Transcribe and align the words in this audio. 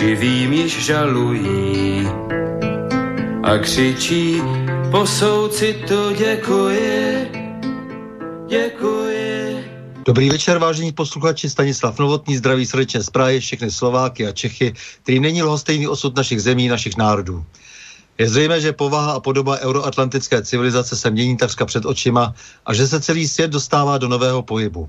živým 0.00 0.52
již 0.52 0.84
žalují 0.84 2.08
a 3.42 3.58
křičí 3.58 4.42
po 4.90 5.06
soucitu 5.06 6.14
děkuji, 6.18 7.28
děkuji. 8.48 9.64
Dobrý 10.06 10.30
večer, 10.30 10.58
vážení 10.58 10.92
posluchači, 10.92 11.50
Stanislav 11.50 11.98
Novotný, 11.98 12.36
zdraví 12.36 12.66
srdečně 12.66 13.02
z 13.02 13.10
Prahy, 13.10 13.40
všechny 13.40 13.70
Slováky 13.70 14.26
a 14.26 14.32
Čechy, 14.32 14.74
kterým 15.02 15.22
není 15.22 15.42
lhostejný 15.42 15.88
osud 15.88 16.16
našich 16.16 16.42
zemí, 16.42 16.68
našich 16.68 16.96
národů. 16.96 17.44
Je 18.18 18.28
zřejmé, 18.28 18.60
že 18.60 18.72
povaha 18.72 19.12
a 19.12 19.20
podoba 19.20 19.58
euroatlantické 19.58 20.42
civilizace 20.42 20.96
se 20.96 21.10
mění 21.10 21.36
takřka 21.36 21.66
před 21.66 21.84
očima 21.84 22.34
a 22.66 22.74
že 22.74 22.86
se 22.86 23.00
celý 23.00 23.28
svět 23.28 23.50
dostává 23.50 23.98
do 23.98 24.08
nového 24.08 24.42
pohybu. 24.42 24.88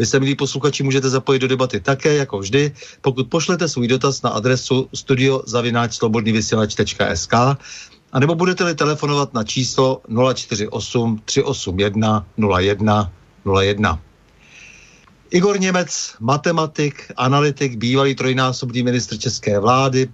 Vy 0.00 0.06
se, 0.06 0.20
milí 0.20 0.34
posluchači, 0.34 0.82
můžete 0.82 1.08
zapojit 1.08 1.38
do 1.38 1.48
debaty 1.48 1.80
také, 1.80 2.14
jako 2.14 2.38
vždy, 2.38 2.72
pokud 3.00 3.28
pošlete 3.28 3.68
svůj 3.68 3.88
dotaz 3.88 4.22
na 4.22 4.30
adresu 4.30 4.88
studiozavináčslobodnývysílač.sk 4.94 7.34
a 8.12 8.20
nebo 8.20 8.34
budete-li 8.34 8.74
telefonovat 8.74 9.34
na 9.34 9.44
číslo 9.44 10.00
048 10.34 11.20
381 11.24 12.26
01 12.58 13.12
01. 13.60 14.00
Igor 15.30 15.60
Němec, 15.60 16.14
matematik, 16.20 17.12
analytik, 17.16 17.76
bývalý 17.76 18.14
trojnásobný 18.14 18.82
ministr 18.82 19.18
české 19.18 19.60
vlády, 19.60 20.08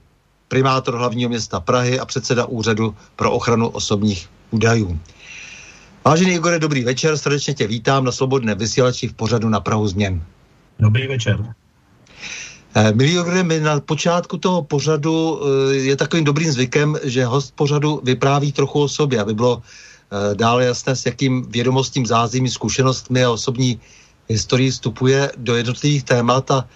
primátor 0.48 0.96
hlavního 0.96 1.28
města 1.28 1.60
Prahy 1.60 2.00
a 2.00 2.04
předseda 2.04 2.44
úřadu 2.44 2.94
pro 3.16 3.32
ochranu 3.32 3.68
osobních 3.68 4.28
údajů. 4.50 5.00
Vážený 6.06 6.34
Igore, 6.34 6.58
dobrý 6.58 6.84
večer, 6.84 7.16
srdečně 7.18 7.54
tě 7.54 7.66
vítám 7.66 8.04
na 8.04 8.12
Slobodné 8.12 8.54
vysílači 8.54 9.08
v 9.08 9.12
pořadu 9.12 9.48
na 9.48 9.60
Prahu 9.60 9.88
změn. 9.88 10.22
Dobrý 10.78 11.06
večer. 11.06 11.54
Eh, 12.74 12.92
milí 12.94 13.10
Igore, 13.10 13.42
my 13.42 13.60
na 13.60 13.80
počátku 13.80 14.38
toho 14.38 14.62
pořadu 14.62 15.40
eh, 15.42 15.74
je 15.74 15.96
takovým 15.96 16.24
dobrým 16.24 16.52
zvykem, 16.52 16.96
že 17.02 17.24
host 17.24 17.54
pořadu 17.54 18.00
vypráví 18.04 18.52
trochu 18.52 18.82
o 18.82 18.88
sobě, 18.88 19.20
aby 19.20 19.34
bylo 19.34 19.62
eh, 19.62 20.34
dále 20.34 20.64
jasné, 20.64 20.96
s 20.96 21.06
jakým 21.06 21.42
vědomostím, 21.50 22.06
zázemí, 22.06 22.50
zkušenostmi 22.50 23.24
a 23.24 23.30
osobní 23.30 23.80
historií 24.28 24.70
vstupuje 24.70 25.32
do 25.36 25.56
jednotlivých 25.56 26.04
témat 26.04 26.50
a 26.50 26.68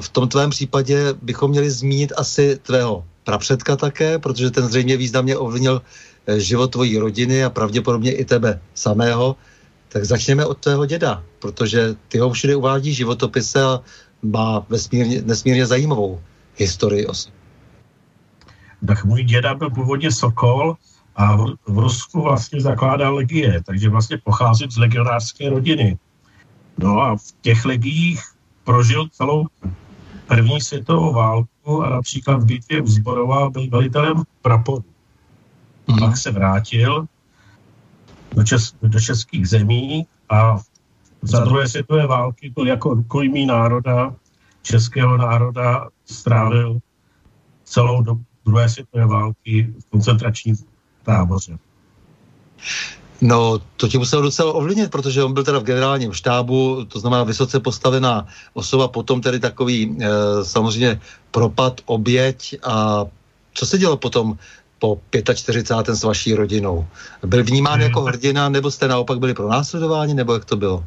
v 0.00 0.08
tom 0.08 0.28
tvém 0.28 0.50
případě 0.50 1.14
bychom 1.22 1.50
měli 1.50 1.70
zmínit 1.70 2.12
asi 2.16 2.60
tvého 2.62 3.04
prapředka 3.24 3.76
také, 3.76 4.18
protože 4.18 4.50
ten 4.50 4.68
zřejmě 4.68 4.96
významně 4.96 5.36
ovlivnil 5.36 5.82
život 6.36 6.66
tvojí 6.66 6.98
rodiny 6.98 7.44
a 7.44 7.50
pravděpodobně 7.50 8.12
i 8.12 8.24
tebe 8.24 8.60
samého, 8.74 9.36
tak 9.88 10.04
začněme 10.04 10.46
od 10.46 10.58
tvého 10.58 10.86
děda, 10.86 11.22
protože 11.38 11.94
ty 12.08 12.18
ho 12.18 12.30
všude 12.30 12.56
uvádí 12.56 12.94
životopise 12.94 13.62
a 13.62 13.80
má 14.22 14.66
vesmírně, 14.68 15.22
nesmírně 15.22 15.66
zajímavou 15.66 16.20
historii 16.56 17.06
os. 17.06 17.32
Tak 18.86 19.04
můj 19.04 19.24
děda 19.24 19.54
byl 19.54 19.70
původně 19.70 20.12
Sokol 20.12 20.76
a 21.16 21.36
v, 21.36 21.54
v 21.66 21.78
Rusku 21.78 22.22
vlastně 22.22 22.60
zakládal 22.60 23.14
legie, 23.14 23.62
takže 23.66 23.88
vlastně 23.88 24.18
pocházím 24.24 24.70
z 24.70 24.76
legionářské 24.76 25.50
rodiny. 25.50 25.98
No 26.78 27.00
a 27.00 27.16
v 27.16 27.24
těch 27.40 27.64
legiích 27.64 28.20
prožil 28.64 29.08
celou 29.08 29.46
první 30.26 30.60
světovou 30.60 31.12
válku 31.12 31.82
a 31.82 31.90
například 31.90 32.36
v 32.36 32.44
bitvě 32.44 32.82
u 32.82 32.86
Zborova 32.86 33.50
byl 33.50 33.70
velitelem 33.70 34.22
praporu. 34.42 34.84
Mm. 35.86 35.98
Pak 35.98 36.16
se 36.16 36.30
vrátil 36.30 37.06
do, 38.32 38.44
čes, 38.44 38.74
do 38.82 39.00
českých 39.00 39.48
zemí 39.48 40.06
a 40.30 40.58
za 41.22 41.44
druhé 41.44 41.68
světové 41.68 42.06
války 42.06 42.50
byl 42.50 42.66
jako 42.66 42.94
rukojmí 42.94 43.46
národa, 43.46 44.14
českého 44.62 45.16
národa, 45.16 45.88
strávil 46.04 46.78
celou 47.64 48.02
dobu 48.02 48.24
druhé 48.44 48.68
světové 48.68 49.06
války 49.06 49.74
v 49.80 49.90
koncentračním 49.90 50.56
táboře. 51.02 51.58
No, 53.20 53.58
to 53.76 53.88
tě 53.88 53.98
muselo 53.98 54.22
docela 54.22 54.52
ovlivnit, 54.52 54.90
protože 54.90 55.22
on 55.22 55.34
byl 55.34 55.44
teda 55.44 55.58
v 55.58 55.62
generálním 55.64 56.12
štábu, 56.12 56.84
to 56.84 57.00
znamená 57.00 57.24
vysoce 57.24 57.60
postavená 57.60 58.26
osoba, 58.52 58.88
potom 58.88 59.20
tedy 59.20 59.40
takový 59.40 59.96
e, 60.00 60.08
samozřejmě 60.44 61.00
propad, 61.30 61.80
oběť 61.84 62.56
a 62.62 63.04
co 63.54 63.66
se 63.66 63.78
dělo 63.78 63.96
potom 63.96 64.38
po 64.84 65.00
45. 65.34 65.96
s 65.96 66.04
vaší 66.04 66.34
rodinou? 66.34 66.86
Byl 67.26 67.44
vnímán 67.44 67.80
jako 67.80 68.00
hmm. 68.00 68.08
hrdina, 68.08 68.48
nebo 68.48 68.70
jste 68.70 68.88
naopak 68.88 69.18
byli 69.18 69.34
pro 69.34 69.48
následování, 69.48 70.14
nebo 70.14 70.34
jak 70.34 70.44
to 70.44 70.56
bylo? 70.56 70.84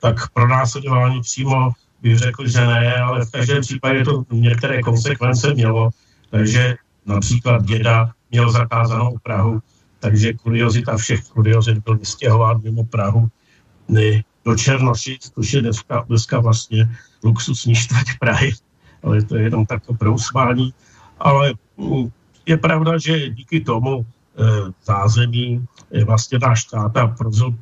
Tak 0.00 0.28
pro 0.28 0.48
následování 0.48 1.20
přímo 1.20 1.72
bych 2.02 2.18
řekl, 2.18 2.48
že 2.48 2.60
ne, 2.60 2.94
ale 2.94 3.24
v 3.24 3.30
každém 3.30 3.60
případě 3.60 4.04
to 4.04 4.24
některé 4.32 4.82
konsekvence 4.82 5.54
mělo. 5.54 5.90
Takže 6.30 6.76
například 7.06 7.64
děda 7.64 8.12
měl 8.30 8.52
zakázanou 8.52 9.16
Prahu, 9.22 9.60
takže 10.00 10.32
kuriozita 10.32 10.96
všech 10.96 11.24
kuriozit 11.24 11.78
byl 11.78 11.98
vystěhován 11.98 12.60
mimo 12.62 12.84
Prahu 12.84 13.28
ne, 13.88 14.22
do 14.44 14.56
Černošic, 14.56 15.32
což 15.34 15.52
je 15.52 15.60
dneska, 15.60 16.04
dneska 16.08 16.40
vlastně 16.40 16.88
luxusní 17.24 17.74
čtvrť 17.74 18.18
Prahy, 18.20 18.52
ale 19.02 19.22
to 19.22 19.36
je 19.36 19.42
jenom 19.42 19.66
takové 19.66 19.98
prousmání. 19.98 20.74
Ale 21.20 21.52
mm, 21.76 22.10
je 22.50 22.56
pravda, 22.56 22.98
že 22.98 23.30
díky 23.30 23.60
tomu 23.60 24.02
e, 24.02 24.04
zázemí 24.84 25.66
vlastně 26.04 26.38
náš 26.38 26.64
táta 26.64 27.06
prožil, 27.06 27.54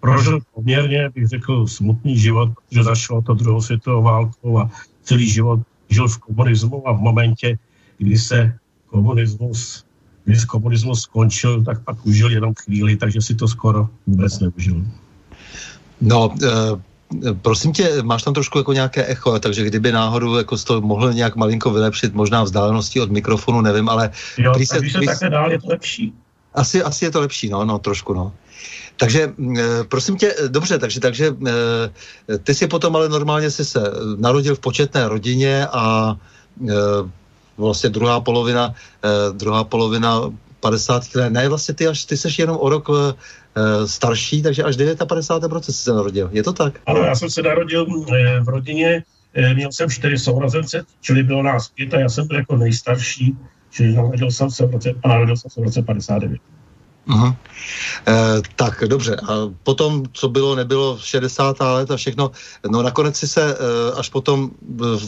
prožil 0.00 0.40
poměrně, 0.54 1.10
bych 1.14 1.28
řekl, 1.28 1.66
smutný 1.66 2.18
život, 2.18 2.50
že 2.70 2.82
začalo 2.82 3.22
to 3.22 3.34
druhou 3.34 3.62
světovou 3.62 4.02
válkou 4.02 4.58
a 4.58 4.70
celý 5.02 5.30
život 5.30 5.60
žil 5.88 6.08
v 6.08 6.18
komunismu 6.18 6.88
a 6.88 6.92
v 6.92 7.00
momentě, 7.00 7.58
kdy 7.98 8.18
se 8.18 8.58
komunismus 8.86 9.86
když 10.26 10.44
komunismus 10.44 11.02
skončil, 11.02 11.62
tak 11.62 11.84
pak 11.84 12.06
užil 12.06 12.30
jenom 12.30 12.54
chvíli, 12.58 12.96
takže 12.96 13.22
si 13.22 13.34
to 13.34 13.48
skoro 13.48 13.88
vůbec 14.06 14.40
neužil. 14.40 14.82
No, 16.00 16.34
e, 16.42 16.48
prosím 17.42 17.72
tě, 17.72 18.02
máš 18.02 18.22
tam 18.22 18.34
trošku 18.34 18.58
jako 18.58 18.72
nějaké 18.72 19.06
echo, 19.06 19.38
takže 19.38 19.64
kdyby 19.64 19.92
náhodou 19.92 20.36
jako 20.36 20.56
to 20.56 20.80
mohl 20.80 21.12
nějak 21.12 21.36
malinko 21.36 21.70
vylepšit, 21.70 22.14
možná 22.14 22.42
vzdálenosti 22.42 23.00
od 23.00 23.10
mikrofonu, 23.10 23.60
nevím, 23.60 23.88
ale... 23.88 24.10
Jo, 24.38 24.52
když 24.56 24.68
se, 24.68 24.80
se 24.90 25.00
takhle 25.06 25.30
dál, 25.30 25.52
je 25.52 25.60
to 25.60 25.68
lepší. 25.68 26.12
Asi, 26.54 26.82
asi 26.82 27.04
je 27.04 27.10
to 27.10 27.20
lepší, 27.20 27.48
no, 27.48 27.64
no, 27.64 27.78
trošku, 27.78 28.14
no. 28.14 28.32
Takže 28.96 29.22
e, 29.58 29.84
prosím 29.84 30.16
tě, 30.16 30.34
dobře, 30.48 30.78
takže, 30.78 31.00
takže 31.00 31.36
e, 31.46 32.38
ty 32.38 32.54
si 32.54 32.66
potom 32.66 32.96
ale 32.96 33.08
normálně 33.08 33.50
si 33.50 33.64
se 33.64 33.80
narodil 34.16 34.54
v 34.54 34.60
početné 34.60 35.08
rodině 35.08 35.66
a 35.66 36.16
vlastně 37.58 37.90
druhá 37.90 38.20
polovina, 38.20 38.74
druhá 39.32 39.64
polovina 39.64 40.32
50. 40.60 41.14
let, 41.14 41.30
ne, 41.30 41.48
vlastně 41.48 41.74
ty 41.74 41.88
až, 41.88 42.04
ty 42.04 42.16
seš 42.16 42.38
jenom 42.38 42.56
o 42.60 42.68
rok 42.68 42.88
starší, 43.86 44.42
takže 44.42 44.62
až 44.62 44.76
59. 45.06 45.52
roce 45.52 45.72
se 45.72 45.92
narodil. 45.92 46.28
Je 46.32 46.42
to 46.42 46.52
tak? 46.52 46.80
Ano, 46.86 47.00
já 47.00 47.14
jsem 47.14 47.30
se 47.30 47.42
narodil 47.42 47.86
v 48.42 48.48
rodině, 48.48 49.02
měl 49.54 49.72
jsem 49.72 49.90
čtyři 49.90 50.18
sourozence, 50.18 50.84
čili 51.00 51.22
bylo 51.22 51.42
nás 51.42 51.68
pět 51.68 51.94
a 51.94 52.00
já 52.00 52.08
jsem 52.08 52.26
byl 52.26 52.36
jako 52.36 52.56
nejstarší, 52.56 53.38
čili 53.70 53.92
narodil 53.92 54.30
jsem 54.30 54.50
se 54.50 54.66
v 54.66 54.70
roce, 54.70 54.94
a 55.04 55.08
narodil 55.08 55.36
jsem 55.36 55.50
se 55.50 55.60
v 55.60 55.64
roce 55.64 55.82
59. 55.82 56.40
Uh-huh. 57.08 57.36
E, 58.08 58.42
tak 58.56 58.84
dobře, 58.86 59.16
a 59.16 59.32
potom, 59.62 60.04
co 60.12 60.28
bylo, 60.28 60.54
nebylo 60.54 60.98
60. 60.98 61.60
let 61.60 61.90
a 61.90 61.96
všechno, 61.96 62.30
no 62.70 62.82
nakonec 62.82 63.16
si 63.16 63.28
se 63.28 63.54
e, 63.54 63.56
až 63.96 64.08
potom 64.08 64.50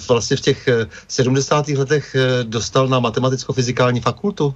vlastně 0.08 0.36
v 0.36 0.40
těch 0.40 0.68
70. 1.08 1.68
letech 1.68 2.16
dostal 2.42 2.88
na 2.88 3.00
matematicko-fyzikální 3.00 4.00
fakultu? 4.00 4.54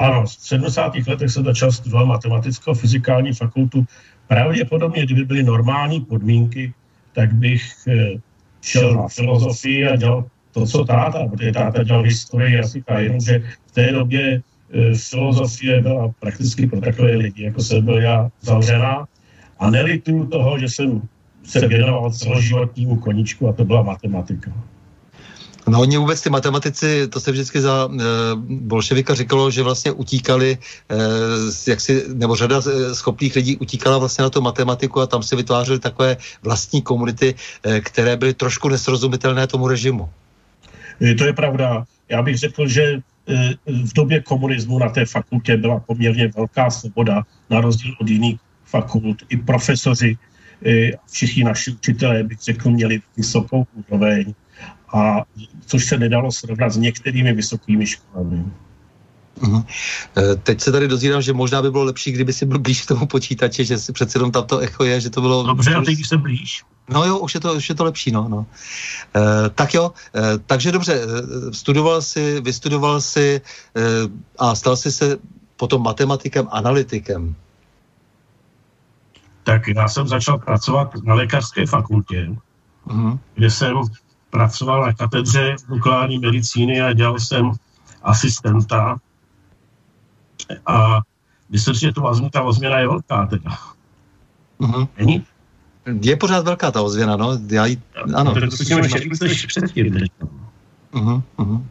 Ano, 0.00 0.24
v 0.26 0.30
70. 0.30 0.92
letech 1.06 1.30
jsem 1.30 1.44
začal 1.44 1.72
studovat 1.72 2.06
matematicko-fyzikální 2.06 3.32
fakultu. 3.32 3.84
Pravděpodobně, 4.28 5.04
kdyby 5.04 5.24
byly 5.24 5.42
normální 5.42 6.00
podmínky, 6.00 6.72
tak 7.12 7.34
bych 7.34 7.62
šel 8.60 8.94
na 8.94 9.08
filozofii 9.08 9.88
a 9.88 9.96
dělal 9.96 10.24
to, 10.52 10.66
co 10.66 10.84
táta, 10.84 11.28
protože 11.28 11.52
táta 11.52 11.82
dělal 11.82 12.02
historii 12.02 12.54
jazyka, 12.54 12.98
jenomže 12.98 13.42
v 13.66 13.72
té 13.72 13.92
době 13.92 14.42
E, 14.72 14.94
filozofie 14.94 15.82
byla 15.82 16.08
prakticky 16.20 16.66
pro 16.66 16.80
takové 16.80 17.16
lidi, 17.16 17.42
jako 17.44 17.62
jsem 17.62 17.84
byl 17.84 17.98
já, 18.02 18.30
zavřená. 18.40 19.08
A 19.58 19.70
nelituju 19.70 20.26
toho, 20.26 20.58
že 20.58 20.68
jsem 20.68 21.02
se 21.44 21.68
věnoval 21.68 22.10
celoživotnímu 22.10 22.96
koničku 22.96 23.48
a 23.48 23.52
to 23.52 23.64
byla 23.64 23.82
matematika. 23.82 24.52
No 25.70 25.80
oni 25.80 25.96
vůbec 25.96 26.22
ty 26.22 26.30
matematici, 26.30 27.08
to 27.08 27.20
se 27.20 27.32
vždycky 27.32 27.60
za 27.60 27.88
e, 27.92 27.98
bolševika 28.44 29.14
říkalo, 29.14 29.50
že 29.50 29.62
vlastně 29.62 29.92
utíkali, 29.92 30.58
e, 30.90 31.70
jak 31.70 31.80
si, 31.80 32.04
nebo 32.14 32.36
řada 32.36 32.62
schopných 32.92 33.36
lidí 33.36 33.56
utíkala 33.56 33.98
vlastně 33.98 34.22
na 34.22 34.30
tu 34.30 34.40
matematiku 34.40 35.00
a 35.00 35.06
tam 35.06 35.22
si 35.22 35.36
vytvářeli 35.36 35.78
takové 35.78 36.16
vlastní 36.42 36.82
komunity, 36.82 37.34
e, 37.62 37.80
které 37.80 38.16
byly 38.16 38.34
trošku 38.34 38.68
nesrozumitelné 38.68 39.46
tomu 39.46 39.68
režimu. 39.68 40.08
To 41.18 41.24
je 41.24 41.32
pravda. 41.32 41.84
Já 42.08 42.22
bych 42.22 42.38
řekl, 42.38 42.68
že 42.68 43.00
v 43.66 43.92
době 43.94 44.20
komunismu 44.20 44.78
na 44.78 44.88
té 44.88 45.06
fakultě 45.06 45.56
byla 45.56 45.80
poměrně 45.80 46.28
velká 46.36 46.70
svoboda, 46.70 47.22
na 47.50 47.60
rozdíl 47.60 47.94
od 48.00 48.08
jiných 48.08 48.36
fakult. 48.64 49.16
I 49.28 49.36
profesoři, 49.36 50.18
všichni 51.12 51.44
naši 51.44 51.70
učitelé, 51.70 52.22
bych 52.22 52.38
řekl, 52.40 52.70
měli 52.70 53.00
vysokou 53.16 53.66
úroveň, 53.88 54.34
a 54.92 55.22
což 55.66 55.84
se 55.84 55.98
nedalo 55.98 56.32
srovnat 56.32 56.70
s 56.70 56.76
některými 56.76 57.32
vysokými 57.32 57.86
školami. 57.86 58.44
Uh-huh. 59.40 59.64
Teď 60.42 60.60
se 60.60 60.72
tady 60.72 60.88
dozírám, 60.88 61.22
že 61.22 61.32
možná 61.32 61.62
by 61.62 61.70
bylo 61.70 61.84
lepší, 61.84 62.12
kdyby 62.12 62.32
si 62.32 62.46
byl 62.46 62.58
blíž 62.58 62.82
k 62.82 62.88
tomu 62.88 63.06
počítači, 63.06 63.64
že 63.64 63.78
si 63.78 63.92
přece 63.92 64.18
jenom 64.18 64.32
tam 64.32 64.46
to 64.46 64.58
echo 64.58 64.84
je, 64.84 65.00
že 65.00 65.10
to 65.10 65.20
bylo... 65.20 65.42
Dobře, 65.46 65.74
a 65.74 65.82
teď 65.82 65.94
když 65.94 66.08
jsem 66.08 66.20
blíž. 66.20 66.64
No 66.88 67.04
jo, 67.04 67.18
už 67.18 67.34
je 67.34 67.40
to, 67.40 67.54
už 67.54 67.68
je 67.68 67.74
to 67.74 67.84
lepší, 67.84 68.10
no. 68.10 68.28
no. 68.28 68.46
E, 69.16 69.50
tak 69.50 69.74
jo, 69.74 69.92
e, 70.14 70.38
takže 70.38 70.72
dobře, 70.72 71.00
studoval 71.52 72.02
si, 72.02 72.40
vystudoval 72.40 73.00
si 73.00 73.40
e, 73.40 73.80
a 74.38 74.54
stal 74.54 74.76
si 74.76 74.92
se 74.92 75.18
potom 75.56 75.82
matematikem, 75.82 76.48
analytikem. 76.50 77.34
Tak 79.42 79.68
já 79.68 79.88
jsem 79.88 80.08
začal 80.08 80.38
pracovat 80.38 80.94
na 81.04 81.14
lékařské 81.14 81.66
fakultě, 81.66 82.30
uh-huh. 82.86 83.18
kde 83.34 83.50
jsem 83.50 83.76
pracoval 84.30 84.82
na 84.82 84.92
katedře 84.92 85.56
nukleární 85.68 86.18
medicíny 86.18 86.80
a 86.80 86.92
dělal 86.92 87.18
jsem 87.18 87.52
asistenta 88.02 88.96
a 90.66 91.00
myslím 91.50 91.74
si, 91.74 91.80
že 91.80 91.92
to 91.92 92.02
ozměna, 92.02 92.30
ta 92.30 92.42
ozměna 92.42 92.78
je 92.78 92.88
velká 92.88 93.26
teda. 93.26 93.50
Uh-huh. 94.60 94.88
Není? 94.98 95.24
Je 96.02 96.16
pořád 96.16 96.44
velká 96.44 96.70
ta 96.70 96.82
ozvěna, 96.82 97.16
no. 97.16 97.38
Já 97.50 97.66
jí, 97.66 97.82
ano. 98.14 98.34
To, 98.34 98.40
to, 98.40 98.46
to, 99.18 99.26
předtím. 99.46 99.94
Uh-huh, 100.92 101.22
uh-huh. 101.38 101.62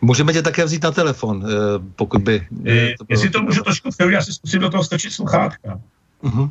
Můžeme 0.00 0.32
tě 0.32 0.42
také 0.42 0.64
vzít 0.64 0.82
na 0.82 0.90
telefon, 0.90 1.44
eh, 1.46 1.54
pokud 1.96 2.22
by... 2.22 2.46
Eh, 2.66 2.94
to 2.98 3.04
jestli 3.08 3.30
to 3.30 3.42
můžu 3.42 3.62
trošku 3.62 3.88
já 4.10 4.22
si 4.22 4.32
zkusím 4.32 4.60
do 4.60 4.70
toho 4.70 4.84
stačit 4.84 5.10
sluchátka. 5.10 5.80
Uh-huh. 6.22 6.50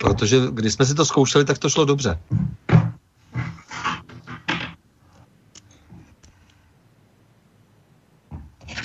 Protože 0.00 0.36
když 0.52 0.72
jsme 0.72 0.86
si 0.86 0.94
to 0.94 1.04
zkoušeli, 1.04 1.44
tak 1.44 1.58
to 1.58 1.70
šlo 1.70 1.84
dobře. 1.84 2.18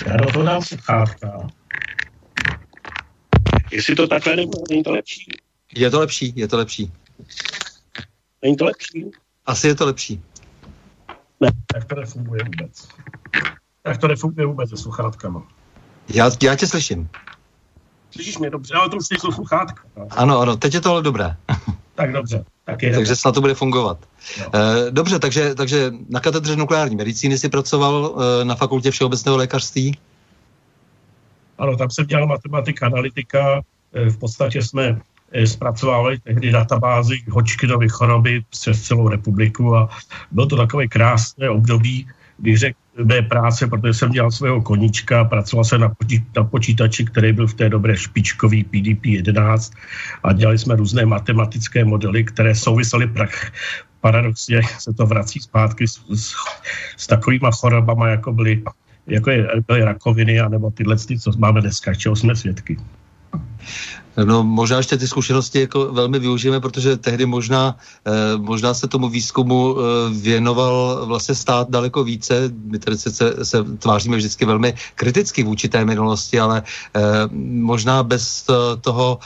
Já 0.06 0.16
do 0.16 0.32
toho 0.32 0.44
dám 0.44 0.62
sluchátka. 0.62 1.46
Jestli 3.72 3.94
to 3.94 4.06
takhle 4.06 4.36
nebo 4.36 4.52
není 4.70 4.82
to 4.82 4.92
lepší? 4.92 5.26
Je 5.74 5.90
to 5.90 6.00
lepší, 6.00 6.32
je 6.36 6.48
to 6.48 6.56
lepší. 6.56 6.92
Není 8.42 8.56
to 8.56 8.64
lepší? 8.64 9.10
Asi 9.46 9.68
je 9.68 9.74
to 9.74 9.86
lepší. 9.86 10.22
Ne, 11.40 11.50
tak 11.66 11.84
to 11.84 11.94
nefunguje 11.94 12.44
vůbec. 12.44 12.88
Tak 13.82 13.98
to 13.98 14.08
nefunguje 14.08 14.46
vůbec 14.46 14.70
se 14.70 14.76
sluchátkama. 14.76 15.48
Já, 16.14 16.30
já 16.42 16.56
tě 16.56 16.66
slyším. 16.66 17.08
Slyšíš 18.10 18.38
mě 18.38 18.50
dobře, 18.50 18.74
ale 18.74 18.88
to 18.88 18.96
už 18.96 19.08
nejsou 19.10 19.32
sluchátka. 19.32 19.82
Ano, 20.10 20.38
ano, 20.40 20.56
teď 20.56 20.74
je 20.74 20.80
to 20.80 20.90
ale 20.90 21.02
dobré. 21.02 21.36
tak 21.94 22.12
dobře. 22.12 22.44
Tak 22.64 22.82
je 22.82 22.94
takže 22.94 23.16
snad 23.16 23.34
to 23.34 23.40
bude 23.40 23.54
fungovat. 23.54 23.98
No. 24.38 24.60
E, 24.60 24.90
dobře, 24.90 25.18
takže, 25.18 25.54
takže 25.54 25.92
na 26.08 26.20
katedře 26.20 26.56
nukleární 26.56 26.96
medicíny 26.96 27.38
si 27.38 27.48
pracoval 27.48 28.14
e, 28.16 28.44
na 28.44 28.54
fakultě 28.54 28.90
všeobecného 28.90 29.36
lékařství? 29.36 29.98
Ano, 31.58 31.76
tam 31.76 31.90
jsem 31.90 32.06
dělal 32.06 32.26
matematika, 32.26 32.86
analytika. 32.86 33.60
E, 33.92 34.10
v 34.10 34.18
podstatě 34.18 34.62
jsme 34.62 35.00
zpracovali 35.44 36.18
tehdy 36.18 36.52
databázy 36.52 37.16
Hodgkinovy 37.30 37.88
choroby 37.88 38.42
přes 38.50 38.82
celou 38.82 39.08
republiku 39.08 39.76
a 39.76 39.88
bylo 40.30 40.46
to 40.46 40.56
takové 40.56 40.86
krásné 40.86 41.50
období, 41.50 42.08
bych 42.38 42.58
řekl, 42.58 42.78
mé 43.04 43.22
práce, 43.22 43.66
protože 43.66 43.94
jsem 43.94 44.10
dělal 44.10 44.30
svého 44.30 44.62
koníčka, 44.62 45.24
pracoval 45.24 45.64
jsem 45.64 45.80
na, 45.80 45.88
počí, 45.88 46.24
na 46.36 46.44
počítači, 46.44 47.04
který 47.04 47.32
byl 47.32 47.46
v 47.46 47.54
té 47.54 47.68
dobré 47.68 47.96
špičkový 47.96 48.64
PDP-11 48.64 49.74
a 50.22 50.32
dělali 50.32 50.58
jsme 50.58 50.76
různé 50.76 51.06
matematické 51.06 51.84
modely, 51.84 52.24
které 52.24 52.54
souvisely 52.54 53.06
prak, 53.06 53.52
paradoxně 54.00 54.60
se 54.78 54.92
to 54.92 55.06
vrací 55.06 55.40
zpátky 55.40 55.88
s, 55.88 56.00
s, 56.14 56.34
s 56.96 57.06
takovýma 57.06 57.50
chorobama, 57.50 58.08
jako 58.08 58.32
byly, 58.32 58.62
jako 59.06 59.30
je, 59.30 59.48
byly 59.66 59.84
rakoviny, 59.84 60.40
anebo 60.40 60.70
tyhle, 60.70 60.96
co 60.96 61.32
máme 61.38 61.60
dneska, 61.60 61.94
čeho 61.94 62.16
jsme 62.16 62.36
svědky. 62.36 62.76
No 64.24 64.44
možná 64.44 64.76
ještě 64.76 64.96
ty 64.96 65.08
zkušenosti 65.08 65.60
jako 65.60 65.92
velmi 65.92 66.18
využijeme, 66.18 66.60
protože 66.60 66.96
tehdy 66.96 67.26
možná, 67.26 67.76
eh, 68.06 68.36
možná 68.36 68.74
se 68.74 68.88
tomu 68.88 69.08
výzkumu 69.08 69.76
eh, 69.76 69.82
věnoval 70.20 71.06
vlastně 71.06 71.34
stát 71.34 71.70
daleko 71.70 72.04
více. 72.04 72.48
My 72.64 72.78
tady 72.78 72.96
se, 72.96 73.10
se 73.44 73.64
tváříme 73.78 74.16
vždycky 74.16 74.44
velmi 74.44 74.74
kriticky 74.94 75.42
vůči 75.42 75.68
té 75.68 75.84
minulosti, 75.84 76.40
ale 76.40 76.62
eh, 76.64 77.00
možná 77.60 78.02
bez 78.02 78.46
toho 78.80 79.18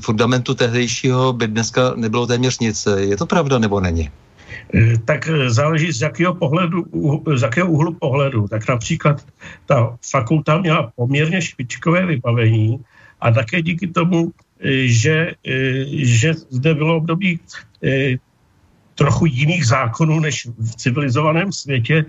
fundamentu 0.00 0.54
tehdejšího 0.54 1.32
by 1.32 1.46
dneska 1.48 1.92
nebylo 1.96 2.26
téměř 2.26 2.58
nic. 2.58 2.88
Je 2.96 3.16
to 3.16 3.26
pravda 3.26 3.58
nebo 3.58 3.80
není? 3.80 4.10
Tak 5.04 5.28
záleží 5.46 5.92
z 5.92 6.00
jakého, 6.00 6.34
pohledu, 6.34 6.84
z 7.34 7.42
jakého 7.42 7.70
úhlu 7.70 7.94
pohledu. 7.94 8.48
Tak 8.48 8.68
například 8.68 9.24
ta 9.66 9.96
fakulta 10.10 10.58
měla 10.58 10.92
poměrně 10.96 11.42
špičkové 11.42 12.06
vybavení, 12.06 12.78
a 13.20 13.30
také 13.30 13.62
díky 13.62 13.86
tomu, 13.86 14.32
eh, 14.60 14.86
že, 14.86 15.32
eh, 15.46 15.84
že 16.04 16.34
zde 16.34 16.74
bylo 16.74 16.96
období 16.96 17.40
eh, 17.84 18.16
trochu 18.94 19.26
jiných 19.26 19.66
zákonů 19.66 20.20
než 20.20 20.44
v 20.44 20.76
civilizovaném 20.76 21.48
světě, 21.52 22.04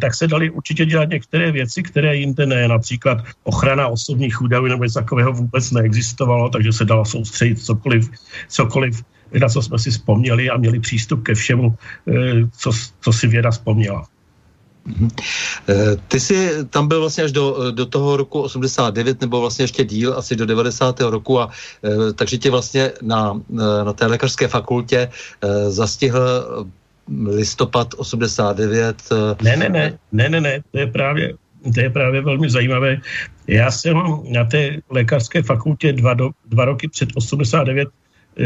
tak 0.00 0.14
se 0.16 0.24
dali 0.24 0.48
určitě 0.48 0.88
dělat 0.88 1.12
některé 1.12 1.52
věci, 1.52 1.82
které 1.82 2.24
jinde 2.24 2.46
ne. 2.46 2.68
Například 2.68 3.20
ochrana 3.44 3.92
osobních 3.92 4.40
údajů 4.40 4.64
nebo 4.72 4.84
něco 4.84 5.00
takového 5.04 5.32
vůbec 5.32 5.70
neexistovalo, 5.70 6.48
takže 6.48 6.72
se 6.72 6.84
dalo 6.88 7.04
soustředit 7.04 7.60
cokoliv, 7.60 8.08
cokoliv 8.48 9.04
na 9.36 9.48
co 9.48 9.60
jsme 9.62 9.78
si 9.78 9.90
vzpomněli 9.90 10.48
a 10.48 10.56
měli 10.56 10.80
přístup 10.80 11.20
ke 11.20 11.36
všemu, 11.36 11.76
co, 12.48 12.70
co 13.00 13.10
si 13.12 13.26
věda 13.28 13.50
vzpomněla. 13.52 14.08
Mhm. 14.84 15.08
Eh, 15.68 15.96
ty 16.08 16.20
jsi 16.20 16.64
tam 16.70 16.88
byl 16.88 17.00
vlastně 17.00 17.24
až 17.24 17.32
do, 17.32 17.70
do 17.70 17.86
toho 17.86 18.16
roku 18.16 18.40
89, 18.40 19.20
nebo 19.20 19.40
vlastně 19.40 19.62
ještě 19.62 19.84
díl, 19.84 20.14
asi 20.14 20.36
do 20.36 20.46
90. 20.46 21.00
roku, 21.00 21.40
a 21.40 21.50
eh, 21.84 22.12
takže 22.12 22.38
tě 22.38 22.50
vlastně 22.50 22.92
na, 23.02 23.40
na 23.84 23.92
té 23.92 24.06
lékařské 24.06 24.48
fakultě 24.48 25.10
zastihl 25.68 26.20
listopad 27.26 27.94
89. 27.96 28.96
Ne, 29.42 29.56
ne, 29.56 29.68
ne, 29.68 29.98
ne, 30.12 30.28
ne, 30.28 30.40
ne, 30.40 30.62
to 30.70 30.78
je 30.78 30.86
právě, 30.86 31.34
to 31.74 31.80
je 31.80 31.90
právě 31.90 32.20
velmi 32.20 32.50
zajímavé. 32.50 32.96
Já 33.46 33.70
jsem 33.70 33.96
na 34.30 34.44
té 34.44 34.78
lékařské 34.90 35.42
fakultě 35.42 35.92
dva, 35.92 36.14
do, 36.14 36.30
dva 36.46 36.64
roky 36.64 36.88
před 36.88 37.08
89 37.14 37.88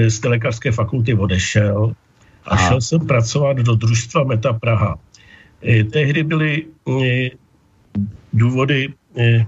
z 0.09 0.19
té 0.19 0.29
lékařské 0.29 0.73
fakulty 0.73 1.15
odešel 1.15 1.93
a 2.47 2.57
šel 2.57 2.81
jsem 2.81 3.07
pracovat 3.07 3.57
do 3.57 3.75
družstva 3.75 4.25
Meta 4.25 4.53
Praha. 4.53 4.99
E, 5.67 5.85
tehdy 5.85 6.23
byly 6.23 6.67
e, 7.05 7.31
důvody 8.33 8.95
e, 9.19 9.47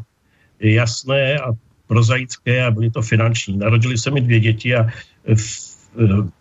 jasné 0.60 1.38
a 1.38 1.52
prozaické 1.86 2.64
a 2.64 2.70
byly 2.70 2.90
to 2.90 3.02
finanční. 3.02 3.56
Narodili 3.56 3.98
se 3.98 4.10
mi 4.10 4.20
dvě 4.20 4.40
děti 4.40 4.76
a 4.76 4.86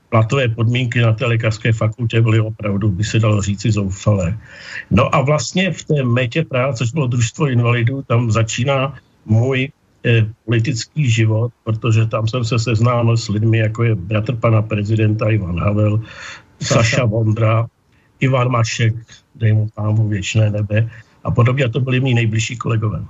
platové 0.09 0.47
podmínky 0.47 1.01
na 1.01 1.13
té 1.13 1.25
lékařské 1.25 1.73
fakultě 1.73 2.21
byly 2.21 2.39
opravdu, 2.39 2.89
by 2.89 3.03
se 3.03 3.19
dalo 3.19 3.41
říci, 3.41 3.71
zoufalé. 3.71 4.37
No 4.91 5.15
a 5.15 5.21
vlastně 5.21 5.71
v 5.71 5.83
té 5.83 6.03
metě 6.03 6.45
Praha, 6.45 6.73
což 6.73 6.91
bylo 6.91 7.07
družstvo 7.07 7.47
invalidů, 7.47 8.01
tam 8.01 8.31
začíná 8.31 8.95
můj 9.25 9.71
eh, 10.05 10.25
politický 10.45 11.09
život, 11.09 11.51
protože 11.63 12.05
tam 12.05 12.27
jsem 12.27 12.45
se 12.45 12.59
seznámil 12.59 13.17
s 13.17 13.29
lidmi, 13.29 13.57
jako 13.57 13.83
je 13.83 13.95
bratr 13.95 14.35
pana 14.35 14.61
prezidenta 14.61 15.29
Ivan 15.29 15.59
Havel, 15.59 16.01
Saša 16.61 17.05
Vondra, 17.05 17.67
Ivan 18.19 18.49
Mašek, 18.49 18.95
dej 19.35 19.53
mu 19.53 19.69
pámu 19.75 20.07
věčné 20.07 20.49
nebe 20.49 20.89
a 21.23 21.31
podobně. 21.31 21.69
To 21.69 21.79
byli 21.79 21.99
mý 21.99 22.13
nejbližší 22.13 22.57
kolegové. 22.57 23.05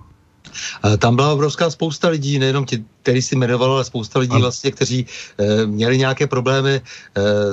Tam 0.97 1.15
byla 1.15 1.33
obrovská 1.33 1.69
spousta 1.69 2.09
lidí, 2.09 2.39
nejenom 2.39 2.65
ti, 2.65 2.83
který 3.01 3.21
si 3.21 3.35
jmenoval, 3.35 3.71
ale 3.71 3.83
spousta 3.83 4.19
lidí 4.19 4.37
vlastně, 4.39 4.71
kteří 4.71 5.05
e, 5.37 5.65
měli 5.65 5.97
nějaké 5.97 6.27
problémy 6.27 6.71
e, 6.71 6.81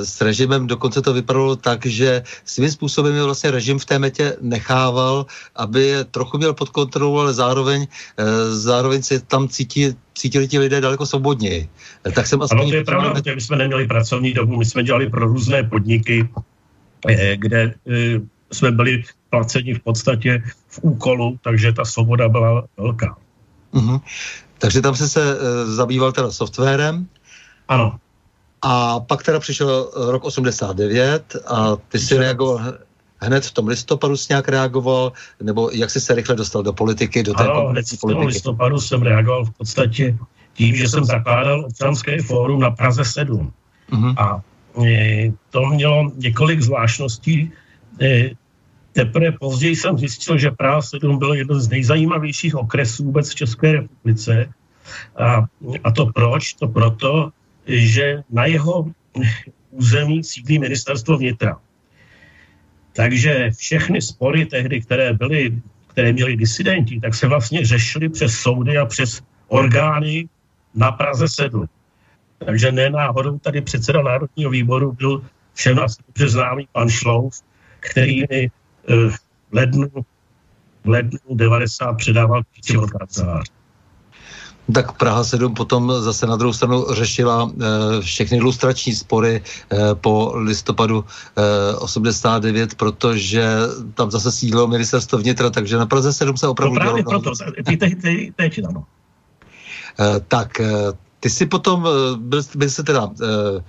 s 0.05 0.21
režimem. 0.21 0.67
Dokonce 0.67 1.03
to 1.03 1.13
vypadalo 1.13 1.57
tak, 1.57 1.87
že 1.87 2.23
svým 2.45 2.71
způsobem 2.71 3.15
je 3.15 3.23
vlastně 3.23 3.51
režim 3.51 3.79
v 3.79 3.85
té 3.85 3.99
metě 3.99 4.37
nechával, 4.41 5.27
aby 5.57 5.83
je 5.83 6.05
trochu 6.05 6.39
měl 6.39 6.55
pod 6.55 6.69
kontrolou, 6.69 7.19
ale 7.19 7.35
zároveň, 7.35 7.83
e, 7.83 7.87
zároveň 8.55 9.03
se 9.03 9.21
tam 9.21 9.49
cítí, 9.49 9.95
cítili 10.15 10.49
ti 10.49 10.59
lidé 10.59 10.81
daleko 10.81 11.07
svobodněji. 11.07 11.69
Tak 12.15 12.27
jsem 12.27 12.43
aspoň... 12.43 12.61
Ano, 12.61 12.71
to 12.71 12.77
je 12.77 12.85
pravda, 12.85 13.11
protože 13.11 13.35
my 13.35 13.41
jsme 13.41 13.57
neměli 13.57 13.87
pracovní 13.87 14.33
dobu, 14.33 14.57
my 14.57 14.65
jsme 14.65 14.83
dělali 14.83 15.11
pro 15.11 15.27
různé 15.27 15.63
podniky, 15.63 16.29
kde 17.35 17.63
e, 17.63 18.21
jsme 18.53 18.71
byli 18.71 19.05
placeni 19.31 19.75
v 19.75 19.81
podstatě 19.81 20.43
v 20.69 20.79
úkolu, 20.83 21.39
takže 21.43 21.73
ta 21.73 21.85
svoboda 21.85 22.29
byla 22.29 22.65
velká. 22.77 23.17
Mm-hmm. 23.75 24.01
Takže 24.59 24.81
tam 24.81 24.95
jsi 24.97 25.09
se 25.09 25.23
e, 25.23 25.67
zabýval 25.67 26.13
teda 26.13 26.31
softwarem. 26.31 27.07
Ano. 27.69 27.99
A 28.63 29.01
pak 29.01 29.23
teda 29.23 29.41
přišel 29.41 29.91
rok 29.95 30.25
89 30.25 31.37
a 31.47 31.77
ty 31.77 31.99
jsi 31.99 32.17
reagoval 32.17 32.75
hned 33.25 33.47
v 33.47 33.53
tom 33.53 33.69
listopadu 33.69 34.17
jsi 34.17 34.27
nějak 34.31 34.49
reagoval, 34.49 35.13
nebo 35.43 35.71
jak 35.73 35.91
jsi 35.91 36.01
se 36.01 36.15
rychle 36.15 36.35
dostal 36.35 36.63
do 36.63 36.73
politiky, 36.73 37.23
do 37.23 37.35
té 37.35 37.45
ano, 37.45 37.69
hned 37.69 37.87
v 37.87 38.01
tom 38.01 38.27
listopadu 38.27 38.81
jsem 38.81 39.03
reagoval 39.03 39.45
v 39.45 39.51
podstatě 39.51 40.19
tím, 40.55 40.77
že 40.77 40.89
jsem 40.89 41.05
zakládal 41.05 41.65
občanské 41.65 42.23
fórum 42.23 42.61
na 42.61 42.71
Praze 42.71 43.05
7. 43.05 43.53
Mm-hmm. 43.91 44.15
A 44.19 44.43
to 45.51 45.67
mělo 45.67 46.13
několik 46.17 46.61
zvláštností. 46.61 47.53
E, 48.01 48.31
Teprve 48.95 49.33
později 49.33 49.77
jsem 49.77 49.99
zjistil, 49.99 50.39
že 50.39 50.51
Praha 50.51 50.83
7 50.83 51.19
byl 51.19 51.35
jeden 51.35 51.61
z 51.61 51.69
nejzajímavějších 51.69 52.55
okresů 52.55 53.05
vůbec 53.05 53.31
v 53.31 53.35
České 53.35 53.73
republice. 53.73 54.49
A, 55.17 55.45
a 55.85 55.91
to 55.91 56.07
proč? 56.07 56.55
To 56.55 56.69
proto, 56.69 57.31
že 57.67 58.23
na 58.31 58.47
jeho 58.47 58.87
území 59.71 60.25
sídlí 60.25 60.59
ministerstvo 60.59 61.19
vnitra. 61.19 61.59
Takže 62.93 63.51
všechny 63.59 64.03
spory 64.03 64.47
tehdy, 64.47 64.81
které 64.81 65.13
byly, 65.13 65.59
které 65.91 66.13
měli 66.13 66.37
disidenti, 66.37 67.01
tak 67.01 67.15
se 67.15 67.27
vlastně 67.27 67.67
řešily 67.67 68.09
přes 68.09 68.35
soudy 68.35 68.79
a 68.79 68.87
přes 68.87 69.23
orgány 69.49 70.29
na 70.75 70.93
Praze 70.93 71.29
7. 71.29 71.67
Takže 72.45 72.73
nenáhodou 72.73 73.39
tady 73.39 73.61
předseda 73.61 74.03
Národního 74.03 74.51
výboru 74.51 74.93
byl 74.93 75.23
všem 75.55 75.79
asi 75.79 75.97
dobře 76.07 76.29
známý 76.29 76.69
pan 76.73 76.89
Šlouf, 76.89 77.41
který 77.81 78.25
mi 78.31 78.51
Eh, 78.89 79.11
v 79.11 79.19
lednu, 79.53 79.89
v 80.85 80.89
lednu 80.89 81.19
90 81.31 81.93
předával 81.93 82.43
přímo 82.61 82.87
kancelář. 82.87 83.47
Tak 84.75 84.93
Praha 84.93 85.25
7 85.25 85.55
potom 85.55 85.93
zase 86.01 86.27
na 86.27 86.37
druhou 86.37 86.53
stranu 86.53 86.87
řešila 86.95 87.51
e, 87.53 88.01
všechny 88.01 88.37
ilustrační 88.37 88.95
spory 88.95 89.43
e, 89.73 89.95
po 89.95 90.33
listopadu 90.37 91.05
e, 91.37 91.77
89, 91.77 92.75
protože 92.75 93.45
tam 93.95 94.11
zase 94.11 94.33
sídlo 94.33 94.67
ministerstvo 94.67 95.19
vnitra, 95.19 95.51
takže 95.51 95.77
na 95.77 95.87
Praze 95.87 96.13
7 96.13 96.37
se 96.37 96.49
opravdu... 96.49 96.75
No 96.75 96.81
právě 96.81 97.03
dělo, 97.03 97.21
proto, 97.21 97.45
ty, 97.65 97.77
ty, 97.77 98.33
ty, 98.37 98.63
ano. 98.69 98.85
E, 100.01 100.21
tak, 100.21 100.61
e, 100.61 100.73
ty 101.25 101.31
jsi 101.31 101.47
potom, 101.47 101.89
byl, 102.17 102.43
byl 102.55 102.71
jsi 102.71 102.85
teda 102.85 103.09
e, 103.23 103.65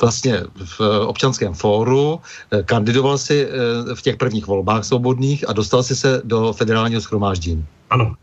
vlastně 0.00 0.42
v 0.78 0.80
občanském 1.06 1.54
fóru, 1.54 2.20
eh, 2.50 2.62
kandidoval 2.62 3.18
si 3.18 3.46
eh, 3.46 3.94
v 3.94 4.02
těch 4.02 4.16
prvních 4.16 4.46
volbách 4.46 4.84
svobodných 4.84 5.48
a 5.48 5.52
dostal 5.52 5.82
si 5.82 5.96
se 5.96 6.22
do 6.24 6.52
federálního 6.52 7.00
schromáždění. 7.00 7.66
Ano. 7.90 8.14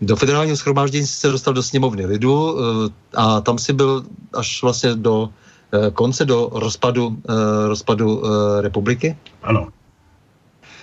Do 0.00 0.16
federálního 0.16 0.56
schromáždění 0.56 1.06
si 1.06 1.14
se 1.14 1.28
dostal 1.28 1.54
do 1.54 1.62
sněmovny 1.62 2.06
lidu 2.06 2.58
eh, 2.58 2.90
a 3.14 3.40
tam 3.40 3.58
si 3.58 3.72
byl 3.72 4.04
až 4.34 4.62
vlastně 4.62 4.94
do 4.94 5.30
konce, 5.92 6.24
do 6.24 6.50
rozpadu, 6.52 7.20
rozpadu 7.66 8.22
republiky. 8.60 9.16
Ano. 9.42 9.68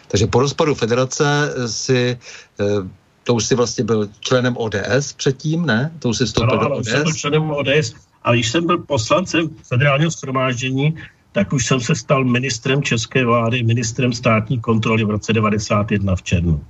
Takže 0.07 0.27
po 0.27 0.39
rozpadu 0.39 0.75
federace 0.75 1.53
si 1.67 2.19
to 3.25 3.33
už 3.33 3.45
si 3.45 3.55
vlastně 3.55 3.83
byl 3.83 4.09
členem 4.19 4.57
ODS 4.57 5.13
předtím, 5.17 5.65
ne? 5.65 5.91
To 5.99 6.09
už 6.09 6.17
si 6.17 6.25
vstoupil 6.25 6.59
ano, 6.59 6.69
do 6.69 6.75
ODS. 6.75 6.87
Jsem 6.89 7.03
byl 7.03 7.13
členem 7.13 7.51
ODS 7.51 7.93
a 8.23 8.33
když 8.33 8.51
jsem 8.51 8.65
byl 8.65 8.77
poslancem 8.77 9.49
federálního 9.67 10.11
schromáždění, 10.11 10.95
tak 11.31 11.53
už 11.53 11.65
jsem 11.65 11.79
se 11.81 11.95
stal 11.95 12.23
ministrem 12.23 12.83
české 12.83 13.25
vlády, 13.25 13.63
ministrem 13.63 14.13
státní 14.13 14.59
kontroly 14.59 15.03
v 15.03 15.09
roce 15.09 15.33
91 15.33 16.15
v 16.15 16.23
červnu. 16.23 16.63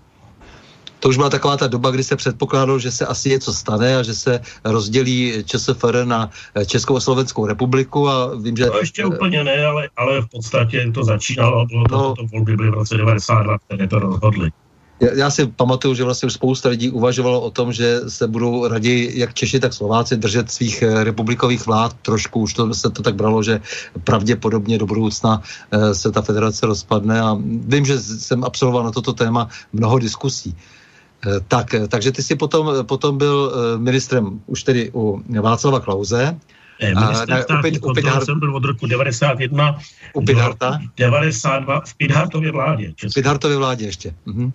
To 1.00 1.10
už 1.10 1.18
byla 1.18 1.30
taková 1.30 1.58
ta 1.58 1.68
doba, 1.68 1.92
kdy 1.92 2.04
se 2.04 2.16
předpokládalo, 2.16 2.80
že 2.80 2.92
se 2.92 3.06
asi 3.06 3.30
něco 3.30 3.54
stane 3.54 3.98
a 3.98 4.04
že 4.04 4.14
se 4.14 4.40
rozdělí 4.64 5.44
ČSFR 5.46 6.06
na 6.06 6.30
Českou 6.66 6.98
a 6.98 7.00
Slovenskou 7.00 7.46
republiku 7.46 8.10
a 8.10 8.36
vím, 8.36 8.58
že... 8.58 8.66
To 8.66 8.80
ještě 8.80 9.06
úplně 9.06 9.44
ne, 9.44 9.66
ale, 9.66 9.90
ale 9.98 10.22
v 10.22 10.28
podstatě 10.28 10.92
to 10.94 11.04
začínalo, 11.04 11.66
bylo 11.66 11.84
to, 11.84 11.98
no, 11.98 12.16
to 12.16 12.26
volby 12.32 12.56
byly 12.56 12.70
v 12.70 12.74
roce 12.74 12.98
92, 12.98 13.58
které 13.60 13.88
to 13.88 14.00
rozhodly. 14.00 14.52
Já, 15.00 15.30
si 15.30 15.48
pamatuju, 15.48 15.94
že 15.94 16.04
vlastně 16.04 16.28
už 16.28 16.34
spousta 16.34 16.70
lidí 16.70 16.90
uvažovalo 16.90 17.42
o 17.42 17.52
tom, 17.52 17.74
že 17.74 18.02
se 18.08 18.28
budou 18.28 18.68
raději 18.68 19.20
jak 19.20 19.34
Češi, 19.34 19.60
tak 19.60 19.74
Slováci 19.74 20.18
držet 20.18 20.52
svých 20.52 20.82
eh, 20.82 21.04
republikových 21.04 21.66
vlád. 21.66 21.96
Trošku 22.02 22.40
už 22.40 22.54
to, 22.54 22.74
se 22.74 22.90
to 22.90 23.04
tak 23.04 23.16
bralo, 23.16 23.44
že 23.44 23.62
pravděpodobně 24.04 24.78
do 24.78 24.86
budoucna 24.86 25.42
eh, 25.72 25.96
se 25.96 26.12
ta 26.12 26.22
federace 26.22 26.66
rozpadne 26.66 27.22
a 27.22 27.38
vím, 27.44 27.86
že 27.86 28.00
jsem 28.00 28.44
absolvoval 28.44 28.84
na 28.84 28.92
toto 28.92 29.14
téma 29.14 29.50
mnoho 29.74 30.00
diskusí. 30.00 30.56
Eh, 30.56 31.40
tak, 31.48 31.76
takže 31.88 32.12
ty 32.12 32.24
jsi 32.24 32.36
potom, 32.36 32.86
potom 32.86 33.18
byl 33.18 33.52
ministrem 33.78 34.42
už 34.48 34.64
tedy 34.64 34.92
u 34.94 35.24
Václava 35.42 35.80
Klauze. 35.80 36.40
Ministrem 36.82 37.42
státní 37.44 37.80
kontroly 37.80 38.26
jsem 38.26 38.40
byl 38.40 38.56
od 38.56 38.66
roku 38.66 38.88
91 38.88 39.80
u 40.14 40.26
Pidharta? 40.26 40.80
92 40.98 41.82
v 41.86 41.96
Pidhartově 41.96 42.52
vládě. 42.52 42.94
V 43.10 43.14
Pidhartově 43.14 43.58
vládě 43.58 43.86
ještě. 43.86 44.16
Mhm. 44.26 44.52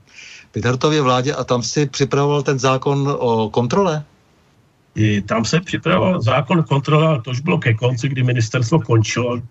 Pidhartově 0.53 1.03
vládě 1.03 1.35
a 1.35 1.45
tam 1.45 1.63
si 1.63 1.87
připravoval 1.87 2.43
ten 2.43 2.59
zákon 2.59 3.17
o 3.19 3.51
kontrole? 3.51 4.05
I 4.95 5.23
tam 5.23 5.45
se 5.45 5.61
připravoval 5.61 6.23
zákon 6.23 6.63
kontrole, 6.63 7.07
ale 7.07 7.23
to 7.23 7.31
už 7.31 7.41
bylo 7.41 7.59
ke 7.59 7.75
konci, 7.75 8.09
kdy 8.09 8.23
ministerstvo 8.23 8.81
končilo, 8.81 9.43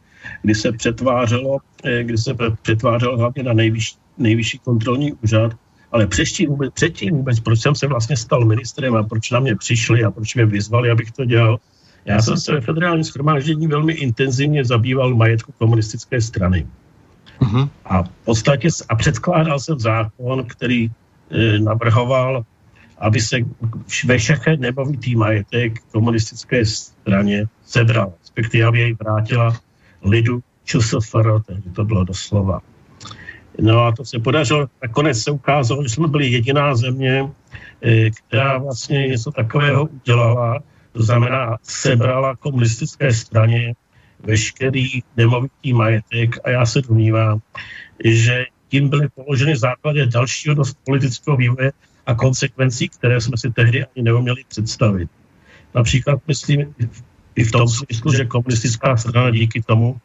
kdy 0.42 0.56
se 0.56 0.72
přetvářelo, 0.72 1.58
eh, 1.84 2.04
kdy 2.04 2.18
se 2.18 2.36
přetvářelo 2.62 3.18
hlavně 3.18 3.44
na 3.44 3.54
nejvyšší, 3.54 3.96
nejvyšší 4.18 4.60
kontrolní 4.60 5.14
úřad, 5.14 5.52
ale 5.92 6.08
předtím 6.08 6.50
vůbec, 6.50 6.74
předtím 6.74 7.16
vůbec, 7.16 7.40
proč 7.40 7.60
jsem 7.60 7.76
se 7.76 7.88
vlastně 7.88 8.18
stal 8.18 8.46
ministrem 8.46 8.96
a 8.96 9.04
proč 9.04 9.32
na 9.32 9.40
mě 9.40 9.56
přišli 9.56 10.04
a 10.04 10.12
proč 10.12 10.36
mě 10.36 10.46
vyzvali, 10.46 10.92
abych 10.92 11.12
to 11.12 11.26
dělal, 11.26 11.60
já 12.10 12.22
jsem 12.22 12.38
se 12.38 12.54
ve 12.54 12.62
federálním 12.62 13.04
schromáždění 13.04 13.68
velmi 13.68 13.94
intenzivně 13.94 14.66
zabýval 14.66 15.16
majetku 15.16 15.54
komunistické 15.58 16.22
strany. 16.22 16.68
Uh-huh. 17.40 17.70
A 17.86 18.04
v 18.04 18.10
podstatě 18.26 18.68
a 18.90 18.96
předkládal 18.96 19.60
jsem 19.60 19.80
zákon, 19.80 20.46
který 20.48 20.86
e, 20.86 21.60
navrhoval, 21.60 22.44
aby 22.98 23.22
se 23.22 23.38
ve 24.06 24.18
všechny 24.18 24.58
nebavitý 24.58 25.16
majetek 25.16 25.80
komunistické 25.92 26.66
straně 26.66 27.46
sebral, 27.66 28.14
respektive 28.22 28.66
aby 28.66 28.80
jej 28.80 28.94
vrátila 28.94 29.58
lidu 30.04 30.44
ČSFR, 30.64 31.42
tehdy 31.46 31.70
to 31.70 31.86
bylo 31.86 32.04
doslova. 32.04 32.60
No 33.62 33.86
a 33.86 33.92
to 33.92 34.06
se 34.06 34.20
podařilo, 34.20 34.68
nakonec 34.82 35.22
se 35.22 35.32
ukázalo, 35.32 35.84
že 35.84 35.90
jsme 35.90 36.08
byli 36.08 36.28
jediná 36.28 36.76
země, 36.76 37.30
eh, 37.82 38.10
která 38.10 38.58
vlastně 38.58 39.08
něco 39.08 39.32
takového 39.32 39.86
udělala, 39.86 40.60
to 41.00 41.04
znamená 41.04 41.58
sebrala 41.64 42.36
komunistické 42.36 43.14
straně 43.14 43.74
veškerý 44.20 45.04
nemovitý 45.18 45.74
majetek 45.74 46.36
a 46.44 46.50
já 46.50 46.66
se 46.66 46.82
domnívám, 46.82 47.40
že 48.04 48.46
tím 48.68 48.90
byly 48.90 49.08
položeny 49.10 49.58
základy 49.58 50.08
dalšího 50.08 50.56
dost 50.56 50.78
politického 50.84 51.38
vývoje 51.38 51.72
a 52.06 52.16
konsekvencí, 52.16 52.90
které 52.90 53.22
jsme 53.22 53.38
si 53.38 53.52
tehdy 53.52 53.86
ani 53.86 54.04
neuměli 54.04 54.44
představit. 54.48 55.10
Například 55.76 56.20
myslím 56.28 56.76
i 57.36 57.44
v 57.44 57.52
tom 57.52 57.68
smyslu, 57.68 58.12
že 58.14 58.26
komunistická 58.26 58.98
strana 58.98 59.32
díky 59.32 59.62
tomu 59.62 60.00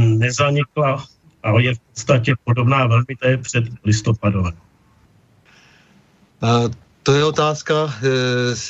nezanikla, 0.00 1.04
ale 1.42 1.64
je 1.64 1.74
v 1.74 1.78
podstatě 1.78 2.34
podobná 2.44 2.86
velmi 2.86 3.14
té 3.22 3.36
před 3.36 3.64
listopadové. 3.84 4.50
To 7.04 7.12
je 7.12 7.24
otázka, 7.24 7.94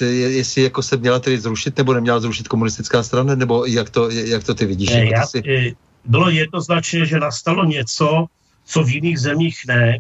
eh, 0.00 0.04
jestli 0.10 0.62
jako 0.62 0.82
se 0.82 0.96
měla 0.96 1.18
tedy 1.18 1.38
zrušit 1.38 1.78
nebo 1.78 1.94
neměla 1.94 2.20
zrušit 2.20 2.48
komunistická 2.48 3.02
strana, 3.02 3.34
nebo 3.34 3.66
jak 3.66 3.90
to, 3.90 4.10
jak 4.10 4.44
to 4.44 4.54
ty 4.54 4.66
vidíš? 4.66 4.90
Ne, 4.90 5.04
jako 5.04 5.14
já, 5.14 5.26
si... 5.26 5.42
Eh, 5.48 5.72
bylo 6.04 6.30
jednoznačně, 6.30 7.06
že 7.06 7.18
nastalo 7.18 7.64
něco, 7.64 8.26
co 8.64 8.84
v 8.84 8.90
jiných 8.90 9.18
zemích 9.20 9.58
ne, 9.68 9.98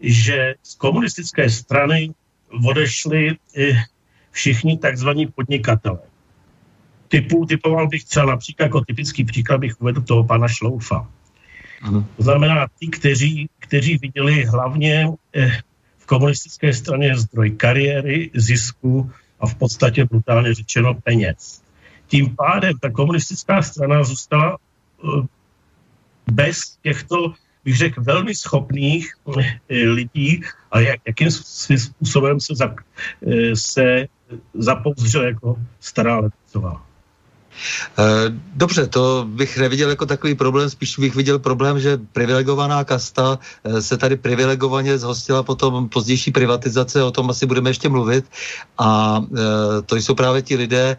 že 0.00 0.54
z 0.62 0.74
komunistické 0.74 1.50
strany 1.50 2.14
odešli 2.64 3.36
eh, 3.56 3.84
všichni 4.30 4.78
takzvaní 4.78 5.26
podnikatelé. 5.26 6.00
Typu, 7.08 7.46
typoval 7.46 7.88
bych 7.88 8.04
třeba 8.04 8.26
například 8.26 8.64
jako 8.64 8.80
typický 8.80 9.24
příklad 9.24 9.58
bych 9.60 9.80
uvedl 9.80 10.00
toho 10.00 10.24
pana 10.24 10.48
Šloufa. 10.48 11.08
Ano. 11.82 12.06
To 12.16 12.22
znamená 12.22 12.66
ty, 12.78 12.88
kteří, 12.88 13.48
kteří 13.58 13.98
viděli 13.98 14.44
hlavně 14.44 15.08
v 16.04 16.06
komunistické 16.06 16.68
straně 16.72 17.16
zdroj 17.16 17.50
kariéry, 17.56 18.30
zisku 18.36 19.10
a 19.40 19.46
v 19.46 19.54
podstatě 19.54 20.04
brutálně 20.04 20.54
řečeno 20.54 20.94
peněz. 20.94 21.62
Tím 22.06 22.36
pádem 22.36 22.78
ta 22.80 22.90
komunistická 22.90 23.62
strana 23.62 24.04
zůstala 24.04 24.56
eh, 24.56 25.26
bez 26.28 26.76
těchto, 26.82 27.32
bych 27.64 27.76
řekl, 27.76 28.02
velmi 28.02 28.34
schopných 28.34 29.14
eh, 29.36 29.74
lidí 29.88 30.40
a 30.70 30.80
jak, 30.80 31.00
jakým 31.06 31.30
způsobem 31.30 32.40
se, 32.40 32.54
za, 32.54 32.74
eh, 33.24 33.56
se 33.56 34.06
zapouzdřil 34.54 35.22
jako 35.22 35.56
stará 35.80 36.18
lepicová. 36.18 36.86
Eh, 37.98 38.02
dobře, 38.54 38.86
to 38.86 39.26
bych 39.28 39.58
neviděl 39.58 39.90
jako 39.90 40.06
takový 40.06 40.34
problém, 40.34 40.70
spíš 40.70 40.98
bych 40.98 41.14
viděl 41.14 41.38
problém, 41.38 41.80
že 41.80 41.98
privilegovaná 42.12 42.84
kasta 42.84 43.38
eh, 43.64 43.82
se 43.82 43.96
tady 43.96 44.16
privilegovaně 44.16 44.98
zhostila 44.98 45.42
potom 45.42 45.88
pozdější 45.88 46.30
privatizace, 46.30 47.02
o 47.02 47.10
tom 47.10 47.30
asi 47.30 47.46
budeme 47.46 47.70
ještě 47.70 47.88
mluvit 47.88 48.24
a 48.78 49.20
eh, 49.22 49.82
to 49.86 49.96
jsou 49.96 50.14
právě 50.14 50.42
ti 50.42 50.56
lidé, 50.56 50.96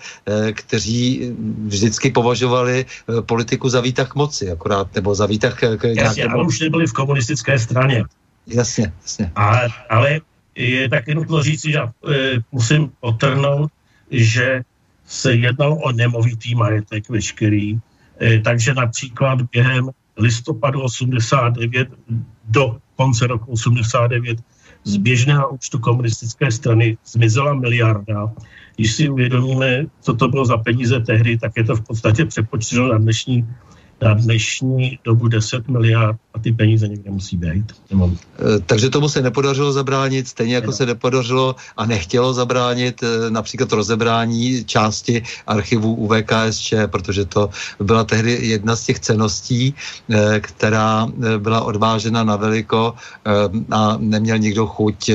kteří 0.52 1.36
vždycky 1.66 2.12
považovali 2.12 2.86
politiku 3.22 3.70
za 3.70 3.82
výtah 3.82 4.16
moci, 4.16 4.52
akorát, 4.52 4.96
nebo 4.96 5.16
za 5.16 5.26
výtah 5.26 5.60
k 5.60 5.84
Jasně, 5.84 6.26
ale 6.26 6.44
už 6.44 6.60
nebyli 6.60 6.88
v 6.88 6.94
komunistické 6.94 7.60
straně. 7.60 8.04
Jasně, 8.48 8.94
jasně. 9.02 9.32
A, 9.36 9.60
ale 9.90 10.20
je 10.56 10.90
taky 10.90 11.16
nutno 11.16 11.44
říct, 11.44 11.66
že 11.66 11.80
musím 12.52 12.92
potrhnout, 13.00 13.72
že 14.12 14.62
se 15.06 15.34
jednalo 15.34 15.76
o 15.76 15.92
nemovitý 15.92 16.56
majetek 16.56 17.10
veškerý, 17.10 17.80
eh, 18.22 18.40
takže 18.40 18.74
například 18.74 19.42
během 19.42 19.90
listopadu 20.18 20.82
89 20.82 21.90
do 22.46 22.78
konce 22.96 23.28
roku 23.28 23.52
89 23.52 24.40
z 24.84 24.98
běžného 24.98 25.50
účtu 25.50 25.80
komunistické 25.80 26.52
strany 26.52 26.98
zmizela 27.06 27.54
miliarda. 27.54 28.32
Když 28.76 28.92
si 28.92 29.10
uvědomíme, 29.10 29.86
co 30.02 30.14
to 30.14 30.28
bylo 30.28 30.46
za 30.46 30.58
peníze 30.58 31.00
tehdy, 31.00 31.38
tak 31.38 31.52
je 31.58 31.64
to 31.64 31.76
v 31.76 31.82
podstatě 31.82 32.26
přepočteno 32.26 32.88
na 32.88 32.98
dnešní 32.98 33.48
na 34.02 34.14
dnešní 34.14 35.00
dobu 35.04 35.28
10 35.28 35.68
miliard 35.68 36.20
a 36.36 36.40
ty 36.40 36.52
peníze 36.52 36.88
někde 36.88 37.12
musí 37.12 37.38
být. 37.38 37.72
Nemám. 37.90 38.12
Eh, 38.12 38.60
takže 38.66 38.90
tomu 38.90 39.10
se 39.10 39.22
nepodařilo 39.22 39.72
zabránit, 39.72 40.28
stejně 40.28 40.56
jako 40.56 40.68
no. 40.68 40.74
se 40.74 40.86
nepodařilo 40.86 41.56
a 41.78 41.86
nechtělo 41.86 42.34
zabránit 42.34 43.04
eh, 43.04 43.32
například 43.32 43.72
rozebrání 43.72 44.66
části 44.66 45.24
archivů 45.48 45.96
u 45.96 46.08
VKSČ, 46.12 46.74
protože 46.92 47.26
to 47.26 47.50
byla 47.80 48.04
tehdy 48.04 48.52
jedna 48.52 48.76
z 48.76 48.86
těch 48.86 49.00
ceností, 49.00 49.74
eh, 50.12 50.40
která 50.40 51.08
byla 51.38 51.62
odvážena 51.62 52.24
na 52.24 52.36
veliko 52.36 52.94
a 53.72 53.98
neměl 53.98 54.38
nikdo 54.38 54.68
chuť 54.68 55.10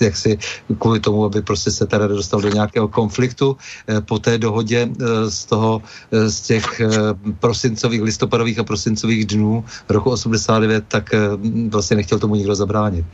jak 0.00 0.16
si 0.16 0.38
kvůli 0.78 1.00
tomu, 1.00 1.24
aby 1.24 1.42
prostě 1.42 1.70
se 1.70 1.86
teda 1.86 2.06
dostal 2.06 2.40
do 2.40 2.48
nějakého 2.48 2.88
konfliktu 2.88 3.56
po 4.06 4.18
té 4.18 4.38
dohodě 4.38 4.88
z 5.28 5.44
toho, 5.44 5.82
z 6.10 6.40
těch 6.40 6.80
prosincových, 7.38 8.02
listopadových 8.02 8.58
a 8.58 8.64
prosincových 8.64 9.26
dnů 9.26 9.64
roku 9.88 10.13
89, 10.14 10.84
tak 10.88 11.14
eh, 11.14 11.18
vlastně 11.68 11.96
nechtěl 11.96 12.18
tomu 12.18 12.34
nikdo 12.34 12.54
zabránit. 12.54 13.04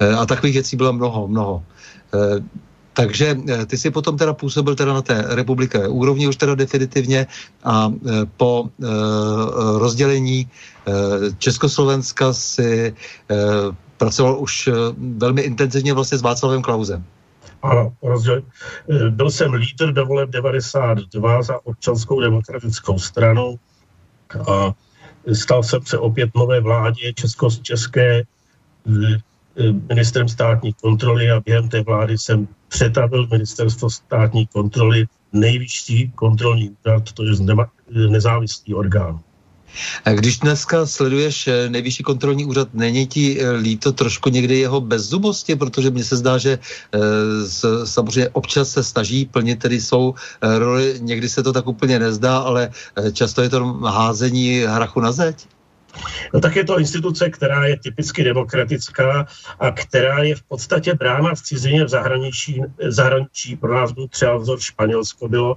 Eh, 0.00 0.14
a 0.14 0.26
takových 0.26 0.54
věcí 0.54 0.76
bylo 0.76 0.92
mnoho, 0.92 1.28
mnoho. 1.28 1.56
Eh, 2.14 2.40
takže 2.92 3.36
ty 3.66 3.76
si 3.76 3.90
potom 3.92 4.16
teda 4.16 4.32
působil 4.32 4.74
teda 4.74 4.94
na 4.94 5.02
té 5.02 5.24
republike 5.28 5.88
úrovni 5.88 6.28
už 6.28 6.36
teda 6.36 6.54
definitivně 6.54 7.26
a 7.64 7.92
po 8.40 8.72
rozdělení 9.76 10.48
Československa 11.38 12.32
si 12.32 12.96
pracoval 14.00 14.40
už 14.40 14.68
velmi 14.96 15.42
intenzivně 15.42 15.92
vlastně 15.92 16.18
s 16.18 16.22
Václavem 16.24 16.62
Klausem. 16.62 17.04
Ano, 17.62 17.92
rozděl... 18.02 18.42
Byl 19.10 19.30
jsem 19.30 19.52
lídr 19.52 19.92
do 19.92 20.06
voleb 20.06 20.30
92 20.30 21.42
za 21.42 21.66
občanskou 21.66 22.20
demokratickou 22.20 22.98
stranu 22.98 23.60
a 24.48 24.72
stal 25.32 25.62
jsem 25.62 25.86
se 25.86 25.98
opět 25.98 26.34
nové 26.34 26.60
vládě 26.60 27.12
česko 27.12 27.50
české 27.50 28.22
eh, 28.86 29.72
ministrem 29.88 30.28
státní 30.28 30.72
kontroly 30.72 31.30
a 31.30 31.40
během 31.40 31.68
té 31.68 31.82
vlády 31.82 32.18
jsem 32.18 32.48
přetavil 32.68 33.28
ministerstvo 33.30 33.90
státní 33.90 34.46
kontroly 34.46 35.06
nejvyšší 35.32 36.12
kontrolní 36.14 36.70
úřad, 36.70 37.12
to 37.12 37.24
je 37.24 37.32
nezávislý 38.08 38.74
orgán. 38.74 39.20
Když 40.14 40.38
dneska 40.38 40.86
sleduješ 40.86 41.48
eh, 41.48 41.68
nejvyšší 41.68 42.02
kontrolní 42.02 42.44
úřad, 42.44 42.68
není 42.74 43.06
ti 43.06 43.40
eh, 43.40 43.50
líto 43.50 43.92
trošku 43.92 44.28
někdy 44.28 44.58
jeho 44.58 44.80
bezzubosti, 44.80 45.56
protože 45.56 45.90
mně 45.90 46.04
se 46.04 46.16
zdá, 46.16 46.38
že 46.38 46.58
eh, 46.58 46.98
samozřejmě 47.84 48.28
občas 48.32 48.70
se 48.70 48.84
snaží 48.84 49.24
plnit 49.24 49.58
tedy 49.58 49.80
jsou 49.80 50.14
roli, 50.42 50.98
někdy 51.00 51.28
se 51.28 51.42
to 51.42 51.52
tak 51.52 51.66
úplně 51.66 51.98
nezdá, 51.98 52.38
ale 52.38 52.70
často 53.12 53.42
je 53.42 53.48
to 53.48 53.64
házení 53.64 54.60
hrachu 54.66 55.00
na 55.00 55.12
zeď? 55.12 55.46
No 56.34 56.40
tak 56.40 56.56
je 56.56 56.64
to 56.64 56.78
instituce, 56.78 57.30
která 57.30 57.66
je 57.66 57.76
typicky 57.80 58.24
demokratická 58.24 59.26
a 59.60 59.70
která 59.70 60.22
je 60.22 60.34
v 60.34 60.42
podstatě 60.42 60.94
brána 60.94 61.34
v 61.34 61.42
cizině 61.42 61.84
v 61.84 61.88
zahraničí, 61.88 62.62
zahraničí 62.88 63.56
pro 63.56 63.74
nás 63.74 63.92
byl 63.92 64.08
třeba 64.08 64.36
vzor 64.36 64.60
Španělsko 64.60 65.28
bylo, 65.28 65.54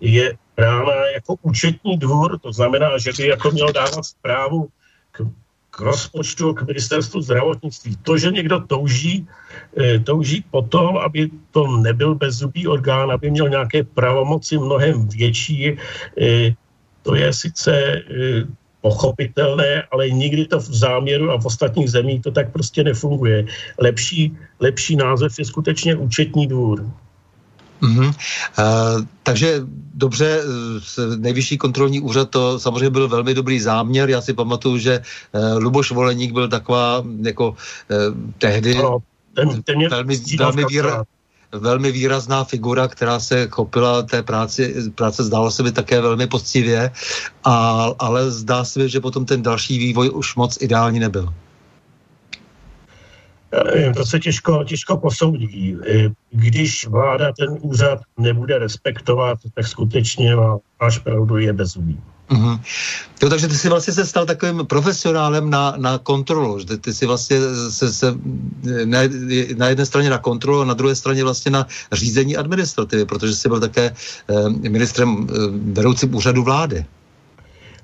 je 0.00 0.36
brána 0.56 0.92
jako 1.14 1.36
účetní 1.42 1.98
dvůr, 1.98 2.38
to 2.38 2.52
znamená, 2.52 2.98
že 2.98 3.12
by 3.18 3.28
jako 3.28 3.50
měl 3.50 3.72
dávat 3.72 4.04
zprávu 4.04 4.68
k, 5.12 5.20
k 5.70 5.80
rozpočtu, 5.80 6.54
k 6.54 6.62
ministerstvu 6.62 7.20
zdravotnictví. 7.20 7.96
To, 8.02 8.18
že 8.18 8.30
někdo 8.30 8.60
touží, 8.60 9.28
eh, 9.76 9.98
touží 10.00 10.44
potom, 10.50 10.96
aby 10.96 11.30
to 11.50 11.76
nebyl 11.76 12.14
bezzubý 12.14 12.66
orgán, 12.66 13.10
aby 13.10 13.30
měl 13.30 13.48
nějaké 13.48 13.84
pravomoci 13.84 14.58
mnohem 14.58 15.08
větší, 15.08 15.76
eh, 16.20 16.54
to 17.02 17.14
je 17.14 17.32
sice 17.32 17.72
eh, 17.72 18.65
pochopitelné, 18.86 19.82
ale 19.90 20.10
nikdy 20.14 20.46
to 20.46 20.62
v 20.62 20.70
záměru 20.70 21.34
a 21.34 21.42
v 21.42 21.46
ostatních 21.46 21.90
zemích 21.90 22.22
to 22.22 22.30
tak 22.30 22.54
prostě 22.54 22.86
nefunguje. 22.86 23.50
Lepší, 23.82 24.30
lepší 24.62 24.94
název 24.96 25.34
je 25.38 25.44
skutečně 25.44 25.98
účetní 25.98 26.46
dvůr. 26.46 26.86
Mm-hmm. 27.82 28.08
Uh, 28.08 29.04
takže 29.22 29.66
dobře, 29.94 30.40
nejvyšší 31.18 31.58
kontrolní 31.58 32.00
úřad 32.00 32.30
to 32.30 32.58
samozřejmě 32.62 32.90
byl 32.90 33.08
velmi 33.08 33.34
dobrý 33.34 33.60
záměr. 33.60 34.08
Já 34.08 34.20
si 34.22 34.32
pamatuju, 34.32 34.78
že 34.78 35.02
uh, 35.02 35.60
Luboš 35.60 35.90
Voleník 35.90 36.32
byl 36.32 36.48
taková 36.48 37.04
jako 37.22 37.50
uh, 37.50 38.14
tehdy 38.38 38.74
no, 38.74 38.98
ten, 39.34 39.62
ten 39.62 39.88
velmi, 39.88 40.14
velmi, 40.38 40.64
výra, 40.64 41.04
velmi 41.52 41.92
výrazná 41.92 42.44
figura, 42.44 42.88
která 42.88 43.20
se 43.20 43.48
chopila 43.50 44.02
té 44.02 44.22
práci, 44.22 44.74
práce 44.94 45.24
zdálo 45.24 45.50
se 45.50 45.62
mi 45.62 45.72
také 45.72 46.00
velmi 46.00 46.26
poctivě, 46.26 46.90
a, 47.44 47.86
ale 47.98 48.30
zdá 48.30 48.64
se 48.64 48.80
mi, 48.80 48.88
že 48.88 49.00
potom 49.00 49.24
ten 49.24 49.42
další 49.42 49.78
vývoj 49.78 50.10
už 50.10 50.36
moc 50.36 50.58
ideální 50.60 51.00
nebyl. 51.00 51.34
Nevím, 53.74 53.94
to 53.94 54.06
se 54.06 54.18
těžko, 54.18 54.64
těžko 54.64 54.96
posoudí. 54.96 55.76
Když 56.30 56.86
vláda 56.86 57.32
ten 57.32 57.58
úřad 57.60 58.00
nebude 58.18 58.58
respektovat, 58.58 59.38
tak 59.54 59.66
skutečně 59.66 60.36
má 60.36 60.58
až 60.80 60.98
pravdu 60.98 61.36
je 61.36 61.52
bezumí. 61.52 62.00
Mm-hmm. 62.30 62.60
Jo, 63.22 63.28
takže 63.30 63.48
ty 63.48 63.54
jsi 63.54 63.68
vlastně 63.68 63.92
se 63.92 64.06
stal 64.06 64.26
takovým 64.26 64.66
profesionálem 64.66 65.50
na, 65.50 65.74
na 65.76 65.98
kontrolu, 65.98 66.58
že 66.58 66.76
ty 66.76 66.94
jsi 66.94 67.06
vlastně 67.06 67.36
se, 67.70 67.92
se 67.92 68.14
na, 68.84 68.98
na 69.56 69.68
jedné 69.68 69.86
straně 69.86 70.10
na 70.10 70.18
kontrolu 70.18 70.60
a 70.60 70.64
na 70.64 70.74
druhé 70.74 70.94
straně 70.94 71.24
vlastně 71.24 71.50
na 71.50 71.66
řízení 71.92 72.36
administrativy, 72.36 73.04
protože 73.04 73.34
jsi 73.34 73.48
byl 73.48 73.60
také 73.60 73.94
eh, 74.28 74.48
ministrem 74.48 75.26
eh, 75.30 75.34
vedoucím 75.72 76.14
úřadu 76.14 76.42
vlády. 76.42 76.84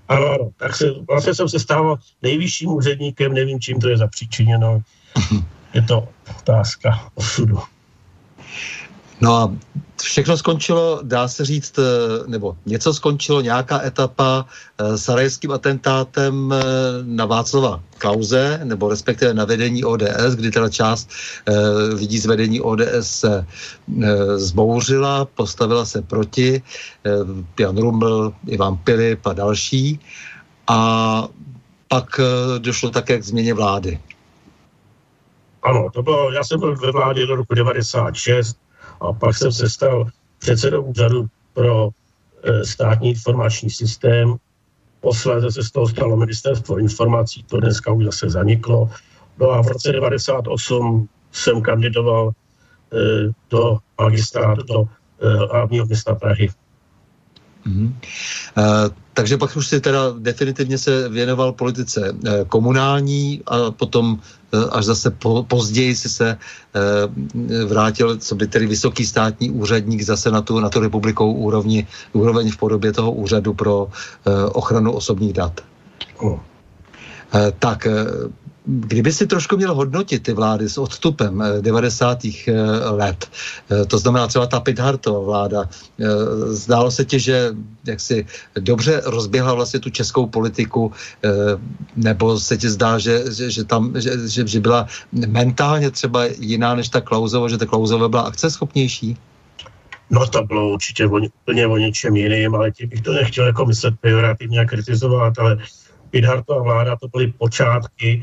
Ano, 0.08 0.26
ano, 0.26 0.50
tak 0.56 0.76
se, 0.76 0.86
vlastně 1.08 1.34
jsem 1.34 1.48
se 1.48 1.58
stával 1.58 1.98
nejvyšším 2.22 2.68
úředníkem, 2.68 3.32
nevím, 3.32 3.60
čím 3.60 3.80
to 3.80 3.88
je 3.88 3.96
zapříčiněno. 3.96 4.82
Je 5.74 5.82
to 5.82 6.08
otázka 6.38 7.08
osudu. 7.14 7.58
No 9.22 9.34
a 9.34 9.52
všechno 10.02 10.36
skončilo, 10.36 11.00
dá 11.02 11.28
se 11.28 11.44
říct, 11.44 11.78
eh, 11.78 11.82
nebo 12.26 12.56
něco 12.66 12.94
skončilo, 12.94 13.40
nějaká 13.40 13.82
etapa 13.82 14.46
eh, 14.78 14.98
sarajevským 14.98 15.52
atentátem 15.52 16.52
eh, 16.52 16.62
na 17.02 17.26
Václava 17.26 17.82
Klauze, 17.98 18.60
nebo 18.64 18.88
respektive 18.88 19.34
na 19.34 19.44
vedení 19.44 19.84
ODS, 19.84 20.34
kdy 20.34 20.50
teda 20.50 20.68
část 20.68 21.10
lidí 21.94 22.18
z 22.18 22.26
vedení 22.26 22.60
ODS 22.60 22.86
se 23.00 23.46
zbouřila, 24.36 25.24
postavila 25.24 25.84
se 25.84 26.02
proti, 26.02 26.62
Jan 27.60 27.78
Ruml, 27.78 28.32
Ivan 28.46 28.76
Pilip 28.76 29.26
a 29.26 29.32
další. 29.32 30.00
A 30.66 31.28
pak 31.88 32.20
došlo 32.58 32.90
také 32.90 33.18
k 33.18 33.24
změně 33.24 33.54
vlády. 33.54 34.00
Ano, 35.62 35.90
to 35.94 36.02
bylo, 36.02 36.32
já 36.32 36.44
jsem 36.44 36.60
byl 36.60 36.76
ve 36.76 36.92
vládě 36.92 37.26
do 37.26 37.36
roku 37.36 37.54
96, 37.54 38.56
a 39.02 39.12
pak 39.12 39.36
jsem 39.36 39.52
se 39.52 39.70
stal 39.70 40.06
předsedou 40.38 40.82
úřadu 40.82 41.26
pro 41.54 41.88
e, 42.42 42.64
státní 42.64 43.08
informační 43.08 43.70
systém. 43.70 44.36
Posléze 45.00 45.50
se 45.50 45.62
z 45.62 45.70
toho 45.70 45.88
stalo 45.88 46.16
ministerstvo 46.16 46.78
informací, 46.78 47.42
to 47.42 47.60
dneska 47.60 47.92
už 47.92 48.04
zase 48.04 48.30
zaniklo. 48.30 48.90
No 49.38 49.50
a 49.50 49.62
v 49.62 49.66
roce 49.66 49.92
98 49.92 51.08
jsem 51.32 51.62
kandidoval 51.62 52.30
e, 52.30 53.32
do 53.50 53.78
magistrátu, 54.00 54.62
do 54.62 54.88
e, 55.20 55.46
hlavního 55.52 55.86
města 55.86 56.14
Prahy. 56.14 56.48
Mm-hmm. 57.66 57.86
Uh, 58.56 58.64
takže 59.14 59.38
pak 59.38 59.56
už 59.56 59.66
si 59.66 59.80
teda 59.80 60.00
definitivně 60.18 60.78
se 60.78 61.08
věnoval 61.08 61.52
politice 61.52 62.10
uh, 62.10 62.18
komunální 62.48 63.42
a 63.46 63.70
potom 63.70 64.12
uh, 64.12 64.64
až 64.70 64.84
zase 64.84 65.10
po, 65.10 65.42
později 65.42 65.96
si 65.96 66.08
se 66.08 66.38
vrátil, 67.66 68.16
co 68.16 68.34
by 68.34 68.46
tedy 68.46 68.66
vysoký 68.66 69.06
státní 69.06 69.50
úředník 69.50 70.02
zase 70.02 70.30
na 70.30 70.42
tu, 70.42 70.60
na 70.60 70.68
tu 70.68 70.80
republikou 70.80 71.32
úrovni, 71.32 71.86
úroveň 72.12 72.50
v 72.50 72.56
podobě 72.56 72.92
toho 72.92 73.12
úřadu 73.12 73.54
pro 73.54 73.88
ochranu 74.52 74.92
osobních 74.92 75.32
dat. 75.32 75.60
Oh. 76.18 76.38
Tak 77.58 77.86
Kdyby 78.64 79.12
si 79.12 79.26
trošku 79.26 79.56
měl 79.56 79.74
hodnotit 79.74 80.22
ty 80.22 80.32
vlády 80.32 80.68
s 80.68 80.78
odstupem 80.78 81.42
90. 81.60 82.24
Eh, 82.24 82.52
eh, 82.52 82.90
let, 82.90 83.30
eh, 83.70 83.84
to 83.84 83.98
znamená 83.98 84.26
třeba 84.26 84.46
ta 84.46 84.60
Pithartová 84.60 85.20
vláda, 85.20 85.68
zdálo 86.46 86.90
se 86.90 87.04
ti, 87.04 87.20
že 87.20 87.50
jak 87.86 88.00
si 88.00 88.26
dobře 88.58 89.02
rozběhla 89.04 89.54
vlastně 89.54 89.80
tu 89.80 89.90
českou 89.90 90.26
politiku, 90.26 90.92
nebo 91.96 92.40
se 92.40 92.58
ti 92.58 92.68
zdá, 92.70 92.98
že, 92.98 93.24
že, 93.32 93.50
že 93.50 93.64
tam, 93.64 93.92
že, 93.98 94.46
že, 94.46 94.60
byla 94.60 94.86
mentálně 95.12 95.90
třeba 95.90 96.24
jiná 96.38 96.74
než 96.74 96.88
ta 96.88 97.00
Klauzova, 97.00 97.48
že 97.48 97.58
ta 97.58 97.66
Klauzova 97.66 98.08
byla 98.08 98.22
akceschopnější? 98.22 99.16
No 100.10 100.26
to 100.26 100.42
bylo 100.42 100.68
určitě 100.68 101.06
úplně 101.06 101.66
o 101.66 101.76
něčem 101.76 102.16
jiným, 102.16 102.54
ale 102.54 102.70
tím 102.70 102.88
bych 102.88 103.00
to 103.00 103.12
nechtěl 103.12 103.46
jako 103.46 103.66
myslet 103.66 103.94
pejorativně 104.00 104.60
a 104.60 104.64
kritizovat, 104.64 105.38
ale 105.38 105.58
Bidhartova 106.12 106.62
vláda 106.62 106.96
to 106.96 107.08
byly 107.08 107.32
počátky 107.32 108.22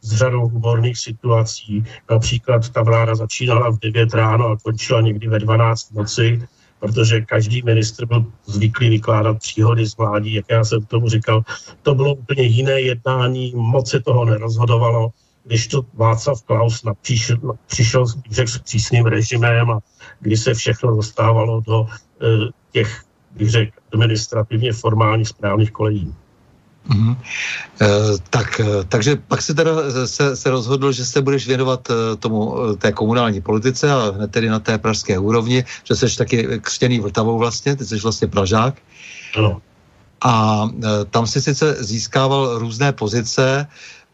s 0.00 0.12
řadou 0.16 0.48
humorných 0.48 0.98
situací. 0.98 1.84
Například 2.10 2.68
ta 2.68 2.82
vláda 2.82 3.14
začínala 3.14 3.70
v 3.70 3.78
9 3.78 4.14
ráno 4.14 4.46
a 4.46 4.56
končila 4.62 5.00
někdy 5.00 5.28
ve 5.28 5.38
12 5.38 5.92
noci, 5.92 6.42
protože 6.80 7.20
každý 7.20 7.62
ministr 7.62 8.06
byl 8.06 8.24
zvyklý 8.46 8.88
vykládat 8.88 9.38
příhody 9.38 9.86
z 9.86 9.96
vládí, 9.96 10.34
jak 10.34 10.46
já 10.50 10.64
jsem 10.64 10.86
tomu 10.86 11.08
říkal. 11.08 11.42
To 11.82 11.94
bylo 11.94 12.14
úplně 12.14 12.42
jiné 12.42 12.80
jednání, 12.80 13.52
moc 13.56 13.90
se 13.90 14.00
toho 14.00 14.24
nerozhodovalo 14.24 15.12
když 15.44 15.66
to 15.66 15.86
Václav 15.94 16.42
Klaus 16.42 16.84
napříšel, 16.84 17.38
přišel 17.66 18.06
řekl, 18.30 18.50
s 18.50 18.58
přísným 18.58 19.06
režimem 19.06 19.70
a 19.70 19.80
kdy 20.20 20.36
se 20.36 20.54
všechno 20.54 20.96
dostávalo 20.96 21.60
do 21.60 21.86
e, 21.86 22.26
těch, 22.72 23.04
bych 23.30 23.50
řekl, 23.50 23.72
administrativně 23.92 24.72
formálních 24.72 25.28
správných 25.28 25.70
kolejí. 25.70 26.14
Mm-hmm. 26.88 27.16
E, 27.80 27.86
tak, 28.30 28.60
eh, 28.60 28.84
takže 28.88 29.16
pak 29.16 29.42
se 29.42 29.54
teda 29.54 29.72
se, 30.06 30.36
se 30.36 30.50
rozhodl, 30.50 30.92
že 30.92 31.06
se 31.06 31.22
budeš 31.22 31.46
věnovat 31.46 31.88
eh, 31.90 32.16
tomu 32.16 32.54
té 32.76 32.92
komunální 32.92 33.40
politice 33.40 33.92
a 33.92 34.10
hned 34.10 34.30
tedy 34.30 34.48
na 34.48 34.58
té 34.58 34.78
pražské 34.78 35.18
úrovni, 35.18 35.64
že 35.84 35.94
jsi 35.94 36.16
taky 36.16 36.48
křtěný 36.60 37.00
Vltavou 37.00 37.38
vlastně, 37.38 37.76
ty 37.76 37.84
jsi 37.84 37.98
vlastně 37.98 38.28
Pražák. 38.28 38.74
Ano. 39.36 39.62
A 40.24 40.68
tam 41.10 41.26
si 41.26 41.42
sice 41.42 41.76
získával 41.84 42.58
různé 42.58 42.92
pozice, 42.92 43.66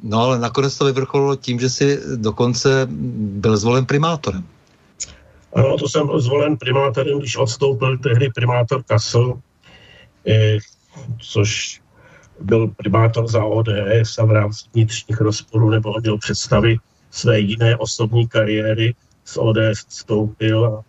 no 0.02 0.20
ale 0.20 0.38
nakonec 0.38 0.78
to 0.78 0.84
vyvrcholilo 0.84 1.36
tím, 1.36 1.60
že 1.60 1.70
si 1.70 2.00
dokonce 2.16 2.88
byl 3.20 3.56
zvolen 3.56 3.86
primátorem. 3.86 4.44
Ano, 5.54 5.76
to 5.76 5.88
jsem 5.88 6.06
byl 6.06 6.20
zvolen 6.20 6.56
primátorem, 6.56 7.18
když 7.18 7.36
odstoupil 7.36 7.98
tehdy 7.98 8.28
primátor 8.34 8.82
Kassel, 8.82 9.40
e, 10.26 10.58
což 11.18 11.80
byl 12.40 12.68
primátor 12.68 13.28
za 13.28 13.44
ODS 13.44 14.18
a 14.18 14.24
v 14.24 14.30
rámci 14.30 14.64
vnitřních 14.74 15.20
rozporů 15.20 15.70
nebo 15.70 15.94
měl 16.00 16.18
představy 16.18 16.76
své 17.10 17.40
jiné 17.40 17.76
osobní 17.76 18.28
kariéry 18.28 18.94
z 19.24 19.36
ODS 19.36 19.86
vstoupil 19.88 20.66
a 20.66 20.84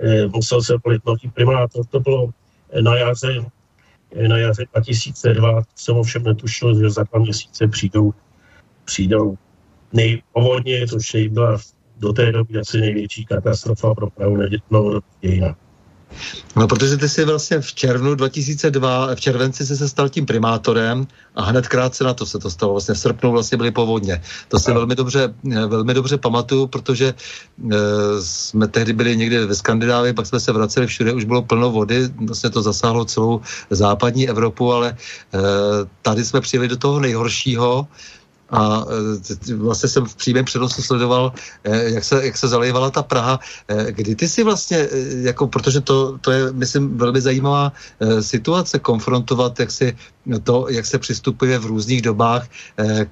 e, 0.00 0.26
musel 0.26 0.62
se 0.62 0.74
volit 0.84 1.06
nový 1.06 1.30
primátor. 1.34 1.86
To 1.86 2.00
bylo 2.00 2.30
na 2.80 2.96
jaře, 2.96 3.44
na 4.28 4.38
jaře 4.38 4.64
2002. 4.72 5.62
Jsem 5.74 5.96
ovšem 5.96 6.22
netušil, 6.22 6.78
že 6.78 6.90
za 6.90 7.02
dva 7.02 7.20
měsíce 7.20 7.68
přijdou, 7.68 8.12
přijdou 8.84 9.38
nejpovodně, 9.92 10.86
což 10.86 11.16
byla 11.30 11.58
do 11.98 12.12
té 12.12 12.32
doby 12.32 12.58
asi 12.58 12.80
největší 12.80 13.24
katastrofa 13.24 13.94
pro 13.94 14.10
Prahu 14.10 14.38
novodobí 14.70 15.06
dějinách. 15.20 15.67
No, 16.56 16.68
protože 16.68 16.96
ty 16.96 17.08
jsi 17.08 17.24
vlastně 17.24 17.60
v 17.60 17.74
červnu 17.74 18.14
2002, 18.14 19.14
v 19.14 19.20
červenci 19.20 19.66
se, 19.66 19.76
se 19.76 19.88
stal 19.88 20.08
tím 20.08 20.26
primátorem 20.26 21.06
a 21.34 21.42
hned 21.42 21.68
krátce 21.68 22.04
na 22.04 22.14
to 22.14 22.26
se 22.26 22.38
to 22.38 22.50
stalo. 22.50 22.72
Vlastně 22.72 22.94
v 22.94 22.98
srpnu 22.98 23.32
vlastně 23.32 23.58
byly 23.58 23.70
povodně. 23.70 24.22
To 24.48 24.58
si 24.58 24.72
velmi 24.72 24.94
dobře, 24.94 25.34
velmi 25.66 25.94
dobře 25.94 26.18
pamatuju, 26.18 26.66
protože 26.66 27.06
e, 27.06 27.14
jsme 28.20 28.68
tehdy 28.68 28.92
byli 28.92 29.16
někde 29.16 29.46
ve 29.46 29.54
Skandinávii, 29.54 30.12
pak 30.12 30.26
jsme 30.26 30.40
se 30.40 30.52
vraceli 30.52 30.86
všude, 30.86 31.12
už 31.12 31.24
bylo 31.24 31.42
plno 31.42 31.70
vody, 31.70 32.08
vlastně 32.26 32.50
to 32.50 32.62
zasáhlo 32.62 33.04
celou 33.04 33.40
západní 33.70 34.28
Evropu, 34.28 34.72
ale 34.72 34.88
e, 34.88 34.96
tady 36.02 36.24
jsme 36.24 36.40
přijeli 36.40 36.68
do 36.68 36.76
toho 36.76 37.00
nejhoršího, 37.00 37.86
a 38.50 38.84
e, 39.50 39.54
vlastně 39.54 39.88
jsem 39.88 40.04
v 40.04 40.16
přímém 40.16 40.44
přenosu 40.44 40.82
sledoval, 40.82 41.32
e, 41.64 41.90
jak 41.90 42.04
se, 42.04 42.26
jak 42.26 42.36
se 42.36 42.48
zalejvala 42.48 42.90
ta 42.90 43.02
Praha. 43.02 43.40
E, 43.68 43.92
kdy 43.92 44.14
ty 44.14 44.28
si 44.28 44.44
vlastně, 44.44 44.88
jako, 45.20 45.48
protože 45.48 45.80
to, 45.80 46.18
to 46.18 46.30
je, 46.30 46.52
myslím, 46.52 46.98
velmi 46.98 47.20
zajímavá 47.20 47.72
situace, 48.20 48.78
konfrontovat, 48.78 49.60
jak 49.60 49.70
si 49.70 49.96
to, 50.44 50.66
jak 50.68 50.86
se 50.86 50.98
přistupuje 50.98 51.58
v 51.58 51.66
různých 51.66 52.02
dobách 52.02 52.48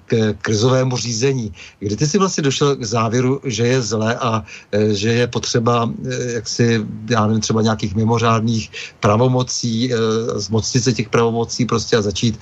k 0.06 0.34
krizovému 0.42 0.96
řízení. 0.96 1.52
Kdy 1.78 1.96
ty 1.96 2.06
si 2.06 2.18
vlastně 2.18 2.42
došel 2.42 2.76
k 2.76 2.84
závěru, 2.84 3.40
že 3.44 3.66
je 3.66 3.82
zlé 3.82 4.16
a 4.16 4.44
že 4.92 5.08
je 5.08 5.26
potřeba, 5.26 5.90
jak 6.34 6.48
si, 6.48 6.86
já 7.10 7.26
nevím, 7.26 7.40
třeba 7.40 7.62
nějakých 7.62 7.94
mimořádných 7.94 8.70
pravomocí, 9.00 9.90
zmocnit 10.34 10.84
se 10.84 10.92
těch 10.92 11.08
pravomocí 11.08 11.64
prostě 11.64 11.96
a 11.96 12.02
začít 12.02 12.38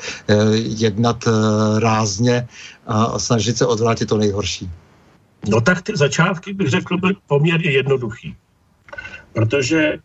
jednat 0.58 1.24
rázně 1.78 2.48
a 2.86 3.18
snažit 3.18 3.58
se 3.58 3.66
odvrátit 3.66 4.08
to 4.08 4.18
nejhorší? 4.18 4.70
No 5.48 5.60
tak 5.60 5.82
ty 5.82 5.92
začátky, 5.96 6.52
bych 6.52 6.68
řekl, 6.68 6.98
byly 6.98 7.14
poměrně 7.26 7.70
jednoduchý. 7.70 8.36
Protože 9.32 9.98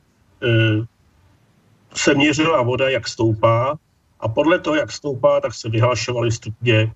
se 1.95 2.13
měřila 2.13 2.61
voda, 2.61 2.89
jak 2.89 3.07
stoupá 3.07 3.77
a 4.19 4.27
podle 4.27 4.59
toho, 4.59 4.75
jak 4.75 4.91
stoupá, 4.91 5.41
tak 5.41 5.53
se 5.53 5.69
vyhlašovaly 5.69 6.31
stupně, 6.31 6.91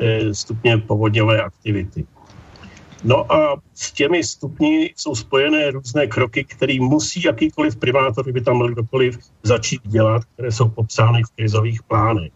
e, 0.00 0.34
stupně 0.34 0.78
povodňové 0.78 1.42
aktivity. 1.42 2.06
No 3.04 3.32
a 3.32 3.56
s 3.74 3.92
těmi 3.92 4.24
stupni 4.24 4.94
jsou 4.96 5.14
spojené 5.14 5.70
různé 5.70 6.06
kroky, 6.06 6.44
které 6.44 6.80
musí 6.80 7.22
jakýkoliv 7.22 7.76
primátor, 7.76 8.24
kdyby 8.24 8.40
tam 8.40 8.58
byl 8.58 8.68
kdokoliv, 8.68 9.18
začít 9.42 9.80
dělat, 9.84 10.22
které 10.24 10.52
jsou 10.52 10.68
popsány 10.68 11.22
v 11.22 11.36
krizových 11.36 11.82
plánech. 11.82 12.32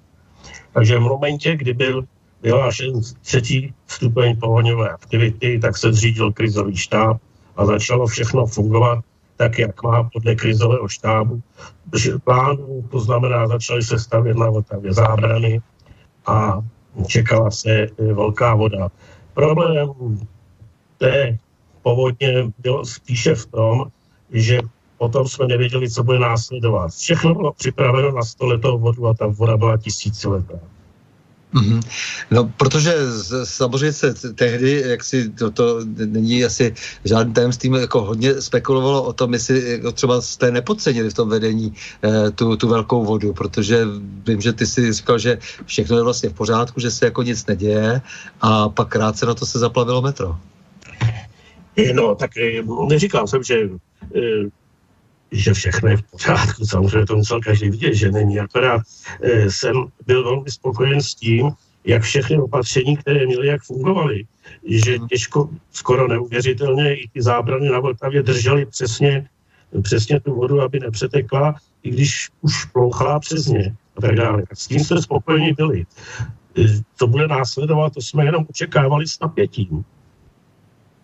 Takže 0.72 0.98
v 0.98 1.00
momentě, 1.00 1.56
kdy 1.56 1.74
byl 1.74 2.04
vyhlášen 2.42 3.00
třetí 3.20 3.74
stupeň 3.86 4.36
povodňové 4.36 4.90
aktivity, 4.90 5.58
tak 5.58 5.78
se 5.78 5.92
zřídil 5.92 6.32
krizový 6.32 6.76
štáb 6.76 7.16
a 7.56 7.66
začalo 7.66 8.06
všechno 8.06 8.46
fungovat 8.46 9.04
tak, 9.42 9.58
jak 9.58 9.82
má 9.82 10.02
podle 10.12 10.34
krizového 10.34 10.88
štábu 10.88 11.42
plánu, 12.24 12.84
to 12.90 13.00
znamená, 13.00 13.46
začaly 13.46 13.82
se 13.82 13.98
stavět 13.98 14.36
na 14.36 14.50
Vltavě 14.50 14.92
zábrany 14.92 15.60
a 16.26 16.62
čekala 17.06 17.50
se 17.50 17.70
e, 17.70 17.90
velká 18.14 18.54
voda. 18.54 18.88
Problém 19.34 19.90
té 20.98 21.38
povodně 21.82 22.52
byl 22.58 22.84
spíše 22.84 23.34
v 23.34 23.46
tom, 23.46 23.90
že 24.30 24.60
potom 24.98 25.28
jsme 25.28 25.46
nevěděli, 25.46 25.90
co 25.90 26.02
bude 26.02 26.18
následovat. 26.18 26.90
Všechno 26.94 27.34
bylo 27.34 27.52
připraveno 27.52 28.12
na 28.12 28.22
stoletou 28.22 28.78
vodu 28.78 29.06
a 29.06 29.14
ta 29.14 29.26
voda 29.26 29.56
byla 29.56 29.76
tisíciletá. 29.76 30.54
Mm-hmm. 31.54 31.80
No, 32.30 32.52
protože 32.56 32.94
samozřejmě 33.44 33.92
se 33.92 34.14
tehdy, 34.34 34.84
jak 34.86 35.04
si 35.04 35.28
to, 35.28 35.50
to 35.50 35.80
není 36.06 36.44
asi 36.44 36.74
žádný 37.04 37.32
tajemstvím, 37.32 37.74
jako 37.74 38.00
hodně 38.00 38.40
spekulovalo 38.40 39.02
o 39.02 39.12
tom, 39.12 39.32
jestli 39.32 39.70
jako 39.70 39.92
třeba 39.92 40.20
jste 40.20 40.50
nepodcenili 40.50 41.10
v 41.10 41.14
tom 41.14 41.28
vedení 41.28 41.74
eh, 42.02 42.30
tu, 42.30 42.56
tu 42.56 42.68
velkou 42.68 43.04
vodu, 43.04 43.32
protože 43.32 43.86
vím, 44.26 44.40
že 44.40 44.52
ty 44.52 44.66
si 44.66 44.92
říkal, 44.92 45.18
že 45.18 45.38
všechno 45.66 45.96
je 45.96 46.02
vlastně 46.02 46.28
v 46.28 46.34
pořádku, 46.34 46.80
že 46.80 46.90
se 46.90 47.04
jako 47.04 47.22
nic 47.22 47.46
neděje 47.46 48.00
a 48.40 48.68
pak 48.68 48.88
krátce 48.88 49.26
na 49.26 49.34
to 49.34 49.46
se 49.46 49.58
zaplavilo 49.58 50.02
metro. 50.02 50.36
No, 51.92 52.14
tak 52.14 52.36
eh, 52.36 52.62
neříkal 52.88 53.26
jsem, 53.26 53.42
že 53.42 53.54
eh, 54.16 54.48
že 55.32 55.54
všechno 55.54 55.88
je 55.88 55.96
v 55.96 56.02
pořádku. 56.02 56.66
Samozřejmě 56.66 57.06
to 57.06 57.16
musel 57.16 57.40
každý 57.40 57.70
vidět, 57.70 57.94
že 57.94 58.12
není. 58.12 58.40
Akorát 58.40 58.82
e, 59.22 59.50
jsem 59.50 59.74
byl 60.06 60.24
velmi 60.24 60.50
spokojen 60.50 61.02
s 61.02 61.14
tím, 61.14 61.50
jak 61.84 62.02
všechny 62.02 62.38
opatření, 62.38 62.96
které 62.96 63.26
měly, 63.26 63.46
jak 63.46 63.62
fungovaly. 63.62 64.24
Že 64.64 64.98
mhm. 64.98 65.08
těžko, 65.08 65.48
skoro 65.72 66.08
neuvěřitelně, 66.08 66.94
i 66.94 67.08
ty 67.08 67.22
zábrany 67.22 67.68
na 67.70 67.80
Vltavě 67.80 68.22
držely 68.22 68.66
přesně, 68.66 69.28
přesně 69.82 70.20
tu 70.20 70.34
vodu, 70.34 70.60
aby 70.60 70.80
nepřetekla, 70.80 71.54
i 71.82 71.90
když 71.90 72.30
už 72.40 72.64
plouchala 72.64 73.20
přes 73.20 73.46
ně 73.46 73.76
a 73.96 74.00
tak 74.00 74.14
dále. 74.14 74.42
S 74.54 74.66
tím 74.66 74.84
jsme 74.84 75.02
spokojeni 75.02 75.52
byli. 75.52 75.86
Co 76.96 77.06
bude 77.06 77.28
následovat, 77.28 77.94
to 77.94 78.00
jsme 78.00 78.24
jenom 78.24 78.46
očekávali 78.50 79.08
s 79.08 79.20
napětím. 79.20 79.84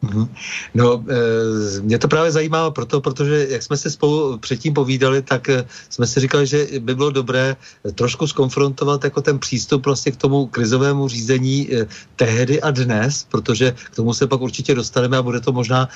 Mhm. 0.02 0.28
No, 0.74 1.04
e, 1.08 1.80
mě 1.80 1.98
to 1.98 2.08
právě 2.08 2.32
zajímá 2.32 2.70
proto, 2.70 3.00
protože 3.00 3.46
jak 3.50 3.62
jsme 3.62 3.76
se 3.76 3.90
spolu 3.90 4.38
předtím 4.38 4.74
povídali, 4.74 5.22
tak 5.22 5.48
e, 5.48 5.66
jsme 5.90 6.06
si 6.06 6.20
říkali, 6.20 6.46
že 6.46 6.66
by 6.78 6.94
bylo 6.94 7.10
dobré 7.10 7.56
trošku 7.94 8.26
skonfrontovat 8.26 9.04
jako 9.04 9.22
ten 9.22 9.38
přístup 9.38 9.86
vlastně 9.86 10.12
k 10.12 10.16
tomu 10.16 10.46
krizovému 10.46 11.08
řízení 11.08 11.74
e, 11.74 11.86
tehdy 12.16 12.62
a 12.62 12.70
dnes, 12.70 13.26
protože 13.30 13.74
k 13.90 13.96
tomu 13.96 14.14
se 14.14 14.26
pak 14.26 14.40
určitě 14.40 14.74
dostaneme 14.74 15.16
a 15.16 15.22
bude 15.22 15.40
to 15.40 15.52
možná 15.52 15.88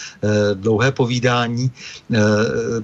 dlouhé 0.54 0.92
povídání, 0.92 1.70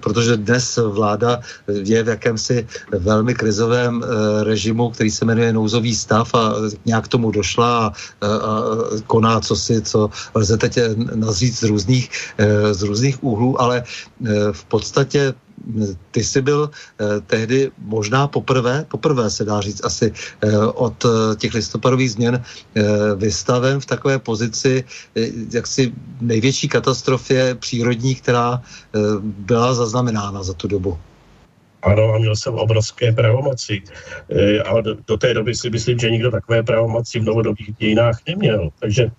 protože 0.00 0.36
dnes 0.36 0.76
vláda 0.76 1.40
je 1.68 2.02
v 2.02 2.08
jakémsi 2.08 2.66
velmi 2.98 3.34
krizovém 3.34 4.04
režimu, 4.42 4.90
který 4.90 5.10
se 5.10 5.24
jmenuje 5.24 5.52
nouzový 5.52 5.94
stav 5.94 6.34
a 6.34 6.54
nějak 6.86 7.08
tomu 7.08 7.30
došla 7.30 7.86
a, 7.86 7.92
a 8.26 8.62
koná 9.06 9.40
co 9.40 9.56
si, 9.56 9.82
co 9.82 10.10
lze 10.34 10.56
teď 10.56 10.78
nazřít 11.14 11.54
z 11.54 11.62
různých, 11.62 12.10
eh, 12.38 12.74
z 12.74 12.82
různých 12.82 13.24
úhlů, 13.24 13.60
ale 13.60 13.82
eh, 13.82 14.52
v 14.52 14.64
podstatě 14.64 15.34
hm, 15.66 15.94
ty 16.10 16.24
jsi 16.24 16.42
byl 16.42 16.70
eh, 16.70 17.20
tehdy 17.26 17.70
možná 17.78 18.28
poprvé, 18.28 18.86
poprvé 18.88 19.30
se 19.30 19.44
dá 19.44 19.60
říct 19.60 19.84
asi 19.84 20.12
od 20.74 21.06
těch 21.36 21.54
listopadových 21.54 22.10
změn 22.10 22.42
vystaven 23.16 23.80
v 23.80 23.86
takové 23.86 24.18
pozici 24.18 24.84
jaksi 25.52 25.92
největší 26.20 26.68
katastrofě 26.68 27.54
přírodní, 27.54 28.14
která 28.14 28.62
byla 29.22 29.74
zaznamenána 29.74 30.42
za 30.42 30.54
tu 30.54 30.68
dobu. 30.68 30.98
Ano, 31.82 32.14
a 32.14 32.18
měl 32.18 32.36
jsem 32.36 32.54
obrovské 32.54 33.12
pravomoci. 33.12 33.82
Do, 34.82 34.96
do 35.06 35.16
té 35.16 35.34
doby 35.34 35.54
si 35.54 35.70
myslím, 35.70 35.98
že 35.98 36.10
nikdo 36.10 36.30
takové 36.30 36.62
pravomoci 36.62 37.20
v 37.20 37.24
novodobých 37.24 37.76
dějinách 37.76 38.18
neměl. 38.26 38.70
Takže 38.78 39.10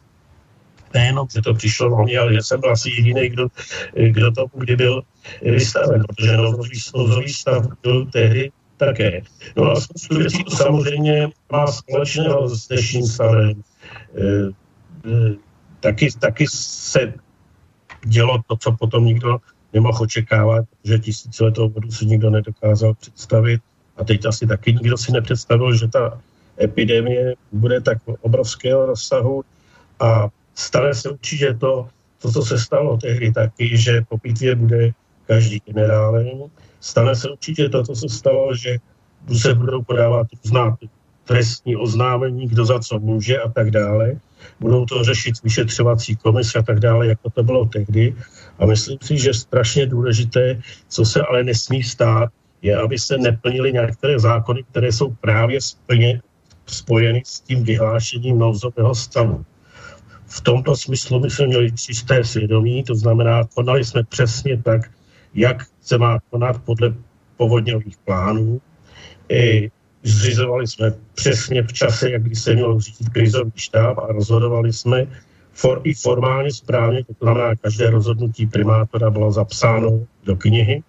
nejenom, 0.93 1.28
že 1.36 1.41
to 1.41 1.54
přišlo 1.54 1.97
na 1.97 2.04
mě, 2.04 2.19
ale 2.19 2.34
že 2.34 2.41
jsem 2.41 2.60
byl 2.60 2.71
asi 2.71 2.89
jediný, 2.89 3.30
kdo, 3.30 3.47
kdo 4.10 4.32
to 4.32 4.45
kdy 4.54 4.75
byl 4.75 5.02
vystaven, 5.41 6.04
protože 6.08 6.38
nouzový 6.95 7.30
stav 7.30 7.65
byl 7.84 8.06
tehdy 8.06 8.52
také. 8.78 9.21
No 9.56 9.71
a 9.71 9.75
spoustu 9.75 10.17
věcí 10.17 10.43
to 10.43 10.52
samozřejmě 10.52 11.30
má 11.52 11.67
společného 11.67 12.49
s 12.49 12.67
dnešním 12.67 13.04
stavem. 13.04 13.49
E, 13.49 14.23
e, 15.10 15.36
taky, 15.80 16.08
taky 16.19 16.45
se 16.49 17.13
dělo 18.06 18.41
to, 18.47 18.58
co 18.58 18.71
potom 18.71 19.06
nikdo 19.06 19.38
nemohl 19.73 20.04
očekávat, 20.04 20.65
že 20.84 20.99
tisíciletou 20.99 21.69
vodu 21.69 21.91
si 21.91 22.06
nikdo 22.06 22.30
nedokázal 22.30 22.93
představit. 22.93 23.62
A 23.97 24.04
teď 24.04 24.25
asi 24.25 24.47
taky 24.47 24.73
nikdo 24.73 24.97
si 24.97 25.12
nepředstavil, 25.12 25.75
že 25.75 25.88
ta 25.88 26.21
epidemie 26.62 27.36
bude 27.52 27.82
tak 27.82 27.97
obrovského 28.21 28.86
rozsahu 28.86 29.43
a 29.99 30.28
stane 30.60 30.93
se 30.93 31.10
určitě 31.10 31.54
to, 31.54 31.88
to, 32.22 32.32
co 32.32 32.41
se 32.41 32.60
stalo 32.60 32.98
tehdy 32.98 33.32
taky, 33.32 33.78
že 33.78 34.02
po 34.10 34.17
pitvě 34.17 34.56
bude 34.56 34.91
každý 35.28 35.62
generálem. 35.65 36.28
Stane 36.80 37.15
se 37.15 37.30
určitě 37.30 37.69
to, 37.69 37.84
co 37.84 37.95
se 37.95 38.10
stalo, 38.10 38.56
že 38.56 38.78
se 39.38 39.54
budou 39.54 39.84
podávat 39.84 40.28
různá 40.43 40.78
trestní 41.26 41.76
oznámení, 41.76 42.48
kdo 42.48 42.65
za 42.65 42.80
co 42.80 43.00
může 43.00 43.39
a 43.39 43.50
tak 43.50 43.72
dále. 43.72 44.19
Budou 44.60 44.86
to 44.86 45.04
řešit 45.04 45.43
vyšetřovací 45.43 46.15
komise 46.15 46.60
a 46.60 46.62
tak 46.62 46.80
dále, 46.80 47.08
jako 47.08 47.30
to 47.30 47.43
bylo 47.43 47.65
tehdy. 47.65 48.15
A 48.60 48.65
myslím 48.65 48.98
si, 49.02 49.17
že 49.17 49.34
strašně 49.34 49.86
důležité, 49.86 50.62
co 50.88 51.06
se 51.06 51.22
ale 51.22 51.43
nesmí 51.43 51.84
stát, 51.84 52.30
je, 52.62 52.76
aby 52.76 53.00
se 53.00 53.17
neplnily 53.17 53.74
některé 53.74 54.19
zákony, 54.19 54.63
které 54.72 54.91
jsou 54.91 55.15
právě 55.22 55.62
splně, 55.62 56.22
spojeny 56.67 57.24
s 57.26 57.39
tím 57.39 57.63
vyhlášením 57.63 58.39
nouzového 58.39 58.95
stavu. 58.95 59.45
V 60.30 60.42
tomto 60.42 60.76
smyslu 60.76 61.20
my 61.20 61.30
jsme 61.30 61.48
měli 61.48 61.72
čisté 61.72 62.24
svědomí, 62.24 62.84
to 62.84 62.96
znamená, 62.96 63.44
konali 63.56 63.86
jsme 63.86 64.04
přesně 64.04 64.62
tak, 64.63 64.92
jak 65.34 65.65
se 65.82 65.98
má 65.98 66.20
konat 66.30 66.62
podle 66.65 66.94
povodňových 67.38 67.98
plánů. 67.98 68.62
I 69.30 69.72
zřizovali 70.04 70.68
jsme 70.68 70.94
přesně 71.13 71.63
v 71.63 71.74
čase, 71.74 72.12
jak 72.12 72.22
by 72.22 72.36
se 72.36 72.54
měl 72.54 72.80
řídit 72.80 73.10
krizový 73.10 73.52
štáb 73.56 73.98
a 73.98 74.08
rozhodovali 74.08 74.74
jsme 74.74 75.08
for, 75.54 75.82
i 75.84 75.94
formálně 75.94 76.52
správně, 76.52 77.04
to 77.04 77.13
znamená, 77.22 77.56
každé 77.56 77.89
rozhodnutí 77.89 78.46
primátora 78.46 79.10
bylo 79.10 79.32
zapsáno 79.32 80.06
do 80.24 80.36
knihy, 80.36 80.84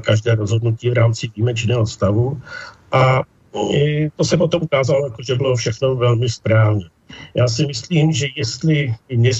každé 0.00 0.34
rozhodnutí 0.34 0.90
v 0.90 0.92
rámci 0.92 1.28
výjimečného 1.36 1.86
stavu 1.86 2.40
a 2.92 3.22
to 4.16 4.24
se 4.24 4.36
potom 4.36 4.62
ukázalo, 4.62 5.06
jako, 5.06 5.22
že 5.22 5.34
bylo 5.34 5.56
všechno 5.56 5.96
velmi 5.96 6.28
správně. 6.28 6.84
Já 7.34 7.48
si 7.48 7.66
myslím, 7.66 8.12
že 8.12 8.26
jestli 8.36 8.94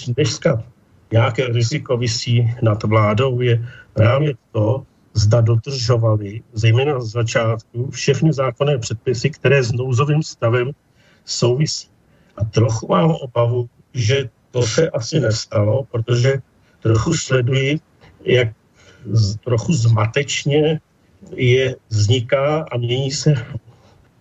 dneska 0.09 0.65
nějaké 1.13 1.47
riziko 1.47 1.97
vysí 1.97 2.55
nad 2.63 2.83
vládou, 2.83 3.41
je 3.41 3.65
právě 3.93 4.35
to, 4.53 4.83
zda 5.15 5.41
dodržovali, 5.41 6.43
zejména 6.53 7.01
z 7.01 7.11
začátku, 7.11 7.91
všechny 7.91 8.33
zákonné 8.33 8.79
předpisy, 8.79 9.31
které 9.31 9.63
s 9.63 9.73
nouzovým 9.73 10.23
stavem 10.23 10.71
souvisí. 11.25 11.89
A 12.37 12.45
trochu 12.45 12.87
mám 12.87 13.11
obavu, 13.11 13.69
že 13.95 14.31
to 14.51 14.63
se 14.63 14.91
asi 14.91 15.21
nestalo, 15.21 15.85
protože 15.91 16.39
trochu 16.81 17.15
sleduji, 17.15 17.81
jak 18.25 18.49
trochu 19.45 19.73
zmatečně 19.73 20.81
je, 21.35 21.77
vzniká 21.89 22.67
a 22.71 22.77
mění 22.77 23.11
se 23.11 23.35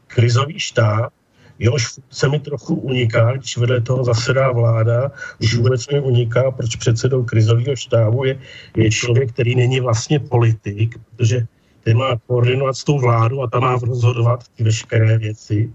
krizový 0.08 0.60
štáb, 0.60 1.14
jehož 1.60 1.88
funkce 1.88 2.30
mi 2.30 2.40
trochu 2.40 2.76
uniká, 2.76 3.32
když 3.32 3.58
vedle 3.58 3.82
toho 3.82 4.04
zasedá 4.04 4.52
vláda, 4.52 5.12
už 5.42 5.56
vůbec 5.56 5.88
mi 5.88 6.00
uniká, 6.00 6.52
proč 6.52 6.76
předsedou 6.76 7.24
krizového 7.24 7.76
štábu 7.76 8.24
je, 8.24 8.40
je 8.78 8.92
člověk, 8.92 9.32
který 9.34 9.56
není 9.56 9.80
vlastně 9.80 10.20
politik, 10.20 11.00
protože 11.16 11.48
ten 11.84 11.98
má 11.98 12.20
koordinovat 12.28 12.76
s 12.76 12.84
tou 12.84 13.00
vládu 13.00 13.42
a 13.42 13.48
tam 13.48 13.62
má 13.62 13.76
rozhodovat 13.76 14.44
ty 14.56 14.64
veškeré 14.64 15.18
věci, 15.18 15.74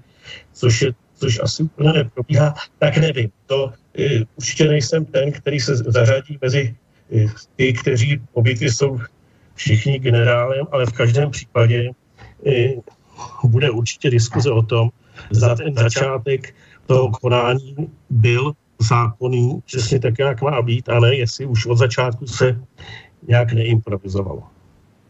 což, 0.53 0.83
je, 0.83 0.92
což 1.14 1.40
asi 1.42 1.62
úplně 1.62 1.92
neprobíhá, 1.92 2.55
tak 2.79 2.97
nevím. 2.97 3.31
To 3.47 3.73
e, 3.99 4.25
určitě 4.37 4.64
nejsem 4.68 5.05
ten, 5.05 5.33
který 5.33 5.61
se 5.61 5.77
zařadí 5.77 6.38
mezi 6.42 6.75
e, 7.12 7.27
ty, 7.57 7.73
kteří 7.73 8.21
obvykle 8.33 8.68
jsou 8.68 9.01
všichni 9.55 9.99
generálem, 9.99 10.66
ale 10.73 10.87
v 10.87 10.92
každém 10.92 11.31
případě 11.31 11.90
e, 12.47 12.75
bude 13.45 13.71
určitě 13.71 14.11
diskuze 14.11 14.51
o 14.51 14.62
tom, 14.62 14.90
za 15.31 15.55
ten 15.55 15.75
začátek 15.75 16.55
toho 16.87 17.11
konání 17.11 17.77
byl 18.11 18.53
zákonný, 18.79 19.61
přesně 19.66 20.01
tak, 20.01 20.18
jak 20.18 20.42
má 20.42 20.62
být, 20.62 20.88
ale 20.88 21.16
jestli 21.16 21.46
už 21.46 21.66
od 21.66 21.77
začátku 21.77 22.27
se 22.27 22.61
nějak 23.29 23.53
neimprovizovalo. 23.53 24.42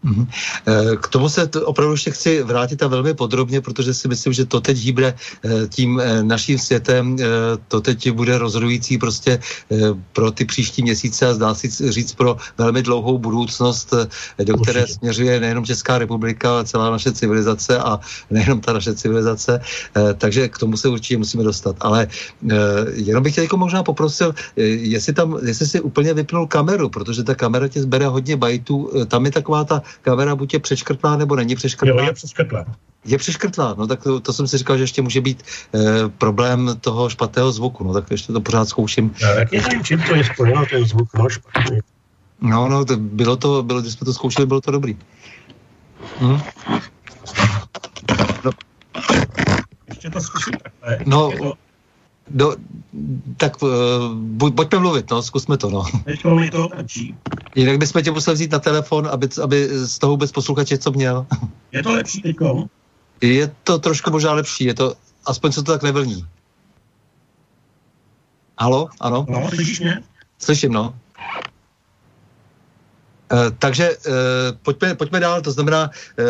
Mhm. 0.02 0.26
Eh, 0.66 0.96
k 0.96 1.08
tomu 1.08 1.28
se 1.28 1.50
opravdu 1.64 1.94
ještě 1.94 2.10
chci 2.10 2.42
vrátit 2.42 2.82
a 2.82 2.86
velmi 2.86 3.14
podrobně, 3.14 3.60
protože 3.60 3.94
si 3.94 4.08
myslím, 4.08 4.32
že 4.32 4.44
to 4.44 4.60
teď 4.60 4.76
hýbre 4.78 5.14
eh, 5.14 5.66
tím 5.68 6.00
eh, 6.00 6.22
naším 6.22 6.58
světem, 6.58 7.16
to 7.68 7.80
teď 7.80 8.10
bude 8.10 8.38
rozhodující 8.38 8.98
prostě 8.98 9.38
pro 10.12 10.30
ty 10.30 10.44
příští 10.44 10.82
měsíce 10.82 11.26
a 11.26 11.34
zdá 11.34 11.54
se 11.54 11.92
říct 11.92 12.14
pro 12.14 12.36
velmi 12.58 12.82
dlouhou 12.82 13.18
budoucnost, 13.18 13.94
do 14.44 14.56
které 14.56 14.80
Určitě. 14.80 14.98
směřuje 14.98 15.40
nejenom 15.40 15.64
Česká 15.64 15.98
republika, 15.98 16.50
ale 16.50 16.64
celá 16.64 16.90
naše 16.90 17.12
civilizace 17.12 17.78
a 17.78 18.00
nejenom 18.30 18.60
ta 18.60 18.72
naše 18.72 18.94
civilizace, 18.94 19.60
takže 20.18 20.48
k 20.48 20.58
tomu 20.58 20.76
se 20.76 20.88
určitě 20.88 21.18
musíme 21.18 21.44
dostat. 21.44 21.76
Ale 21.80 22.08
jenom 22.92 23.22
bych 23.22 23.34
tě 23.34 23.42
jako 23.42 23.56
možná 23.56 23.82
poprosil, 23.82 24.34
jestli 24.56 25.12
tam, 25.12 25.38
jestli 25.46 25.66
si 25.66 25.80
úplně 25.80 26.14
vypnul 26.14 26.46
kameru, 26.46 26.88
protože 26.88 27.22
ta 27.22 27.34
kamera 27.34 27.68
tě 27.68 27.82
zbere 27.82 28.06
hodně 28.06 28.36
bajtů, 28.36 28.90
tam 29.08 29.24
je 29.24 29.32
taková 29.32 29.64
ta 29.64 29.82
kamera 30.02 30.36
buď 30.36 30.54
je 30.54 30.60
přeškrtlá, 30.60 31.16
nebo 31.16 31.36
není 31.36 31.54
přeškrtlá. 31.54 32.02
Jo, 32.02 32.06
je 32.06 32.12
přeškrtlá. 32.12 32.64
Je 33.04 33.18
přeškrtlá, 33.18 33.74
no 33.78 33.86
tak 33.86 34.02
to, 34.02 34.20
to 34.20 34.32
jsem 34.32 34.48
si 34.48 34.58
říkal, 34.58 34.76
že 34.76 34.82
ještě 34.82 35.02
může 35.02 35.20
být 35.20 35.42
e, 35.74 36.08
problém 36.08 36.76
toho 36.80 37.10
špatného 37.10 37.52
zvuku, 37.52 37.84
no 37.84 37.92
tak 37.92 38.10
ještě 38.10 38.32
to 38.32 38.40
pořád 38.40 38.68
zkouším. 38.68 39.14
Já 39.22 39.34
taky 39.34 39.60
nevím, 39.60 39.84
čím 39.84 40.02
to 40.02 40.14
je 40.14 40.24
spojeno, 40.24 40.66
ten 40.66 40.84
zvuk, 40.84 41.08
no 41.14 41.28
špatný. 41.28 41.78
No, 42.40 42.68
no, 42.68 42.84
to 42.84 42.96
bylo 42.96 43.36
to, 43.36 43.62
bylo, 43.62 43.80
když 43.80 43.92
jsme 43.92 44.04
to 44.04 44.12
zkoušeli, 44.12 44.46
bylo 44.46 44.60
to 44.60 44.70
dobrý. 44.70 44.96
Hm? 46.20 46.38
No. 48.44 48.50
Ještě 49.88 50.10
to 50.10 50.20
zkusím 50.20 50.54
takhle. 50.62 50.98
No, 51.06 51.32
to... 51.38 51.52
Do, 52.30 52.56
tak 53.36 53.62
uh, 53.62 53.70
buď, 54.14 54.54
pojďme 54.54 54.78
mluvit, 54.78 55.10
no, 55.10 55.22
zkusme 55.22 55.56
to, 55.56 55.70
no. 55.70 55.84
mi 56.34 56.50
to 56.50 56.68
lepší. 56.76 57.14
Jinak 57.54 57.78
bychom 57.78 58.02
tě 58.02 58.10
museli 58.10 58.34
vzít 58.34 58.52
na 58.52 58.58
telefon, 58.58 59.08
aby, 59.12 59.28
aby 59.42 59.68
z 59.86 59.98
toho 59.98 60.10
vůbec 60.10 60.32
posluchač 60.32 60.70
něco 60.70 60.90
měl. 60.90 61.26
Je 61.72 61.82
to 61.82 61.92
lepší 61.92 62.22
teďko? 62.22 62.66
Je 63.20 63.54
to 63.64 63.78
trošku 63.78 64.10
možná 64.10 64.32
lepší, 64.32 64.64
je 64.64 64.74
to, 64.74 64.94
aspoň 65.26 65.52
se 65.52 65.62
to 65.62 65.72
tak 65.72 65.82
nevlní. 65.82 66.26
Halo, 68.58 68.88
ano? 69.00 69.26
No, 69.28 69.48
slyšíš 69.48 69.80
mě? 69.80 70.02
Slyším, 70.38 70.72
no. 70.72 70.94
Eh, 73.32 73.50
takže 73.58 73.96
eh, 73.96 74.12
pojďme, 74.62 74.94
pojďme 74.94 75.20
dál, 75.20 75.40
to 75.40 75.50
znamená, 75.50 75.90
eh, 76.18 76.24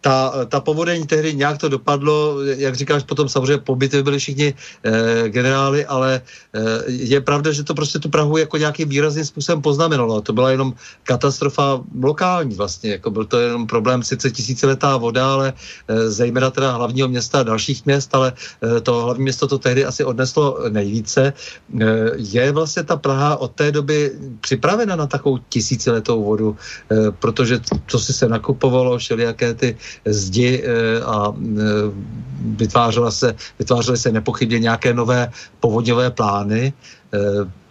ta, 0.00 0.32
ta 0.48 0.60
povodeň 0.60 1.06
tehdy 1.06 1.34
nějak 1.34 1.58
to 1.58 1.68
dopadlo, 1.68 2.40
jak 2.42 2.74
říkáš, 2.74 3.02
potom 3.04 3.28
samozřejmě 3.28 3.58
pobyty 3.58 4.02
byli 4.02 4.18
všichni 4.18 4.54
generály, 5.28 5.86
ale 5.86 6.20
je 6.86 7.20
pravda, 7.20 7.52
že 7.52 7.64
to 7.64 7.74
prostě 7.74 7.98
tu 7.98 8.08
Prahu 8.08 8.36
jako 8.36 8.56
nějakým 8.56 8.88
výrazným 8.88 9.24
způsobem 9.24 9.62
poznamenalo. 9.62 10.20
To 10.20 10.32
byla 10.32 10.50
jenom 10.50 10.72
katastrofa 11.04 11.84
lokální 12.02 12.54
vlastně, 12.54 12.90
jako 12.90 13.10
byl 13.10 13.24
to 13.24 13.40
jenom 13.40 13.66
problém 13.66 14.02
sice 14.02 14.30
tisíciletá 14.30 14.96
voda, 14.96 15.32
ale 15.32 15.52
zejména 16.06 16.50
teda 16.50 16.72
hlavního 16.72 17.08
města 17.08 17.40
a 17.40 17.42
dalších 17.52 17.86
měst, 17.86 18.14
ale 18.14 18.32
to 18.82 19.04
hlavní 19.04 19.22
město 19.22 19.46
to 19.46 19.58
tehdy 19.58 19.84
asi 19.84 20.04
odneslo 20.04 20.58
nejvíce. 20.68 21.32
Je 22.16 22.52
vlastně 22.52 22.82
ta 22.82 22.96
Praha 22.96 23.36
od 23.36 23.52
té 23.52 23.72
doby 23.72 24.12
připravena 24.40 24.96
na 24.96 25.06
takovou 25.06 25.38
tisíciletou 25.48 26.24
vodu, 26.24 26.29
eh, 26.36 27.10
protože 27.10 27.60
co 27.86 27.98
si 27.98 28.12
se 28.12 28.28
nakupovalo, 28.28 28.98
všelijaké 28.98 29.54
ty 29.54 29.76
zdi 30.04 30.62
eh, 30.62 31.02
a 31.02 31.32
eh, 31.34 31.62
vytvářela 32.56 33.10
se, 33.10 33.34
vytvářely 33.58 33.96
se 33.98 34.12
nepochybně 34.12 34.58
nějaké 34.58 34.94
nové 34.94 35.30
povodňové 35.60 36.10
plány, 36.10 36.72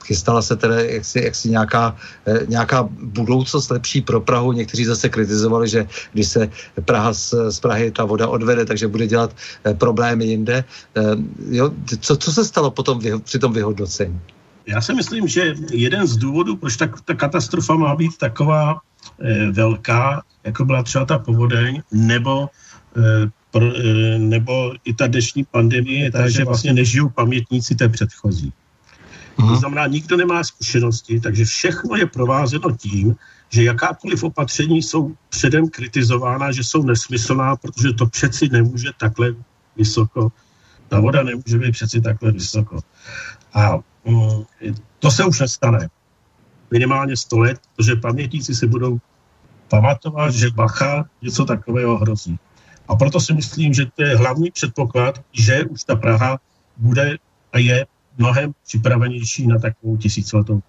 chystala 0.04 0.41
se 0.41 0.56
tedy 0.56 1.00
jaksi, 1.00 1.22
jaksi 1.24 1.50
nějaká, 1.50 1.95
nějaká 2.48 2.89
budoucnost 3.02 3.72
lepší 3.72 4.02
pro 4.02 4.22
Prahu. 4.22 4.52
Někteří 4.52 4.86
zase 4.86 5.10
kritizovali, 5.10 5.69
že 5.69 5.88
když 6.13 6.28
se 6.28 6.50
Praha 6.86 7.13
z, 7.13 7.34
z 7.50 7.60
Prahy 7.60 7.91
ta 7.91 8.06
voda 8.06 8.28
odvede, 8.28 8.65
takže 8.65 8.88
bude 8.88 9.08
dělat 9.08 9.32
problémy 9.78 10.26
jinde. 10.26 10.63
Jo, 11.50 11.72
co, 12.00 12.17
co 12.17 12.30
se 12.32 12.45
stalo 12.45 12.72
potom 12.72 13.00
při 13.24 13.39
tom 13.39 13.54
vyhodnocení? 13.54 14.19
Já 14.69 14.82
si 14.82 14.93
myslím, 14.93 15.27
že 15.27 15.55
jeden 15.71 16.08
z 16.08 16.17
důvodů, 16.17 16.55
proč 16.55 16.77
ta, 16.77 16.88
ta 17.05 17.13
katastrofa 17.13 17.75
má 17.75 17.95
být 17.95 18.17
taková 18.17 18.82
e, 19.21 19.51
velká, 19.51 20.23
jako 20.43 20.65
byla 20.65 20.84
třeba 20.84 21.05
ta 21.05 21.19
povodeň, 21.19 21.82
nebo, 21.91 22.49
e, 22.97 23.29
pro, 23.51 23.65
e, 23.65 24.19
nebo 24.19 24.73
i 24.86 24.93
ta 24.93 25.08
dnešní 25.08 25.43
pandemie, 25.43 26.03
je 26.03 26.12
ta, 26.12 26.29
že 26.29 26.45
vlastně 26.45 26.73
nežijou 26.73 27.10
pamětníci 27.10 27.75
té 27.75 27.89
předchozí. 27.89 28.53
To 29.39 29.55
znamená, 29.55 29.88
nikdo 29.88 30.17
nemá 30.17 30.43
zkušenosti, 30.43 31.19
takže 31.19 31.45
všechno 31.45 31.95
je 31.95 32.05
provázeno 32.05 32.75
tím, 32.77 33.15
že 33.49 33.63
jakákoliv 33.63 34.23
opatření 34.23 34.84
jsou 34.84 35.15
předem 35.29 35.69
kritizována, 35.69 36.51
že 36.51 36.63
jsou 36.63 36.84
nesmyslná, 36.84 37.55
protože 37.55 37.93
to 37.93 38.05
přeci 38.05 38.49
nemůže 38.49 38.89
takhle 38.97 39.36
vysoko. 39.77 40.32
Ta 40.88 40.99
voda 40.99 41.23
nemůže 41.23 41.58
být 41.58 41.71
přeci 41.71 42.01
takhle 42.01 42.32
vysoko. 42.32 42.79
A 43.53 43.79
to 45.00 45.12
se 45.12 45.26
už 45.26 45.40
nestane. 45.40 45.90
Minimálně 46.72 47.18
100 47.18 47.38
let, 47.40 47.60
protože 47.76 47.96
pamětníci 47.96 48.56
si 48.56 48.68
budou 48.68 49.00
pamatovat, 49.68 50.34
že 50.34 50.50
Bacha 50.50 51.06
něco 51.22 51.46
takového 51.46 51.98
hrozí. 51.98 52.40
A 52.88 52.96
proto 52.96 53.20
si 53.20 53.34
myslím, 53.34 53.74
že 53.74 53.86
to 53.96 54.04
je 54.04 54.18
hlavní 54.18 54.52
předpoklad, 54.52 55.22
že 55.32 55.64
už 55.64 55.84
ta 55.84 55.96
Praha 55.96 56.40
bude 56.78 57.18
a 57.54 57.58
je 57.58 57.86
mnohem 58.18 58.54
připravenější 58.68 59.48
na 59.48 59.60
takovou 59.60 59.98
tisíciletou. 59.98 60.62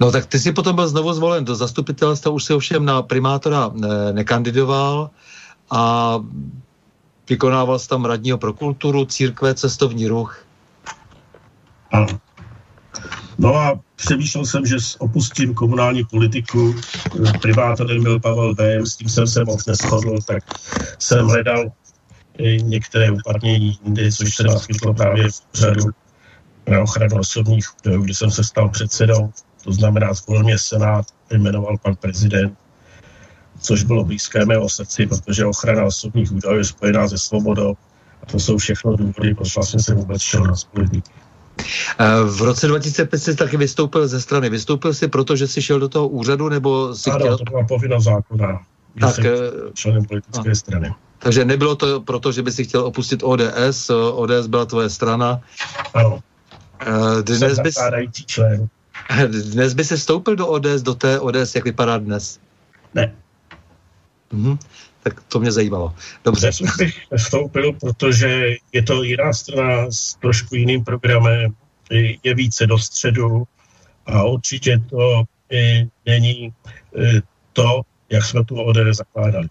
No 0.00 0.12
tak 0.12 0.26
ty 0.26 0.38
si 0.38 0.52
potom 0.52 0.76
byl 0.76 0.88
znovu 0.88 1.12
zvolen 1.12 1.44
do 1.44 1.54
zastupitelstva, 1.54 2.30
už 2.30 2.44
si 2.44 2.54
ovšem 2.54 2.84
na 2.84 3.02
primátora 3.02 3.70
ne, 3.74 4.12
nekandidoval 4.12 5.10
a 5.70 6.18
vykonával 7.28 7.78
jsi 7.78 7.88
tam 7.88 8.04
radního 8.04 8.38
pro 8.38 8.52
kulturu, 8.52 9.04
církve, 9.04 9.54
cestovní 9.54 10.08
ruch. 10.08 10.43
Ano. 11.94 12.06
No 13.38 13.54
a 13.54 13.80
přemýšlel 13.96 14.46
jsem, 14.46 14.66
že 14.66 14.76
opustím 14.98 15.54
komunální 15.54 16.04
politiku, 16.04 16.74
privátorem 17.42 18.02
byl 18.02 18.20
Pavel 18.20 18.54
B., 18.54 18.86
s 18.86 18.96
tím 18.96 19.08
jsem 19.08 19.26
se 19.26 19.44
moc 19.44 19.66
neschodl, 19.66 20.18
tak 20.26 20.42
jsem 20.98 21.26
hledal 21.26 21.72
některé 22.62 23.10
uplatnění 23.10 23.78
jindy, 23.84 24.12
což 24.12 24.36
se 24.36 24.42
naskytlo 24.42 24.94
právě 24.94 25.28
v 25.28 25.54
řadu 25.54 25.84
na 26.68 26.80
ochranu 26.80 27.16
osobních 27.16 27.66
údajů, 27.78 28.02
kdy 28.02 28.14
jsem 28.14 28.30
se 28.30 28.44
stal 28.44 28.68
předsedou, 28.68 29.30
to 29.64 29.72
znamená 29.72 30.14
zvolil 30.14 30.42
mě 30.42 30.58
Senát, 30.58 31.06
jmenoval 31.30 31.78
pan 31.78 31.96
prezident, 31.96 32.58
což 33.60 33.82
bylo 33.82 34.04
blízké 34.04 34.46
mého 34.46 34.68
srdci, 34.68 35.06
protože 35.06 35.46
ochrana 35.46 35.84
osobních 35.84 36.32
údajů 36.32 36.58
je 36.58 36.64
spojená 36.64 37.08
se 37.08 37.18
svobodou 37.18 37.74
a 38.22 38.26
to 38.26 38.38
jsou 38.38 38.58
všechno 38.58 38.96
důvody, 38.96 39.34
proč 39.34 39.54
vlastně 39.54 39.80
jsem 39.80 39.96
vůbec 39.96 40.22
šel 40.22 40.44
na 40.44 40.54
politiku. 40.72 41.23
Eh, 41.98 42.24
v 42.24 42.42
roce 42.42 42.66
2005 42.66 43.18
jsi 43.18 43.36
taky 43.36 43.56
vystoupil 43.56 44.08
ze 44.08 44.20
strany. 44.20 44.50
Vystoupil 44.50 44.94
jsi 44.94 45.08
proto, 45.08 45.36
že 45.36 45.48
jsi 45.48 45.62
šel 45.62 45.80
do 45.80 45.88
toho 45.88 46.08
úřadu, 46.08 46.48
nebo 46.48 46.94
si 46.94 47.10
ano, 47.10 47.18
chtěl... 47.18 47.38
to 47.38 47.44
byla 47.44 47.64
povinnost 47.64 48.04
zákona. 48.04 48.62
Tak, 49.00 49.18
eh, 49.18 49.32
členem 49.74 50.04
politické 50.04 50.50
a. 50.50 50.54
strany. 50.54 50.94
Takže 51.18 51.44
nebylo 51.44 51.76
to 51.76 52.00
proto, 52.00 52.32
že 52.32 52.42
by 52.42 52.52
si 52.52 52.64
chtěl 52.64 52.84
opustit 52.84 53.22
ODS, 53.22 53.90
ODS 53.90 54.46
byla 54.46 54.64
tvoje 54.64 54.90
strana. 54.90 55.40
Ano. 55.94 56.20
Eh, 56.80 57.22
dnes 57.22 57.58
bys, 57.58 57.74
člen. 58.26 58.68
Dnes 59.52 59.74
by 59.74 59.84
se 59.84 59.98
stoupil 59.98 60.36
do 60.36 60.46
ODS, 60.46 60.82
do 60.82 60.94
té 60.94 61.20
ODS, 61.20 61.54
jak 61.54 61.64
vypadá 61.64 61.98
dnes? 61.98 62.38
Ne. 62.94 63.14
Mhm 64.32 64.58
tak 65.04 65.20
to 65.28 65.40
mě 65.40 65.52
zajímalo. 65.52 65.94
Dobře. 66.24 66.50
Dnes 66.60 66.76
bych 66.76 66.96
vstoupil, 67.16 67.72
protože 67.72 68.56
je 68.72 68.82
to 68.82 69.02
jiná 69.02 69.32
strana 69.32 69.90
s 69.90 70.14
trošku 70.14 70.54
jiným 70.54 70.84
programem, 70.84 71.54
je 72.22 72.34
více 72.34 72.66
do 72.66 72.78
středu 72.78 73.44
a 74.06 74.24
určitě 74.24 74.80
to 74.90 75.24
není 76.06 76.52
e, 76.96 77.20
to, 77.52 77.80
jak 78.10 78.24
jsme 78.24 78.44
tu 78.44 78.62
ODS 78.62 78.96
zakládali. 78.96 79.48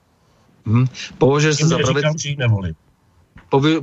Hmm. 0.66 0.88
Považuje 1.18 1.54
se 1.54 1.68
za 1.68 1.78
pravic... 1.78 2.06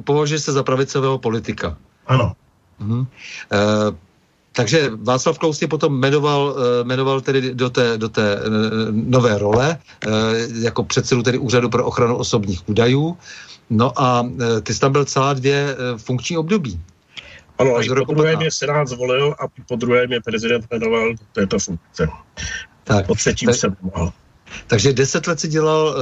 Považuje 0.05 0.41
se 0.41 0.53
za 0.53 0.63
pravicového 0.63 1.19
politika. 1.19 1.77
Ano. 2.07 2.33
Hmm. 2.79 3.07
E, 3.53 3.57
takže 4.53 4.91
Václav 5.03 5.39
Klaus 5.39 5.63
je 5.63 5.69
potom 5.69 6.01
jmenoval, 6.01 6.57
eh, 6.59 6.85
jmenoval 6.85 7.21
tedy 7.21 7.55
do 7.55 7.71
té, 7.71 7.99
do 7.99 8.09
té 8.09 8.35
eh, 8.35 8.41
nové 8.91 9.39
role 9.39 9.79
eh, 9.79 10.09
jako 10.53 10.85
předsedu 10.85 11.23
tedy 11.23 11.39
Úřadu 11.39 11.69
pro 11.69 11.85
ochranu 11.85 12.17
osobních 12.17 12.69
údajů. 12.69 13.19
No 13.71 14.03
a 14.03 14.27
ty 14.63 14.75
jsi 14.75 14.81
tam 14.81 14.93
byl 14.93 15.05
celá 15.05 15.33
dvě 15.33 15.77
funkční 15.97 16.39
období. 16.39 16.81
Ano, 17.59 17.77
až 17.77 17.89
po 18.07 18.15
druhé 18.15 18.37
mě 18.37 18.51
Senát 18.51 18.89
zvolil 18.89 19.35
a 19.39 19.45
po 19.69 19.77
druhé 19.77 20.07
mě 20.07 20.21
prezident 20.21 20.67
jmenoval 20.71 21.13
do 21.13 21.25
této 21.33 21.59
funkce. 21.59 22.09
Tak, 22.85 23.07
po 23.07 23.15
třetím 23.15 23.47
tak, 23.47 23.57
jsem 23.57 23.77
mohl. 23.83 24.13
Takže 24.67 24.93
deset 24.93 25.27
let 25.27 25.41
si 25.41 25.49
dělal 25.49 25.97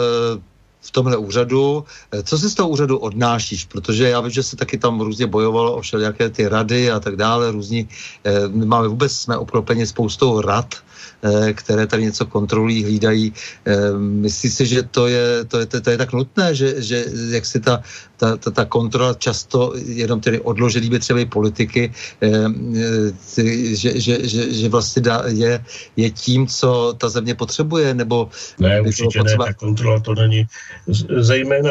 v 0.80 0.90
tomhle 0.90 1.16
úřadu. 1.16 1.84
Eh, 2.12 2.22
co 2.22 2.38
si 2.38 2.50
z 2.50 2.54
toho 2.54 2.68
úřadu 2.68 2.98
odnášíš? 2.98 3.64
Protože 3.64 4.08
já 4.08 4.20
vím, 4.20 4.30
že 4.30 4.42
se 4.42 4.56
taky 4.56 4.78
tam 4.78 5.00
různě 5.00 5.26
bojovalo 5.26 5.74
o 5.76 5.80
všelijaké 5.80 6.30
ty 6.30 6.48
rady 6.48 6.90
a 6.90 7.00
tak 7.00 7.16
dále. 7.16 7.50
Různí, 7.50 7.88
eh, 8.24 8.48
máme 8.48 8.88
vůbec, 8.88 9.12
jsme 9.12 9.36
obklopeni 9.36 9.86
spoustou 9.86 10.40
rad, 10.40 10.74
které 11.52 11.86
tady 11.86 12.02
něco 12.02 12.26
kontrolují, 12.26 12.84
hlídají. 12.84 13.32
Myslí 13.98 14.50
si, 14.50 14.66
že 14.66 14.82
to 14.82 15.06
je, 15.06 15.44
to 15.44 15.58
je, 15.58 15.66
to 15.66 15.90
je 15.90 15.98
tak 15.98 16.12
nutné, 16.12 16.54
že, 16.54 16.82
že 16.82 17.04
jak 17.30 17.46
si 17.46 17.60
ta, 17.60 17.82
ta, 18.16 18.36
ta, 18.36 18.50
ta 18.50 18.64
kontrola 18.64 19.14
často 19.14 19.72
jenom 19.76 20.20
tedy 20.20 20.40
odloženými 20.40 20.98
třeba 20.98 21.26
politiky, 21.26 21.92
že, 23.72 24.00
že, 24.00 24.28
že, 24.28 24.52
že 24.52 24.68
vlastně 24.68 25.02
dá, 25.02 25.22
je, 25.26 25.64
je 25.96 26.10
tím, 26.10 26.46
co 26.46 26.94
ta 26.98 27.08
země 27.08 27.34
potřebuje, 27.34 27.94
nebo... 27.94 28.28
Ne, 28.58 28.80
určitě 28.80 29.18
potřeba... 29.18 29.44
ne, 29.44 29.52
ta 29.52 29.54
kontrola 29.54 30.00
to 30.00 30.14
není. 30.14 30.46
Zejména 31.18 31.70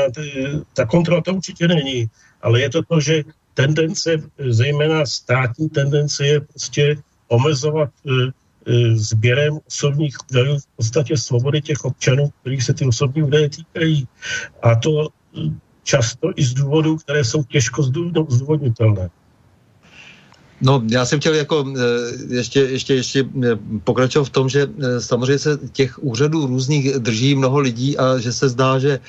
ta 0.73 0.85
kontrola 0.85 1.21
to 1.21 1.33
určitě 1.33 1.67
není, 1.67 2.09
ale 2.41 2.61
je 2.61 2.69
to 2.69 2.81
to, 2.83 2.99
že 2.99 3.23
tendence, 3.53 4.21
zejména 4.49 5.05
státní 5.05 5.69
tendence 5.69 6.27
je 6.27 6.41
prostě 6.41 6.97
omezovat 7.27 7.89
sběrem 8.95 9.59
osobních 9.67 10.17
údajů 10.31 10.57
v 10.59 10.67
podstatě 10.75 11.17
svobody 11.17 11.61
těch 11.61 11.85
občanů, 11.85 12.29
kterých 12.41 12.63
se 12.63 12.73
ty 12.73 12.85
osobní 12.85 13.23
údaje 13.23 13.49
týkají. 13.49 14.07
A 14.63 14.75
to 14.75 15.07
e, 15.07 15.07
často 15.83 16.31
i 16.35 16.43
z 16.43 16.53
důvodů, 16.53 16.97
které 16.97 17.23
jsou 17.23 17.43
těžko 17.43 17.83
zdůvodnitelné. 18.29 19.09
No, 20.61 20.83
já 20.91 21.05
jsem 21.05 21.19
chtěl 21.19 21.33
jako 21.33 21.73
ještě, 22.29 22.59
ještě, 22.59 22.93
ještě 22.95 23.25
pokračovat 23.83 24.25
v 24.25 24.29
tom, 24.29 24.49
že 24.49 24.67
samozřejmě 24.99 25.39
se 25.39 25.59
těch 25.71 26.03
úřadů 26.03 26.47
různých 26.47 26.93
drží 26.99 27.35
mnoho 27.35 27.59
lidí 27.59 27.97
a 27.97 28.17
že 28.17 28.33
se 28.33 28.49
zdá, 28.49 28.79
že 28.79 28.99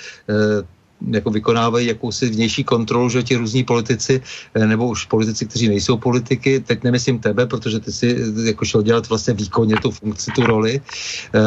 jako 1.07 1.31
vykonávají 1.31 1.87
jakousi 1.87 2.29
vnější 2.29 2.65
kontrolu, 2.65 3.09
že 3.09 3.23
ti 3.23 3.37
různí 3.37 3.65
politici, 3.65 4.23
eh, 4.55 4.67
nebo 4.67 4.89
už 4.89 5.05
politici, 5.05 5.47
kteří 5.47 5.69
nejsou 5.69 5.97
politiky, 5.97 6.61
teď 6.61 6.83
nemyslím 6.83 7.19
tebe, 7.19 7.47
protože 7.47 7.81
ty 7.81 7.93
si 7.93 8.17
eh, 8.17 8.49
jako 8.49 8.65
šel 8.65 8.83
dělat 8.83 9.09
vlastně 9.09 9.35
výkonně 9.35 9.77
tu 9.83 9.91
funkci, 9.91 10.31
tu 10.31 10.43
roli. 10.47 10.81
Eh, 10.81 11.41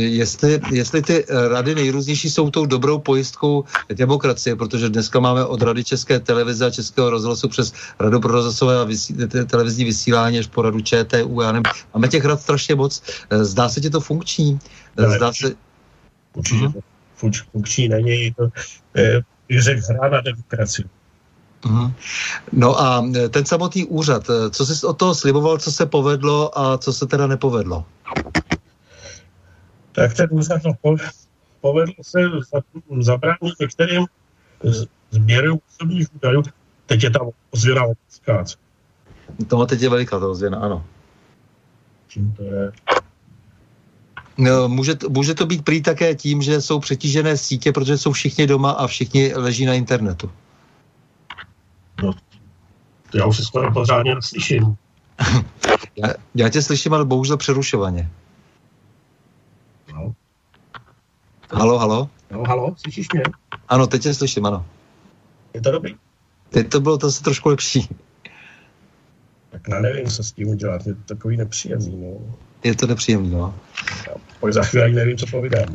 jestli, 0.00 0.60
jestli 0.70 1.02
ty 1.02 1.24
rady 1.28 1.74
nejrůznější 1.74 2.30
jsou 2.30 2.50
tou 2.50 2.66
dobrou 2.66 2.98
pojistkou 2.98 3.64
demokracie, 3.94 4.56
protože 4.56 4.88
dneska 4.88 5.20
máme 5.20 5.44
od 5.44 5.62
Rady 5.62 5.84
České 5.84 6.20
televize 6.20 6.66
a 6.66 6.70
Českého 6.70 7.10
rozhlasu 7.10 7.48
přes 7.48 7.72
Radu 8.00 8.20
pro 8.20 8.32
rozhlasové 8.32 8.80
a 8.80 8.84
vysí, 8.84 9.14
televizní 9.46 9.84
vysílání 9.84 10.38
až 10.38 10.46
po 10.46 10.62
Radu 10.62 10.80
ČTU, 10.80 11.40
já 11.40 11.52
nevím, 11.52 11.62
máme 11.94 12.08
těch 12.08 12.24
rad 12.24 12.40
strašně 12.40 12.74
moc. 12.74 13.02
Zdá 13.30 13.68
se 13.68 13.80
ti 13.80 13.90
to 13.90 14.00
funkční? 14.00 14.58
Zdá 14.96 15.32
se... 15.32 15.54
Určitě. 16.34 16.91
Uh-huh 17.22 17.44
funkční 17.52 17.88
není, 17.88 18.34
to 18.34 18.48
je 18.94 19.22
řek 19.60 19.78
hra 19.78 20.08
na 20.08 20.20
demokracii. 20.20 20.84
Mm. 21.66 21.92
No 22.52 22.80
a 22.80 23.04
ten 23.30 23.44
samotný 23.44 23.84
úřad, 23.84 24.26
co 24.50 24.66
jsi 24.66 24.86
od 24.86 24.98
toho 24.98 25.14
sliboval, 25.14 25.58
co 25.58 25.72
se 25.72 25.86
povedlo 25.86 26.58
a 26.58 26.78
co 26.78 26.92
se 26.92 27.06
teda 27.06 27.26
nepovedlo? 27.26 27.84
Tak 29.92 30.14
ten 30.14 30.28
úřad 30.30 30.62
no, 30.64 30.96
povedlo 31.60 31.94
se 32.02 32.20
zabránit 33.00 33.60
některým 33.60 34.06
sběrům 35.10 35.58
osobních 35.70 36.14
údajů. 36.14 36.42
Teď 36.86 37.02
je 37.02 37.10
tam 37.10 37.30
ozvěna 37.50 37.82
obrovská. 37.82 38.44
Tohle 39.48 39.66
teď 39.66 39.82
je 39.82 39.88
veliká 39.88 40.18
ta 40.18 40.26
ozvěna, 40.26 40.58
ano. 40.58 40.84
Čím 42.08 42.32
to 42.32 42.42
je? 42.42 42.72
No, 44.38 44.68
může, 44.68 44.96
může 45.08 45.34
to 45.34 45.46
být 45.46 45.64
prý 45.64 45.82
také 45.82 46.14
tím, 46.14 46.42
že 46.42 46.60
jsou 46.60 46.80
přetížené 46.80 47.36
sítě, 47.36 47.72
protože 47.72 47.98
jsou 47.98 48.12
všichni 48.12 48.46
doma 48.46 48.70
a 48.70 48.86
všichni 48.86 49.34
leží 49.34 49.64
na 49.64 49.74
internetu. 49.74 50.30
No, 52.02 52.12
já 53.14 53.26
už 53.26 53.36
se 53.36 53.42
skoro 53.42 53.72
pořádně 53.72 54.14
neslyším. 54.14 54.76
já, 55.96 56.08
já 56.34 56.48
tě 56.48 56.62
slyším, 56.62 56.94
ale 56.94 57.04
bohužel 57.04 57.36
přerušovaně. 57.36 58.10
No. 59.94 60.14
Halo, 61.52 61.78
halo? 61.78 62.08
No, 62.30 62.42
halo, 62.42 62.74
slyšíš 62.76 63.08
mě? 63.12 63.22
Ano, 63.68 63.86
teď 63.86 64.02
tě 64.02 64.14
slyším, 64.14 64.46
ano. 64.46 64.66
Je 65.54 65.60
to 65.60 65.70
dobrý? 65.70 65.94
Teď 66.48 66.68
to 66.68 66.80
bylo 66.80 66.98
to 66.98 67.12
se 67.12 67.22
trošku 67.22 67.48
lepší. 67.48 67.88
Tak 69.50 69.62
já 69.68 69.80
nevím, 69.80 70.06
co 70.06 70.24
s 70.24 70.32
tím 70.32 70.48
udělat, 70.48 70.86
je 70.86 70.94
to 70.94 71.02
takový 71.02 71.36
nepříjemný, 71.36 71.96
no 71.96 72.36
je 72.64 72.74
to 72.74 72.86
nepříjemné. 72.86 73.30
No. 73.30 73.54
Pak 74.40 74.52
za 74.52 74.62
chvíli 74.62 74.92
nevím, 74.92 75.16
co 75.16 75.26
povídám. 75.26 75.68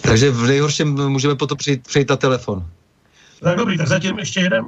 Takže 0.00 0.30
v 0.30 0.46
nejhorším 0.46 1.08
můžeme 1.08 1.34
potom 1.34 1.58
přijít, 1.58 1.88
přijít 1.88 2.10
na 2.10 2.16
telefon. 2.16 2.66
Tak 3.40 3.56
dobrý, 3.56 3.78
tak 3.78 3.88
zatím 3.88 4.18
ještě 4.18 4.40
jeden. 4.40 4.64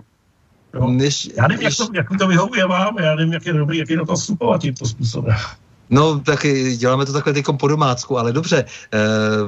No. 0.74 0.88
Než, 0.88 1.28
já 1.36 1.48
nevím, 1.48 1.64
než... 1.64 1.78
jak, 1.78 1.88
to, 1.88 1.94
jak 1.94 2.18
to 2.18 2.28
vyhovuje 2.28 2.66
vám, 2.66 2.98
já 2.98 3.14
nevím, 3.14 3.32
jak 3.32 3.46
je 3.46 3.52
dobrý, 3.52 3.78
jak 3.78 3.90
je 3.90 3.96
do 3.96 4.06
toho 4.06 4.16
vstupovat 4.16 4.60
tímto 4.60 4.86
způsobem. 4.86 5.36
No, 5.92 6.20
tak 6.20 6.46
děláme 6.76 7.06
to 7.06 7.12
takhle 7.12 7.32
teď 7.32 7.44
po 7.60 7.68
domácku, 7.68 8.18
ale 8.18 8.32
dobře, 8.32 8.64
e, 8.64 8.98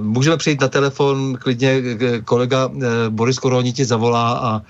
můžeme 0.00 0.36
přijít 0.36 0.60
na 0.60 0.68
telefon, 0.68 1.36
klidně 1.40 1.82
kolega 2.24 2.68
e, 2.68 3.10
Boris 3.10 3.38
Koroni 3.38 3.72
ti 3.72 3.84
zavolá 3.84 4.32
a 4.32 4.58
e, 4.58 4.62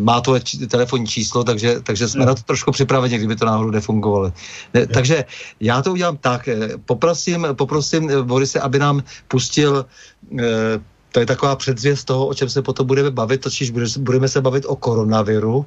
má 0.00 0.20
to 0.20 0.34
telefonní 0.68 1.06
číslo, 1.06 1.44
takže, 1.44 1.80
takže 1.80 2.08
jsme 2.08 2.20
no. 2.20 2.26
na 2.26 2.34
to 2.34 2.42
trošku 2.42 2.72
připraveni, 2.72 3.18
kdyby 3.18 3.36
to 3.36 3.44
náhodou 3.44 3.70
nefungovalo. 3.70 4.32
Ne, 4.74 4.86
takže 4.86 5.24
já 5.60 5.82
to 5.82 5.92
udělám 5.92 6.16
tak, 6.16 6.48
poprosím, 6.86 7.46
poprosím 7.52 8.10
Borise, 8.22 8.60
aby 8.60 8.78
nám 8.78 9.02
pustil 9.28 9.86
to 11.12 11.20
je 11.20 11.26
taková 11.26 11.56
předzvěst 11.56 12.06
toho, 12.06 12.26
o 12.26 12.34
čem 12.34 12.48
se 12.48 12.62
potom 12.62 12.86
budeme 12.86 13.10
bavit, 13.10 13.40
totiž 13.40 13.70
budeme 13.98 14.28
se 14.28 14.40
bavit 14.40 14.64
o 14.66 14.76
koronaviru 14.76 15.66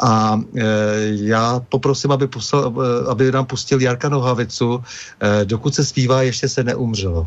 a 0.00 0.40
e, 0.56 0.64
já 1.10 1.60
poprosím, 1.68 2.12
aby, 2.12 2.26
pustil, 2.26 2.74
e, 2.82 3.10
aby 3.10 3.32
nám 3.32 3.46
pustil 3.46 3.82
Jarka 3.82 4.08
Nohavicu, 4.08 4.84
e, 5.20 5.44
dokud 5.44 5.74
se 5.74 5.84
zpívá, 5.84 6.22
ještě 6.22 6.48
se 6.48 6.64
neumřelo. 6.64 7.26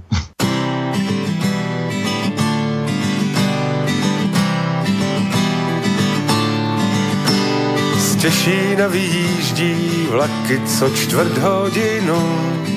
Z 7.99 8.15
Těšína 8.15 8.87
vyjíždí 8.87 10.07
vlaky 10.11 10.61
co 10.67 10.89
čtvrt 10.89 11.37
hodinu 11.37 12.68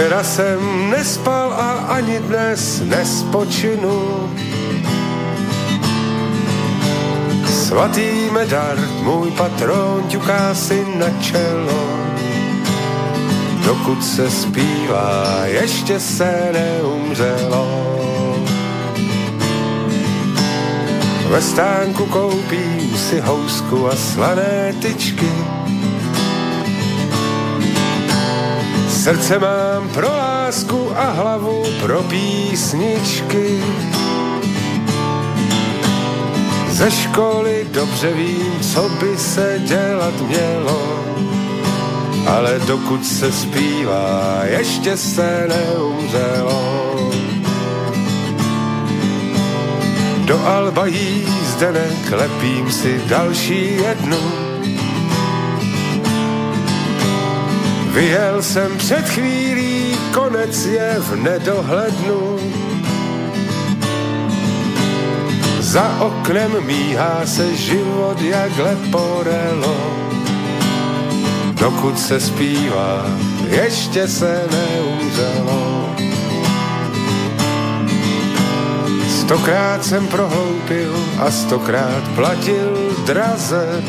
Včera 0.00 0.24
jsem 0.24 0.90
nespal 0.90 1.52
a 1.52 1.70
ani 1.70 2.18
dnes 2.18 2.80
nespočinu. 2.80 4.30
Svatý 7.50 8.30
medar, 8.32 8.78
můj 9.02 9.30
patron, 9.30 10.04
ťuká 10.08 10.54
si 10.54 10.86
na 10.96 11.06
čelo. 11.20 11.84
Dokud 13.64 14.04
se 14.04 14.30
zpívá, 14.30 15.40
ještě 15.44 16.00
se 16.00 16.50
neumřelo. 16.52 17.66
Ve 21.28 21.42
stánku 21.42 22.06
koupím 22.06 22.96
si 22.96 23.20
housku 23.20 23.88
a 23.88 23.96
slané 23.96 24.74
tyčky 24.82 25.30
Srdce 29.00 29.38
mám 29.38 29.88
pro 29.88 30.08
lásku 30.08 30.90
a 30.96 31.10
hlavu 31.10 31.64
pro 31.80 32.02
písničky. 32.02 33.62
Ze 36.68 36.90
školy 36.90 37.66
dobře 37.72 38.12
vím, 38.12 38.60
co 38.60 38.88
by 38.88 39.18
se 39.18 39.60
dělat 39.64 40.14
mělo, 40.20 41.04
ale 42.26 42.58
dokud 42.66 43.06
se 43.06 43.32
zpívá, 43.32 44.40
ještě 44.44 44.96
se 44.96 45.48
neumřelo. 45.48 47.10
Do 50.24 50.46
Alba 50.46 50.86
jízdenek 50.86 52.10
lepím 52.10 52.72
si 52.72 53.00
další 53.08 53.76
jednu, 53.76 54.39
Vyjel 57.90 58.42
jsem 58.42 58.78
před 58.78 59.08
chvílí, 59.08 59.96
konec 60.14 60.66
je 60.66 60.96
v 60.98 61.16
nedohlednu. 61.16 62.38
Za 65.60 66.00
oknem 66.00 66.66
míhá 66.66 67.20
se 67.24 67.56
život 67.56 68.20
jak 68.20 68.58
leporelo. 68.58 69.76
Dokud 71.52 71.98
se 71.98 72.20
zpívá, 72.20 73.06
ještě 73.50 74.08
se 74.08 74.44
neumřelo. 74.50 75.94
Stokrát 79.08 79.84
jsem 79.84 80.06
prohloupil 80.06 81.04
a 81.18 81.30
stokrát 81.30 82.02
platil 82.14 82.92
draze 83.06 83.82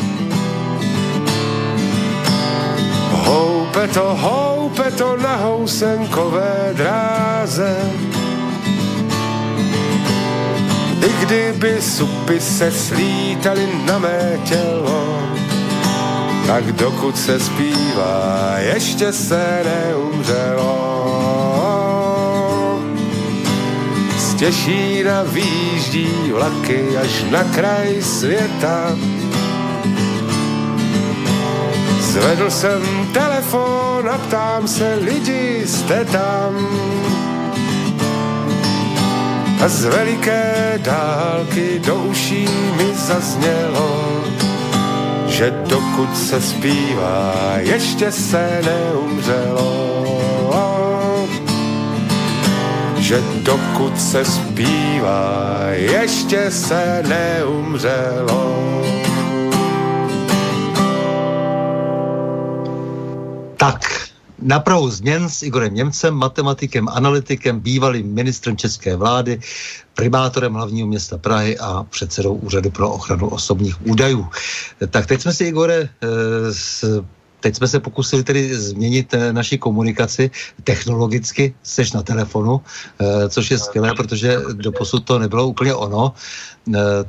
Houpe 3.72 3.88
to, 3.88 4.14
houpe 4.14 4.90
to 4.98 5.16
na 5.16 5.36
housenkové 5.36 6.74
dráze. 6.76 7.76
I 11.00 11.26
kdyby 11.26 11.82
supy 11.82 12.40
se 12.40 12.72
slítaly 12.72 13.68
na 13.84 13.98
mé 13.98 14.40
tělo, 14.44 15.22
tak 16.46 16.72
dokud 16.72 17.16
se 17.16 17.40
zpívá, 17.40 18.54
ještě 18.58 19.12
se 19.12 19.64
neumřelo. 19.64 20.72
Z 24.18 24.34
Těšína 24.34 25.22
výjíždí 25.22 26.32
vlaky 26.32 26.96
až 26.96 27.24
na 27.30 27.44
kraj 27.44 28.02
světa. 28.02 28.96
Zvedl 32.12 32.50
jsem 32.50 32.82
telefon 33.12 34.08
a 34.10 34.18
ptám 34.18 34.68
se 34.68 34.94
lidi, 34.94 35.62
jste 35.66 36.04
tam? 36.04 36.68
A 39.64 39.68
z 39.68 39.84
veliké 39.84 40.80
dálky 40.82 41.80
do 41.86 41.96
uší 41.96 42.48
mi 42.76 42.94
zaznělo, 42.94 44.24
že 45.26 45.50
dokud 45.50 46.16
se 46.16 46.40
zpívá, 46.40 47.34
ještě 47.58 48.12
se 48.12 48.60
neumřelo. 48.64 49.92
Že 52.96 53.22
dokud 53.42 54.00
se 54.00 54.24
zpívá, 54.24 55.58
ještě 55.70 56.50
se 56.50 57.02
neumřelo. 57.08 58.91
Tak, 64.42 64.48
na 64.48 64.60
Prahu 64.60 64.90
změn 64.90 65.28
s 65.28 65.42
Igorem 65.42 65.74
Němcem, 65.74 66.14
matematikem, 66.14 66.88
analytikem, 66.88 67.60
bývalým 67.60 68.14
ministrem 68.14 68.56
české 68.56 68.96
vlády, 68.96 69.40
primátorem 69.94 70.54
hlavního 70.54 70.88
města 70.88 71.18
Prahy 71.18 71.58
a 71.58 71.86
předsedou 71.90 72.34
Úřadu 72.34 72.70
pro 72.70 72.90
ochranu 72.90 73.28
osobních 73.28 73.86
údajů. 73.86 74.26
Tak 74.90 75.06
teď 75.06 75.20
jsme 75.20 75.32
si, 75.32 75.44
Igore, 75.44 75.88
eh, 76.02 76.08
s 76.50 77.02
Teď 77.42 77.56
jsme 77.56 77.68
se 77.68 77.80
pokusili 77.82 78.22
tedy 78.22 78.54
změnit 78.54 79.14
eh, 79.14 79.32
naši 79.34 79.58
komunikaci 79.58 80.30
technologicky, 80.62 81.54
seš 81.62 81.92
na 81.92 82.02
telefonu, 82.06 82.62
eh, 82.62 83.28
což 83.28 83.50
je 83.50 83.58
skvělé, 83.58 83.98
protože 83.98 84.38
doposud 84.62 85.02
to 85.02 85.18
nebylo 85.18 85.50
úplně 85.50 85.74
ono, 85.74 86.14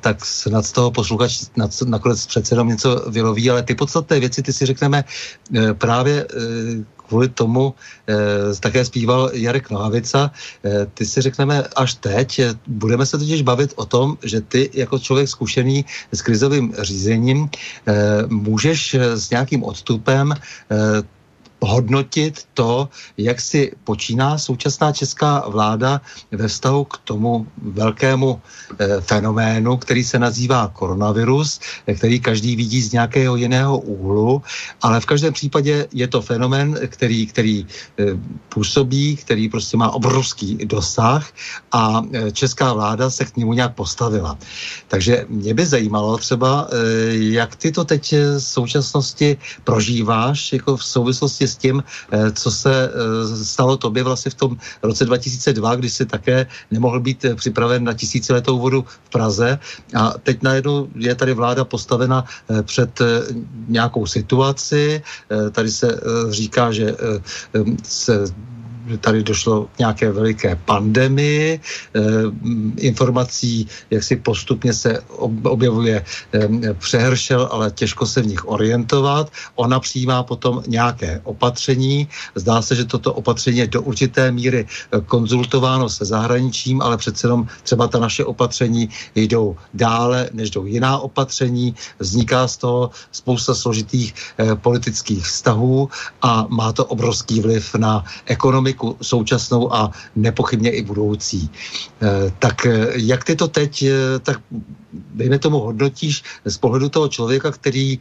tak 0.02 0.26
snad 0.26 0.66
z 0.66 0.72
toho 0.72 0.90
posluchač 0.90 1.54
nakonec 1.86 2.26
přece 2.26 2.50
jenom 2.58 2.74
něco 2.74 3.06
vyloví, 3.14 3.46
ale 3.50 3.62
ty 3.62 3.78
podstatné 3.78 4.20
věci, 4.20 4.42
ty 4.42 4.50
si 4.54 4.66
řekneme 4.66 5.06
právě 5.78 6.26
kvůli 7.14 7.30
tomu 7.30 7.78
eh, 8.10 8.16
také 8.60 8.86
zpíval 8.86 9.30
Jarek 9.34 9.70
Nohavica. 9.70 10.34
Eh, 10.66 10.90
ty 10.94 11.06
si 11.06 11.22
řekneme 11.22 11.62
až 11.78 11.94
teď, 12.02 12.58
budeme 12.68 13.06
se 13.06 13.18
totiž 13.22 13.46
bavit 13.46 13.74
o 13.78 13.86
tom, 13.86 14.18
že 14.26 14.42
ty 14.42 14.70
jako 14.74 14.98
člověk 15.00 15.30
zkušený 15.30 15.86
s 16.10 16.22
krizovým 16.26 16.74
řízením 16.74 17.50
eh, 17.86 17.94
můžeš 18.34 18.94
s 19.14 19.30
nějakým 19.30 19.62
odstupem 19.64 20.34
eh, 20.34 21.06
hodnotit 21.66 22.46
to, 22.54 22.90
jak 23.18 23.42
si 23.42 23.72
počíná 23.84 24.38
současná 24.38 24.92
česká 24.92 25.44
vláda 25.48 26.02
ve 26.32 26.48
vztahu 26.48 26.84
k 26.84 26.98
tomu 26.98 27.48
velkému 27.58 28.42
e, 28.80 29.02
fenoménu, 29.02 29.78
který 29.78 30.04
se 30.04 30.20
nazývá 30.20 30.68
koronavirus, 30.68 31.60
který 31.98 32.20
každý 32.20 32.56
vidí 32.56 32.82
z 32.82 32.92
nějakého 32.92 33.36
jiného 33.36 33.78
úhlu, 33.80 34.42
ale 34.82 35.00
v 35.00 35.06
každém 35.06 35.34
případě 35.34 35.88
je 35.94 36.08
to 36.08 36.22
fenomén, 36.22 36.80
který, 36.88 37.28
který 37.28 37.66
e, 37.66 37.66
působí, 38.50 39.16
který 39.16 39.50
prostě 39.50 39.78
má 39.78 39.92
obrovský 39.92 40.66
dosah 40.66 41.32
a 41.72 42.02
e, 42.12 42.32
česká 42.32 42.74
vláda 42.74 43.10
se 43.10 43.26
k 43.26 43.38
němu 43.38 43.54
nějak 43.54 43.76
postavila. 43.76 44.38
Takže 44.88 45.26
mě 45.30 45.54
by 45.54 45.66
zajímalo 45.66 46.18
třeba, 46.18 46.68
e, 46.68 46.78
jak 47.38 47.56
ty 47.56 47.72
to 47.72 47.84
teď 47.84 48.14
v 48.14 48.40
současnosti 48.40 49.38
prožíváš 49.64 50.54
jako 50.54 50.78
v 50.78 50.84
souvislosti 50.84 51.48
s 51.54 51.58
tím, 51.58 51.84
eh, 52.12 52.32
co 52.32 52.50
se 52.52 52.74
eh, 52.74 53.46
stalo 53.46 53.78
tobě 53.78 54.04
vlastně 54.04 54.32
v 54.32 54.40
tom 54.42 54.52
roce 54.84 55.06
2002, 55.06 55.76
kdy 55.76 55.90
jsi 55.90 56.06
také 56.06 56.48
nemohl 56.74 57.00
být 57.00 57.26
eh, 57.26 57.36
připraven 57.38 57.84
na 57.86 57.94
tisíciletou 57.94 58.58
vodu 58.60 58.82
v 58.82 59.10
Praze. 59.10 59.60
A 59.94 60.18
teď 60.24 60.42
najednou 60.42 60.90
je 60.98 61.14
tady 61.16 61.34
vláda 61.34 61.66
postavena 61.66 62.26
před 62.66 63.02
nějakou 63.68 64.06
situaci, 64.06 65.02
tady 65.52 65.70
se 65.72 65.88
říká, 66.30 66.72
že 66.72 66.96
se 67.84 68.26
tady 69.00 69.24
došlo 69.24 69.66
k 69.76 69.80
nějaké 69.80 70.12
veliké 70.12 70.56
pandemii, 70.56 71.60
eh, 71.60 72.02
informací, 72.78 73.68
jak 73.90 74.04
si 74.04 74.16
postupně 74.16 74.74
se 74.74 75.02
objevuje 75.44 76.04
eh, 76.34 76.74
přehršel, 76.74 77.50
ale 77.52 77.72
těžko 77.72 78.06
se 78.06 78.22
v 78.22 78.28
nich 78.28 78.48
orientovat. 78.48 79.32
Ona 79.56 79.80
přijímá 79.80 80.24
potom 80.24 80.64
nějaké 80.68 81.22
opatření. 81.24 82.08
Zdá 82.36 82.62
se, 82.62 82.76
že 82.76 82.86
toto 82.86 83.14
opatření 83.14 83.58
je 83.58 83.68
do 83.68 83.82
určité 83.82 84.32
míry 84.32 84.66
eh, 84.68 85.02
konzultováno 85.06 85.90
se 85.90 86.06
zahraničím, 86.06 86.82
ale 86.82 86.98
přece 86.98 87.28
jenom 87.28 87.48
třeba 87.64 87.88
ta 87.88 88.00
naše 88.00 88.26
opatření 88.26 88.90
jdou 89.16 89.56
dále, 89.74 90.30
než 90.34 90.50
jdou 90.50 90.66
jiná 90.66 90.98
opatření. 90.98 91.76
Vzniká 92.00 92.48
z 92.48 92.58
toho 92.58 92.92
spousta 93.12 93.56
složitých 93.56 94.14
politických 94.62 95.26
vztahů 95.26 95.90
a 96.22 96.46
má 96.50 96.72
to 96.72 96.86
obrovský 96.86 97.40
vliv 97.42 97.76
na 97.76 98.04
ekonomiku 98.26 98.73
ekonomiku 98.74 98.98
současnou 99.02 99.74
a 99.74 99.92
nepochybně 100.16 100.72
i 100.72 100.82
budoucí. 100.84 101.50
Eh, 102.02 102.32
tak 102.40 102.66
eh, 102.66 102.92
jak 102.96 103.24
ty 103.24 103.36
to 103.36 103.48
teď, 103.48 103.84
eh, 103.84 104.20
tak 104.20 104.42
dejme 105.14 105.40
tomu 105.40 105.60
hodnotíš 105.60 106.24
z 106.46 106.58
pohledu 106.58 106.90
toho 106.90 107.10
člověka, 107.10 107.52
který 107.52 107.98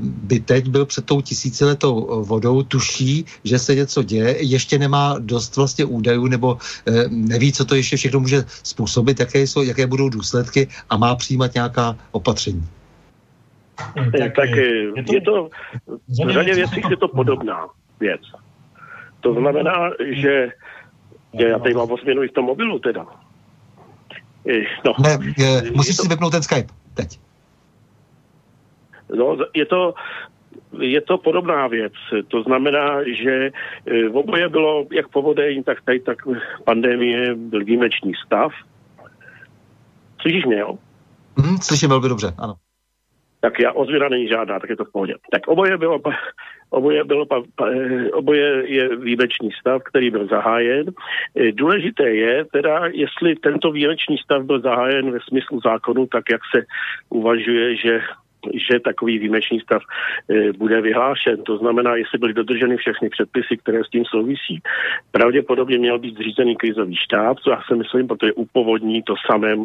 by 0.00 0.40
teď 0.40 0.68
byl 0.68 0.84
před 0.84 1.04
tou 1.08 1.20
tisíciletou 1.24 2.24
vodou, 2.28 2.62
tuší, 2.62 3.24
že 3.44 3.56
se 3.56 3.74
něco 3.74 4.02
děje, 4.02 4.44
ještě 4.44 4.76
nemá 4.76 5.16
dost 5.18 5.56
vlastně 5.56 5.84
údajů 5.88 6.26
nebo 6.28 6.60
neví, 7.08 7.52
co 7.56 7.64
to 7.64 7.74
ještě 7.74 7.96
všechno 7.96 8.20
může 8.20 8.44
způsobit, 8.44 9.20
jaké, 9.20 9.48
jsou, 9.48 9.64
jaké 9.64 9.86
budou 9.88 10.08
důsledky 10.08 10.68
a 10.92 10.96
má 10.96 11.16
přijímat 11.16 11.54
nějaká 11.56 11.96
opatření. 12.12 12.68
Tak, 14.12 14.36
tak 14.36 14.50
je 14.52 14.92
to, 15.06 15.12
je 15.12 15.20
to 15.20 15.48
v 16.28 16.32
řadě 16.36 16.54
věcí 16.54 16.80
je 16.90 16.96
to 17.00 17.08
podobná 17.08 17.64
věc. 18.00 18.20
To 19.26 19.34
znamená, 19.34 19.90
že 19.98 20.48
já 21.34 21.58
tady 21.58 21.74
mám 21.74 21.90
osměnu 21.90 22.22
i 22.22 22.28
v 22.28 22.32
tom 22.32 22.44
mobilu 22.44 22.78
teda. 22.78 23.06
No, 24.84 24.92
ne, 25.02 25.18
je, 25.38 25.70
musíš 25.74 25.96
to, 25.96 26.02
si 26.02 26.08
vypnout 26.08 26.32
ten 26.32 26.42
Skype 26.42 26.72
teď. 26.94 27.18
No, 29.14 29.36
je 29.54 29.66
to, 29.66 29.94
je 30.80 31.00
to 31.00 31.18
podobná 31.18 31.66
věc. 31.66 31.92
To 32.28 32.42
znamená, 32.42 33.02
že 33.22 33.50
e, 33.86 34.08
v 34.08 34.16
oboje 34.16 34.48
bylo 34.48 34.86
jak 34.92 35.08
povodeň, 35.08 35.62
tak 35.62 35.82
tady 35.84 36.00
tak 36.00 36.18
pandemie, 36.64 37.34
byl 37.34 37.64
výjimečný 37.64 38.12
stav. 38.26 38.52
Slyšíš 40.20 40.44
mě, 40.44 40.58
jo? 40.58 40.78
Mm, 41.36 41.58
slyším 41.58 41.88
velmi 41.88 42.08
dobře, 42.08 42.34
ano. 42.38 42.54
Tak 43.40 43.60
já 43.60 43.72
ozvěna 43.72 44.08
není 44.08 44.28
žádná, 44.28 44.60
tak 44.60 44.70
je 44.70 44.76
to 44.76 44.84
v 44.84 44.92
pohodě. 44.92 45.14
Tak 45.30 45.48
oboje 45.48 45.78
bylo 45.78 45.98
Oboje, 46.70 47.04
bylo, 47.04 47.26
oboje 48.12 48.62
je 48.66 48.96
výjimečný 48.96 49.50
stav, 49.60 49.82
který 49.82 50.10
byl 50.10 50.26
zahájen. 50.26 50.86
E, 51.34 51.52
důležité 51.52 52.10
je 52.10 52.44
teda, 52.44 52.86
jestli 52.86 53.36
tento 53.36 53.70
výjimečný 53.70 54.18
stav 54.18 54.42
byl 54.42 54.60
zahájen 54.60 55.10
ve 55.10 55.18
smyslu 55.20 55.60
zákonu, 55.60 56.06
tak 56.06 56.24
jak 56.30 56.40
se 56.54 56.66
uvažuje, 57.10 57.76
že 57.76 58.00
že 58.54 58.80
takový 58.80 59.18
výjimečný 59.18 59.60
stav 59.60 59.82
e, 59.82 60.52
bude 60.52 60.80
vyhlášen. 60.80 61.42
To 61.42 61.58
znamená, 61.58 61.96
jestli 61.96 62.18
byly 62.18 62.34
dodrženy 62.34 62.76
všechny 62.76 63.08
předpisy, 63.08 63.56
které 63.56 63.84
s 63.84 63.90
tím 63.90 64.04
souvisí. 64.04 64.62
Pravděpodobně 65.10 65.78
měl 65.78 65.98
být 65.98 66.14
zřízený 66.14 66.56
krizový 66.56 66.96
štáb, 66.96 67.38
co 67.38 67.50
já 67.50 67.62
si 67.66 67.74
myslím, 67.74 68.06
protože 68.06 68.32
u 68.32 68.44
povodní 68.44 69.02
to 69.02 69.14
samém 69.26 69.64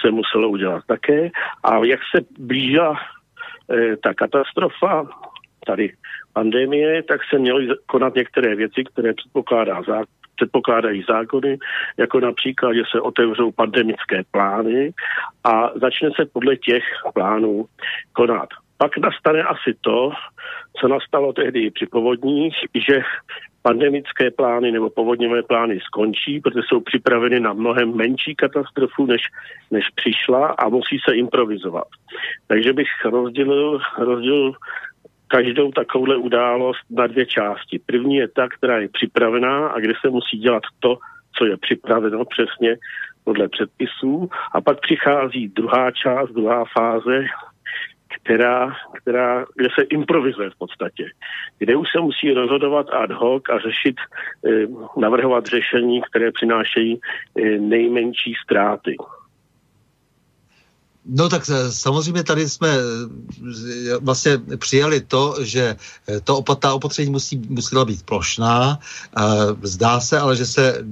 se 0.00 0.10
muselo 0.10 0.48
udělat 0.48 0.84
také. 0.86 1.30
A 1.64 1.84
jak 1.84 2.00
se 2.14 2.22
blížila 2.38 2.94
ta 4.02 4.14
katastrofa, 4.14 5.06
tady 5.66 5.92
pandemie, 6.32 7.02
tak 7.02 7.20
se 7.30 7.38
měly 7.38 7.68
konat 7.86 8.14
některé 8.14 8.54
věci, 8.54 8.84
které 8.84 9.14
předpokládá 9.14 9.82
zákon 9.82 10.22
předpokládají 10.36 11.04
zákony, 11.08 11.58
jako 11.96 12.20
například, 12.20 12.74
že 12.74 12.82
se 12.90 13.00
otevřou 13.00 13.52
pandemické 13.52 14.22
plány 14.30 14.92
a 15.44 15.70
začne 15.74 16.10
se 16.16 16.26
podle 16.32 16.56
těch 16.56 16.84
plánů 17.14 17.64
konat. 18.12 18.48
Pak 18.76 18.98
nastane 18.98 19.42
asi 19.42 19.74
to, 19.80 20.10
co 20.80 20.88
nastalo 20.88 21.32
tehdy 21.32 21.70
při 21.70 21.86
povodních, 21.86 22.54
že 22.88 23.02
pandemické 23.62 24.30
plány 24.30 24.72
nebo 24.72 24.90
povodňové 24.90 25.42
plány 25.42 25.80
skončí, 25.80 26.40
protože 26.40 26.62
jsou 26.68 26.80
připraveny 26.80 27.40
na 27.40 27.52
mnohem 27.52 27.96
menší 27.96 28.34
katastrofu, 28.34 29.06
než, 29.06 29.22
než 29.70 29.84
přišla 29.94 30.46
a 30.46 30.68
musí 30.68 30.98
se 31.08 31.14
improvizovat. 31.14 31.88
Takže 32.46 32.72
bych 32.72 32.88
rozdělil, 33.04 33.80
rozdělil 33.98 34.52
každou 35.32 35.70
takovouhle 35.70 36.16
událost 36.16 36.84
na 36.90 37.06
dvě 37.06 37.26
části. 37.26 37.80
První 37.86 38.16
je 38.16 38.28
ta, 38.28 38.48
která 38.48 38.78
je 38.78 38.88
připravená 38.88 39.68
a 39.68 39.80
kde 39.80 39.92
se 40.00 40.10
musí 40.10 40.38
dělat 40.38 40.62
to, 40.80 40.98
co 41.38 41.44
je 41.46 41.56
připraveno 41.56 42.24
přesně 42.24 42.76
podle 43.24 43.48
předpisů. 43.48 44.28
A 44.52 44.60
pak 44.60 44.80
přichází 44.80 45.48
druhá 45.48 45.90
část, 45.90 46.30
druhá 46.30 46.64
fáze, 46.78 47.24
která, 48.14 48.76
která, 49.00 49.46
kde 49.56 49.68
se 49.74 49.82
improvizuje 49.82 50.50
v 50.50 50.58
podstatě, 50.58 51.04
kde 51.58 51.76
už 51.76 51.88
se 51.92 52.00
musí 52.00 52.32
rozhodovat 52.32 52.86
ad 52.92 53.10
hoc 53.10 53.42
a 53.50 53.58
řešit, 53.58 53.96
eh, 54.46 54.66
navrhovat 55.00 55.46
řešení, 55.46 56.02
které 56.10 56.32
přinášejí 56.32 57.00
eh, 57.00 57.42
nejmenší 57.58 58.34
ztráty. 58.44 58.96
No 61.06 61.28
tak 61.28 61.42
eh, 61.50 61.72
samozřejmě 61.72 62.22
tady 62.22 62.48
jsme 62.48 62.68
eh, 62.68 63.98
vlastně 64.00 64.38
přijali 64.56 65.00
to, 65.00 65.36
že 65.40 65.76
eh, 66.08 66.20
to 66.20 66.36
opat, 66.36 66.58
ta 66.58 66.74
opatření 66.74 67.10
musí, 67.10 67.42
musela 67.48 67.84
být 67.84 68.02
plošná. 68.02 68.78
Zdá 69.62 70.00
se 70.00 70.18
ale, 70.18 70.36
že 70.36 70.46
se 70.46 70.84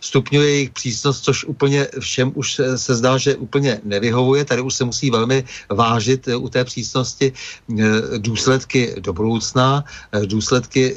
stupňuje 0.00 0.50
jejich 0.50 0.70
přísnost, 0.70 1.24
což 1.24 1.44
úplně 1.44 1.88
všem 2.00 2.32
už 2.34 2.60
se 2.76 2.94
zdá, 2.94 3.18
že 3.18 3.36
úplně 3.36 3.80
nevyhovuje. 3.84 4.44
Tady 4.44 4.62
už 4.62 4.74
se 4.74 4.84
musí 4.84 5.10
velmi 5.10 5.44
vážit 5.68 6.28
u 6.28 6.48
té 6.48 6.64
přísnosti 6.64 7.32
důsledky 8.18 8.94
do 9.00 9.12
budoucna. 9.12 9.84
Důsledky 10.26 10.96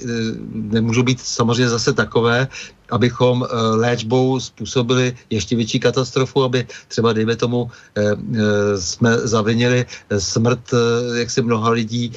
nemůžou 0.53 1.03
být 1.03 1.21
samozřejmě 1.21 1.69
zase 1.69 1.93
takové, 1.93 2.47
abychom 2.91 3.43
eh, 3.43 3.55
léčbou 3.75 4.39
způsobili 4.39 5.15
ještě 5.29 5.55
větší 5.55 5.79
katastrofu, 5.79 6.43
aby 6.43 6.67
třeba, 6.87 7.13
dejme 7.13 7.35
tomu, 7.35 7.71
eh, 7.95 8.01
eh, 8.11 8.77
jsme 8.77 9.17
zavinili 9.17 9.85
smrt 10.17 10.71
jaksi 11.15 11.41
mnoha 11.41 11.69
lidí 11.69 12.11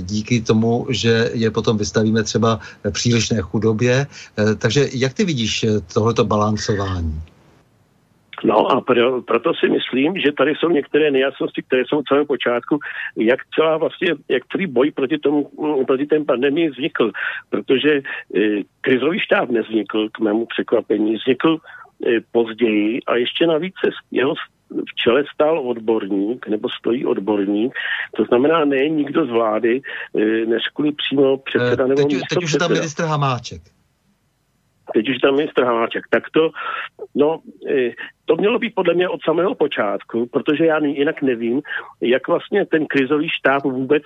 díky 0.00 0.40
tomu, 0.40 0.86
že 0.90 1.30
je 1.34 1.50
potom 1.50 1.78
vystavíme 1.78 2.22
třeba 2.22 2.60
přílišné 2.90 3.40
chudobě. 3.40 4.06
Takže 4.58 4.88
jak 4.92 5.14
ty 5.14 5.24
vidíš 5.24 5.66
tohleto 5.92 6.24
balancování? 6.24 7.22
No 8.44 8.66
a 8.70 8.80
pro, 8.80 9.22
proto 9.22 9.54
si 9.54 9.68
myslím, 9.68 10.18
že 10.18 10.32
tady 10.32 10.54
jsou 10.54 10.68
některé 10.68 11.10
nejasnosti, 11.10 11.62
které 11.62 11.82
jsou 11.86 12.00
v 12.00 12.04
celém 12.08 12.26
počátku, 12.26 12.78
jak 13.16 13.40
celá 13.54 13.76
vlastně, 13.76 14.08
jak 14.28 14.42
celý 14.52 14.66
boj 14.66 14.90
proti, 14.90 15.18
tomu, 15.18 15.50
proti 15.86 16.06
té 16.06 16.24
pandemii 16.24 16.70
vznikl, 16.70 17.10
protože 17.50 17.90
e, 17.90 18.00
krizový 18.80 19.20
štáb 19.20 19.50
nevznikl 19.50 20.08
k 20.08 20.20
mému 20.20 20.46
překvapení, 20.46 21.16
vznikl 21.16 21.56
e, 22.06 22.20
později 22.32 23.00
a 23.06 23.16
ještě 23.16 23.46
navíc 23.46 23.74
se 23.84 23.90
jeho 24.10 24.34
v 24.70 24.94
čele 24.94 25.24
stál 25.34 25.58
odborník, 25.68 26.48
nebo 26.48 26.68
stojí 26.68 27.06
odborník, 27.06 27.72
to 28.16 28.24
znamená 28.24 28.64
ne 28.64 28.88
nikdo 28.88 29.26
z 29.26 29.30
vlády, 29.30 29.80
e, 30.18 30.20
než 30.46 30.62
kvůli 30.74 30.92
přímo 30.92 31.36
předseda 31.36 31.86
nebo 31.86 32.02
teď, 32.02 32.20
teď 32.28 32.44
už 32.44 32.52
je 32.52 32.58
tam 32.58 32.72
ministr 32.72 33.04
Hamáček 33.04 33.62
teď 34.94 35.08
už 35.08 35.18
tam 35.18 35.36
ministr 35.36 35.64
Hamáček, 35.64 36.04
tak 36.10 36.30
to, 36.30 36.50
no, 37.14 37.40
e, 37.68 37.90
to 38.24 38.36
mělo 38.36 38.58
být 38.58 38.74
podle 38.74 38.94
mě 38.94 39.08
od 39.08 39.20
samého 39.24 39.54
počátku, 39.54 40.26
protože 40.26 40.66
já 40.66 40.78
jinak 40.84 41.22
nevím, 41.22 41.62
jak 42.00 42.28
vlastně 42.28 42.66
ten 42.66 42.86
krizový 42.86 43.28
štáb 43.28 43.62
vůbec 43.62 44.02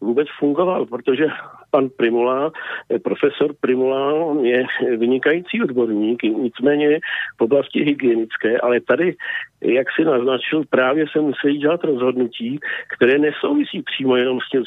vůbec 0.00 0.28
fungoval, 0.38 0.86
protože 0.86 1.26
pan 1.70 1.88
Primula, 1.96 2.52
e, 2.94 2.98
profesor 2.98 3.54
Primula 3.60 4.36
je 4.42 4.64
vynikající 4.96 5.62
odborník, 5.62 6.22
nicméně 6.22 7.00
v 7.38 7.40
oblasti 7.40 7.84
hygienické, 7.84 8.58
ale 8.58 8.80
tady, 8.80 9.16
jak 9.60 9.86
si 9.96 10.04
naznačil, 10.04 10.62
právě 10.70 11.04
se 11.12 11.20
musí 11.20 11.58
dělat 11.58 11.84
rozhodnutí, 11.84 12.58
které 12.96 13.18
nesouvisí 13.18 13.82
přímo 13.82 14.16
jenom 14.16 14.38
s 14.40 14.50
tím, 14.50 14.64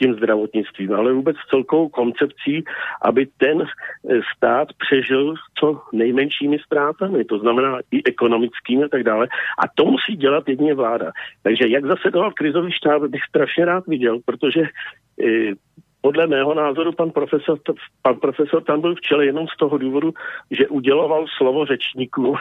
tím 0.00 0.14
zdravotnictvím, 0.14 0.92
ale 0.92 1.12
vůbec 1.12 1.36
celkovou 1.50 1.88
koncepcí, 1.88 2.64
aby 3.02 3.28
ten 3.36 3.62
eh, 3.62 4.20
stát 4.36 4.68
přežil 4.78 5.34
co 5.58 5.80
nejmenšími 5.92 6.58
ztrátami, 6.58 7.24
to 7.24 7.38
znamená 7.38 7.78
i 7.90 8.04
ekonomickými 8.04 8.84
a 8.84 8.88
tak 8.88 9.02
dále. 9.02 9.28
A 9.58 9.62
to 9.74 9.84
musí 9.84 10.16
dělat 10.16 10.48
jedině 10.48 10.74
vláda. 10.74 11.12
Takže 11.42 11.68
jak 11.68 11.84
zasedoval 11.86 12.32
krizový 12.32 12.72
štáb, 12.72 13.02
bych 13.02 13.22
strašně 13.28 13.64
rád 13.64 13.86
viděl, 13.86 14.18
protože 14.24 14.62
eh, 14.62 15.52
podle 16.00 16.26
mého 16.26 16.54
názoru 16.54 16.92
pan 16.92 17.10
profesor, 17.10 17.58
pan 18.02 18.16
profesor 18.16 18.62
tam 18.64 18.80
byl 18.80 18.94
v 18.94 19.00
čele 19.00 19.26
jenom 19.26 19.46
z 19.48 19.56
toho 19.56 19.78
důvodu, 19.78 20.14
že 20.50 20.68
uděloval 20.68 21.26
slovo 21.36 21.66
řečníků, 21.66 22.36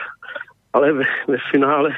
ale 0.73 0.93
ve, 0.93 1.03
ve 1.27 1.37
finále 1.51 1.91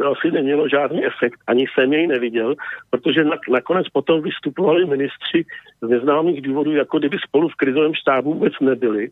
to 0.00 0.10
asi 0.10 0.30
nemělo 0.30 0.68
žádný 0.68 1.04
efekt, 1.04 1.40
ani 1.46 1.64
jsem 1.68 1.92
jej 1.92 2.06
neviděl, 2.06 2.54
protože 2.90 3.24
na, 3.24 3.36
nakonec 3.50 3.88
potom 3.88 4.22
vystupovali 4.22 4.86
ministři 4.86 5.44
z 5.82 5.88
neznámých 5.88 6.42
důvodů, 6.42 6.72
jako 6.72 6.98
kdyby 6.98 7.16
spolu 7.28 7.48
v 7.48 7.54
krizovém 7.54 7.94
štábu 7.94 8.34
vůbec 8.34 8.52
nebyli. 8.60 9.10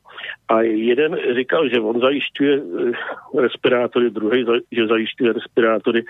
A 0.48 0.60
jeden 0.62 1.16
říkal, 1.36 1.68
že 1.68 1.80
on 1.80 2.00
zajišťuje 2.00 2.54
eh, 2.56 3.40
respirátory, 3.40 4.10
druhý, 4.10 4.44
že 4.72 4.86
zajišťuje 4.86 5.32
respirátory, 5.32 6.04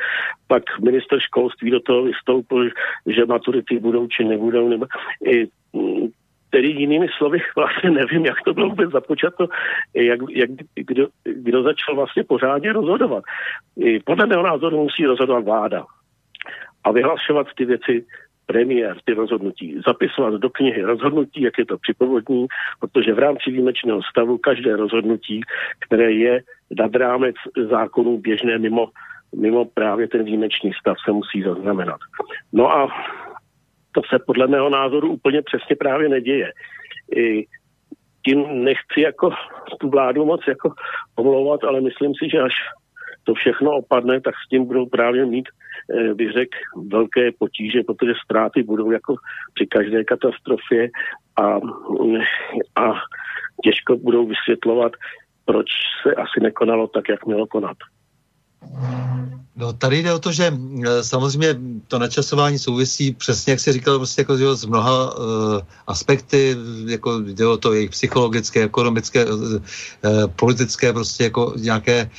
pak 0.47 0.63
minister 0.81 1.21
školství 1.21 1.71
do 1.71 1.81
toho 1.81 2.03
vystoupil, 2.03 2.71
že 3.07 3.27
maturity 3.27 3.79
budou 3.79 4.07
či 4.07 4.25
nebudou. 4.25 4.69
Nebo, 4.69 4.87
i, 5.27 5.47
mm, 5.73 6.09
Tedy 6.51 6.69
jinými 6.69 7.07
slovy, 7.19 7.39
vlastně 7.57 7.91
nevím, 7.91 8.27
jak 8.27 8.37
to 8.45 8.55
bylo 8.55 8.69
vůbec 8.69 8.91
započato, 8.91 9.47
jak, 9.95 10.21
jak, 10.31 10.51
kdo, 10.75 11.07
kdo 11.25 11.63
začal 11.63 11.95
vlastně 11.95 12.25
pořádně 12.25 12.73
rozhodovat. 12.73 13.25
Podle 14.05 14.27
mého 14.27 14.43
názoru 14.43 14.83
musí 14.83 15.07
rozhodovat 15.07 15.45
vláda 15.45 15.85
a 16.85 16.93
vyhlašovat 16.93 17.47
ty 17.57 17.65
věci 17.65 18.05
premiér, 18.47 18.97
ty 19.05 19.13
rozhodnutí, 19.15 19.81
zapisovat 19.87 20.35
do 20.35 20.51
knihy 20.51 20.83
rozhodnutí, 20.83 21.43
jak 21.43 21.59
je 21.59 21.67
to 21.67 21.79
připovodní, 21.79 22.47
protože 22.81 23.15
v 23.15 23.19
rámci 23.19 23.51
výjimečného 23.51 24.01
stavu 24.11 24.39
každé 24.39 24.77
rozhodnutí, 24.77 25.41
které 25.87 26.13
je 26.13 26.43
nad 26.79 26.95
rámec 26.97 27.37
zákonů 27.71 28.19
běžné 28.19 28.59
mimo, 28.59 28.89
mimo 29.37 29.65
právě 29.65 30.09
ten 30.09 30.25
výjimečný 30.25 30.73
stav, 30.81 30.97
se 31.05 31.13
musí 31.13 31.43
zaznamenat. 31.43 32.01
No 32.53 32.73
a 32.73 32.89
to 33.93 34.01
se 34.11 34.19
podle 34.27 34.47
mého 34.47 34.71
názoru 34.71 35.13
úplně 35.13 35.43
přesně 35.43 35.77
právě 35.77 36.09
neděje. 36.09 36.53
I 37.17 37.47
tím 38.25 38.65
nechci 38.65 39.01
jako 39.01 39.31
tu 39.81 39.89
vládu 39.91 40.25
moc 40.25 40.41
jako 40.49 40.73
omlouvat, 41.17 41.65
ale 41.65 41.81
myslím 41.81 42.13
si, 42.15 42.31
že 42.31 42.39
až 42.39 42.53
to 43.25 43.35
všechno 43.35 43.71
opadne, 43.71 44.21
tak 44.21 44.35
s 44.35 44.49
tím 44.49 44.65
budou 44.65 44.87
právě 44.87 45.27
mít, 45.27 45.49
eh, 45.49 46.15
bych 46.15 46.33
řekl, 46.33 46.59
velké 46.89 47.33
potíže, 47.39 47.83
protože 47.83 48.13
ztráty 48.25 48.63
budou 48.63 48.91
jako 48.91 49.15
při 49.55 49.67
každé 49.67 50.05
katastrofě 50.05 50.89
a, 51.37 51.61
a 52.77 52.93
těžko 53.65 53.97
budou 53.97 54.27
vysvětlovat, 54.27 54.93
proč 55.45 55.67
se 56.03 56.15
asi 56.15 56.41
nekonalo 56.41 56.87
tak, 56.87 57.09
jak 57.09 57.27
mělo 57.27 57.47
konat. 57.47 57.77
No 59.59 59.73
tady 59.73 60.03
jde 60.03 60.13
o 60.13 60.19
to, 60.19 60.33
že 60.33 60.55
e, 60.55 61.05
samozřejmě 61.05 61.57
to 61.89 61.99
načasování 61.99 62.59
souvisí 62.59 63.13
přesně, 63.13 63.51
jak 63.51 63.61
jsi 63.61 63.73
říkal, 63.73 63.99
prostě 63.99 64.21
jako, 64.21 64.39
že, 64.39 64.57
s 64.57 64.65
mnoha 64.65 65.19
uh, 65.19 65.25
aspekty, 65.87 66.57
jako 66.87 67.21
jde 67.21 67.47
o 67.47 67.57
to 67.57 67.73
jejich 67.73 67.91
psychologické, 67.91 68.63
ekonomické, 68.63 69.27
uh, 69.27 69.61
politické, 70.37 70.93
prostě 70.93 71.25
jako 71.25 71.55
nějaké, 71.57 72.11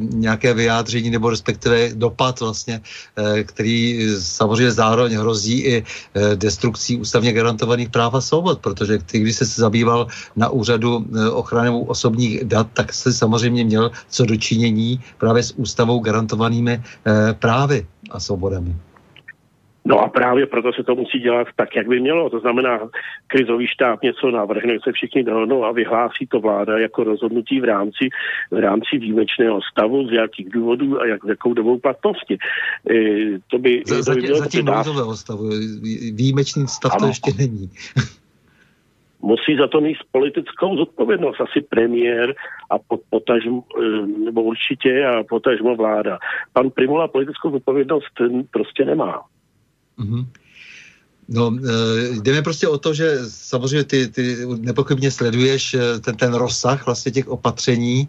nějaké 0.00 0.54
vyjádření 0.54 1.10
nebo 1.10 1.30
respektive 1.30 1.94
dopad 1.94 2.40
vlastně, 2.40 2.80
uh, 3.18 3.40
který 3.46 4.08
samozřejmě 4.18 4.72
zároveň 4.72 5.12
hrozí 5.18 5.60
i 5.60 5.82
uh, 5.82 6.22
destrukcí 6.34 6.98
ústavně 6.98 7.32
garantovaných 7.32 7.90
práv 7.90 8.14
a 8.14 8.20
svobod, 8.20 8.58
protože 8.58 8.98
ty, 8.98 9.18
když 9.18 9.36
se 9.36 9.44
zabýval 9.44 10.06
na 10.36 10.48
úřadu 10.48 10.96
uh, 10.96 11.04
ochrany 11.32 11.70
osobních 11.86 12.44
dat, 12.44 12.66
tak 12.74 12.92
se 12.92 13.12
samozřejmě 13.12 13.64
měl 13.64 13.90
co 14.10 14.24
dočinění 14.24 15.00
právě 15.18 15.42
s 15.42 15.54
ústavou 15.88 16.00
garantovanými 16.00 16.80
Eh, 17.06 17.34
právy 17.34 17.86
a 18.10 18.20
svobodami. 18.20 18.74
No 19.84 19.98
a 20.00 20.08
právě 20.08 20.46
proto 20.46 20.72
se 20.72 20.82
to 20.84 20.94
musí 20.94 21.18
dělat 21.18 21.48
tak, 21.56 21.76
jak 21.76 21.88
by 21.88 22.00
mělo. 22.00 22.30
To 22.30 22.40
znamená, 22.40 22.78
krizový 23.26 23.66
štáb 23.66 24.02
něco 24.02 24.30
navrhne, 24.30 24.76
se 24.84 24.92
všichni 24.92 25.24
dohodnou 25.24 25.64
a 25.64 25.72
vyhlásí 25.72 26.26
to 26.26 26.40
vláda 26.40 26.78
jako 26.78 27.04
rozhodnutí 27.04 27.60
v 27.60 27.64
rámci, 27.64 28.08
v 28.50 28.58
rámci 28.58 28.98
výjimečného 28.98 29.60
stavu, 29.72 30.08
z 30.08 30.12
jakých 30.12 30.50
důvodů 30.50 31.00
a 31.00 31.06
jak, 31.06 31.20
jakou 31.28 31.54
dobou 31.54 31.78
platnosti. 31.78 32.38
E, 32.90 32.94
to 33.50 33.58
by, 33.58 33.82
Za, 33.86 34.04
to 34.04 34.20
by 34.20 34.26
bylo 34.26 34.38
zatím 34.38 34.64
nouzového 34.64 35.16
stavu. 35.16 35.48
Výjimečný 36.12 36.68
stav 36.68 36.92
ano. 36.92 37.00
to 37.00 37.06
ještě 37.06 37.32
není 37.38 37.70
musí 39.22 39.56
za 39.56 39.68
to 39.68 39.80
mít 39.80 39.96
politickou 40.10 40.76
zodpovědnost. 40.76 41.40
Asi 41.40 41.60
premiér 41.60 42.34
a 42.70 42.76
potažmo, 43.10 43.64
eh, 43.82 44.06
nebo 44.06 44.42
určitě 44.42 45.06
a 45.06 45.24
potažmo 45.24 45.76
vláda. 45.76 46.18
Pan 46.52 46.70
Primula 46.70 47.08
politickou 47.08 47.50
zodpovědnost 47.50 48.12
prostě 48.50 48.84
nemá. 48.84 49.22
Mm-hmm. 49.98 50.26
No, 51.28 51.52
eh, 51.58 52.20
jde 52.22 52.42
prostě 52.42 52.68
o 52.68 52.78
to, 52.78 52.94
že 52.94 53.16
samozřejmě 53.28 53.84
ty, 53.84 54.08
ty 54.08 54.36
nepochybně 54.60 55.10
sleduješ 55.10 55.74
eh, 55.74 55.98
ten, 56.00 56.16
ten 56.16 56.34
rozsah 56.34 56.86
vlastně 56.86 57.12
těch 57.12 57.28
opatření 57.28 58.08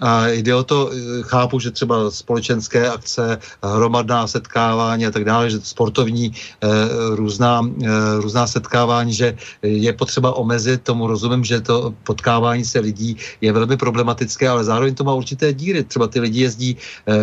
A 0.00 0.28
jde 0.28 0.54
o 0.54 0.64
to, 0.64 0.90
eh, 0.92 1.22
chápu, 1.22 1.60
že 1.60 1.70
třeba 1.70 2.10
společenské 2.10 2.90
akce, 2.90 3.38
hromadná 3.62 4.26
setkávání 4.26 5.06
a 5.06 5.10
tak 5.10 5.24
dále, 5.24 5.50
že 5.50 5.60
sportovní 5.62 6.32
eh, 6.32 6.68
různá, 7.16 7.60
eh, 7.64 7.88
různá 8.20 8.46
setkávání, 8.46 9.14
že 9.14 9.36
je 9.62 9.92
potřeba 9.92 10.36
omezit, 10.36 10.82
tomu 10.82 11.06
rozumím, 11.06 11.44
že 11.44 11.60
to 11.60 11.94
potkávání 12.04 12.64
se 12.64 12.80
lidí 12.80 13.16
je 13.40 13.52
velmi 13.52 13.76
problematické, 13.76 14.48
ale 14.48 14.64
zároveň 14.64 14.94
to 14.94 15.04
má 15.04 15.14
určité 15.14 15.52
díry. 15.52 15.84
Třeba 15.84 16.06
ty 16.06 16.20
lidi 16.20 16.40
jezdí 16.40 16.76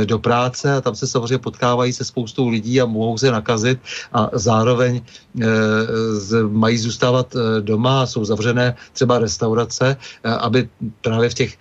do 0.05 0.19
práce 0.19 0.73
a 0.73 0.81
tam 0.81 0.95
se 0.95 1.07
samozřejmě 1.07 1.37
potkávají 1.37 1.93
se 1.93 2.05
spoustou 2.05 2.49
lidí 2.49 2.81
a 2.81 2.85
mohou 2.85 3.17
se 3.17 3.31
nakazit 3.31 3.79
a 4.13 4.29
zároveň 4.33 5.01
mají 6.49 6.77
zůstávat 6.77 7.35
doma, 7.61 8.05
jsou 8.05 8.25
zavřené 8.25 8.75
třeba 8.93 9.19
restaurace, 9.19 9.97
aby 10.23 10.69
právě 11.01 11.29
v 11.29 11.33
těch, 11.33 11.51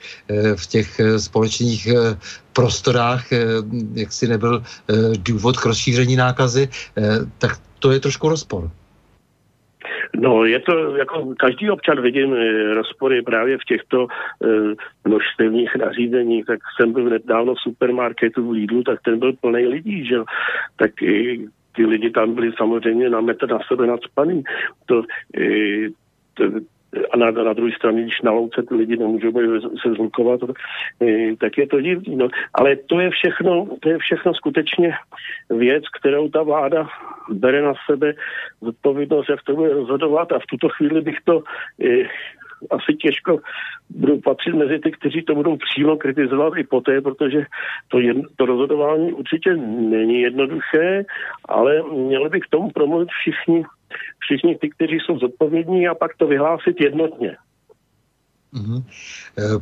v 0.57 0.67
těch 0.67 1.02
společných 1.17 1.87
eh, 1.87 2.17
prostorách, 2.53 3.33
eh, 3.33 3.39
jak 3.95 4.13
si 4.13 4.29
nebyl 4.29 4.63
eh, 4.63 4.95
důvod 5.19 5.57
k 5.57 5.67
rozšíření 5.67 6.17
nákazy, 6.17 6.69
tak 7.39 7.59
to 7.79 7.93
je 7.93 8.01
trošku 8.01 8.29
rozpor. 8.29 8.71
No, 10.17 10.45
je 10.45 10.61
to, 10.61 10.97
jako 10.97 11.35
každý 11.39 11.71
občan 11.71 12.03
vidím 12.03 12.37
rozpory 12.75 13.23
právě 13.23 13.59
v 13.59 13.65
těchto 13.65 14.07
e, 14.07 14.47
množstevních 15.09 15.77
nařízeních, 15.77 16.45
tak 16.47 16.61
jsem 16.77 16.93
byl 16.93 17.05
nedávno 17.05 17.55
v 17.55 17.61
supermarketu 17.61 18.47
v 18.49 18.51
Lidlu, 18.51 18.83
tak 18.83 19.01
ten 19.05 19.19
byl 19.19 19.33
plný 19.33 19.67
lidí, 19.67 20.07
že 20.07 20.17
Tak 20.77 21.03
i 21.03 21.47
ty 21.77 21.87
lidi 21.87 22.11
tam 22.11 22.35
byli 22.35 22.53
samozřejmě 22.57 23.11
na 23.11 23.21
metr 23.21 23.51
na 23.51 23.59
sebe 23.69 23.87
nadspaný. 23.87 24.43
To, 24.87 25.03
e, 25.39 25.89
to, 26.35 26.45
a 27.11 27.17
na, 27.17 27.31
na 27.31 27.53
druhé 27.53 27.73
straně, 27.73 28.03
když 28.03 28.21
na 28.23 28.33
louce 28.33 28.63
ty 28.63 28.75
lidi 28.75 28.97
nemůžou 28.97 29.31
se 29.61 29.93
zhlukovat, 29.95 30.41
eh, 31.03 31.37
tak 31.41 31.59
je 31.59 31.67
to 31.67 31.81
divný. 31.81 32.17
No. 32.17 32.29
Ale 32.55 32.77
to 32.77 33.01
je 33.01 33.11
všechno, 33.11 33.67
to 33.81 33.89
je 33.89 33.99
všechno 33.99 34.35
skutečně 34.35 34.93
věc, 35.51 35.85
kterou 35.99 36.29
ta 36.29 36.43
vláda 36.43 36.89
bere 37.31 37.63
na 37.63 37.73
sebe 37.91 38.15
zodpovědnost, 38.61 39.29
jak 39.29 39.43
to 39.43 39.55
bude 39.55 39.75
rozhodovat 39.75 40.33
a 40.33 40.39
v 40.39 40.47
tuto 40.47 40.69
chvíli 40.69 41.01
bych 41.01 41.19
to 41.25 41.43
eh, 41.85 42.09
asi 42.71 42.95
těžko 42.95 43.41
budu 43.91 44.21
patřit 44.21 44.55
mezi 44.55 44.79
ty, 44.79 44.91
kteří 44.91 45.23
to 45.23 45.35
budou 45.35 45.57
přímo 45.57 45.97
kritizovat 45.97 46.53
i 46.57 46.65
poté, 46.65 47.01
protože 47.01 47.47
to, 47.89 47.99
je, 47.99 48.15
to 48.37 48.47
rozhodování 48.47 49.13
určitě 49.13 49.55
není 49.55 50.21
jednoduché, 50.21 51.05
ale 51.49 51.83
měli 51.93 52.29
by 52.29 52.41
k 52.41 52.49
tomu 52.51 52.71
promluvit 52.71 53.09
všichni 53.09 53.65
všichni 54.19 54.59
ty, 54.59 54.71
kteří 54.71 54.99
jsou 55.01 55.19
zodpovědní 55.19 55.89
a 55.89 55.95
pak 55.95 56.17
to 56.17 56.27
vyhlásit 56.27 56.81
jednotně. 56.81 57.37
Mm-hmm. 58.53 58.83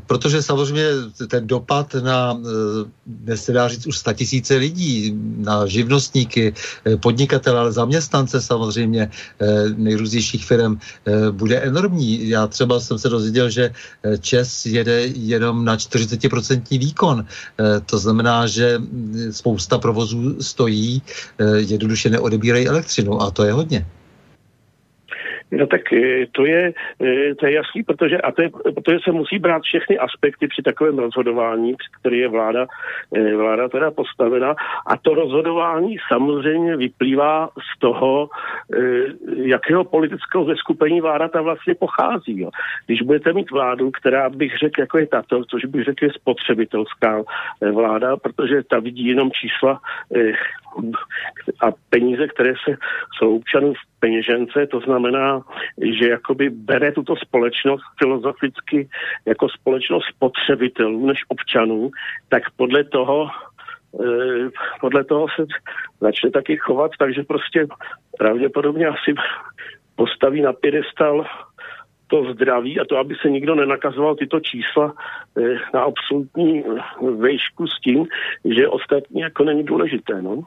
Protože 0.07 0.43
samozřejmě 0.43 0.87
ten 1.31 1.47
dopad 1.47 1.95
na, 1.95 2.35
eh, 2.35 2.91
dnes 3.07 3.45
se 3.45 3.53
dá 3.53 3.69
říct, 3.69 3.87
už 3.87 4.03
tisíce 4.15 4.57
lidí, 4.57 5.15
na 5.37 5.67
živnostníky, 5.67 6.55
eh, 6.87 6.97
podnikatele, 6.97 7.61
ale 7.61 7.73
zaměstnance 7.73 8.43
samozřejmě 8.43 9.11
nejrůznějších 9.77 10.45
firm 10.45 10.79
bude 11.31 11.57
enormní. 11.57 12.29
Já 12.29 12.47
třeba 12.47 12.81
jsem 12.81 12.99
se 12.99 13.09
dozvěděl, 13.09 13.51
že 13.51 13.71
Čes 14.21 14.67
jede 14.67 15.07
jenom 15.07 15.65
na 15.65 15.77
40% 15.77 16.79
výkon. 16.79 17.27
To 17.87 17.99
znamená, 17.99 18.47
že 18.47 18.79
hm, 18.79 19.31
spousta 19.31 19.79
provozů 19.79 20.43
stojí, 20.43 21.03
jednoduše 21.57 22.11
neodebírají 22.11 22.69
elektřinu 22.69 23.23
a 23.23 23.31
to 23.31 23.45
je 23.45 23.53
hodně. 23.53 23.87
No 25.53 25.67
tak 25.67 25.93
eh, 25.93 26.27
to 26.33 26.47
je, 26.47 26.73
eh, 27.03 27.35
to 27.35 27.47
je 27.47 27.53
jasný, 27.53 27.83
protože, 27.83 28.19
a 28.19 28.33
to 28.33 28.43
je, 28.43 28.51
protože 28.51 28.99
se 29.05 29.13
musí 29.13 29.39
brát 29.39 29.63
všechny 29.63 29.99
aspekty 29.99 30.49
při 30.49 30.63
takovém 30.63 30.99
rozhodování, 30.99 31.75
který 32.01 32.19
je 32.19 32.29
vláda, 32.29 32.67
eh, 33.17 33.37
vláda 33.37 33.69
teda 33.69 33.91
postavena. 33.91 34.55
A 34.87 34.97
to 34.97 35.15
rozhodování 35.15 35.97
samozřejmě 36.09 36.77
vyplývá 36.77 37.49
z 37.49 37.79
toho, 37.79 38.29
jakého 39.37 39.85
politického 39.85 40.45
zeskupení 40.45 41.01
vláda 41.01 41.29
ta 41.29 41.43
vlastně 41.43 41.75
pochází. 41.75 42.41
Jo. 42.41 42.51
Když 42.87 43.03
budete 43.03 43.33
mít 43.33 43.51
vládu, 43.51 43.91
která 43.91 44.31
bych 44.31 44.59
řekl, 44.59 44.81
jako 44.81 44.99
je 44.99 45.07
tato, 45.07 45.45
což 45.45 45.65
bych 45.65 45.85
řekl 45.85 46.05
je 46.05 46.13
spotřebitelská 46.13 47.23
vláda, 47.73 48.17
protože 48.17 48.63
ta 48.63 48.79
vidí 48.79 49.07
jenom 49.07 49.31
čísla 49.31 49.81
a 51.61 51.67
peníze, 51.91 52.29
které 52.29 52.53
se 52.65 52.77
jsou 53.19 53.37
občanů 53.37 53.75
v 53.75 54.01
peněžence, 54.01 54.67
to 54.67 54.81
znamená, 54.81 55.43
že 56.01 56.09
jakoby 56.09 56.51
bere 56.51 56.93
tuto 56.93 57.17
společnost 57.17 57.83
filozoficky 57.99 58.89
jako 59.27 59.49
společnost 59.49 60.05
spotřebitelů 60.17 61.07
než 61.07 61.19
občanů, 61.29 61.91
tak 62.29 62.43
podle 62.57 62.85
toho 62.85 63.29
eh, 64.01 64.49
podle 64.81 65.05
toho 65.05 65.27
se 65.37 65.47
začne 66.01 66.31
taky 66.31 66.57
chovat, 66.57 66.91
takže 66.99 67.23
prostě 67.23 67.67
pravděpodobně 68.19 68.87
asi 68.87 69.15
postaví 69.97 70.41
na 70.43 70.53
pědestal 70.53 71.27
to 72.11 72.33
zdraví 72.33 72.81
a 72.81 72.85
to, 72.85 72.97
aby 72.97 73.15
se 73.23 73.31
nikdo 73.31 73.55
nenakazoval 73.55 74.15
tyto 74.15 74.41
čísla 74.41 74.95
eh, 74.95 75.55
na 75.75 75.81
absolutní 75.83 76.65
vejšku 77.19 77.67
s 77.67 77.81
tím, 77.81 78.07
že 78.45 78.69
ostatní 78.69 79.21
jako 79.21 79.45
není 79.45 79.65
důležité. 79.65 80.23
No? 80.23 80.43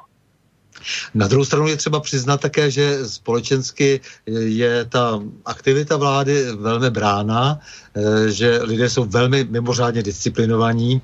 Na 1.14 1.28
druhou 1.28 1.46
stranu 1.46 1.68
je 1.68 1.78
třeba 1.78 2.00
přiznat 2.00 2.42
také, 2.42 2.72
že 2.72 3.10
společensky 3.10 4.02
je 4.26 4.86
ta 4.86 5.20
aktivita 5.46 5.98
vlády 5.98 6.46
velmi 6.56 6.90
brána, 6.90 7.60
eh, 7.96 8.32
že 8.32 8.60
lidé 8.64 8.90
jsou 8.90 9.06
velmi 9.06 9.44
mimořádně 9.44 10.04
disciplinovaní, 10.04 11.02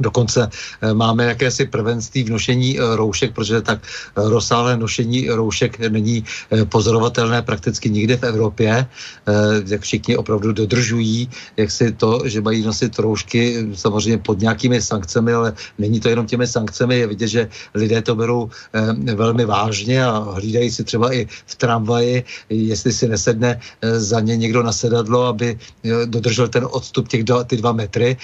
Dokonce 0.00 0.50
eh, 0.50 0.94
máme 0.94 1.24
jakési 1.24 1.66
prvenství 1.66 2.24
v 2.24 2.30
nošení 2.30 2.78
eh, 2.78 2.96
roušek, 2.96 3.34
protože 3.34 3.62
tak 3.62 3.78
eh, 3.82 4.28
rozsáhlé 4.28 4.76
nošení 4.76 5.30
roušek 5.30 5.78
není 5.78 6.24
pozorovatelné 6.68 7.42
prakticky 7.42 7.90
nikde 7.90 8.16
v 8.16 8.22
Evropě. 8.22 8.86
Jak 9.66 9.80
všichni 9.80 10.16
opravdu 10.16 10.52
dodržují, 10.52 11.30
jak 11.56 11.70
si 11.70 11.92
to, 11.92 12.22
že 12.24 12.40
mají 12.40 12.62
nosit 12.62 12.98
roušky 12.98 13.66
samozřejmě 13.74 14.18
pod 14.18 14.40
nějakými 14.40 14.82
sankcemi, 14.82 15.32
ale 15.32 15.52
není 15.78 16.00
to 16.00 16.08
jenom 16.08 16.26
těmi 16.26 16.46
sankcemi. 16.46 16.98
Je 16.98 17.06
vidět, 17.06 17.28
že 17.28 17.48
lidé 17.74 18.02
to 18.02 18.14
berou 18.14 18.50
velmi 19.14 19.44
vážně 19.44 20.04
a 20.04 20.18
hlídají 20.18 20.70
si 20.70 20.84
třeba 20.84 21.14
i 21.14 21.26
v 21.46 21.54
tramvaji, 21.54 22.24
jestli 22.48 22.92
si 22.92 23.08
nesedne 23.08 23.60
za 23.82 24.20
ně 24.20 24.36
někdo 24.36 24.62
na 24.62 24.72
sedadlo, 24.72 25.26
aby 25.26 25.58
dodržel 26.04 26.48
ten 26.48 26.66
odstup 26.70 27.08
těch 27.08 27.24
dva, 27.24 27.44
ty 27.44 27.56
dva 27.56 27.72
metry. 27.72 28.16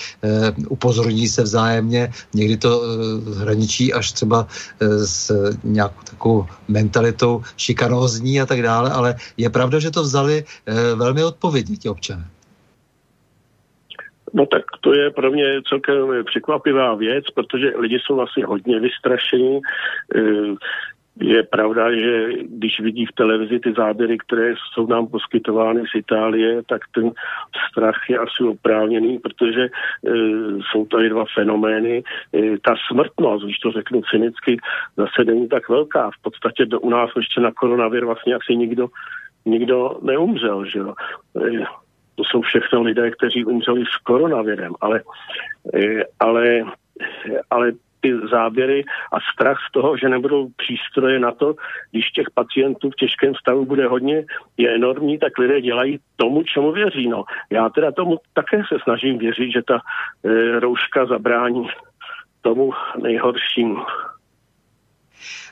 Upozorní 0.68 1.28
se 1.28 1.42
vzájemně 1.42 1.59
vzájemně, 1.60 2.08
někdy 2.34 2.56
to 2.56 2.78
uh, 2.78 3.38
hraničí 3.38 3.92
až 3.92 4.12
třeba 4.12 4.46
uh, 4.46 4.88
s 5.04 5.30
nějakou 5.64 6.00
takovou 6.10 6.46
mentalitou 6.68 7.42
šikanózní 7.56 8.40
a 8.40 8.46
tak 8.46 8.62
dále, 8.62 8.90
ale 8.90 9.14
je 9.36 9.50
pravda, 9.50 9.78
že 9.78 9.90
to 9.90 10.02
vzali 10.02 10.44
uh, 10.44 10.98
velmi 10.98 11.24
odpovědně 11.24 11.76
ti 11.76 11.88
občané. 11.88 12.24
No 14.34 14.46
tak 14.46 14.62
to 14.80 14.94
je 14.94 15.10
pro 15.10 15.30
mě 15.30 15.62
celkem 15.68 16.24
překvapivá 16.24 16.94
věc, 16.94 17.24
protože 17.34 17.66
lidi 17.78 17.98
jsou 17.98 18.16
vlastně 18.16 18.46
hodně 18.46 18.80
vystrašení 18.80 19.60
je 21.20 21.42
pravda, 21.42 21.92
že 21.92 22.28
když 22.42 22.80
vidí 22.80 23.06
v 23.06 23.12
televizi 23.12 23.60
ty 23.60 23.72
záběry, 23.72 24.18
které 24.18 24.54
jsou 24.72 24.86
nám 24.86 25.06
poskytovány 25.06 25.80
z 25.80 25.98
Itálie, 25.98 26.62
tak 26.68 26.82
ten 26.94 27.10
strach 27.70 27.96
je 28.08 28.18
asi 28.18 28.44
oprávněný, 28.44 29.18
protože 29.18 29.62
e, 29.62 29.68
jsou 30.70 30.86
tady 30.86 31.08
dva 31.08 31.24
fenomény. 31.34 32.02
E, 32.34 32.58
ta 32.58 32.74
smrtnost, 32.92 33.44
když 33.44 33.58
to 33.58 33.70
řeknu 33.72 34.02
cynicky, 34.10 34.56
zase 34.96 35.24
není 35.24 35.48
tak 35.48 35.68
velká. 35.68 36.10
V 36.10 36.22
podstatě 36.22 36.66
do, 36.66 36.80
u 36.80 36.90
nás 36.90 37.10
ještě 37.16 37.40
na 37.40 37.52
koronavir 37.52 38.04
vlastně 38.04 38.34
asi 38.34 38.56
nikdo, 38.56 38.88
nikdo 39.44 39.98
neumřel. 40.02 40.64
Že 40.64 40.78
jo? 40.78 40.94
E, 41.36 41.64
to 42.14 42.24
jsou 42.24 42.40
všechno 42.40 42.82
lidé, 42.82 43.10
kteří 43.10 43.44
umřeli 43.44 43.84
s 43.84 43.96
koronavirem, 43.96 44.72
ale, 44.80 45.02
e, 45.74 46.04
ale 46.20 46.64
ale 47.50 47.72
ty 48.00 48.12
záběry 48.30 48.84
a 49.12 49.16
strach 49.32 49.58
z 49.68 49.72
toho, 49.72 49.96
že 49.96 50.08
nebudou 50.08 50.48
přístroje 50.56 51.18
na 51.18 51.32
to, 51.32 51.54
když 51.90 52.10
těch 52.10 52.30
pacientů 52.34 52.90
v 52.90 52.94
těžkém 52.94 53.34
stavu 53.34 53.64
bude 53.64 53.86
hodně, 53.86 54.24
je 54.56 54.74
enormní, 54.74 55.18
tak 55.18 55.38
lidé 55.38 55.60
dělají 55.60 55.98
tomu, 56.16 56.42
čemu 56.42 56.72
věří. 56.72 57.08
No. 57.08 57.24
Já 57.50 57.68
teda 57.68 57.92
tomu 57.92 58.18
také 58.32 58.62
se 58.68 58.78
snažím 58.82 59.18
věřit, 59.18 59.52
že 59.52 59.62
ta 59.62 59.80
e, 60.24 60.60
rouška 60.60 61.06
zabrání 61.06 61.68
tomu 62.42 62.72
nejhoršímu. 63.02 63.76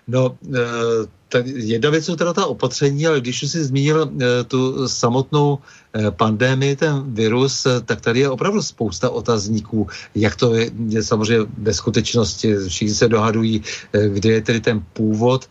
No, 0.08 0.36
e, 0.54 1.17
tak 1.28 1.46
jedna 1.46 1.90
věc 1.90 2.04
jsou 2.04 2.16
teda 2.16 2.32
ta 2.32 2.46
opatření, 2.46 3.06
ale 3.06 3.20
když 3.20 3.42
už 3.42 3.50
jsi 3.50 3.64
zmínil 3.64 4.02
e, 4.02 4.44
tu 4.44 4.88
samotnou 4.88 5.58
e, 5.92 6.10
pandémii, 6.10 6.76
ten 6.76 7.14
virus, 7.14 7.66
e, 7.66 7.80
tak 7.80 8.00
tady 8.00 8.20
je 8.20 8.30
opravdu 8.30 8.62
spousta 8.62 9.10
otazníků, 9.10 9.86
jak 10.14 10.36
to 10.36 10.54
je, 10.54 10.70
je 10.88 11.02
samozřejmě 11.02 11.46
ve 11.58 11.74
skutečnosti. 11.74 12.56
Všichni 12.68 12.94
se 12.94 13.08
dohadují, 13.08 13.62
kde 14.08 14.30
je 14.30 14.42
tedy 14.42 14.60
ten 14.60 14.84
původ 14.92 15.48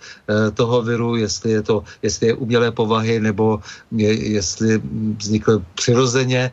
toho 0.53 0.81
viru, 0.81 1.15
jestli 1.15 1.51
je 1.51 1.61
to, 1.61 1.83
jestli 2.01 2.27
je 2.27 2.33
umělé 2.33 2.71
povahy, 2.71 3.19
nebo 3.19 3.59
je, 3.91 4.29
jestli 4.29 4.81
vznikl 5.17 5.63
přirozeně. 5.75 6.51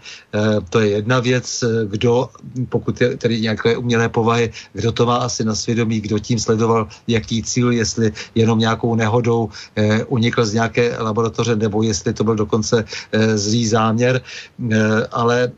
To 0.71 0.81
je 0.81 0.89
jedna 0.89 1.21
věc, 1.21 1.65
kdo, 1.87 2.29
pokud 2.69 3.01
je 3.01 3.17
tedy 3.17 3.41
nějaké 3.41 3.77
umělé 3.77 4.09
povahy, 4.09 4.53
kdo 4.73 4.93
to 4.93 5.07
má 5.07 5.17
asi 5.17 5.45
na 5.45 5.55
svědomí, 5.55 6.01
kdo 6.01 6.19
tím 6.19 6.39
sledoval, 6.39 6.89
jaký 7.07 7.43
cíl, 7.43 7.73
jestli 7.73 8.13
jenom 8.35 8.59
nějakou 8.59 8.95
nehodu 8.95 9.14
náhodou 9.15 9.49
eh, 9.79 10.05
unikl 10.11 10.43
z 10.45 10.55
nějaké 10.55 10.99
laboratoře, 10.99 11.55
nebo 11.57 11.87
jestli 11.87 12.11
to 12.11 12.25
byl 12.27 12.35
dokonce 12.35 12.83
eh, 12.83 13.39
zlý 13.39 13.63
záměr. 13.71 14.19
Eh, 14.19 15.07
ale 15.15 15.53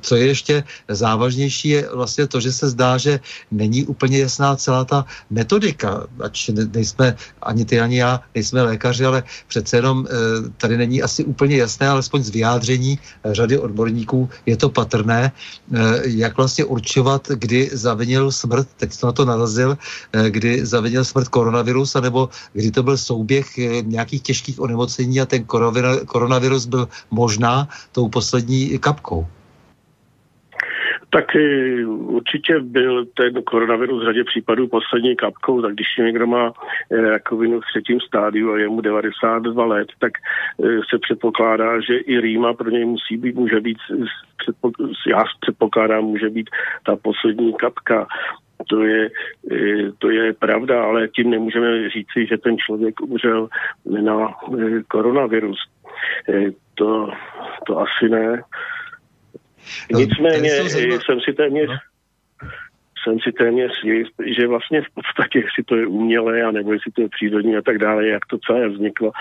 co 0.00 0.12
je 0.16 0.26
ještě 0.26 0.64
závažnější, 0.88 1.68
je 1.68 1.80
vlastně 1.94 2.26
to, 2.26 2.40
že 2.40 2.52
se 2.52 2.66
zdá, 2.74 2.98
že 2.98 3.20
není 3.50 3.86
úplně 3.86 4.26
jasná 4.26 4.56
celá 4.56 4.84
ta 4.84 5.06
metodika, 5.30 6.06
ač 6.18 6.50
nejsme 6.50 7.14
ani 7.42 7.64
ty, 7.64 7.80
ani 7.80 8.02
já, 8.02 8.20
nejsme 8.34 8.62
lékaři, 8.62 9.04
ale 9.04 9.22
přece 9.48 9.76
jenom 9.76 10.06
tady 10.56 10.76
není 10.76 11.02
asi 11.02 11.24
úplně 11.24 11.56
jasné, 11.56 11.86
alespoň 11.88 12.22
z 12.22 12.30
vyjádření 12.30 12.98
řady 13.24 13.58
odborníků 13.58 14.28
je 14.46 14.56
to 14.56 14.68
patrné, 14.68 15.32
jak 16.04 16.36
vlastně 16.36 16.64
určovat, 16.64 17.28
kdy 17.28 17.70
zavinil 17.72 18.32
smrt, 18.32 18.68
teď 18.76 18.92
jsem 18.92 19.06
na 19.06 19.12
to 19.12 19.24
narazil, 19.24 19.78
kdy 20.12 20.66
zavinil 20.66 21.04
smrt 21.04 21.28
koronavirus, 21.28 21.96
anebo 21.96 22.23
kdy 22.52 22.70
to 22.70 22.82
byl 22.82 22.96
souběh 22.96 23.58
eh, 23.58 23.82
nějakých 23.82 24.22
těžkých 24.22 24.60
onemocnění 24.60 25.20
a 25.20 25.26
ten 25.26 25.44
koronavirus 26.06 26.66
byl 26.66 26.88
možná 27.10 27.68
tou 27.92 28.08
poslední 28.08 28.78
kapkou. 28.78 29.26
Tak 31.10 31.36
eh, 31.36 31.86
určitě 31.86 32.60
byl 32.60 33.06
ten 33.14 33.42
koronavirus 33.42 34.02
v 34.02 34.06
řadě 34.06 34.24
případů 34.24 34.68
poslední 34.68 35.16
kapkou, 35.16 35.62
tak 35.62 35.72
když 35.72 35.86
někdo 35.98 36.26
má 36.26 36.52
eh, 36.90 37.00
rakovinu 37.00 37.60
v 37.60 37.64
třetím 37.70 38.00
stádiu 38.00 38.52
a 38.52 38.58
je 38.58 38.68
mu 38.68 38.80
92 38.80 39.64
let, 39.64 39.88
tak 39.98 40.12
se 40.90 40.98
předpokládá, 40.98 41.80
že 41.80 41.96
i 41.96 42.20
rýma 42.20 42.54
pro 42.54 42.70
něj 42.70 42.84
musí 42.84 43.16
být, 43.16 43.34
může 43.34 43.60
být, 43.60 43.78
já 45.10 45.24
předpokládám, 45.40 46.04
může 46.04 46.30
být 46.30 46.50
ta 46.86 46.96
poslední 46.96 47.54
kapka. 47.54 48.06
To 48.68 48.84
je, 48.84 49.10
e, 49.52 49.92
to 49.98 50.10
je 50.10 50.32
pravda, 50.32 50.84
ale 50.84 51.08
tím 51.08 51.30
nemůžeme 51.30 51.90
říci, 51.90 52.26
že 52.26 52.38
ten 52.38 52.58
člověk 52.58 53.00
umřel 53.00 53.48
na 53.84 54.28
e, 54.28 54.82
koronavirus. 54.88 55.58
E, 56.28 56.50
to, 56.74 57.10
to 57.66 57.78
asi 57.78 58.08
ne. 58.08 58.42
No, 59.92 59.98
Nicméně 59.98 60.50
jsem 60.50 61.20
si 61.20 61.32
téměř 61.32 61.68
no. 61.68 61.76
jsem 63.04 63.20
si 63.20 63.32
téměř 63.32 63.72
jist, 63.84 64.14
že 64.26 64.46
vlastně 64.46 64.82
v 64.82 64.94
podstatě, 64.94 65.38
jestli 65.38 65.62
to 65.64 65.76
je 65.76 65.86
umělé, 65.86 66.42
anebo 66.42 66.72
jestli 66.72 66.92
to 66.92 67.00
je 67.02 67.08
přírodní 67.08 67.56
a 67.56 67.62
tak 67.62 67.78
dále, 67.78 68.06
jak 68.06 68.26
to 68.26 68.38
celé 68.38 68.68
vzniklo, 68.68 69.12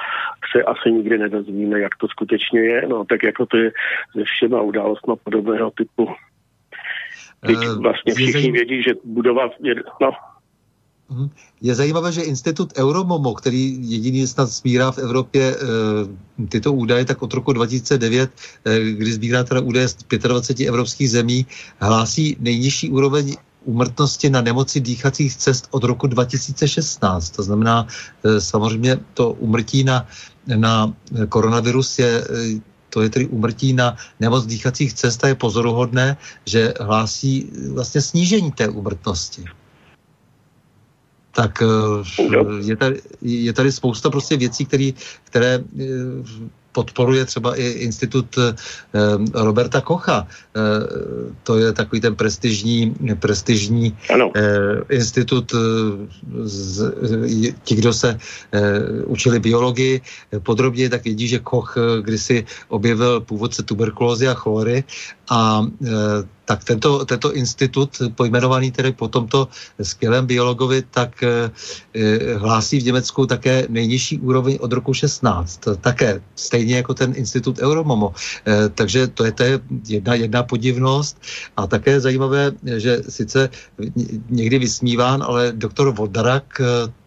se 0.52 0.64
asi 0.64 0.92
nikdy 0.92 1.18
nedozvíme, 1.18 1.80
jak 1.80 1.96
to 1.96 2.08
skutečně 2.08 2.60
je. 2.60 2.88
No, 2.88 3.06
tak 3.06 3.24
jako 3.24 3.46
to 3.46 3.58
je 3.58 3.72
se 4.18 4.24
všema 4.24 4.62
událostmi 4.62 5.14
podobného 5.24 5.72
typu. 5.72 6.10
Teď 7.46 7.58
eh, 7.64 7.76
vlastně 7.76 8.14
všichni 8.14 8.52
vědí, 8.52 8.84
že 8.84 8.94
budova... 9.04 9.50
No. 10.02 10.12
Mhm. 11.10 11.30
Je 11.62 11.76
zajímavé, 11.76 12.12
že 12.12 12.22
institut 12.22 12.74
Euromomo, 12.78 13.34
který 13.34 13.78
jediný 13.92 14.28
snad 14.28 14.46
sbírá 14.46 14.92
v 14.92 14.98
Evropě 14.98 15.56
e, 15.56 15.58
tyto 16.48 16.74
údaje, 16.74 17.06
tak 17.06 17.22
od 17.22 17.34
roku 17.34 17.54
2009, 17.54 18.32
e, 18.66 18.72
eh, 18.72 18.92
kdy 18.92 19.12
sbírá 19.12 19.44
teda 19.44 19.62
údaje 19.62 19.88
z 19.88 19.96
25 20.10 20.68
evropských 20.68 21.10
zemí, 21.10 21.46
hlásí 21.80 22.38
nejnižší 22.40 22.90
úroveň 22.90 23.36
úmrtnosti 23.64 24.30
na 24.30 24.42
nemoci 24.42 24.80
dýchacích 24.80 25.36
cest 25.36 25.68
od 25.72 25.84
roku 25.84 26.08
2016. 26.08 27.30
To 27.30 27.44
znamená, 27.44 27.88
samozřejmě 28.40 29.00
to 29.14 29.32
umrtí 29.40 29.84
na, 29.84 30.08
na 30.56 30.94
koronavirus 31.30 32.00
je 32.00 32.24
to 32.94 33.02
je 33.02 33.10
tedy 33.10 33.26
umrtí 33.28 33.74
na 33.74 33.98
nemoc 34.22 34.46
dýchacích 34.46 34.94
cest 34.94 35.24
a 35.24 35.28
je 35.28 35.36
pozoruhodné, 35.36 36.18
že 36.46 36.74
hlásí 36.78 37.50
vlastně 37.74 38.02
snížení 38.02 38.52
té 38.52 38.70
úmrtnosti. 38.70 39.46
Tak 41.34 41.64
eh, 41.66 41.66
je 42.62 42.76
tady, 42.78 43.02
je 43.22 43.54
tady 43.54 43.72
spousta 43.72 44.10
prostě 44.10 44.38
věcí, 44.38 44.66
který, 44.66 44.94
které 45.26 45.58
eh, 45.58 45.84
podporuje 46.74 47.26
třeba 47.26 47.56
i 47.56 47.64
institut 47.86 48.38
eh, 48.38 48.54
Roberta 49.34 49.82
Kocha. 49.82 50.28
Eh, 50.28 50.60
to 51.44 51.58
je 51.58 51.74
takový 51.74 52.02
ten 52.02 52.16
prestižní, 52.16 52.96
prestižní 53.20 53.98
ano. 54.10 54.32
Eh, 54.36 54.82
institut, 54.90 55.54
z, 56.44 56.92
ti, 57.64 57.76
kdo 57.76 57.94
se 57.94 58.20
učili 59.06 59.40
biologii 59.40 60.02
podrobně, 60.44 60.90
tak 60.90 61.04
vědí, 61.04 61.28
že 61.28 61.40
Koch 61.40 61.78
kdysi 62.02 62.46
objevil 62.68 63.22
původce 63.22 63.64
tuberkulózy 63.64 64.28
a 64.28 64.34
chlory 64.34 64.84
a 65.30 65.62
tak 66.46 66.64
tento, 66.64 67.06
tento 67.06 67.34
institut, 67.34 68.02
pojmenovaný 68.16 68.72
tedy 68.72 68.92
po 68.92 69.08
tomto 69.08 69.48
skvělém 69.82 70.26
biologovi, 70.26 70.84
tak 70.92 71.24
e, 71.24 71.52
hlásí 72.38 72.80
v 72.80 72.86
Německu 72.86 73.26
také 73.26 73.66
nejnižší 73.70 74.20
úroveň 74.20 74.58
od 74.60 74.72
roku 74.74 74.94
16. 74.94 75.60
Také 75.82 76.22
stejně 76.36 76.76
jako 76.76 76.94
ten 76.94 77.14
institut 77.16 77.60
Euromomo. 77.60 78.14
E, 78.48 78.70
takže 78.70 79.08
to 79.08 79.26
je, 79.26 79.32
to 79.32 79.44
je 79.44 79.60
jedna, 79.88 80.14
jedna 80.16 80.44
podivnost. 80.44 81.22
A 81.58 81.68
také 81.68 82.00
zajímavé, 82.00 82.52
že 82.64 83.02
sice 83.10 83.50
někdy 84.30 84.60
vysmíván, 84.60 85.24
ale 85.24 85.52
doktor 85.56 85.96
Vodarak, 85.96 86.62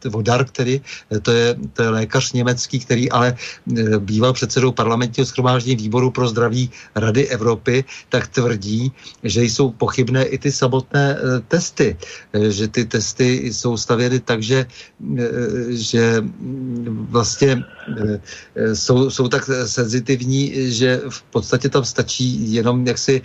Vodar, 0.08 0.44
který 0.44 0.80
to 1.22 1.30
je, 1.32 1.56
to 1.72 1.82
je 1.82 1.88
lékař 1.88 2.32
německý, 2.32 2.78
který 2.80 3.10
ale 3.10 3.36
býval 3.98 4.32
předsedou 4.32 4.72
parlamentního 4.72 5.26
schromáždění 5.26 5.76
výboru 5.76 6.10
pro 6.10 6.28
zdraví 6.28 6.70
Rady 6.94 7.28
Evropy, 7.28 7.84
tak 8.08 8.26
tvrdí, 8.28 8.92
že 9.22 9.35
jsou 9.44 9.70
pochybné 9.70 10.24
i 10.24 10.38
ty 10.38 10.52
samotné 10.52 11.16
e, 11.16 11.40
testy, 11.48 11.96
e, 12.32 12.50
že 12.50 12.68
ty 12.68 12.84
testy 12.84 13.52
jsou 13.52 13.76
stavěny 13.76 14.20
tak, 14.20 14.42
že, 14.42 14.66
e, 14.66 15.28
že 15.70 16.24
vlastně 17.10 17.64
jsou, 18.74 19.10
jsou 19.10 19.28
tak 19.28 19.50
senzitivní, 19.66 20.72
že 20.72 21.00
v 21.08 21.22
podstatě 21.22 21.68
tam 21.68 21.84
stačí 21.84 22.52
jenom 22.52 22.86
jaksi 22.86 23.22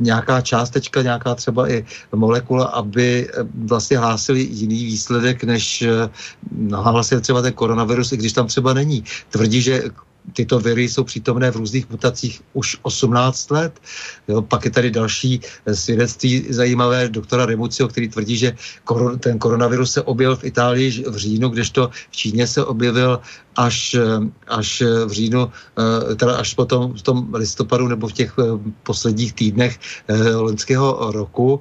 nějaká 0.00 0.40
částečka, 0.40 1.02
nějaká 1.02 1.34
třeba 1.34 1.70
i 1.70 1.84
molekula, 2.14 2.64
aby 2.64 3.28
vlastně 3.54 3.98
hlásili 3.98 4.40
jiný 4.40 4.84
výsledek, 4.84 5.44
než 5.44 5.84
hlásili 6.72 7.20
třeba 7.20 7.42
ten 7.42 7.52
koronavirus, 7.52 8.12
i 8.12 8.16
když 8.16 8.32
tam 8.32 8.46
třeba 8.46 8.72
není. 8.72 9.04
Tvrdí, 9.30 9.62
že 9.62 9.82
tyto 10.32 10.60
viry 10.60 10.88
jsou 10.88 11.04
přítomné 11.04 11.50
v 11.50 11.56
různých 11.56 11.90
mutacích 11.90 12.42
už 12.52 12.76
18 12.82 13.50
let. 13.50 13.72
Jo, 14.28 14.42
pak 14.42 14.64
je 14.64 14.70
tady 14.70 14.90
další 14.90 15.40
eh, 15.66 15.74
svědectví 15.74 16.46
zajímavé 16.50 17.08
doktora 17.08 17.46
Remucio, 17.46 17.88
který 17.88 18.08
tvrdí, 18.08 18.36
že 18.36 18.56
koron, 18.84 19.18
ten 19.18 19.38
koronavirus 19.38 19.92
se 19.92 20.02
objevil 20.02 20.36
v 20.36 20.44
Itálii 20.44 21.04
v 21.08 21.16
říjnu, 21.16 21.48
kdežto 21.48 21.90
v 22.10 22.16
Číně 22.16 22.46
se 22.46 22.64
objevil 22.64 23.20
až, 23.56 23.94
eh, 23.94 24.02
až 24.48 24.82
v 25.06 25.10
říjnu, 25.10 25.42
eh, 25.50 26.14
teda 26.14 26.36
až 26.36 26.54
potom 26.54 26.94
v 26.94 27.02
tom 27.02 27.34
listopadu 27.34 27.88
nebo 27.88 28.08
v 28.08 28.12
těch 28.12 28.32
posledních 28.82 29.32
týdnech 29.32 29.78
loňského 30.34 31.12
roku. 31.12 31.60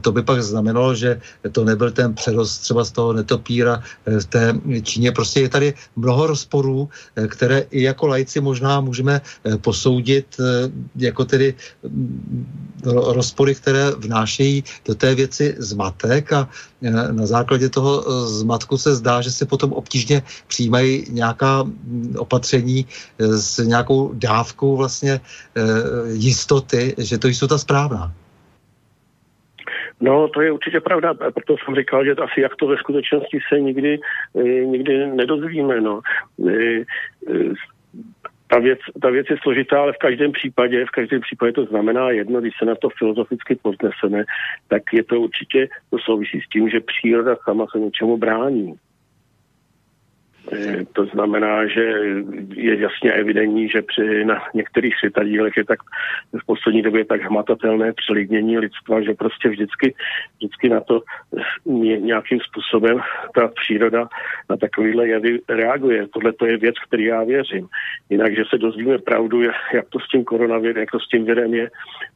To 0.00 0.12
by 0.12 0.22
pak 0.22 0.42
znamenalo, 0.42 0.94
že 0.94 1.20
to 1.52 1.64
nebyl 1.64 1.90
ten 1.90 2.14
přerost 2.14 2.62
třeba 2.62 2.84
z 2.84 2.90
toho 2.90 3.12
netopíra 3.12 3.82
v 4.06 4.24
té 4.24 4.54
Číně. 4.82 5.12
Prostě 5.12 5.40
je 5.40 5.48
tady 5.48 5.68
mnoho 5.96 6.26
rozporů, 6.26 6.88
které 7.28 7.66
i 7.70 7.82
jako 7.82 8.05
jako 8.06 8.14
lajci 8.14 8.40
možná 8.40 8.80
můžeme 8.80 9.20
eh, 9.20 9.58
posoudit 9.58 10.26
eh, 10.38 10.70
jako 10.96 11.24
tedy 11.24 11.54
mm, 11.82 12.46
rozpory, 12.86 13.54
které 13.54 13.90
vnášejí 13.98 14.64
do 14.86 14.94
té 14.94 15.14
věci 15.14 15.54
zmatek 15.58 16.32
a 16.32 16.48
eh, 16.82 16.90
na 17.12 17.26
základě 17.26 17.68
toho 17.68 18.02
zmatku 18.26 18.78
se 18.78 18.94
zdá, 18.94 19.20
že 19.20 19.30
se 19.30 19.46
potom 19.46 19.72
obtížně 19.72 20.22
přijímají 20.46 21.10
nějaká 21.10 21.62
mm, 21.62 22.14
opatření 22.18 22.86
s 23.18 23.58
nějakou 23.58 24.14
dávkou 24.14 24.76
vlastně 24.76 25.20
jistoty, 26.12 26.94
že 26.98 27.18
to 27.18 27.28
jsou 27.28 27.46
ta 27.46 27.58
správná. 27.58 28.12
No, 30.00 30.28
to 30.28 30.40
je 30.40 30.52
určitě 30.52 30.80
pravda, 30.80 31.14
proto 31.14 31.56
jsem 31.56 31.74
říkal, 31.74 32.04
že 32.04 32.20
asi 32.20 32.40
jak 32.40 32.56
to 32.56 32.66
ve 32.66 32.76
skutečnosti 32.76 33.38
se 33.48 33.60
nikdy, 33.60 33.98
nikdy 34.64 35.06
nedozvíme. 35.06 35.80
No 35.80 36.00
ta 38.46 38.58
věc, 38.58 38.78
ta 39.02 39.10
věc 39.10 39.26
je 39.30 39.36
složitá, 39.42 39.80
ale 39.80 39.92
v 39.92 39.98
každém 39.98 40.32
případě, 40.32 40.84
v 40.86 40.90
každém 40.90 41.20
případě 41.20 41.52
to 41.52 41.64
znamená 41.64 42.10
jedno, 42.10 42.40
když 42.40 42.54
se 42.58 42.64
na 42.64 42.74
to 42.74 42.88
filozoficky 42.98 43.54
povzneseme, 43.54 44.24
tak 44.68 44.82
je 44.92 45.04
to 45.04 45.20
určitě, 45.20 45.68
to 45.90 45.98
souvisí 45.98 46.40
s 46.40 46.48
tím, 46.48 46.68
že 46.68 46.80
příroda 46.80 47.36
sama 47.44 47.66
se 47.72 47.78
něčemu 47.78 48.16
brání. 48.16 48.74
Eh, 50.52 50.84
to 50.92 51.06
znamená, 51.06 51.66
že 51.66 51.82
je 52.54 52.80
jasně 52.80 53.12
evidentní, 53.12 53.68
že 53.68 53.82
při 53.82 54.24
na 54.24 54.42
některých 54.54 54.94
světadílech 54.96 55.56
je 55.56 55.64
tak 55.64 55.78
v 56.42 56.46
poslední 56.46 56.82
době 56.82 57.04
tak 57.04 57.22
hmatatelné 57.22 57.92
přelidnění 57.92 58.58
lidstva, 58.58 59.02
že 59.02 59.14
prostě 59.14 59.48
vždycky, 59.48 59.94
vždycky 60.36 60.68
na 60.68 60.80
to 60.80 61.02
nějakým 62.00 62.40
způsobem 62.40 63.00
ta 63.34 63.48
příroda 63.48 64.08
na 64.50 64.56
takovýhle 64.56 65.08
jevy 65.08 65.40
reaguje. 65.48 66.06
Tohle 66.08 66.32
to 66.32 66.46
je 66.46 66.56
věc, 66.56 66.74
který 66.86 67.04
já 67.04 67.24
věřím. 67.24 67.68
Jinak, 68.10 68.36
že 68.36 68.42
se 68.50 68.58
dozvíme 68.58 68.98
pravdu, 68.98 69.42
jak 69.42 69.88
to 69.88 69.98
s 70.00 70.08
tím 70.08 70.24
koronavirem, 70.24 70.80
jak 70.80 70.90
to 70.90 71.00
s 71.00 71.08
tím 71.08 71.24
virem 71.24 71.54
je, 71.54 71.70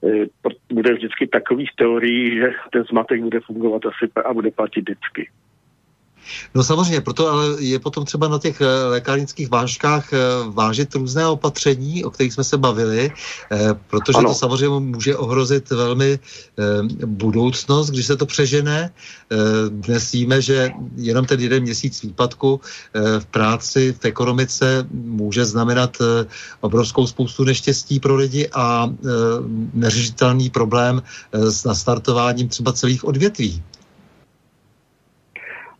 eh, 0.04 0.26
bude 0.72 0.94
vždycky 0.94 1.26
takových 1.26 1.70
teorií, 1.76 2.36
že 2.36 2.52
ten 2.72 2.84
zmatek 2.84 3.22
bude 3.22 3.40
fungovat 3.40 3.86
asi 3.86 4.12
a 4.24 4.34
bude 4.34 4.50
platit 4.50 4.80
vždycky. 4.80 5.28
No 6.54 6.64
samozřejmě, 6.64 7.00
proto 7.00 7.28
ale 7.28 7.62
je 7.62 7.78
potom 7.78 8.04
třeba 8.04 8.28
na 8.28 8.38
těch 8.38 8.60
eh, 8.60 8.84
lékárnických 8.84 9.50
vážkách 9.50 10.12
eh, 10.12 10.18
vážit 10.48 10.94
různé 10.94 11.26
opatření, 11.26 12.04
o 12.04 12.10
kterých 12.10 12.32
jsme 12.32 12.44
se 12.44 12.58
bavili, 12.58 13.10
eh, 13.52 13.74
protože 13.90 14.18
ano. 14.18 14.28
to 14.28 14.34
samozřejmě 14.34 14.80
může 14.80 15.16
ohrozit 15.16 15.70
velmi 15.70 16.18
budoucnost, 17.06 17.90
když 17.90 18.06
se 18.06 18.16
to 18.16 18.26
přežene. 18.26 18.90
Dnes 19.68 20.12
víme, 20.12 20.42
že 20.42 20.70
jenom 20.96 21.26
ten 21.26 21.40
jeden 21.40 21.62
měsíc 21.62 22.02
výpadku 22.02 22.60
v 23.18 23.26
práci, 23.26 23.94
v 24.00 24.04
ekonomice 24.04 24.86
může 24.90 25.44
znamenat 25.44 25.96
obrovskou 26.60 27.06
spoustu 27.06 27.44
neštěstí 27.44 28.00
pro 28.00 28.14
lidi 28.14 28.48
a 28.52 28.92
neřešitelný 29.74 30.50
problém 30.50 31.02
s 31.32 31.64
nastartováním 31.64 32.48
třeba 32.48 32.72
celých 32.72 33.04
odvětví. 33.04 33.62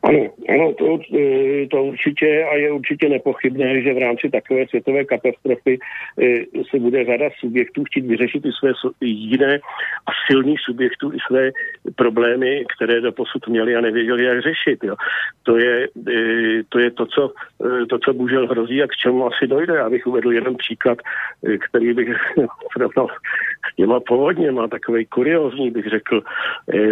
Ano, 0.02 0.32
ano, 0.48 0.72
to, 0.78 0.98
e, 1.12 1.66
to 1.68 1.84
určitě 1.84 2.44
a 2.44 2.54
je 2.54 2.72
určitě 2.72 3.08
nepochybné, 3.08 3.82
že 3.82 3.94
v 3.94 3.98
rámci 3.98 4.30
takové 4.30 4.66
světové 4.68 5.04
katastrofy 5.04 5.78
e, 6.22 6.44
se 6.70 6.78
bude 6.78 7.04
řada 7.04 7.28
subjektů 7.38 7.84
chtít 7.84 8.06
vyřešit 8.06 8.46
i 8.46 8.50
své 8.52 8.72
jiné 9.00 9.60
a 10.06 10.10
silných 10.30 10.60
subjektů 10.60 11.12
i 11.12 11.18
své 11.26 11.50
problémy, 11.96 12.64
které 12.76 13.00
do 13.00 13.12
posud 13.12 13.48
měli 13.48 13.76
a 13.76 13.80
nevěděli, 13.80 14.24
jak 14.24 14.42
řešit. 14.42 14.84
Jo. 14.84 14.96
To, 15.42 15.56
je, 15.56 15.88
e, 16.08 16.62
to 16.68 16.78
je 16.78 16.90
to, 16.90 17.06
co, 17.06 17.32
to, 17.88 17.98
co 17.98 18.12
bohužel 18.12 18.46
hrozí 18.46 18.82
a 18.82 18.86
k 18.86 18.96
čemu 19.02 19.26
asi 19.26 19.46
dojde. 19.46 19.74
Já 19.74 19.90
bych 19.90 20.06
uvedl 20.06 20.32
jeden 20.32 20.56
příklad, 20.56 20.98
který 21.68 21.94
bych 21.94 22.08
srovnal 22.72 23.06
s 23.72 23.76
těma 23.76 24.00
povodněma, 24.00 24.68
takový 24.68 25.06
kuriozní 25.06 25.70
bych 25.70 25.86
řekl. 25.86 26.22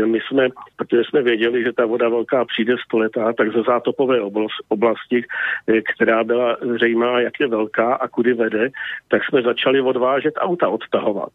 My 0.05 0.19
jsme, 0.21 0.49
protože 0.77 1.03
jsme 1.05 1.23
věděli, 1.23 1.65
že 1.65 1.73
ta 1.73 1.87
voda 1.87 2.09
velká 2.09 2.45
přijde 2.45 2.75
z 2.77 2.89
letá, 2.99 3.33
tak 3.33 3.53
ze 3.53 3.63
zátopové 3.63 4.21
oblasti, 4.69 5.25
eh, 5.69 5.81
která 5.83 6.25
byla 6.25 6.57
zřejmá, 6.75 7.21
jak 7.21 7.41
je 7.41 7.47
velká 7.47 7.95
a 7.95 8.09
kudy 8.09 8.35
vede, 8.35 8.69
tak 9.09 9.25
jsme 9.25 9.43
začali 9.43 9.81
odvážet 9.81 10.35
auta 10.39 10.69
odtahovat 10.69 11.33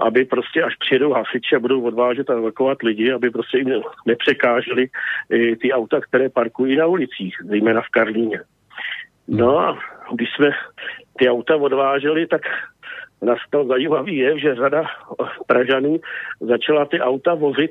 aby 0.00 0.24
prostě 0.24 0.62
až 0.62 0.76
přijedou 0.76 1.12
hasiči 1.12 1.56
a 1.56 1.60
budou 1.60 1.82
odvážet 1.82 2.30
a 2.30 2.32
evakovat 2.32 2.82
lidi, 2.82 3.12
aby 3.12 3.30
prostě 3.30 3.58
jim 3.58 3.82
nepřekáželi 4.06 4.88
eh, 4.88 5.56
ty 5.56 5.72
auta, 5.72 6.00
které 6.00 6.28
parkují 6.28 6.76
na 6.76 6.86
ulicích, 6.86 7.36
zejména 7.44 7.80
v 7.80 7.88
Karlíně. 7.88 8.40
No 9.28 9.58
a 9.58 9.78
když 10.12 10.28
jsme 10.32 10.50
ty 11.18 11.28
auta 11.28 11.56
odváželi, 11.56 12.26
tak 12.26 12.42
nastal 13.22 13.66
zajímavý 13.66 14.16
je, 14.16 14.38
že 14.38 14.54
řada 14.54 14.84
Pražanů 15.46 16.00
začala 16.40 16.84
ty 16.84 17.00
auta 17.00 17.34
vozit 17.34 17.70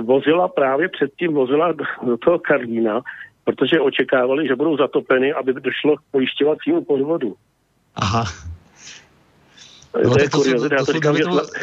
vozila 0.00 0.48
právě 0.48 0.88
předtím 0.88 1.34
vozila 1.34 1.72
do 1.72 2.16
toho 2.16 2.38
Karlína, 2.38 3.00
protože 3.44 3.80
očekávali, 3.80 4.48
že 4.48 4.56
budou 4.56 4.76
zatopeny, 4.76 5.32
aby 5.32 5.52
došlo 5.52 5.96
k 5.96 6.00
pojišťovacímu 6.10 6.84
podvodu. 6.84 7.34
Aha. 7.94 8.24
No, 10.04 10.10
to, 10.10 10.28
to, 10.30 10.44
jsou, 10.44 10.68
to 10.68 10.86
jsou 10.86 11.00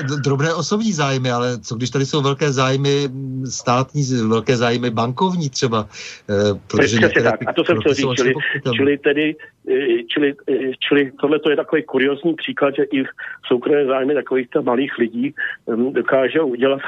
to 0.08 0.16
drobné 0.24 0.54
osobní 0.54 0.94
zájmy, 0.94 1.32
ale 1.32 1.60
co 1.60 1.76
když 1.76 1.90
tady 1.90 2.06
jsou 2.06 2.22
velké 2.22 2.52
zájmy 2.52 3.10
státní, 3.46 4.04
velké 4.28 4.58
zájmy 4.58 4.90
bankovní 4.90 5.50
třeba? 5.50 5.88
Eh, 6.30 6.60
protože 6.68 6.98
Přesně 6.98 7.24
tak, 7.24 7.40
a 7.48 7.54
to 7.54 7.64
jsem 7.64 7.80
chtěl 7.80 7.94
říct, 7.94 8.16
čili, 8.16 8.34
čili 8.76 8.98
tedy 8.98 9.36
eh, 9.72 10.04
čili, 10.14 10.34
čili 10.80 11.12
tohle 11.22 11.40
to 11.40 11.50
je 11.50 11.56
takový 11.56 11.84
kuriozní 11.84 12.34
příklad, 12.34 12.76
že 12.76 12.84
i 12.84 13.04
soukromé 13.48 13.86
zájmy 13.86 14.14
takových 14.14 14.48
malých 14.62 14.98
lidí 14.98 15.34
hm, 15.70 15.94
dokážou 15.94 16.48
udělat 16.48 16.82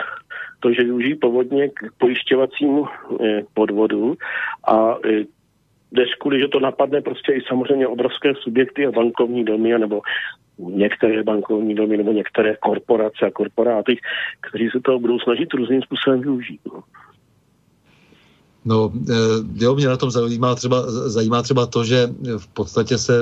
to, 0.61 0.73
že 0.73 0.83
využijí 0.83 1.15
povodně 1.15 1.69
k 1.69 1.91
pojišťovacímu 1.97 2.85
eh, 2.85 3.41
podvodu 3.53 4.15
a 4.67 4.95
eh, 5.05 5.25
kvůli, 6.19 6.39
že 6.39 6.47
to 6.47 6.59
napadne 6.59 7.01
prostě 7.01 7.31
i 7.33 7.41
samozřejmě 7.47 7.87
obrovské 7.87 8.33
subjekty 8.35 8.85
a 8.85 8.91
bankovní 8.91 9.43
domy, 9.43 9.79
nebo 9.79 10.01
některé 10.57 11.23
bankovní 11.23 11.75
domy, 11.75 11.97
nebo 11.97 12.11
některé 12.11 12.55
korporace 12.55 13.25
a 13.25 13.31
korporáty, 13.31 13.97
kteří 14.41 14.69
se 14.69 14.79
toho 14.79 14.99
budou 14.99 15.19
snažit 15.19 15.53
různým 15.53 15.81
způsobem 15.81 16.21
využít. 16.21 16.61
No. 16.65 16.83
No, 18.65 18.91
eh, 19.09 19.13
jo, 19.55 19.75
mě 19.75 19.87
na 19.87 19.97
tom 19.97 20.11
zajímá 20.11 20.55
třeba, 20.55 20.81
zajímá 21.09 21.41
třeba 21.41 21.65
to, 21.65 21.83
že 21.83 22.07
v 22.37 22.47
podstatě 22.47 22.97
se 22.97 23.13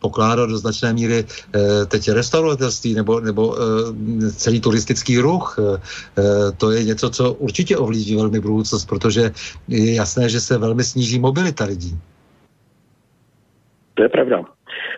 pokládá 0.00 0.46
do 0.46 0.58
značné 0.58 0.92
míry 0.92 1.24
eh, 1.24 1.86
teď 1.86 2.08
restaurovatelství 2.08 2.94
nebo, 2.94 3.20
nebo 3.20 3.56
eh, 3.56 4.30
celý 4.30 4.60
turistický 4.60 5.18
ruch. 5.18 5.58
To 6.58 6.70
je 6.70 6.84
něco, 6.84 7.10
co 7.10 7.32
určitě 7.32 7.76
ovlivní 7.76 8.16
velmi 8.16 8.40
budoucnost, 8.40 8.84
protože 8.84 9.30
je 9.68 9.94
jasné, 9.94 10.28
že 10.28 10.40
se 10.40 10.58
velmi 10.58 10.84
sníží 10.84 11.18
mobilita 11.18 11.64
lidí. 11.64 11.98
To 13.94 14.02
je 14.02 14.08
pravda. 14.08 14.42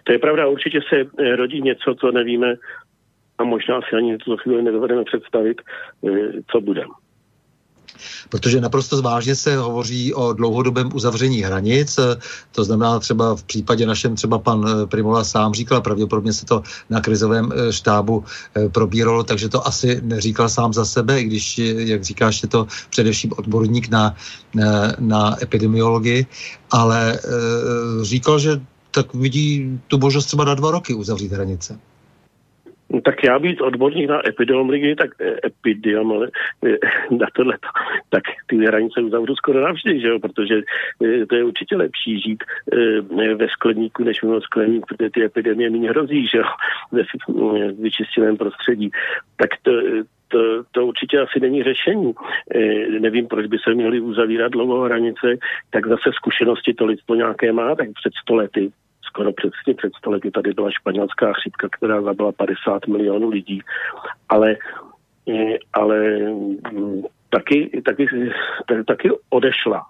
To 0.05 0.13
je 0.13 0.19
pravda, 0.19 0.47
určitě 0.47 0.81
se 0.89 0.97
rodí 1.37 1.63
něco, 1.63 1.95
co 2.01 2.13
nevíme 2.13 2.55
a 3.39 3.45
možná 3.45 3.81
si 3.81 3.97
ani 3.97 4.19
tuto 4.19 4.37
chvíli 4.37 4.63
nedovedeme 4.63 5.05
představit, 5.05 5.63
co 6.53 6.61
bude 6.61 6.85
protože 8.29 8.61
naprosto 8.61 9.03
vážně 9.03 9.35
se 9.37 9.57
hovoří 9.57 10.15
o 10.15 10.33
dlouhodobém 10.33 10.91
uzavření 10.95 11.43
hranic, 11.43 11.99
to 12.53 12.65
znamená 12.65 12.99
třeba 12.99 13.37
v 13.37 13.43
případě 13.43 13.87
našem 13.87 14.17
třeba 14.17 14.39
pan 14.39 14.65
eh, 14.69 14.87
Primola 14.87 15.25
sám 15.25 15.55
říkal, 15.55 15.81
pravděpodobně 15.81 16.33
se 16.33 16.47
to 16.47 16.63
na 16.91 17.01
krizovém 17.01 17.53
eh, 17.53 17.73
štábu 17.73 18.25
eh, 18.57 18.69
probíralo, 18.69 19.25
takže 19.25 19.49
to 19.49 19.67
asi 19.67 20.01
neříkal 20.03 20.49
sám 20.49 20.73
za 20.73 20.85
sebe, 20.85 21.21
i 21.21 21.25
když, 21.25 21.59
jak 21.59 22.05
říkáš, 22.05 22.43
je 22.43 22.49
to 22.49 22.67
především 22.91 23.33
odborník 23.37 23.89
na, 23.89 24.15
na, 24.55 24.93
na 24.99 25.43
epidemiologii, 25.43 26.27
ale 26.71 27.19
říkal, 28.03 28.39
že 28.39 28.61
tak 28.91 29.15
vidí 29.15 29.81
tu 29.89 29.99
možnost 29.99 30.27
třeba 30.27 30.45
na 30.45 30.55
dva 30.55 30.71
roky 30.71 30.95
uzavřít 30.95 31.33
hranice. 31.33 31.79
No, 32.91 33.01
tak 33.01 33.25
já 33.25 33.39
být 33.39 33.61
odborník 33.61 34.09
na 34.09 34.29
epidemiologii, 34.29 34.97
tak 34.97 35.11
eh, 35.21 35.37
epidemiologii, 35.45 36.33
eh, 36.67 36.77
na 37.11 37.27
tohle, 37.33 37.59
tak 38.09 38.23
ty 38.47 38.57
hranice 38.57 39.01
uzavřu 39.01 39.35
skoro 39.35 39.61
navždy, 39.61 40.01
že 40.01 40.09
jo? 40.09 40.19
protože 40.19 40.55
eh, 41.05 41.27
to 41.27 41.37
je 41.37 41.45
určitě 41.45 41.77
lepší 41.77 42.21
žít 42.21 42.45
ve 43.37 43.49
skleníku, 43.49 44.05
než 44.05 44.23
mimo 44.23 44.41
skleník, 44.41 44.87
protože 44.87 45.11
ty 45.11 45.25
epidemie 45.25 45.71
méně 45.71 45.91
hrozí, 45.91 46.27
že 46.27 46.39
jo? 46.39 46.45
ve 46.93 47.03
vyčistěném 47.73 48.37
prostředí. 48.37 48.91
Tak 49.37 49.51
to, 49.63 49.73
to, 50.29 50.39
to 50.71 50.87
určitě 50.87 51.21
asi 51.21 51.41
není 51.41 51.63
řešení. 51.63 52.13
E, 52.55 52.61
nevím, 53.01 53.27
proč 53.27 53.47
by 53.47 53.59
se 53.59 53.75
měly 53.75 54.01
uzavírat 54.01 54.53
dlouho 54.53 54.81
hranice, 54.81 55.37
tak 55.71 55.87
zase 55.87 56.11
zkušenosti 56.13 56.75
to 56.75 56.87
lidstvo 56.87 57.15
nějaké 57.15 57.53
má, 57.53 57.75
tak 57.75 57.89
před 58.01 58.13
sto 58.23 58.35
lety 58.35 58.71
skoro 59.11 59.33
přesně 59.33 59.75
před 59.75 59.93
stolety 59.95 60.31
tady 60.31 60.53
byla 60.53 60.71
španělská 60.71 61.33
chřipka, 61.33 61.69
která 61.73 62.03
zabila 62.03 62.33
50 62.33 62.87
milionů 62.87 63.29
lidí, 63.29 63.61
ale, 64.29 64.57
eh, 65.29 65.59
ale 65.73 65.99
mm, 66.73 67.03
taky, 67.31 67.83
taky, 67.85 68.07
taky 68.87 69.11
odešla 69.31 69.87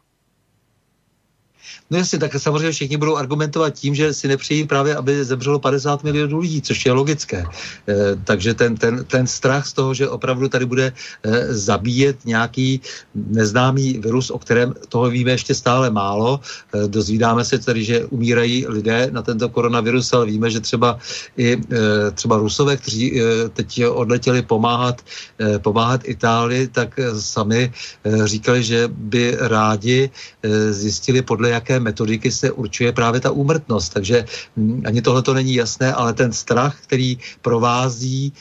No 1.91 1.99
jasně, 1.99 2.19
tak 2.19 2.35
samozřejmě 2.39 2.71
všichni 2.71 2.97
budou 2.97 3.17
argumentovat 3.17 3.71
tím, 3.71 3.95
že 3.95 4.15
si 4.15 4.29
nepřijí 4.29 4.67
právě, 4.67 4.97
aby 4.97 5.25
zemřelo 5.25 5.59
50 5.59 6.05
milionů 6.05 6.39
lidí, 6.39 6.63
což 6.63 6.87
je 6.87 6.93
logické. 6.93 7.45
E, 7.89 7.95
takže 8.25 8.55
ten, 8.55 8.77
ten, 8.77 9.05
ten 9.05 9.27
strach 9.27 9.67
z 9.67 9.73
toho, 9.73 9.95
že 9.95 10.09
opravdu 10.09 10.49
tady 10.49 10.67
bude 10.67 10.93
e, 11.23 11.55
zabíjet 11.55 12.25
nějaký 12.25 12.81
neznámý 13.15 13.99
virus, 13.99 14.31
o 14.31 14.39
kterém 14.39 14.75
toho 14.89 15.11
víme 15.11 15.31
ještě 15.31 15.55
stále 15.55 15.91
málo. 15.91 16.41
E, 16.75 16.89
dozvídáme 16.89 17.45
se 17.45 17.59
tady, 17.59 17.85
že 17.85 18.05
umírají 18.05 18.67
lidé 18.69 19.09
na 19.11 19.23
tento 19.23 19.49
koronavirus, 19.49 20.13
ale 20.13 20.27
víme, 20.27 20.51
že 20.51 20.61
třeba 20.61 20.99
i 21.37 21.53
e, 21.53 22.11
třeba 22.11 22.37
Rusové, 22.37 22.77
kteří 22.77 23.21
e, 23.21 23.49
teď 23.49 23.85
odletěli 23.87 24.43
pomáhat, 24.43 25.03
e, 25.41 25.59
pomáhat 25.59 26.01
Itálii, 26.05 26.69
tak 26.69 27.01
sami 27.19 27.73
e, 28.05 28.27
říkali, 28.27 28.63
že 28.63 28.89
by 28.89 29.37
rádi 29.41 30.11
e, 30.43 30.73
zjistili 30.73 31.23
podle 31.23 31.50
podle 31.51 31.55
jaké 31.55 31.81
metodiky 31.81 32.31
se 32.31 32.51
určuje 32.51 32.93
právě 32.93 33.21
ta 33.21 33.31
úmrtnost. 33.31 33.93
Takže 33.93 34.25
hm, 34.57 34.83
ani 34.87 35.03
tohle 35.03 35.23
to 35.23 35.35
není 35.35 35.55
jasné, 35.55 35.93
ale 35.93 36.15
ten 36.15 36.33
strach, 36.33 36.79
který 36.83 37.19
provází 37.43 38.33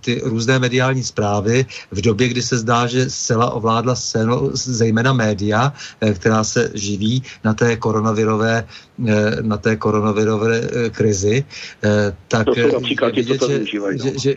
ty 0.00 0.20
různé 0.24 0.58
mediální 0.58 1.02
zprávy 1.02 1.66
v 1.90 2.00
době, 2.00 2.28
kdy 2.28 2.42
se 2.42 2.58
zdá, 2.58 2.86
že 2.86 3.10
zcela 3.10 3.50
ovládla 3.50 3.94
scénu, 3.94 4.50
zejména 4.54 5.12
média, 5.12 5.72
která 6.00 6.44
se 6.44 6.70
živí 6.74 7.22
na 7.44 7.54
té 7.54 7.76
koronavirové 7.76 8.66
na 9.42 9.56
té 9.56 9.76
koronavirové 9.76 10.90
krizi, 10.90 11.44
tak 12.28 12.44
to 12.44 12.54
jsou 12.54 12.72
například 12.72 13.14
vidět, 13.14 13.40
že, 13.46 13.64
že, 13.66 13.78
no. 13.78 14.12
že, 14.18 14.32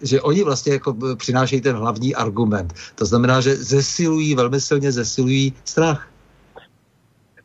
že 0.00 0.20
oni 0.20 0.42
vlastně 0.44 0.72
jako 0.72 0.96
přinášejí 1.16 1.60
ten 1.60 1.76
hlavní 1.76 2.14
argument. 2.14 2.72
To 2.94 3.04
znamená, 3.04 3.40
že 3.40 3.56
zesilují, 3.56 4.34
velmi 4.34 4.60
silně 4.60 4.92
zesilují 4.92 5.52
strach. 5.64 6.08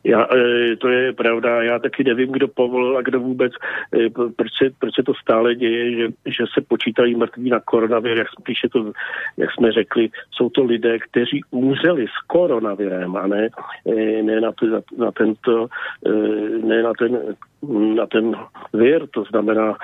Já, 0.04 0.26
e, 0.36 0.76
to 0.76 0.88
je 0.88 1.12
pravda, 1.12 1.62
já 1.62 1.78
taky 1.78 2.04
nevím, 2.04 2.32
kdo 2.32 2.48
povolil 2.48 2.98
a 2.98 3.02
kdo 3.02 3.20
vůbec, 3.20 3.52
e, 3.94 4.10
proč 4.10 4.48
se, 4.62 4.70
proč 4.78 4.94
se 4.94 5.02
to 5.02 5.14
stále 5.14 5.54
děje, 5.54 5.96
že, 5.96 6.08
že 6.26 6.44
se 6.54 6.60
počítají 6.68 7.14
mrtví 7.14 7.50
na 7.50 7.60
koronavir, 7.60 8.18
jak, 8.18 8.28
to, 8.72 8.92
jak 9.36 9.50
jsme 9.52 9.72
řekli, 9.72 10.08
jsou 10.30 10.50
to 10.50 10.64
lidé, 10.64 10.98
kteří 10.98 11.40
umřeli 11.50 12.06
s 12.06 12.26
koronavirem 12.26 13.16
a 13.16 13.26
ne, 13.26 13.48
e, 13.86 14.22
ne 14.22 14.40
na, 14.40 14.52
to, 14.52 14.66
na, 14.96 15.12
tento, 15.12 15.66
ne 16.64 16.82
na 16.82 16.92
ten 16.98 17.34
na 17.70 18.06
ten 18.06 18.36
vir, 18.72 19.06
to 19.06 19.24
znamená, 19.24 19.76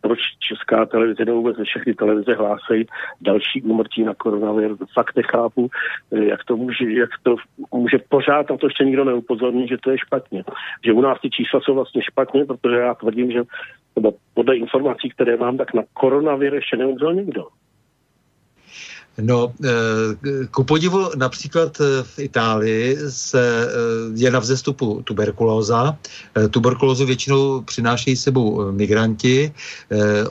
proč 0.00 0.18
česká 0.38 0.86
televize 0.86 1.24
nebo 1.24 1.36
vůbec 1.36 1.56
všechny 1.64 1.94
televize 1.94 2.34
hlásají 2.34 2.86
další 3.20 3.62
úmrtí 3.62 4.04
na 4.04 4.14
koronavir. 4.14 4.76
Fakt 4.94 5.16
nechápu, 5.16 5.70
jak 6.10 6.44
to 6.44 6.56
může, 6.56 6.92
jak 6.92 7.10
to 7.22 7.36
může 7.74 7.98
pořád 8.08 8.50
na 8.50 8.56
to 8.56 8.66
ještě 8.66 8.84
nikdo 8.84 9.16
upozornit, 9.16 9.68
že 9.68 9.76
to 9.78 9.90
je 9.90 9.98
špatně. 9.98 10.44
Že 10.84 10.92
u 10.92 11.00
nás 11.00 11.20
ty 11.20 11.30
čísla 11.30 11.60
jsou 11.60 11.74
vlastně 11.74 12.02
špatně, 12.02 12.44
protože 12.44 12.76
já 12.76 12.94
tvrdím, 12.94 13.30
že 13.30 13.42
podle 14.34 14.56
informací, 14.56 15.08
které 15.10 15.36
mám, 15.36 15.56
tak 15.56 15.74
na 15.74 15.82
koronavir 15.92 16.54
ještě 16.54 16.76
neumřel 16.76 17.14
nikdo. 17.14 17.44
No, 19.18 19.52
eh, 19.64 20.46
ku 20.50 20.64
podivu 20.64 21.10
například 21.16 21.80
eh, 21.80 22.02
v 22.02 22.18
Itálii 22.18 22.98
se, 23.08 23.68
eh, 23.68 23.70
je 24.14 24.30
na 24.30 24.38
vzestupu 24.38 25.02
tuberkulóza. 25.04 25.96
Tuberkulózu 26.50 27.06
většinou 27.06 27.60
přinášejí 27.60 28.16
sebou 28.16 28.72
migranti. 28.72 29.52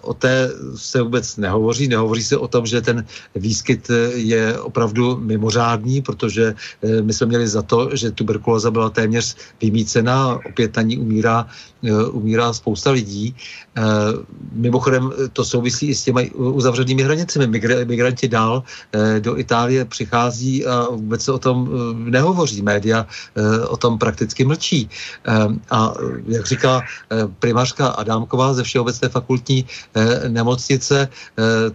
O 0.01 0.13
té 0.13 0.49
se 0.75 1.01
vůbec 1.01 1.37
nehovoří. 1.37 1.87
Nehovoří 1.87 2.23
se 2.23 2.37
o 2.37 2.47
tom, 2.47 2.65
že 2.65 2.81
ten 2.81 3.05
výskyt 3.35 3.91
je 4.13 4.59
opravdu 4.59 5.17
mimořádný, 5.17 6.01
protože 6.01 6.55
my 7.01 7.13
jsme 7.13 7.27
měli 7.27 7.47
za 7.47 7.61
to, 7.61 7.95
že 7.95 8.11
tuberkulóza 8.11 8.71
byla 8.71 8.89
téměř 8.89 9.35
vymícena, 9.61 10.39
opět 10.49 10.75
na 10.75 10.81
ní 10.81 10.97
umírá, 10.97 11.47
umírá 12.11 12.53
spousta 12.53 12.91
lidí. 12.91 13.35
Mimochodem 14.51 15.11
to 15.33 15.45
souvisí 15.45 15.87
i 15.87 15.95
s 15.95 16.03
těmi 16.03 16.31
uzavřenými 16.31 17.03
hranicemi. 17.03 17.47
Migranti 17.85 18.27
dál 18.27 18.63
do 19.19 19.37
Itálie 19.37 19.85
přichází 19.85 20.65
a 20.65 20.87
vůbec 20.89 21.21
se 21.21 21.31
o 21.31 21.39
tom 21.39 21.69
eh, 21.69 22.09
nehovoří. 22.09 22.61
Média 22.61 23.05
eh, 23.05 23.67
o 23.67 23.77
tom 23.77 23.97
prakticky 23.99 24.45
mlčí. 24.45 24.89
A 25.71 25.93
jak 26.27 26.45
říká 26.45 26.81
primářka 27.39 27.87
Adámková 27.87 28.53
ze 28.53 28.63
Všeobecné 28.63 29.09
fakultní 29.09 29.65
nemocnice, 30.27 31.07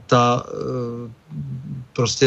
ta 0.07 0.45
prostě 1.93 2.27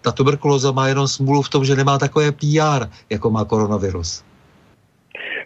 ta 0.00 0.12
tuberkulóza 0.12 0.72
má 0.72 0.88
jenom 0.88 1.08
smůlu 1.08 1.42
v 1.42 1.48
tom, 1.48 1.64
že 1.64 1.76
nemá 1.76 1.98
takové 1.98 2.32
PR, 2.32 2.86
jako 3.10 3.30
má 3.30 3.44
koronavirus. 3.44 4.24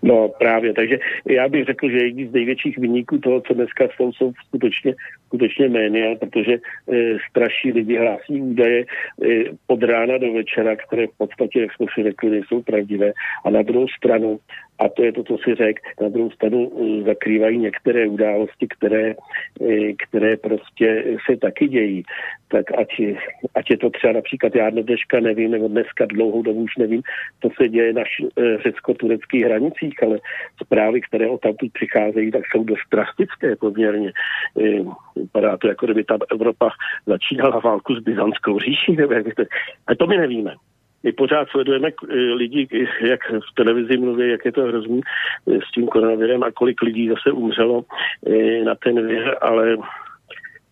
No 0.02 0.28
právě, 0.38 0.72
takže 0.72 0.98
já 1.28 1.48
bych 1.48 1.64
řekl, 1.64 1.88
že 1.88 1.96
jedni 1.96 2.28
z 2.28 2.32
největších 2.32 2.78
vyníků 2.78 3.18
toho, 3.18 3.40
co 3.40 3.54
dneska 3.54 3.84
jsou, 3.96 4.12
jsou 4.12 4.32
skutečně, 4.46 4.94
skutečně 5.34 5.68
média, 5.68 6.14
protože 6.14 6.52
e, 6.52 6.58
straší 7.30 7.72
lidi, 7.72 7.98
hlásí 7.98 8.40
údaje 8.40 8.80
e, 8.80 8.84
od 9.66 9.82
rána 9.82 10.18
do 10.18 10.32
večera, 10.32 10.76
které 10.76 11.06
v 11.06 11.18
podstatě, 11.18 11.60
jak 11.60 11.72
jsme 11.72 11.86
si 11.94 12.02
řekli, 12.02 12.30
nejsou 12.30 12.62
pravdivé. 12.62 13.12
A 13.44 13.50
na 13.50 13.62
druhou 13.62 13.88
stranu 13.88 14.38
a 14.78 14.88
to 14.88 15.02
je 15.02 15.12
to, 15.12 15.22
co 15.22 15.36
si 15.38 15.54
řek. 15.54 15.80
Na 16.02 16.08
druhou 16.08 16.30
stranu 16.30 16.72
eh, 16.72 17.02
zakrývají 17.02 17.58
některé 17.58 18.06
události, 18.06 18.66
které, 18.68 19.14
eh, 19.60 19.92
které 20.08 20.36
prostě 20.36 21.04
se 21.30 21.36
taky 21.36 21.68
dějí. 21.68 22.02
Tak 22.48 22.78
ať, 22.78 22.88
ať 23.54 23.70
je 23.70 23.78
to 23.78 23.90
třeba 23.90 24.12
například, 24.12 24.54
já 24.54 24.70
dneška 24.70 25.20
nevím, 25.20 25.50
nebo 25.50 25.68
dneska 25.68 26.06
dlouhou 26.06 26.42
dobu 26.42 26.60
už 26.60 26.76
nevím, 26.76 27.02
to 27.38 27.48
se 27.60 27.68
děje 27.68 27.92
na 27.92 28.02
eh, 28.02 28.58
řecko-tureckých 28.62 29.44
hranicích, 29.44 30.02
ale 30.02 30.18
zprávy, 30.62 31.00
které 31.00 31.28
o 31.28 31.38
tamtud 31.38 31.72
přicházejí, 31.72 32.30
tak 32.30 32.42
jsou 32.46 32.64
dost 32.64 32.88
drastické 32.90 33.56
poměrně. 33.56 34.12
Vypadá 35.16 35.56
to, 35.56 35.68
jako 35.68 35.86
kdyby 35.86 36.04
ta 36.04 36.18
Evropa 36.30 36.70
začínala 37.06 37.58
válku 37.58 37.94
s 37.94 38.02
Byzantskou 38.02 38.58
říší, 38.58 38.96
nebo 38.96 39.12
jak 39.12 39.34
to, 39.34 39.42
a 39.86 39.94
to 39.94 40.06
my 40.06 40.16
nevíme 40.16 40.54
my 41.04 41.12
pořád 41.12 41.48
sledujeme 41.48 41.88
eh, 41.88 42.14
lidi, 42.16 42.68
jak 43.00 43.20
v 43.30 43.54
televizi 43.54 43.96
mluví, 43.96 44.30
jak 44.30 44.44
je 44.44 44.52
to 44.52 44.62
hrozný 44.62 45.00
eh, 45.00 45.58
s 45.68 45.72
tím 45.74 45.86
koronavirem 45.86 46.42
a 46.42 46.50
kolik 46.50 46.82
lidí 46.82 47.08
zase 47.08 47.32
umřelo 47.32 47.84
eh, 48.26 48.64
na 48.64 48.74
ten 48.74 49.06
vir, 49.06 49.36
ale 49.40 49.76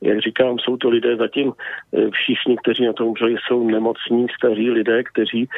jak 0.01 0.20
říkám, 0.20 0.59
jsou 0.59 0.76
to 0.76 0.89
lidé 0.89 1.16
zatím 1.16 1.53
všichni, 2.12 2.57
kteří 2.57 2.87
na 2.87 2.93
to 2.93 3.07
umřeli, 3.07 3.37
jsou 3.47 3.68
nemocní, 3.70 4.26
staří 4.37 4.70
lidé, 4.70 5.03
kteří 5.05 5.49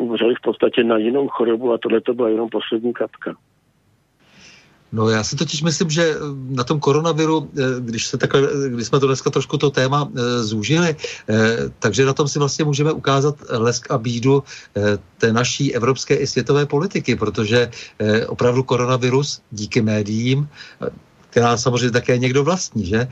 umřeli 0.00 0.34
v 0.34 0.40
podstatě 0.40 0.84
na 0.84 0.96
jinou 0.96 1.28
chorobu 1.28 1.72
a 1.72 1.78
tohle 1.78 2.00
to 2.00 2.14
byla 2.14 2.28
jenom 2.28 2.48
poslední 2.48 2.92
kapka. 2.92 3.34
No 4.92 5.08
já 5.08 5.24
si 5.24 5.36
totiž 5.36 5.62
myslím, 5.62 5.90
že 5.90 6.04
eh, 6.10 6.16
na 6.50 6.64
tom 6.64 6.80
koronaviru, 6.80 7.48
eh, 7.56 7.62
když, 7.80 8.06
se 8.06 8.18
takhle, 8.18 8.40
eh, 8.42 8.68
když 8.68 8.86
jsme 8.86 9.00
to 9.00 9.06
dneska 9.06 9.30
trošku 9.30 9.58
to 9.58 9.70
téma 9.70 10.10
zúžili, 10.40 10.96
takže 11.78 12.06
na 12.06 12.12
tom 12.12 12.28
si 12.28 12.38
vlastně 12.38 12.64
můžeme 12.64 12.92
ukázat 12.92 13.36
lesk 13.48 13.90
a 13.90 13.98
bídu 13.98 14.42
té 15.18 15.32
naší 15.32 15.74
evropské 15.74 16.14
i 16.14 16.26
světové 16.26 16.66
politiky, 16.66 17.16
protože 17.16 17.70
opravdu 18.26 18.62
koronavirus 18.62 19.40
díky 19.50 19.82
médiím 19.82 20.48
která 21.30 21.56
samozřejmě 21.56 21.90
také 21.90 22.18
někdo 22.18 22.44
vlastní, 22.44 22.86
že, 22.86 23.08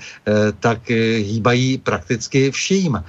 tak 0.61 0.89
hýbají 1.17 1.79
prakticky 1.79 2.51
vším. 2.51 3.05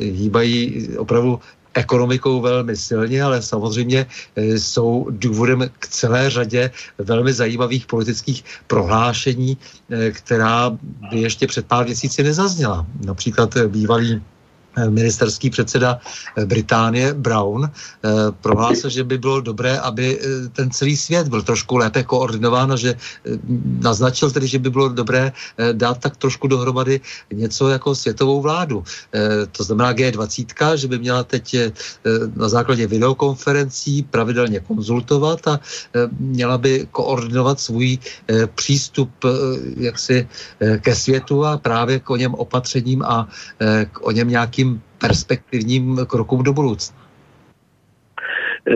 Hýbají 0.00 0.88
opravdu 0.98 1.40
ekonomikou 1.74 2.40
velmi 2.40 2.76
silně, 2.76 3.22
ale 3.22 3.42
samozřejmě 3.42 4.06
e, 4.36 4.58
jsou 4.58 5.06
důvodem 5.10 5.70
k 5.78 5.88
celé 5.88 6.30
řadě 6.30 6.70
velmi 6.98 7.32
zajímavých 7.32 7.86
politických 7.86 8.44
prohlášení, 8.66 9.58
e, 9.90 10.10
která 10.10 10.70
by 11.10 11.20
ještě 11.20 11.46
před 11.46 11.66
pár 11.66 11.84
měsíci 11.86 12.22
nezazněla. 12.22 12.86
Například 13.04 13.56
bývalý 13.66 14.20
Eh, 14.20 14.33
ministerský 14.88 15.50
předseda 15.50 15.98
eh, 16.36 16.46
Británie 16.46 17.14
Brown 17.14 17.64
eh, 17.64 17.70
prohlásil, 18.40 18.90
že 18.90 19.04
by 19.04 19.18
bylo 19.18 19.40
dobré, 19.40 19.78
aby 19.78 20.20
ten 20.52 20.70
celý 20.70 20.96
svět 20.96 21.28
byl 21.28 21.42
trošku 21.42 21.76
lépe 21.76 22.02
koordinován 22.02 22.72
a 22.72 22.76
že 22.76 22.94
naznačil 23.80 24.30
tedy, 24.30 24.46
že 24.46 24.58
by 24.58 24.70
bylo 24.70 24.88
dobré 24.88 25.32
dát 25.72 25.98
tak 25.98 26.16
trošku 26.16 26.48
dohromady 26.48 27.00
něco 27.32 27.68
jako 27.68 27.94
světovou 27.94 28.40
vládu. 28.40 28.84
To 29.52 29.64
znamená 29.64 29.92
G20, 29.92 30.74
že 30.74 30.88
by 30.88 30.98
měla 30.98 31.24
teď 31.24 31.56
na 32.36 32.48
základě 32.48 32.86
videokonferencí 32.86 34.02
pravidelně 34.02 34.60
konzultovat 34.60 35.48
a 35.48 35.60
měla 36.18 36.58
by 36.58 36.88
koordinovat 36.90 37.60
svůj 37.60 37.98
přístup 38.54 39.10
jaksi 39.76 40.28
ke 40.80 40.94
světu 40.94 41.44
a 41.44 41.58
právě 41.58 42.00
k 42.00 42.10
o 42.10 42.16
něm 42.16 42.34
opatřením 42.34 43.02
a 43.02 43.28
k 43.92 44.02
o 44.02 44.10
něm 44.10 44.28
nějakým 44.28 44.63
perspektivním 45.06 46.06
krokům 46.06 46.42
do 46.42 46.52
budoucna. 46.52 47.04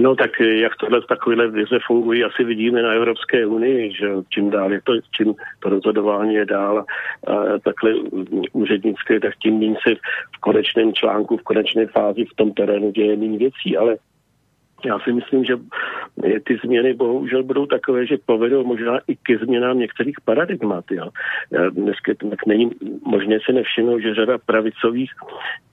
No 0.01 0.17
tak 0.17 0.31
jak 0.41 0.77
tohle 0.77 1.01
takovéhle 1.09 1.51
vize 1.51 1.79
fungují, 1.87 2.25
asi 2.25 2.45
vidíme 2.45 2.83
na 2.83 2.93
Evropské 2.93 3.47
unii, 3.47 3.95
že 3.95 4.07
čím 4.29 4.51
dál 4.51 4.73
je 4.73 4.81
to, 4.85 4.93
čím 5.17 5.35
to 5.59 5.69
rozhodování 5.69 6.35
je 6.35 6.47
dál 6.47 6.85
a 7.27 7.59
takhle 7.65 7.95
úřednické, 8.53 9.21
tak 9.21 9.35
tím 9.43 9.59
méně 9.59 9.77
se 9.89 9.95
v 10.37 10.41
konečném 10.41 10.93
článku, 10.93 11.37
v 11.37 11.43
konečné 11.43 11.87
fázi 11.87 12.25
v 12.25 12.37
tom 12.37 12.53
terénu 12.53 12.91
děje 12.91 13.17
méně 13.17 13.39
věcí, 13.39 13.77
ale 13.77 13.97
já 14.85 14.99
si 14.99 15.13
myslím, 15.13 15.45
že 15.45 15.57
ty 16.45 16.59
změny 16.65 16.95
bohužel 16.95 17.43
budou 17.43 17.67
takové, 17.67 18.07
že 18.07 18.17
povedou 18.27 18.65
možná 18.65 18.99
i 19.09 19.17
ke 19.17 19.39
změnám 19.39 19.79
některých 19.79 20.17
paradigmat. 20.25 20.85
Jo. 20.91 21.09
Dneska 21.71 22.13
tak 22.31 22.47
není 22.47 22.71
možné 23.07 23.39
si 23.47 23.53
nevšimnout, 23.53 24.03
že 24.03 24.15
řada 24.15 24.39
pravicových 24.39 25.11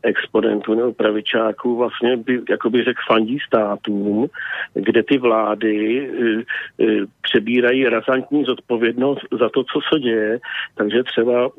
exponentů 0.04 0.74
nebo 0.74 0.94
pravičáků 0.94 1.76
vlastně 1.76 2.18
by, 2.18 2.42
jako 2.50 2.70
by 2.70 2.84
řekl, 2.84 3.02
fandí 3.08 3.38
státům, 3.48 4.28
kde 4.74 5.04
ty 5.04 5.18
vlády 5.18 5.76
e, 6.00 6.84
e, 6.84 7.06
přebírají 7.36 7.86
razantní 7.86 8.44
zodpovědnost 8.44 9.22
za 9.40 9.50
to, 9.50 9.64
co 9.64 9.80
se 9.94 10.00
děje, 10.00 10.40
takže 10.76 11.04
třeba, 11.04 11.50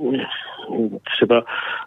třeba 1.14 1.44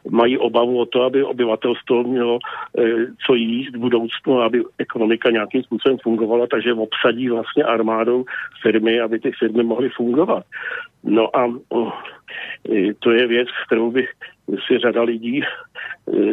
mají 0.09 0.37
obavu 0.37 0.79
o 0.79 0.85
to, 0.85 1.03
aby 1.03 1.23
obyvatelstvo 1.23 2.03
mělo 2.03 2.39
e, 2.77 2.81
co 3.25 3.33
jíst 3.35 3.75
v 3.75 3.79
budoucnu, 3.79 4.41
aby 4.41 4.63
ekonomika 4.77 5.29
nějak 5.29 5.49
nějakým 5.49 5.63
způsobem 5.63 5.97
fungovala, 6.03 6.47
takže 6.47 6.73
obsadí 6.73 7.29
vlastně 7.29 7.63
armádou 7.63 8.25
firmy, 8.61 9.01
aby 9.01 9.19
ty 9.19 9.31
firmy 9.31 9.63
mohly 9.63 9.89
fungovat. 9.89 10.43
No 11.03 11.37
a 11.37 11.53
to 12.99 13.11
je 13.11 13.27
věc, 13.27 13.47
kterou 13.65 13.91
by 13.91 14.07
si 14.67 14.77
řada 14.79 15.03
lidí, 15.03 15.41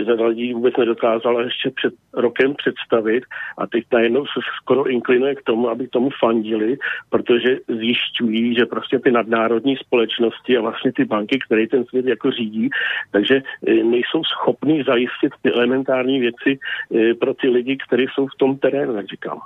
řada 0.04 0.26
lidí 0.26 0.54
vůbec 0.54 0.76
nedokázala 0.76 1.42
ještě 1.42 1.70
před 1.70 1.94
rokem 2.12 2.54
představit 2.54 3.24
a 3.58 3.66
teď 3.66 3.84
najednou 3.92 4.26
se 4.26 4.40
skoro 4.62 4.86
inklinuje 4.90 5.34
k 5.34 5.42
tomu, 5.42 5.68
aby 5.68 5.88
tomu 5.88 6.10
fandili, 6.20 6.76
protože 7.10 7.58
zjišťují, 7.68 8.54
že 8.54 8.66
prostě 8.66 8.98
ty 8.98 9.10
nadnárodní 9.10 9.76
společnosti 9.76 10.56
a 10.56 10.60
vlastně 10.60 10.92
ty 10.92 11.04
banky, 11.04 11.38
které 11.38 11.66
ten 11.66 11.84
svět 11.84 12.06
jako 12.06 12.30
řídí, 12.30 12.70
takže 13.10 13.42
e, 13.66 13.74
nejsou 13.74 14.24
schopní 14.24 14.82
zajistit 14.82 15.32
ty 15.42 15.52
elementární 15.52 16.20
věci 16.20 16.58
e, 16.94 17.14
pro 17.14 17.34
ty 17.34 17.48
lidi, 17.48 17.76
kteří 17.86 18.06
jsou 18.14 18.26
v 18.26 18.38
tom 18.38 18.58
terénu, 18.58 18.96
jak 18.96 19.06
říkám. 19.06 19.40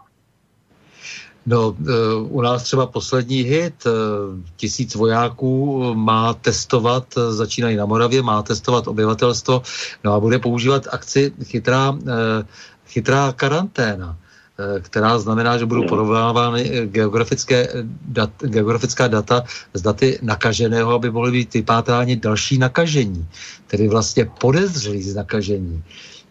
No, 1.47 1.77
eh, 1.81 1.93
u 2.29 2.41
nás 2.41 2.63
třeba 2.63 2.87
poslední 2.87 3.43
hit, 3.43 3.75
eh, 3.87 3.91
tisíc 4.57 4.95
vojáků 4.95 5.81
má 5.95 6.35
testovat, 6.35 7.05
eh, 7.17 7.33
začínají 7.33 7.77
na 7.77 7.87
Moravě, 7.87 8.23
má 8.23 8.43
testovat 8.43 8.89
obyvatelstvo, 8.89 9.63
no 10.05 10.13
a 10.13 10.21
bude 10.21 10.39
používat 10.39 10.87
akci 10.91 11.33
chytrá, 11.45 11.99
chytrá 12.87 13.33
karanténa 13.33 14.17
která 14.81 15.19
znamená, 15.19 15.59
že 15.59 15.67
budou 15.67 15.89
porovnávány 15.89 16.87
geografické 16.93 17.69
dat, 18.05 18.31
geografická 18.45 19.09
data 19.09 19.45
s 19.75 19.83
daty 19.83 20.19
nakaženého, 20.23 20.93
aby 20.93 21.11
mohly 21.11 21.33
být 21.33 21.55
vypátráni 21.55 22.17
další 22.17 22.59
nakažení, 22.59 23.29
tedy 23.67 23.89
vlastně 23.89 24.29
podezřelí 24.41 25.03
z 25.03 25.15
nakažení. 25.15 25.83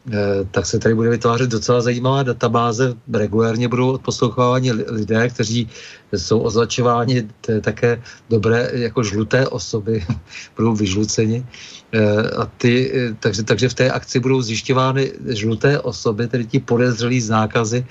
Eh, 0.09 0.45
tak 0.51 0.65
se 0.65 0.79
tady 0.79 0.95
bude 0.95 1.09
vytvářet 1.09 1.49
docela 1.49 1.81
zajímavá 1.81 2.23
databáze. 2.23 2.93
Regulérně 3.13 3.67
budou 3.67 3.91
odposloucháváni 3.91 4.71
lidé, 4.71 5.29
kteří 5.29 5.69
jsou 6.13 6.39
označováni 6.39 7.29
také 7.61 8.01
dobré 8.29 8.69
jako 8.73 9.03
žluté 9.03 9.47
osoby, 9.47 10.05
budou 10.57 10.73
vyžluceni. 10.75 11.45
Eh, 11.93 12.29
a 12.41 12.45
ty, 12.57 12.91
eh, 12.93 13.15
takže, 13.19 13.43
takže 13.43 13.69
v 13.69 13.73
té 13.73 13.91
akci 13.91 14.19
budou 14.19 14.41
zjišťovány 14.41 15.11
žluté 15.27 15.79
osoby, 15.79 16.27
tedy 16.27 16.45
ti 16.45 16.59
podezřelí 16.59 17.21
z 17.21 17.29
nákazy, 17.29 17.85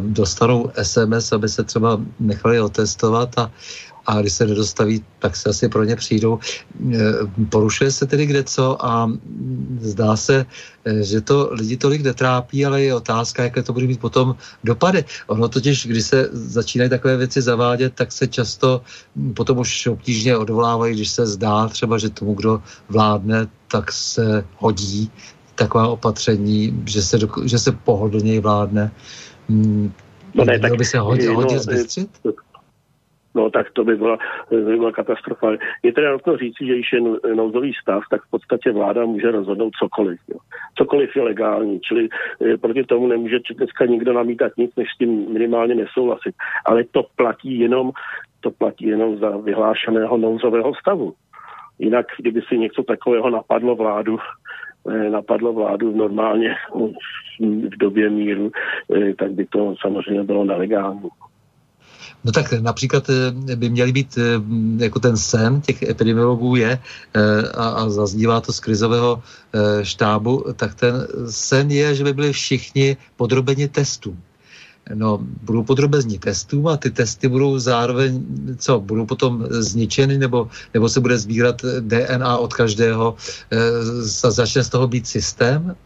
dostanou 0.00 0.70
SMS, 0.82 1.32
aby 1.32 1.48
se 1.48 1.64
třeba 1.64 2.00
nechali 2.20 2.60
otestovat 2.60 3.38
a, 3.38 3.50
a 4.06 4.20
když 4.20 4.32
se 4.32 4.46
nedostaví, 4.46 5.04
tak 5.18 5.36
se 5.36 5.48
asi 5.48 5.68
pro 5.68 5.84
ně 5.84 5.96
přijdou. 5.96 6.38
E, 6.92 6.98
porušuje 7.48 7.90
se 7.90 8.06
tedy 8.06 8.26
kde 8.26 8.44
co 8.44 8.86
a 8.86 9.10
zdá 9.80 10.16
se, 10.16 10.46
e, 10.84 11.02
že 11.04 11.20
to 11.20 11.48
lidi 11.52 11.76
tolik 11.76 12.02
netrápí, 12.02 12.66
ale 12.66 12.82
je 12.82 12.94
otázka, 12.94 13.42
jaké 13.42 13.62
to 13.62 13.72
bude 13.72 13.86
mít 13.86 14.00
potom 14.00 14.36
dopady. 14.64 15.04
Ono 15.26 15.48
totiž, 15.48 15.86
když 15.86 16.04
se 16.04 16.28
začínají 16.32 16.90
takové 16.90 17.16
věci 17.16 17.42
zavádět, 17.42 17.92
tak 17.94 18.12
se 18.12 18.26
často 18.26 18.80
potom 19.34 19.58
už 19.58 19.86
obtížně 19.86 20.36
odvolávají, 20.36 20.94
když 20.94 21.10
se 21.10 21.26
zdá 21.26 21.68
třeba, 21.68 21.98
že 21.98 22.10
tomu, 22.10 22.34
kdo 22.34 22.62
vládne, 22.88 23.46
tak 23.68 23.92
se 23.92 24.44
hodí 24.56 25.10
taková 25.54 25.88
opatření, 25.88 26.82
že 26.86 27.02
se, 27.02 27.18
že 27.44 27.58
se 27.58 27.72
pohodlněji 27.72 28.40
vládne. 28.40 28.92
No 30.34 30.44
ne, 30.44 30.58
tak, 30.58 30.76
by 30.76 30.84
se 30.84 30.98
hodit, 30.98 31.28
hodit 31.28 31.54
no, 31.54 31.62
zbystřit? 31.62 32.10
No 33.34 33.50
tak 33.50 33.70
to 33.72 33.84
by 33.84 33.96
byla, 33.96 34.18
by 34.50 34.76
byla 34.76 34.92
katastrofa. 34.92 35.52
Je 35.82 35.92
teda 35.92 36.12
nutno 36.12 36.36
říci, 36.36 36.66
že 36.66 36.74
když 36.74 36.92
je 36.92 37.00
nouzový 37.34 37.72
stav, 37.82 38.02
tak 38.10 38.22
v 38.22 38.30
podstatě 38.30 38.72
vláda 38.72 39.06
může 39.06 39.30
rozhodnout 39.30 39.72
cokoliv. 39.78 40.20
Jo. 40.28 40.38
Cokoliv 40.78 41.16
je 41.16 41.22
legální, 41.22 41.80
čili 41.80 42.08
e, 42.42 42.56
proti 42.58 42.84
tomu 42.84 43.06
nemůže 43.06 43.38
dneska 43.56 43.86
nikdo 43.86 44.12
namítat 44.12 44.52
nic, 44.56 44.70
než 44.76 44.88
s 44.94 44.98
tím 44.98 45.32
minimálně 45.32 45.74
nesouhlasit. 45.74 46.34
Ale 46.66 46.84
to 46.84 47.02
platí 47.16 47.58
jenom, 47.58 47.92
to 48.40 48.50
platí 48.50 48.86
jenom 48.86 49.18
za 49.18 49.30
vyhlášeného 49.36 50.16
nouzového 50.16 50.74
stavu. 50.74 51.14
Jinak, 51.78 52.06
kdyby 52.18 52.42
si 52.42 52.58
něco 52.58 52.82
takového 52.82 53.30
napadlo 53.30 53.76
vládu, 53.76 54.18
e, 54.90 55.10
napadlo 55.10 55.52
vládu 55.52 55.96
normálně 55.96 56.54
v 57.40 57.76
době 57.78 58.10
míru, 58.10 58.50
e, 58.96 59.14
tak 59.14 59.32
by 59.32 59.46
to 59.46 59.74
samozřejmě 59.80 60.22
bylo 60.22 60.44
nelegální. 60.44 61.08
No 62.24 62.32
tak 62.32 62.52
například 62.52 63.10
eh, 63.10 63.56
by 63.56 63.68
měly 63.68 63.92
být, 63.92 64.18
eh, 64.18 64.40
jako 64.84 65.00
ten 65.00 65.16
sen 65.16 65.60
těch 65.60 65.82
epidemiologů 65.82 66.56
je, 66.56 66.78
eh, 67.14 67.48
a, 67.48 67.68
a 67.68 67.88
zaznívá 67.88 68.40
to 68.40 68.52
z 68.52 68.60
krizového 68.60 69.22
štábu, 69.82 70.44
tak 70.56 70.74
ten 70.74 71.06
sen 71.30 71.70
je, 71.70 71.94
že 71.94 72.04
by 72.04 72.12
byli 72.12 72.32
všichni 72.32 72.96
podrobeni 73.16 73.68
testům. 73.68 74.18
No, 74.94 75.18
budou 75.22 75.62
podrobení 75.62 76.18
testům 76.18 76.66
a 76.66 76.76
ty 76.76 76.90
testy 76.90 77.28
budou 77.28 77.58
zároveň, 77.58 78.24
co, 78.58 78.80
budou 78.80 79.06
potom 79.06 79.46
zničeny 79.48 80.18
nebo, 80.18 80.50
nebo 80.74 80.88
se 80.88 81.00
bude 81.00 81.18
sbírat 81.18 81.62
DNA 81.80 82.36
od 82.38 82.54
každého, 82.54 83.16
e, 83.50 84.30
začne 84.30 84.64
z 84.64 84.68
toho 84.68 84.86
být 84.88 85.06
systém 85.06 85.76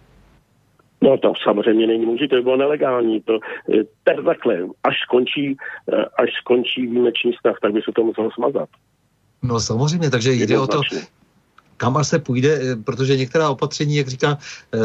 No 1.00 1.18
to 1.18 1.32
samozřejmě 1.44 1.86
není 1.86 2.06
možné, 2.06 2.28
to 2.28 2.36
by 2.36 2.42
bylo 2.42 2.56
nelegální. 2.56 3.20
To, 3.20 3.38
eh, 3.74 3.84
tak 4.04 4.16
takhle, 4.24 4.54
až 4.84 4.94
skončí, 5.06 5.56
eh, 5.92 6.04
až 6.18 6.30
skončí 6.40 6.86
výjimečný 6.86 7.32
stav, 7.38 7.56
tak 7.62 7.72
by 7.72 7.82
se 7.82 7.92
to 7.94 8.04
muselo 8.04 8.30
smazat. 8.30 8.68
No 9.42 9.60
samozřejmě, 9.60 10.10
takže 10.10 10.32
jde 10.32 10.58
o 10.58 10.66
to, 10.66 10.80
kam 11.78 11.94
se 12.04 12.18
půjde, 12.18 12.50
eh, 12.60 12.76
protože 12.76 13.16
některá 13.16 13.48
opatření, 13.48 13.96
jak 13.96 14.08
říká, 14.08 14.38
eh, 14.74 14.78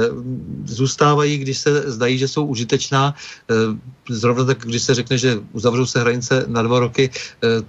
zůstávají, 0.66 1.38
když 1.38 1.58
se 1.58 1.92
zdají, 1.92 2.16
že 2.18 2.28
jsou 2.30 2.46
užitečná. 2.46 3.18
Eh, 3.50 3.54
zrovna 4.10 4.46
tak, 4.46 4.64
když 4.64 4.82
se 4.82 4.94
řekne, 4.94 5.18
že 5.18 5.42
uzavřou 5.52 5.86
se 5.86 6.00
hranice 6.00 6.46
na 6.48 6.62
dva 6.62 6.80
roky, 6.80 7.10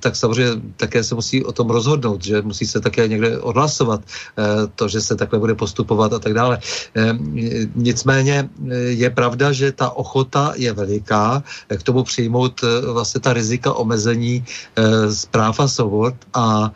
tak 0.03 0.19
samozřejmě 0.19 0.75
také 0.77 1.05
se 1.07 1.15
musí 1.15 1.47
o 1.47 1.53
tom 1.55 1.71
rozhodnout, 1.71 2.19
že 2.19 2.43
musí 2.43 2.67
se 2.67 2.83
také 2.83 3.09
někde 3.09 3.39
odhlasovat 3.39 4.03
to, 4.75 4.89
že 4.91 5.01
se 5.01 5.15
takhle 5.15 5.39
bude 5.39 5.55
postupovat 5.55 6.13
a 6.13 6.19
tak 6.19 6.35
dále. 6.35 6.59
Nicméně 7.75 8.51
je 8.99 9.11
pravda, 9.11 9.55
že 9.55 9.73
ta 9.73 9.95
ochota 9.95 10.53
je 10.59 10.73
veliká 10.75 11.43
k 11.71 11.83
tomu 11.83 12.03
přijmout 12.03 12.61
vlastně 12.93 13.23
ta 13.23 13.33
rizika 13.33 13.73
omezení 13.73 14.45
zpráv 15.11 15.61
a 15.61 15.69
svobod 15.71 16.15
a 16.35 16.75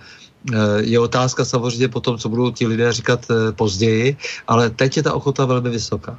je 0.81 1.01
otázka 1.01 1.45
samozřejmě 1.45 1.89
potom, 1.89 2.19
co 2.19 2.29
budou 2.29 2.51
ti 2.51 2.67
lidé 2.67 2.93
říkat 2.93 3.21
eh, 3.31 3.53
později, 3.53 4.17
ale 4.49 4.71
teď 4.71 4.97
je 4.97 5.03
ta 5.03 5.15
ochota 5.15 5.45
velmi 5.45 5.71
vysoká. 5.71 6.19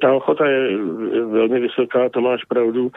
Ta 0.00 0.12
ochota 0.12 0.46
je 0.46 0.76
velmi 1.26 1.60
vysoká, 1.60 2.08
to 2.08 2.20
máš 2.20 2.44
pravdu. 2.44 2.90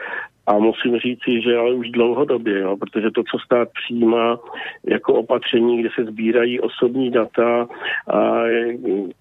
A 0.46 0.58
musím 0.58 0.98
říci, 0.98 1.42
že 1.42 1.56
ale 1.56 1.74
už 1.74 1.90
dlouhodobě, 1.90 2.58
jo, 2.58 2.76
protože 2.76 3.10
to, 3.10 3.22
co 3.22 3.38
stát 3.38 3.68
přijímá 3.84 4.38
jako 4.84 5.14
opatření, 5.14 5.80
kde 5.80 5.88
se 5.94 6.04
sbírají 6.04 6.60
osobní 6.60 7.10
data 7.10 7.66
a, 8.08 8.18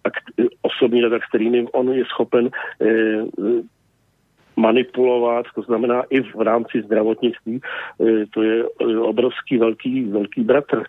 a 0.05 0.09
osobní 0.61 1.01
data, 1.01 1.19
kterými 1.29 1.65
on 1.71 1.93
je 1.93 2.05
schopen 2.05 2.49
e, 2.81 2.89
manipulovat, 4.55 5.45
to 5.55 5.61
znamená 5.61 6.03
i 6.09 6.21
v 6.21 6.41
rámci 6.41 6.81
zdravotnictví, 6.85 7.55
e, 7.55 8.25
to 8.33 8.43
je 8.43 8.63
e, 8.63 8.97
obrovský 8.97 9.57
velký, 9.57 10.03
velký 10.03 10.43
bratr 10.43 10.83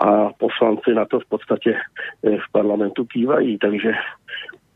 a 0.00 0.32
poslanci 0.32 0.94
na 0.94 1.04
to 1.04 1.20
v 1.20 1.26
podstatě 1.28 1.70
e, 1.70 2.30
v 2.30 2.52
parlamentu 2.52 3.04
kývají, 3.04 3.58
takže 3.58 3.92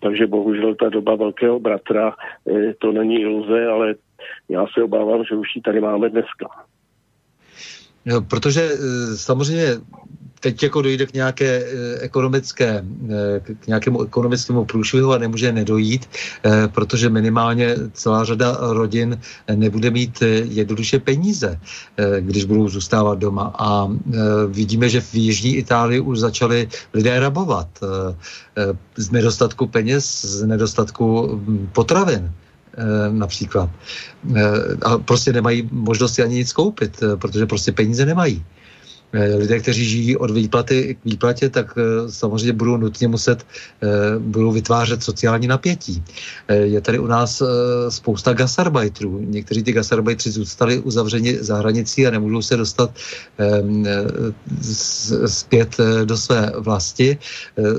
takže 0.00 0.26
bohužel 0.26 0.74
ta 0.74 0.88
doba 0.88 1.14
velkého 1.14 1.60
bratra, 1.60 2.14
to 2.78 2.92
není 2.92 3.20
iluze, 3.20 3.66
ale 3.66 3.94
já 4.48 4.66
se 4.74 4.82
obávám, 4.82 5.24
že 5.24 5.34
už 5.34 5.56
ji 5.56 5.62
tady 5.62 5.80
máme 5.80 6.08
dneska. 6.08 6.46
No, 8.06 8.22
protože 8.22 8.68
samozřejmě 9.16 9.66
teď 10.40 10.62
jako 10.62 10.82
dojde 10.82 11.06
k 11.06 11.12
nějaké 11.14 11.64
eh, 11.64 11.98
ekonomické, 12.00 12.84
eh, 13.10 13.40
k 13.40 13.66
nějakému 13.66 14.02
ekonomickému 14.02 14.64
průšvihu 14.64 15.12
a 15.12 15.18
nemůže 15.18 15.52
nedojít, 15.52 16.06
eh, 16.44 16.68
protože 16.68 17.10
minimálně 17.10 17.76
celá 17.92 18.24
řada 18.24 18.56
rodin 18.60 19.20
nebude 19.54 19.90
mít 19.90 20.22
jednoduše 20.44 20.98
peníze, 20.98 21.60
když 22.20 22.44
budou 22.44 22.68
zůstávat 22.68 23.18
doma. 23.18 23.54
A 23.58 23.88
vidíme, 24.48 24.88
že 24.88 25.00
v 25.00 25.14
Jižní 25.14 25.56
Itálii 25.56 26.00
už 26.00 26.18
začali 26.18 26.68
lidé 26.94 27.20
rabovat 27.20 27.68
z 28.96 29.10
nedostatku 29.10 29.66
peněz, 29.66 30.24
z 30.24 30.42
nedostatku 30.46 31.28
hm, 31.32 31.68
potravin 31.72 32.32
například. 33.10 33.70
A 34.82 34.98
prostě 34.98 35.32
nemají 35.32 35.68
možnosti 35.72 36.22
ani 36.22 36.34
nic 36.34 36.52
koupit, 36.52 37.02
protože 37.18 37.46
prostě 37.46 37.72
peníze 37.72 38.06
nemají. 38.06 38.44
Eh, 39.12 39.34
lidé, 39.34 39.60
kteří 39.60 39.84
žijí 39.84 40.16
od 40.16 40.30
výplaty 40.30 40.94
k 40.94 41.04
výplatě, 41.04 41.48
tak 41.48 41.74
eh, 41.76 42.12
samozřejmě 42.12 42.52
budou 42.52 42.76
nutně 42.76 43.08
muset, 43.08 43.46
eh, 43.82 43.86
budou 44.18 44.52
vytvářet 44.52 45.02
sociální 45.02 45.46
napětí. 45.46 46.02
Je 46.48 46.80
tady 46.80 46.98
u 46.98 47.06
nás 47.06 47.42
spousta 47.88 48.32
gasarbajtrů. 48.32 49.20
Někteří 49.24 49.62
ty 49.62 49.72
gasarbajtři 49.72 50.30
zůstali 50.30 50.78
uzavřeni 50.78 51.38
za 51.40 51.56
hranicí 51.56 52.06
a 52.06 52.10
nemůžou 52.10 52.42
se 52.42 52.56
dostat 52.56 52.90
zpět 55.26 55.76
do 56.04 56.16
své 56.16 56.52
vlasti. 56.58 57.18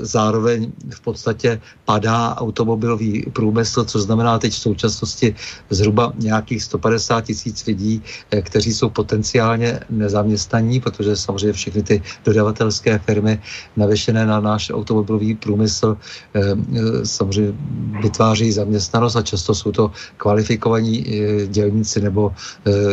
Zároveň 0.02 0.72
v 0.90 1.02
podstatě 1.02 1.62
padá 1.86 2.36
automobilový 2.38 3.26
průmysl, 3.34 3.84
co 3.84 4.00
znamená 4.00 4.40
teď 4.40 4.54
v 4.54 4.58
současnosti 4.58 5.36
zhruba 5.70 6.14
nějakých 6.18 6.64
150 6.64 7.22
tisíc 7.22 7.66
lidí, 7.66 8.02
kteří 8.42 8.74
jsou 8.74 8.90
potenciálně 8.90 9.80
nezaměstnaní, 9.90 10.80
protože 10.80 11.16
samozřejmě 11.20 11.54
všechny 11.54 11.84
ty 11.84 12.02
dodavatelské 12.26 13.00
firmy 13.00 13.42
navěšené 13.78 14.26
na 14.26 14.40
náš 14.40 14.72
automobilový 14.72 15.36
průmysl 15.36 15.98
eh, 15.98 16.40
eh, 16.40 17.06
samozřejmě 17.06 17.54
vytváří 18.02 18.52
zaměstnanost 18.52 19.16
a 19.16 19.22
často 19.22 19.56
jsou 19.56 19.72
to 19.72 19.92
kvalifikovaní 20.18 20.96
eh, 21.04 21.48
dělníci 21.48 22.02
nebo 22.02 22.34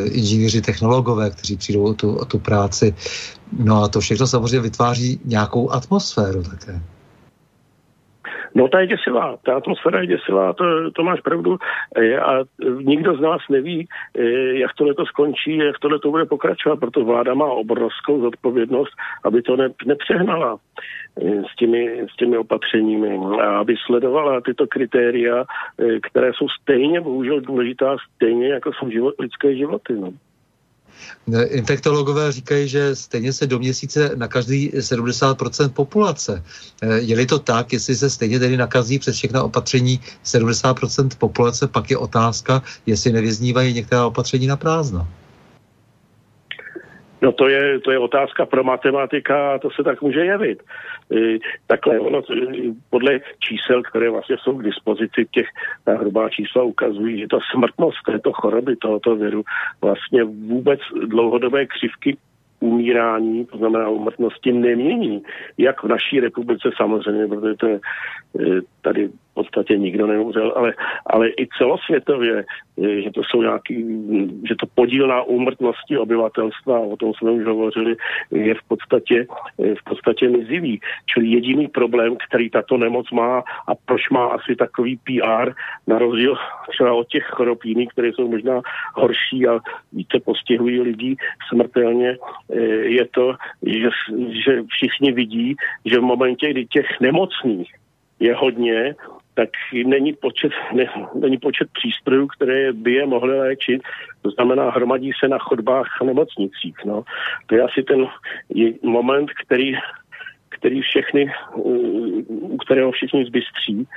inženýři 0.05 0.61
technologové, 0.63 1.31
kteří 1.31 1.57
přijdou 1.57 1.83
o 1.83 1.95
tu, 1.95 2.15
o 2.17 2.25
tu 2.25 2.39
práci. 2.39 2.95
No 3.53 3.83
a 3.83 3.89
to 3.89 4.01
všechno 4.01 4.27
samozřejmě 4.27 4.61
vytváří 4.61 5.21
nějakou 5.25 5.71
atmosféru 5.71 6.43
také. 6.43 6.83
No 8.57 8.69
ta 8.69 8.81
je 8.81 8.87
děsivá, 8.87 9.37
ta 9.43 9.57
atmosféra 9.57 10.01
je 10.01 10.07
děsivá, 10.07 10.53
to, 10.53 10.91
to 10.91 11.03
máš 11.03 11.21
pravdu 11.21 11.57
a 12.23 12.33
nikdo 12.83 13.17
z 13.17 13.21
nás 13.21 13.41
neví, 13.51 13.89
jak 14.53 14.75
tohle 14.75 14.95
to 14.95 15.07
skončí, 15.07 15.57
jak 15.57 15.79
tohle 15.79 15.99
to 15.99 16.11
bude 16.11 16.25
pokračovat, 16.25 16.81
proto 16.81 17.05
vláda 17.05 17.35
má 17.35 17.45
obrovskou 17.45 18.21
zodpovědnost, 18.21 18.93
aby 19.25 19.43
to 19.43 19.57
ne, 19.57 19.69
nepřehnala 19.87 20.57
s 21.53 21.57
těmi, 21.57 22.07
s 22.13 22.17
těmi 22.17 22.39
opatřeními 22.39 23.19
a 23.43 23.59
aby 23.59 23.75
sledovala 23.87 24.41
tyto 24.41 24.67
kritéria, 24.67 25.45
které 26.03 26.33
jsou 26.35 26.49
stejně 26.49 27.01
bohužel 27.01 27.41
důležitá, 27.41 27.97
stejně 28.15 28.49
jako 28.49 28.73
jsou 28.73 28.91
život, 28.91 29.15
lidské 29.19 29.57
životy. 29.57 29.93
No. 29.93 30.13
Infektologové 31.47 32.33
říkají, 32.33 32.69
že 32.69 32.97
stejně 32.97 33.33
se 33.33 33.47
do 33.47 33.59
měsíce 33.59 34.11
nakazí 34.15 34.71
70% 34.71 35.69
populace. 35.69 36.43
Je-li 36.97 37.27
to 37.27 37.39
tak, 37.39 37.73
jestli 37.73 37.97
se 37.97 38.11
stejně 38.11 38.39
tedy 38.39 38.57
nakazí 38.57 38.99
přes 38.99 39.17
všechna 39.17 39.43
opatření 39.43 40.01
70% 40.25 41.09
populace, 41.19 41.67
pak 41.67 41.91
je 41.91 41.99
otázka, 41.99 42.63
jestli 42.87 43.13
nevyznívají 43.13 43.75
některá 43.75 44.07
opatření 44.07 44.47
na 44.47 44.57
prázdno. 44.57 45.09
No 47.23 47.33
to 47.33 47.49
je, 47.49 47.81
to 47.81 47.91
je 47.91 47.99
otázka 47.99 48.47
pro 48.47 48.65
matematika 48.65 49.55
a 49.55 49.59
to 49.59 49.71
se 49.71 49.83
tak 49.83 50.03
může 50.03 50.25
jevit. 50.25 50.63
E, 51.13 51.39
takhle 51.67 52.01
ono, 52.01 52.19
e, 52.19 52.43
podle 52.91 53.21
čísel, 53.39 53.83
které 53.83 54.11
vlastně 54.11 54.37
jsou 54.39 54.59
k 54.59 54.65
dispozici, 54.65 55.27
těch 55.31 55.47
hrubá 55.87 56.29
čísla 56.29 56.63
ukazují, 56.63 57.21
že 57.21 57.27
ta 57.31 57.39
smrtnost 57.53 57.99
této 58.07 58.33
choroby, 58.33 58.77
tohoto 58.77 59.17
viru, 59.17 59.43
vlastně 59.83 60.25
vůbec 60.25 60.81
dlouhodobé 61.07 61.67
křivky 61.67 62.17
umírání, 62.61 63.47
to 63.47 63.59
znamená 63.59 63.89
umrtnosti, 63.89 64.53
nemění. 64.53 65.23
Jak 65.59 65.83
v 65.83 65.89
naší 65.89 66.21
republice 66.21 66.71
samozřejmě, 66.77 67.27
protože 67.27 67.55
to 67.55 67.67
je, 67.67 67.81
e, 68.41 68.61
tady 68.83 69.11
podstatě 69.37 69.77
nikdo 69.77 70.07
neumřel, 70.07 70.53
ale, 70.57 70.75
ale 71.07 71.29
i 71.29 71.45
celosvětově, 71.59 72.45
že 73.05 73.11
to 73.15 73.23
jsou 73.25 73.43
nějaký, 73.43 73.75
že 74.49 74.55
to 74.61 74.67
podíl 74.75 75.07
na 75.07 75.23
úmrtnosti 75.23 75.99
obyvatelstva, 75.99 76.81
o 76.81 76.97
tom 76.97 77.13
jsme 77.15 77.31
už 77.31 77.45
hovořili, 77.45 77.97
je 78.31 78.55
v 78.55 78.65
podstatě, 78.69 79.27
v 79.59 79.83
podstatě 79.85 80.29
mizivý. 80.29 80.81
Čili 81.07 81.27
jediný 81.27 81.69
problém, 81.69 82.17
který 82.29 82.51
tato 82.51 82.77
nemoc 82.77 83.11
má 83.11 83.45
a 83.69 83.73
proč 83.87 84.11
má 84.11 84.27
asi 84.27 84.57
takový 84.57 84.97
PR, 84.97 85.53
na 85.87 85.99
rozdíl 85.99 86.37
třeba 86.69 86.93
od 86.93 87.09
těch 87.09 87.25
chorob 87.25 87.65
jiných, 87.65 87.89
které 87.89 88.09
jsou 88.09 88.29
možná 88.29 88.61
horší 88.95 89.47
a 89.47 89.61
více 89.93 90.21
postihují 90.25 90.81
lidí 90.81 91.17
smrtelně, 91.49 92.17
je 92.83 93.05
to, 93.11 93.35
že, 93.63 93.89
že 94.45 94.63
všichni 94.69 95.13
vidí, 95.13 95.57
že 95.85 95.99
v 95.99 96.03
momentě, 96.03 96.51
kdy 96.51 96.67
těch 96.67 97.01
nemocných 97.01 97.75
je 98.21 98.35
hodně, 98.35 98.95
tak 99.37 99.49
není 99.87 100.13
počet, 100.13 100.53
ne, 100.75 100.87
není 101.15 101.39
počet 101.39 101.69
přístrojů, 101.73 102.27
které 102.27 102.73
by 102.73 102.93
je 102.93 103.07
mohly 103.07 103.39
léčit. 103.39 103.83
To 104.23 104.31
znamená, 104.31 104.71
hromadí 104.71 105.11
se 105.21 105.29
na 105.29 105.39
chodbách 105.39 105.87
a 106.01 106.05
nemocnicích. 106.05 106.77
No. 106.85 107.05
To 107.47 107.55
je 107.55 107.63
asi 107.63 107.83
ten 107.83 108.07
moment, 108.83 109.31
který, 109.45 109.73
který 110.49 110.83
všechny, 110.83 111.33
u 112.29 112.57
kterého 112.57 112.93
všichni 112.93 113.25
zbystří. 113.25 113.89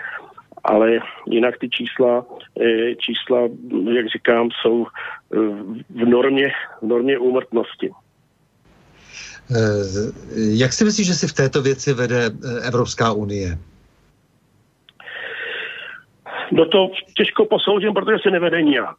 Ale 0.64 1.00
jinak 1.28 1.58
ty 1.58 1.70
čísla, 1.70 2.26
eh, 2.62 2.96
čísla, 2.96 3.40
jak 3.96 4.08
říkám, 4.08 4.50
jsou 4.52 4.86
eh, 4.86 5.38
v 5.90 6.06
normě, 6.06 6.52
v 6.82 6.88
normě 6.88 7.18
úmrtnosti. 7.18 7.92
Eh, 9.52 9.56
jak 10.36 10.74
si 10.74 10.86
myslíš, 10.86 11.08
že 11.08 11.14
si 11.14 11.28
v 11.28 11.34
této 11.34 11.62
věci 11.62 11.94
vede 11.94 12.32
Evropská 12.64 13.14
unie? 13.14 13.58
No 16.52 16.66
to 16.66 16.92
těžko 17.18 17.46
posoudím, 17.46 17.94
protože 17.94 18.18
se 18.24 18.32
nevede 18.32 18.62
nijak. 18.62 18.98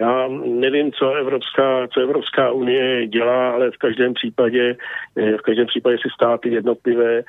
Já 0.00 0.28
nevím, 0.44 0.92
co 0.92 1.12
Evropská, 1.12 1.88
co 1.88 2.00
Evropská 2.00 2.50
unie 2.52 3.06
dělá, 3.06 3.50
ale 3.50 3.70
v 3.70 3.76
každém 3.76 4.14
případě, 4.14 4.76
eh, 5.16 5.36
v 5.36 5.40
každém 5.40 5.66
případě 5.66 5.96
si 5.96 6.08
státy 6.14 6.48
jednotlivé 6.48 7.18
eh, 7.18 7.22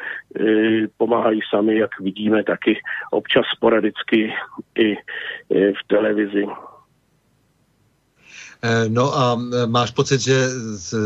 pomáhají 0.97 1.39
sami, 1.49 1.77
jak 1.77 1.99
vidíme, 1.99 2.43
taky 2.43 2.81
občas 3.11 3.45
sporadicky 3.55 4.33
i 4.79 4.93
eh, 4.95 5.71
v 5.71 5.87
televizi. 5.87 6.45
No 8.87 9.17
a 9.17 9.39
máš 9.65 9.91
pocit, 9.91 10.21
že 10.21 10.33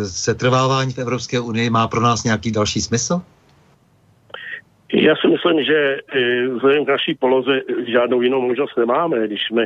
setrvávání 0.08 0.94
v 0.94 0.98
Evropské 0.98 1.40
unii 1.40 1.70
má 1.70 1.88
pro 1.88 2.02
nás 2.02 2.24
nějaký 2.24 2.52
další 2.52 2.82
smysl? 2.82 3.22
Já 4.96 5.16
si 5.16 5.28
myslím, 5.28 5.64
že 5.64 5.98
eh, 6.16 6.48
vzhledem 6.48 6.86
k 6.86 6.90
naší 6.90 7.16
poloze 7.16 7.62
žádnou 7.88 8.22
jinou 8.22 8.42
možnost 8.42 8.78
nemáme, 8.78 9.28
když 9.28 9.42
jsme, 9.48 9.66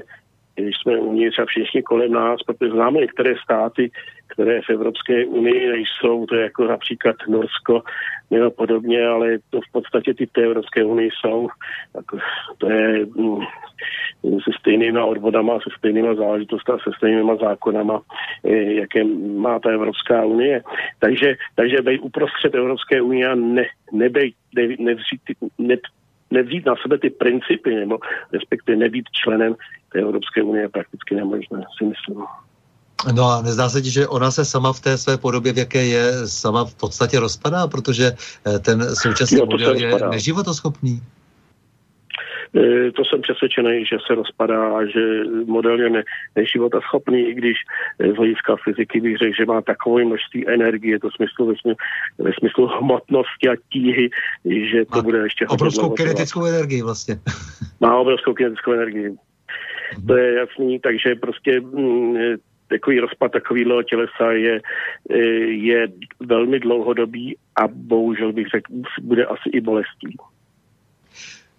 když 0.55 0.75
jsme 0.77 0.97
uvnitř 0.97 1.39
a 1.39 1.45
všichni 1.45 1.83
kolem 1.83 2.11
nás, 2.11 2.43
protože 2.43 2.71
známe 2.71 2.99
některé 2.99 3.35
státy, 3.43 3.91
které 4.27 4.61
v 4.61 4.69
Evropské 4.69 5.25
unii 5.25 5.69
nejsou, 5.69 6.25
to 6.25 6.35
je 6.35 6.43
jako 6.43 6.67
například 6.67 7.15
Norsko 7.27 7.83
nebo 8.31 8.51
podobně, 8.51 9.07
ale 9.07 9.37
to 9.49 9.61
v 9.61 9.71
podstatě 9.71 10.13
ty 10.13 10.27
té 10.27 10.43
Evropské 10.43 10.83
unii 10.83 11.09
jsou. 11.11 11.47
Jako, 11.95 12.17
to 12.57 12.69
je 12.69 13.05
mm, 13.05 13.39
se 14.23 14.51
stejnýma 14.59 15.05
odvodama, 15.05 15.59
se 15.59 15.69
stejnýma 15.77 16.15
záležitostmi, 16.15 16.73
se 16.83 16.91
stejnýma 16.97 17.35
zákonama, 17.35 18.01
eh, 18.43 18.73
jaké 18.73 19.03
má 19.37 19.59
ta 19.59 19.69
Evropská 19.69 20.25
unie. 20.25 20.63
Takže, 20.99 21.35
takže 21.55 21.81
bej 21.81 21.99
uprostřed 21.99 22.55
Evropské 22.55 23.01
unie 23.01 23.27
a 23.27 23.35
ne, 23.35 23.65
nebej, 23.91 24.33
ne, 24.55 24.67
nevzít, 24.79 25.21
ne, 25.57 25.75
nevzít 26.31 26.65
na 26.65 26.75
sebe 26.81 26.97
ty 26.97 27.09
principy, 27.09 27.75
nebo 27.75 27.99
respektive 28.33 28.77
nebýt 28.77 29.05
členem 29.23 29.55
té 29.91 29.99
Evropské 29.99 30.43
unie 30.43 30.63
je 30.63 30.69
prakticky 30.69 31.15
nemožné, 31.15 31.63
si 31.77 31.85
myslím. 31.85 32.25
No 33.15 33.23
a 33.23 33.41
nezdá 33.41 33.69
se 33.69 33.81
ti, 33.81 33.91
že 33.91 34.07
ona 34.07 34.31
se 34.31 34.45
sama 34.45 34.73
v 34.73 34.79
té 34.79 34.97
své 34.97 35.17
podobě, 35.17 35.53
v 35.53 35.57
jaké 35.57 35.85
je, 35.85 36.27
sama 36.27 36.65
v 36.65 36.75
podstatě 36.75 37.19
rozpadá, 37.19 37.67
protože 37.67 38.11
eh, 38.47 38.59
ten 38.59 38.95
současný 38.95 39.37
jo, 39.37 39.45
model 39.45 39.75
je 39.75 39.95
neživotoschopný? 40.09 41.01
E, 42.55 42.91
to 42.91 43.05
jsem 43.05 43.21
přesvědčený, 43.21 43.85
že 43.85 43.97
se 44.07 44.15
rozpadá, 44.15 44.85
že 44.85 45.23
model 45.45 45.81
je 45.81 45.89
ne, 45.89 46.03
neživota 46.35 46.81
schopný, 46.81 47.29
i 47.29 47.33
když 47.33 47.57
e, 47.99 48.11
z 48.11 48.15
hlediska 48.15 48.55
fyziky 48.63 49.01
bych 49.01 49.17
řekl, 49.17 49.35
že 49.37 49.45
má 49.45 49.61
takové 49.61 50.05
množství 50.05 50.49
energie, 50.49 50.99
to 50.99 51.09
smyslu, 51.11 51.47
ve, 51.47 51.53
smyslu, 51.53 51.75
ve 52.17 52.31
smyslu 52.39 52.67
hmotnosti 52.67 53.49
a 53.49 53.55
tíhy, 53.73 54.09
že 54.45 54.85
to 54.85 54.97
má 54.97 55.01
bude 55.01 55.17
ještě 55.17 55.47
obrovskou 55.47 55.89
kinetickou 55.89 56.45
energii 56.45 56.81
vlastně. 56.81 57.19
Má 57.79 57.97
obrovskou 57.97 58.33
kinetickou 58.33 58.71
energii. 58.71 59.15
To 60.07 60.15
je 60.15 60.33
jasný, 60.33 60.79
takže 60.79 61.15
prostě 61.15 61.61
mm, 61.61 62.15
takový 62.67 62.99
rozpad 62.99 63.31
takového 63.31 63.83
tělesa 63.83 64.31
je, 64.31 64.61
e, 65.09 65.17
je 65.43 65.87
velmi 66.19 66.59
dlouhodobý 66.59 67.37
a 67.55 67.67
bohužel 67.67 68.33
bych 68.33 68.47
řekl, 68.47 68.73
bude 69.01 69.25
asi 69.25 69.49
i 69.49 69.61
bolestí. 69.61 70.17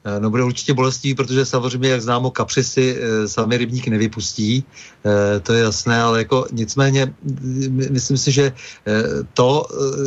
Eh, 0.05 0.21
no 0.21 0.31
bude 0.31 0.45
určitě 0.45 0.75
bolestivý, 0.75 1.15
protože 1.15 1.45
samozřejmě, 1.45 1.89
jak 1.89 2.01
známo, 2.01 2.31
kapři 2.31 2.65
si 2.65 2.97
e, 2.97 3.29
sami 3.29 3.57
rybník 3.57 3.89
nevypustí, 3.89 4.65
e, 5.07 5.41
to 5.41 5.53
je 5.53 5.63
jasné, 5.63 6.01
ale 6.01 6.19
jako 6.19 6.47
nicméně 6.53 7.07
myslím 7.91 8.17
si, 8.17 8.33
že 8.33 8.43
e, 8.43 8.53
to, 9.35 9.63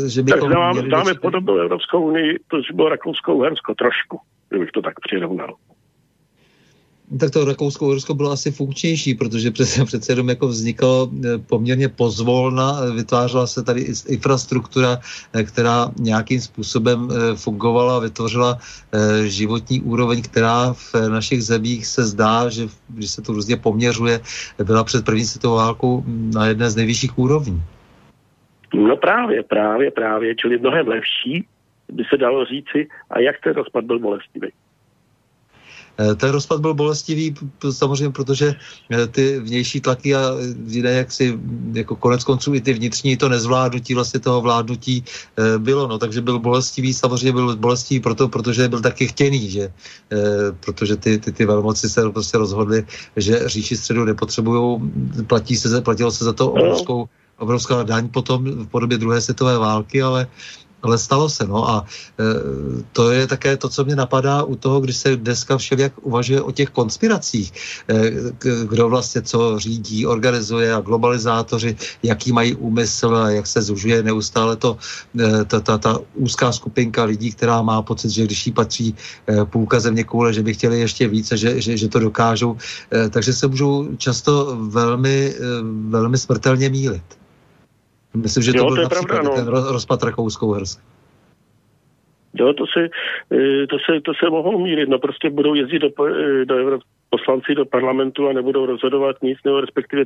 e, 0.06 0.10
že 0.10 0.24
bychom... 0.24 0.50
Tak 0.50 0.50
dáme, 0.50 0.82
dáme 0.82 1.14
podobnou 1.14 1.58
Evropskou 1.58 2.02
unii, 2.02 2.40
to 2.48 2.58
bylo 2.74 2.90
Rakousko-Uhersko 2.90 3.76
trošku, 3.76 4.20
kdybych 4.50 4.72
to 4.72 4.82
tak 4.82 5.00
přirovnal. 5.00 5.56
Tak 7.20 7.32
to 7.32 7.46
Rakousko-Uhersko 7.46 8.14
bylo 8.14 8.32
asi 8.32 8.52
funkčnější, 8.52 9.16
protože 9.16 9.52
přece, 9.52 9.86
přece 9.92 10.12
jenom 10.12 10.30
jako 10.30 10.48
vzniklo 10.48 11.10
eh, 11.12 11.38
poměrně 11.38 11.90
pozvolna, 11.90 12.80
eh, 12.84 12.96
vytvářela 12.96 13.48
se 13.48 13.64
tady 13.64 13.82
infrastruktura, 14.08 15.00
eh, 15.34 15.44
která 15.44 15.92
nějakým 16.00 16.42
způsobem 16.42 17.10
fungovala, 17.36 18.00
vytvořila 18.00 18.58
životní 19.26 19.82
úroveň, 19.82 20.22
která 20.22 20.74
v 20.74 20.96
našich 21.10 21.44
zemích 21.44 21.88
se 21.88 22.04
zdá, 22.04 22.50
že 22.50 22.68
když 22.90 23.12
se 23.12 23.22
to 23.22 23.34
různě 23.34 23.58
poměřuje, 23.58 24.20
byla 24.64 24.84
před 24.84 25.06
první 25.06 25.26
světovou 25.26 25.56
válkou 25.56 26.04
na 26.08 26.46
jedné 26.46 26.70
z 26.70 26.76
nejvyšších 26.76 27.18
úrovní. 27.20 27.62
No 28.74 28.98
právě, 28.98 29.44
právě, 29.44 29.92
právě, 29.92 30.36
čili 30.36 30.58
mnohem 30.58 30.88
lepší, 30.88 31.46
by 31.92 32.04
se 32.10 32.18
dalo 32.18 32.46
říci, 32.46 32.88
a 33.10 33.20
jak 33.20 33.36
ten 33.44 33.54
rozpad 33.54 33.84
byl 33.84 34.00
bolestivý. 34.00 34.48
Eh, 36.02 36.16
ten 36.16 36.30
rozpad 36.30 36.62
byl 36.62 36.74
bolestivý 36.74 37.36
samozřejmě, 37.70 38.10
protože 38.10 38.56
eh, 38.92 39.08
ty 39.08 39.40
vnější 39.40 39.82
tlaky 39.82 40.16
a 40.16 40.22
jiné 40.66 40.92
jaksi 40.92 41.40
jako 41.74 41.96
konec 41.96 42.24
konců 42.24 42.54
i 42.54 42.62
ty 42.62 42.74
vnitřní, 42.74 43.18
to 43.18 43.30
nezvládnutí 43.30 43.94
vlastně 43.94 44.20
toho 44.20 44.42
vládnutí 44.42 45.04
eh, 45.38 45.58
bylo, 45.58 45.88
no, 45.88 45.98
takže 45.98 46.22
byl 46.22 46.40
bolestivý, 46.40 46.94
samozřejmě 46.94 47.32
byl 47.32 47.56
bolestivý 47.56 48.00
proto, 48.00 48.28
protože 48.28 48.70
byl 48.70 48.82
taky 48.82 49.08
chtěný, 49.08 49.50
že, 49.50 49.74
protože 50.60 50.96
ty, 50.96 51.18
ty, 51.18 51.32
ty 51.32 51.46
velmoci 51.46 51.90
se 51.90 52.10
prostě 52.10 52.38
rozhodly, 52.38 52.86
že 53.16 53.50
říši 53.50 53.78
středu 53.78 54.06
nepotřebují, 54.06 54.80
platí 55.28 55.56
se, 55.56 55.82
platilo 55.82 56.12
se 56.12 56.26
za 56.26 56.34
to 56.34 56.52
obrovskou 56.52 57.10
obrovská 57.42 57.84
daň 57.84 58.10
potom 58.10 58.46
v 58.46 58.68
podobě 58.70 58.98
druhé 58.98 59.22
světové 59.22 59.58
války, 59.58 60.02
ale 60.02 60.28
ale 60.84 60.98
stalo 60.98 61.30
se, 61.30 61.48
no 61.48 61.70
a 61.70 61.86
e, 62.20 62.24
to 62.92 63.12
je 63.12 63.28
také 63.28 63.58
to, 63.58 63.70
co 63.70 63.86
mě 63.86 63.96
napadá 63.96 64.44
u 64.44 64.56
toho, 64.56 64.80
když 64.80 64.98
se 64.98 65.16
dneska 65.16 65.58
všelijak 65.58 65.94
uvažuje 66.02 66.42
o 66.42 66.52
těch 66.52 66.70
konspiracích, 66.70 67.54
e, 67.90 68.12
kdo 68.66 68.90
vlastně 68.90 69.22
co 69.22 69.60
řídí, 69.60 70.06
organizuje 70.06 70.74
a 70.74 70.82
globalizátoři, 70.82 71.76
jaký 72.04 72.32
mají 72.32 72.56
úmysl 72.56 73.16
a 73.16 73.30
jak 73.30 73.48
se 73.48 73.62
zužuje 73.62 74.04
neustále 74.04 74.56
to, 74.56 74.78
e, 75.20 75.46
ta, 75.46 75.60
ta, 75.60 75.78
ta 75.78 76.00
úzká 76.16 76.52
skupinka 76.52 77.04
lidí, 77.04 77.32
která 77.32 77.62
má 77.62 77.82
pocit, 77.82 78.10
že 78.10 78.26
když 78.26 78.48
jí 78.48 78.52
patří 78.54 78.96
e, 79.30 79.46
půlka 79.46 79.80
země 79.80 80.04
koule, 80.04 80.34
že 80.34 80.44
by 80.44 80.54
chtěli 80.54 80.80
ještě 80.80 81.08
více, 81.08 81.38
že, 81.38 81.62
že, 81.62 81.78
že 81.78 81.88
to 81.88 82.00
dokážou, 82.00 82.58
e, 82.94 83.10
takže 83.10 83.34
se 83.34 83.48
můžou 83.48 83.96
často 83.98 84.58
velmi, 84.70 85.34
e, 85.36 85.40
velmi 85.90 86.18
smrtelně 86.18 86.70
mílit. 86.70 87.21
Myslím, 88.14 88.44
že 88.44 88.52
to 88.52 88.58
jo, 88.58 88.66
byl 88.66 88.76
to 88.76 88.82
je 88.82 88.84
například 88.84 89.08
pravda, 89.08 89.30
no. 89.30 89.36
ten 89.36 89.74
rozpad 89.74 90.04
Rakouskou-Herska. 90.04 90.82
Jo, 92.34 92.54
to 92.54 92.66
se, 92.74 92.84
e, 93.38 93.68
to, 93.68 93.78
se, 93.86 94.02
to 94.02 94.12
se 94.24 94.30
mohou 94.30 94.64
mírit. 94.64 94.90
No 94.90 95.00
prostě 95.00 95.30
budou 95.30 95.54
jezdit 95.54 95.80
do, 95.80 96.06
e, 96.06 96.46
do 96.46 96.56
Evropy 96.56 96.84
poslanci 97.12 97.56
do 97.56 97.66
parlamentu 97.66 98.28
a 98.28 98.34
nebudou 98.34 98.66
rozhodovat 98.66 99.16
nic, 99.22 99.38
nebo 99.46 99.62
respektive 99.62 100.06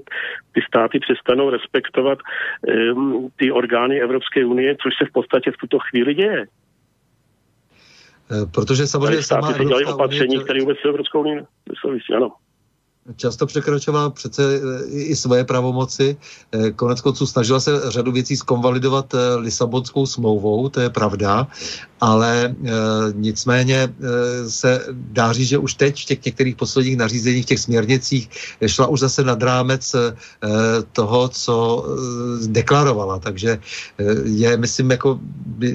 ty 0.53 0.61
státy 0.67 0.99
přestanou 0.99 1.49
respektovat 1.49 2.19
um, 2.21 3.29
ty 3.35 3.51
orgány 3.51 4.01
Evropské 4.01 4.45
unie, 4.45 4.75
což 4.83 4.93
se 4.97 5.05
v 5.09 5.11
podstatě 5.11 5.51
v 5.51 5.57
tuto 5.57 5.77
chvíli 5.79 6.13
děje. 6.13 6.45
Protože 8.53 8.87
samozřejmě 8.87 9.21
státy 9.21 9.53
sama 9.53 9.63
dělají 9.63 9.85
opatření, 9.85 10.43
které 10.43 10.59
vůbec 10.59 10.77
s 10.77 10.85
Evropskou 10.85 11.19
unii 11.19 11.41
nesouvisí, 11.69 12.13
ano 12.13 12.31
často 13.15 13.45
překračovala 13.45 14.09
přece 14.09 14.43
eh, 14.43 14.89
i 14.89 15.15
svoje 15.15 15.43
pravomoci. 15.43 16.17
Eh, 16.51 16.71
konec 16.71 17.01
konců 17.01 17.27
snažila 17.27 17.59
se 17.59 17.91
řadu 17.91 18.11
věcí 18.11 18.37
zkonvalidovat 18.37 19.13
eh, 19.13 19.35
Lisabonskou 19.35 20.05
smlouvou, 20.05 20.69
to 20.69 20.81
je 20.81 20.89
pravda, 20.89 21.47
ale 22.01 22.45
e, 22.45 22.71
nicméně 23.13 23.75
e, 23.75 23.89
se 24.49 24.85
dá 24.91 25.33
říct, 25.33 25.47
že 25.47 25.57
už 25.57 25.73
teď 25.73 26.01
v 26.01 26.05
těch 26.05 26.25
některých 26.25 26.55
posledních 26.55 26.97
nařízeních, 26.97 27.45
v 27.45 27.47
těch 27.47 27.59
směrnicích 27.59 28.29
šla 28.65 28.87
už 28.87 28.99
zase 28.99 29.23
nad 29.23 29.43
rámec 29.43 29.95
e, 29.95 30.13
toho, 30.91 31.27
co 31.27 31.85
e, 32.43 32.47
deklarovala. 32.47 33.19
Takže 33.19 33.51
e, 33.51 33.59
je, 34.25 34.57
myslím, 34.57 34.91
jako, 34.91 35.19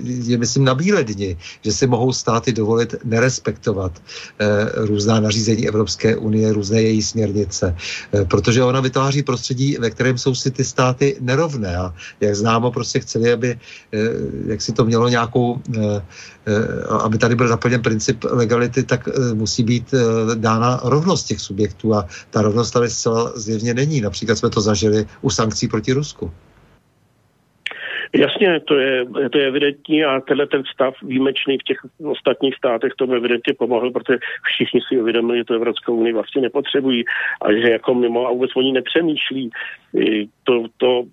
je, 0.05 0.39
myslím, 0.39 0.65
na 0.65 0.75
bílé 0.75 1.05
dni, 1.05 1.37
že 1.65 1.73
si 1.73 1.87
mohou 1.87 2.13
státy 2.13 2.53
dovolit 2.53 2.95
nerespektovat 3.05 3.93
e, 3.99 4.87
různá 4.87 5.21
nařízení 5.21 5.69
Evropské 5.69 6.17
unie, 6.17 6.53
různé 6.53 6.83
její 6.83 7.03
směrnice, 7.03 7.20
e, 7.25 8.25
protože 8.25 8.63
ona 8.63 8.81
vytváří 8.81 9.23
prostředí, 9.23 9.77
ve 9.81 9.91
kterém 9.91 10.19
jsou 10.19 10.35
si 10.35 10.51
ty 10.51 10.65
státy 10.65 11.17
nerovné 11.21 11.77
a 11.77 11.95
jak 12.21 12.35
známo, 12.37 12.71
prostě 12.71 13.01
chceli, 13.01 13.33
aby 13.33 13.51
e, 13.51 13.59
jak 14.47 14.63
si 14.63 14.73
to 14.73 14.85
mělo 14.85 15.09
nějakou 15.09 15.61
Eh, 16.47 16.85
aby 16.89 17.19
tady 17.19 17.35
byl 17.35 17.49
naplněn 17.49 17.83
princip 17.83 18.25
legality, 18.25 18.83
tak 18.83 19.09
eh, 19.09 19.35
musí 19.35 19.63
být 19.63 19.95
eh, 19.95 20.35
dána 20.35 20.81
rovnost 20.85 21.25
těch 21.25 21.41
subjektů 21.41 21.95
a 21.95 22.07
ta 22.31 22.43
rovnost 22.43 22.71
tady 22.71 22.91
zcela 22.91 23.33
zjevně 23.37 23.75
není. 23.75 24.01
Například 24.01 24.39
jsme 24.39 24.51
to 24.51 24.61
zažili 24.61 25.07
u 25.21 25.31
sankcí 25.31 25.69
proti 25.69 25.93
Rusku. 25.93 26.33
Jasně, 28.15 28.61
to 28.61 28.79
je, 28.79 29.07
to 29.33 29.39
je 29.39 29.47
evidentní 29.47 30.05
a 30.05 30.21
tenhle 30.21 30.47
ten 30.47 30.63
stav 30.75 30.95
výjimečný 31.03 31.59
v 31.59 31.63
těch 31.63 31.79
ostatních 32.05 32.55
státech 32.55 32.93
tomu 32.97 33.13
evidentně 33.13 33.55
pomohl, 33.55 33.91
protože 33.91 34.19
všichni 34.45 34.81
si 34.89 35.01
uvědomili, 35.01 35.39
že 35.39 35.45
to 35.45 35.55
Evropskou 35.55 35.95
unii 35.95 36.13
vlastně 36.13 36.43
nepotřebují 36.43 37.05
a 37.43 37.53
že 37.53 37.71
jako 37.71 37.95
mimo 37.95 38.27
a 38.27 38.33
vůbec 38.33 38.51
oni 38.57 38.73
nepřemýšlí. 38.73 39.51
To, 40.45 40.65
to 40.77 41.05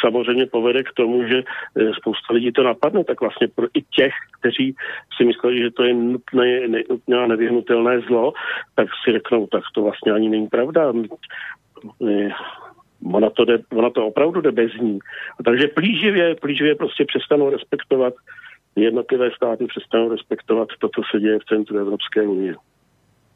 samozřejmě 0.00 0.46
povede 0.46 0.82
k 0.82 0.92
tomu, 0.92 1.28
že 1.28 1.42
eh, 1.42 1.92
spousta 1.94 2.34
lidí 2.34 2.52
to 2.52 2.62
napadne, 2.62 3.04
tak 3.04 3.20
vlastně 3.20 3.48
pro 3.48 3.66
i 3.74 3.82
těch, 3.82 4.12
kteří 4.40 4.74
si 5.16 5.24
mysleli, 5.24 5.58
že 5.58 5.70
to 5.70 5.82
je 5.82 5.94
nutné, 5.94 6.68
nutné 6.90 7.16
a 7.18 7.26
nevyhnutelné 7.26 8.00
zlo, 8.00 8.32
tak 8.74 8.88
si 9.04 9.12
řeknou, 9.12 9.46
tak 9.46 9.62
to 9.74 9.82
vlastně 9.82 10.12
ani 10.12 10.28
není 10.28 10.48
pravda. 10.48 10.92
Eh, 13.06 13.16
ona 13.16 13.30
to, 13.30 13.44
jde, 13.44 13.58
ona 13.72 13.90
to 13.90 14.06
opravdu 14.06 14.40
jde 14.40 14.52
bez 14.52 14.72
ní. 14.80 14.98
A 15.40 15.42
takže 15.42 15.66
plíživě, 15.68 16.34
plíživě 16.34 16.74
prostě 16.74 17.04
přestanou 17.04 17.50
respektovat 17.50 18.14
jednotlivé 18.76 19.30
státy 19.36 19.66
přestanou 19.66 20.08
respektovat 20.10 20.68
to, 20.78 20.88
co 20.88 21.02
se 21.10 21.20
děje 21.20 21.38
v 21.38 21.44
centru 21.44 21.78
Evropské 21.78 22.22
unie. 22.22 22.54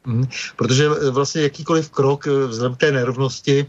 Mm, 0.05 0.23
protože 0.55 0.89
vlastně 1.11 1.41
jakýkoliv 1.41 1.91
krok 1.91 2.25
vzhledem 2.25 2.75
k 2.75 2.79
té 2.79 2.91
nerovnosti 2.91 3.65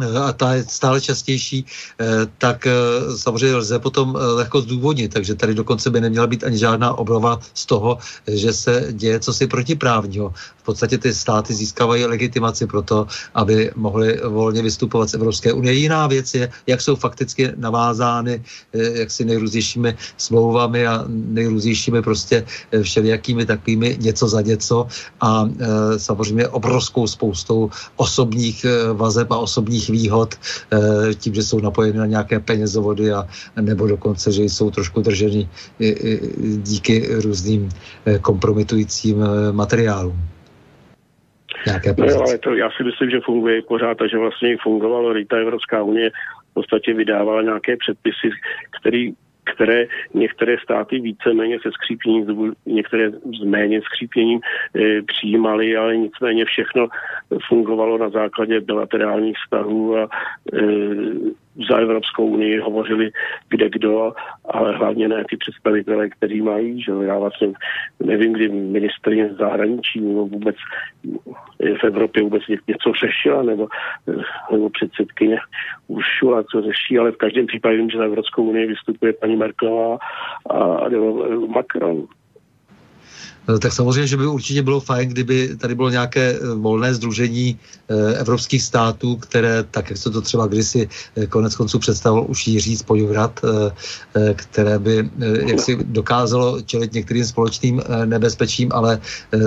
a 0.00 0.32
ta 0.32 0.54
je 0.54 0.64
stále 0.64 1.00
častější, 1.00 1.66
eh, 2.00 2.04
tak 2.38 2.66
eh, 2.66 2.72
samozřejmě 3.16 3.56
lze 3.56 3.78
potom 3.78 4.16
eh, 4.16 4.24
lehko 4.24 4.60
zdůvodnit, 4.60 5.12
takže 5.12 5.34
tady 5.34 5.54
dokonce 5.54 5.90
by 5.90 6.00
neměla 6.00 6.26
být 6.26 6.44
ani 6.44 6.58
žádná 6.58 6.94
obrova 6.94 7.40
z 7.54 7.66
toho, 7.66 7.98
že 8.26 8.52
se 8.52 8.88
děje 8.92 9.20
cosi 9.20 9.46
protiprávního. 9.46 10.32
V 10.62 10.64
podstatě 10.64 10.98
ty 10.98 11.14
státy 11.14 11.54
získávají 11.54 12.04
legitimaci 12.06 12.66
pro 12.66 12.82
to, 12.82 13.06
aby 13.34 13.70
mohly 13.74 14.20
volně 14.24 14.62
vystupovat 14.62 15.10
z 15.10 15.14
Evropské 15.14 15.52
unie. 15.52 15.74
Jiná 15.74 16.06
věc 16.06 16.34
je, 16.34 16.50
jak 16.66 16.80
jsou 16.80 16.96
fakticky 16.96 17.50
navázány 17.56 18.42
jaksi 18.72 19.24
nejrůznějšími 19.24 19.96
smlouvami 20.16 20.86
a 20.86 21.04
nejrůznějšími 21.08 22.02
prostě 22.02 22.46
všelijakými 22.82 23.46
takovými 23.46 23.96
něco 24.00 24.28
za 24.28 24.40
něco 24.40 24.86
a 25.20 25.48
samozřejmě 25.96 26.48
obrovskou 26.48 27.06
spoustou 27.06 27.70
osobních 27.96 28.66
vazeb 28.92 29.32
a 29.32 29.38
osobních 29.38 29.90
výhod 29.90 30.34
eh, 30.34 31.14
tím, 31.14 31.34
že 31.34 31.42
jsou 31.42 31.60
napojeny 31.60 31.98
na 31.98 32.06
nějaké 32.06 32.40
penězovody 32.40 33.12
a 33.12 33.26
nebo 33.60 33.86
dokonce, 33.86 34.32
že 34.32 34.42
jsou 34.42 34.70
trošku 34.70 35.00
drženy 35.00 35.48
díky 36.56 37.08
různým 37.20 37.68
eh, 38.06 38.18
kompromitujícím 38.18 39.24
eh, 41.68 41.94
no, 41.98 42.22
ale 42.22 42.38
to 42.38 42.54
já 42.54 42.70
si 42.70 42.84
myslím, 42.84 43.10
že 43.10 43.20
funguje 43.20 43.58
i 43.58 43.62
pořád 43.62 44.02
a 44.02 44.06
že 44.06 44.18
vlastně 44.18 44.56
fungovalo. 44.62 45.14
Ta 45.28 45.36
Evropská 45.36 45.82
unie 45.82 46.10
v 46.50 46.54
podstatě 46.54 46.94
vydávala 46.94 47.42
nějaké 47.42 47.76
předpisy, 47.76 48.30
který 48.80 49.12
které 49.54 49.86
některé 50.14 50.56
státy 50.62 51.00
víceméně 51.00 51.58
se 51.62 51.70
skřípěním, 51.72 52.54
některé 52.66 53.10
s 53.10 53.44
méně 53.44 53.80
skřípěním 53.82 54.40
e, 54.76 55.02
přijímaly, 55.02 55.76
ale 55.76 55.96
nicméně 55.96 56.44
všechno 56.44 56.88
fungovalo 57.48 57.98
na 57.98 58.10
základě 58.10 58.60
bilaterálních 58.60 59.36
vztahů 59.44 59.96
a 59.96 60.02
e, 60.02 60.58
za 61.70 61.76
Evropskou 61.76 62.26
unii 62.26 62.58
hovořili 62.58 63.10
kde 63.48 63.70
kdo, 63.70 64.12
ale 64.44 64.76
hlavně 64.76 65.08
ne 65.08 65.24
ty 65.30 65.36
představitelé, 65.36 66.08
kteří 66.08 66.40
mají. 66.42 66.82
Že 66.82 66.92
já 67.02 67.18
vlastně 67.18 67.52
nevím, 68.00 68.32
kdy 68.32 68.48
ministrině 68.48 69.34
zahraničí 69.34 70.00
nebo 70.00 70.26
vůbec 70.26 70.56
v 71.80 71.84
Evropě 71.84 72.22
vůbec 72.22 72.42
něco 72.48 72.92
řešila, 72.92 73.42
nebo, 73.42 73.68
nebo 74.52 74.70
předsedkyně 74.70 75.38
Uršula, 75.88 76.42
co 76.42 76.62
řeší, 76.62 76.98
ale 76.98 77.12
v 77.12 77.16
každém 77.16 77.46
případě 77.46 77.76
vím, 77.76 77.90
že 77.90 77.98
za 77.98 78.04
Evropskou 78.04 78.44
unii 78.44 78.66
vystupuje 78.66 79.12
paní 79.12 79.36
Merkelová 79.36 79.98
a, 80.50 80.58
a 80.58 80.88
nebo 80.88 81.28
Macron. 81.46 82.06
Eh, 83.48 83.58
tak 83.58 83.72
samozřejmě, 83.72 84.06
že 84.06 84.16
by 84.16 84.26
určitě 84.26 84.62
bylo 84.62 84.80
fajn, 84.80 85.08
kdyby 85.08 85.56
tady 85.56 85.74
bylo 85.74 85.90
nějaké 85.90 86.38
eh, 86.38 86.54
volné 86.54 86.94
združení 86.94 87.58
eh, 87.88 88.14
evropských 88.14 88.62
států, 88.62 89.16
které, 89.16 89.62
tak 89.70 89.90
jak 89.90 89.98
se 89.98 90.10
to 90.10 90.20
třeba 90.20 90.46
kdysi 90.46 90.88
konec 91.28 91.56
konců 91.56 91.78
představil 91.78 92.24
už 92.28 92.46
Jiří 92.46 92.76
Spojvrad, 92.76 93.40
které 94.34 94.78
by 94.78 95.10
jaksi 95.46 95.78
dokázalo 95.84 96.60
čelit 96.62 96.92
některým 96.92 97.24
společným 97.24 97.82
nebezpečím, 98.04 98.68
ale 98.72 99.00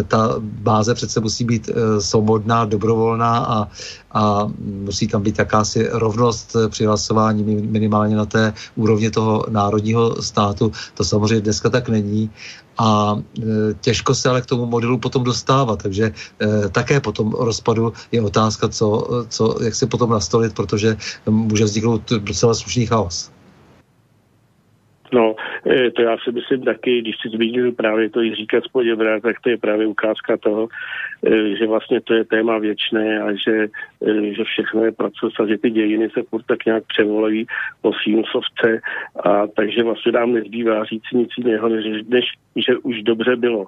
ta 0.07 0.35
báze 0.39 0.93
přece 0.93 1.19
musí 1.19 1.43
být 1.45 1.69
svobodná, 1.99 2.65
dobrovolná 2.65 3.37
a, 3.37 3.67
a 4.11 4.47
musí 4.57 5.07
tam 5.07 5.21
být 5.21 5.39
jakási 5.39 5.87
rovnost 5.91 6.55
při 6.69 6.85
hlasování 6.85 7.43
minimálně 7.43 8.15
na 8.15 8.25
té 8.25 8.53
úrovni 8.75 9.11
toho 9.11 9.45
národního 9.49 10.21
státu. 10.21 10.71
To 10.93 11.03
samozřejmě 11.03 11.41
dneska 11.41 11.69
tak 11.69 11.89
není 11.89 12.29
a 12.77 13.15
e, 13.39 13.43
těžko 13.81 14.15
se 14.15 14.29
ale 14.29 14.41
k 14.41 14.45
tomu 14.45 14.65
modelu 14.65 14.97
potom 14.97 15.23
dostávat, 15.23 15.83
takže 15.83 16.11
e, 16.41 16.69
také 16.69 16.99
po 16.99 17.11
tom 17.11 17.31
rozpadu 17.31 17.93
je 18.11 18.21
otázka, 18.21 18.69
co, 18.69 19.07
co, 19.29 19.63
jak 19.63 19.75
se 19.75 19.87
potom 19.87 20.09
nastolit, 20.09 20.53
protože 20.53 20.97
může 21.29 21.63
vzniknout 21.63 22.09
docela 22.09 22.53
slušný 22.53 22.85
chaos. 22.85 23.34
No, 25.15 25.35
e, 25.65 25.91
to 25.91 26.01
já 26.01 26.17
si 26.17 26.31
myslím 26.31 26.63
taky, 26.63 27.01
když 27.01 27.15
si 27.21 27.29
zmínil 27.29 27.71
právě 27.71 28.09
to 28.09 28.19
říkat 28.35 28.63
spoděbrát, 28.63 29.23
tak 29.23 29.39
to 29.41 29.49
je 29.49 29.57
právě 29.57 29.87
ukázka 29.87 30.37
toho, 30.37 30.67
e, 31.25 31.55
že 31.55 31.67
vlastně 31.67 32.01
to 32.01 32.13
je 32.13 32.25
téma 32.25 32.57
věčné 32.57 33.21
a 33.21 33.31
že, 33.31 33.67
e, 34.07 34.33
že 34.33 34.43
všechno 34.43 34.85
je 34.85 34.91
proces 34.91 35.33
a 35.39 35.45
že 35.47 35.57
ty 35.57 35.71
dějiny 35.71 36.09
se 36.09 36.23
furt 36.23 36.45
tak 36.45 36.65
nějak 36.65 36.83
převolají 36.87 37.45
po 37.81 37.91
Simsovce 38.03 38.81
a 39.23 39.47
takže 39.47 39.83
vlastně 39.83 40.11
nám 40.11 40.33
nezbývá 40.33 40.83
říct 40.83 41.11
nic 41.13 41.29
jiného, 41.37 41.69
než, 41.69 41.85
než 42.07 42.25
že 42.55 42.77
už 42.77 43.03
dobře 43.03 43.35
bylo. 43.35 43.67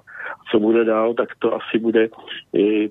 Co 0.50 0.60
bude 0.60 0.84
dál, 0.84 1.14
tak 1.14 1.28
to 1.38 1.54
asi 1.54 1.78
bude, 1.78 2.08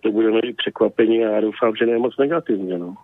to 0.02 0.12
budeme 0.12 0.40
i 0.40 0.54
překvapení 0.54 1.26
a 1.26 1.32
já 1.32 1.42
doufám, 1.42 1.76
že 1.76 1.86
ne 1.86 1.98
moc 1.98 2.18
negativně. 2.18 2.78
No. 2.78 2.96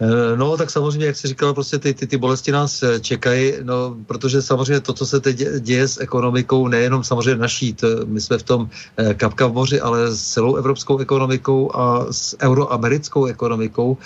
Eh, 0.00 0.36
no, 0.36 0.56
tak 0.56 0.70
samozřejmě, 0.70 1.06
jak 1.06 1.16
jsi 1.16 1.28
říkal, 1.28 1.54
prostě 1.54 1.78
ty, 1.78 1.94
ty, 1.94 2.06
ty 2.06 2.16
bolesti 2.16 2.52
nás 2.52 2.82
eh, 2.82 3.00
čekají, 3.00 3.52
no, 3.62 3.96
protože 4.06 4.42
samozřejmě 4.42 4.80
to, 4.80 4.92
co 4.92 5.06
se 5.06 5.20
teď 5.20 5.44
děje 5.60 5.88
s 5.88 6.00
ekonomikou, 6.00 6.68
nejenom 6.68 7.04
samozřejmě 7.04 7.40
naší, 7.40 7.74
to, 7.74 7.86
my 8.04 8.20
jsme 8.20 8.38
v 8.38 8.42
tom 8.42 8.70
eh, 8.96 9.14
kapka 9.14 9.46
v 9.46 9.52
moři, 9.52 9.80
ale 9.80 10.16
s 10.16 10.22
celou 10.22 10.56
evropskou 10.56 10.98
ekonomikou 10.98 11.76
a 11.76 12.06
s 12.10 12.36
euroamerickou 12.40 13.26
ekonomikou, 13.26 13.96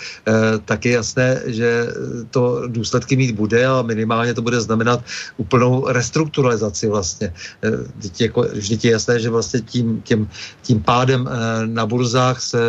tak 0.65 0.85
je 0.85 0.91
jasné, 0.91 1.41
že 1.45 1.87
to 2.29 2.67
důsledky 2.67 3.15
mít 3.15 3.35
bude 3.35 3.65
a 3.65 3.81
minimálně 3.81 4.33
to 4.33 4.41
bude 4.41 4.61
znamenat 4.61 4.99
úplnou 5.37 5.87
restrukturalizaci 5.87 6.87
vlastně. 6.87 7.33
Vždyť, 7.95 8.21
jako, 8.21 8.41
vždyť 8.41 8.85
je 8.85 8.91
jasné, 8.91 9.19
že 9.19 9.29
vlastně 9.29 9.61
tím, 9.61 10.01
tím, 10.01 10.29
tím 10.61 10.83
pádem 10.83 11.29
na 11.65 11.85
burzách 11.85 12.41
se 12.41 12.59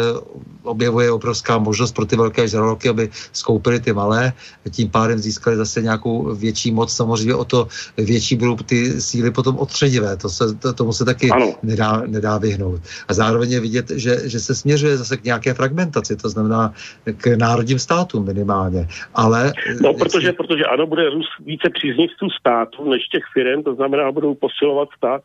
objevuje 0.62 1.10
obrovská 1.10 1.58
možnost 1.58 1.92
pro 1.92 2.06
ty 2.06 2.16
velké 2.16 2.48
žraloky, 2.48 2.88
aby 2.88 3.10
skoupili 3.32 3.80
ty 3.80 3.92
malé, 3.92 4.32
tím 4.70 4.90
pádem 4.90 5.18
získali 5.18 5.56
zase 5.56 5.82
nějakou 5.82 6.34
větší 6.34 6.70
moc. 6.70 6.94
Samozřejmě 6.94 7.34
o 7.34 7.44
to 7.44 7.68
větší 7.96 8.36
budou 8.36 8.56
ty 8.56 9.00
síly 9.00 9.30
potom 9.30 9.58
otředivé. 9.58 10.16
To 10.16 10.28
se, 10.28 10.54
to, 10.54 10.72
tomu 10.72 10.92
se 10.92 11.04
taky 11.04 11.30
nedá, 11.62 12.02
nedá 12.06 12.38
vyhnout. 12.38 12.80
A 13.08 13.14
zároveň 13.14 13.50
je 13.50 13.60
vidět, 13.60 13.90
že, 13.90 14.28
že 14.28 14.40
se 14.40 14.54
směřuje 14.54 14.96
zase 14.96 15.16
k 15.16 15.24
nějaké 15.24 15.54
fragmentaci, 15.54 16.16
to 16.16 16.28
znamená 16.28 16.72
k 17.16 17.36
národním 17.36 17.78
státům 17.78 18.24
minimálně. 18.24 18.88
Ale, 19.14 19.52
no, 19.80 19.94
protože, 19.94 20.28
si... 20.28 20.32
protože 20.32 20.64
ano, 20.64 20.86
bude 20.86 21.10
růst 21.10 21.28
více 21.40 21.70
příznivců 21.70 22.30
států 22.40 22.90
než 22.90 23.02
těch 23.08 23.22
firm, 23.32 23.62
to 23.62 23.74
znamená, 23.74 24.12
budou 24.12 24.34
posilovat 24.34 24.88
stát 24.96 25.22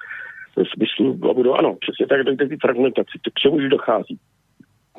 v 0.56 0.64
smyslu, 0.74 1.30
a 1.30 1.34
budou, 1.34 1.54
ano, 1.54 1.78
přesně 1.80 2.08
tak, 2.08 2.24
dojde 2.24 2.48
ty 2.48 2.58
fragmentaci, 2.58 3.18
k 3.34 3.40
čemu 3.40 3.56
už 3.56 3.70
dochází. 3.70 4.18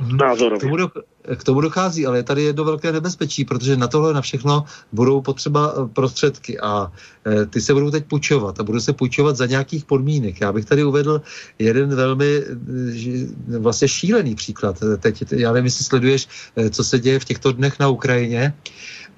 Názorově. 0.02 0.58
K 0.58 0.62
tomu, 0.62 0.76
do, 0.76 0.90
k 1.36 1.44
tomu 1.44 1.60
dochází, 1.60 2.06
ale 2.06 2.18
je 2.18 2.22
tady 2.22 2.42
jedno 2.42 2.64
velké 2.64 2.92
nebezpečí, 2.92 3.44
protože 3.44 3.76
na 3.76 3.88
tohle 3.88 4.14
na 4.14 4.20
všechno 4.20 4.64
budou 4.92 5.20
potřeba 5.20 5.74
eh, 5.74 5.88
prostředky 5.88 6.60
a 6.60 6.92
e, 7.26 7.46
ty 7.46 7.60
se 7.60 7.74
budou 7.74 7.90
teď 7.90 8.04
půjčovat 8.04 8.60
a 8.60 8.62
budou 8.62 8.80
se 8.80 8.92
půjčovat 8.92 9.36
za 9.36 9.46
nějakých 9.46 9.84
podmínek. 9.84 10.40
Já 10.40 10.52
bych 10.52 10.64
tady 10.64 10.84
uvedl 10.84 11.22
jeden 11.58 11.94
velmi 11.94 12.36
e, 12.36 13.58
vlastně 13.58 13.88
šílený 13.88 14.34
příklad. 14.34 14.82
Teď, 15.00 15.24
já 15.30 15.52
nevím, 15.52 15.64
jestli 15.64 15.84
sleduješ, 15.84 16.28
e, 16.56 16.70
co 16.70 16.84
se 16.84 16.98
děje 16.98 17.18
v 17.18 17.24
těchto 17.24 17.52
dnech 17.52 17.78
na 17.78 17.88
Ukrajině, 17.88 18.54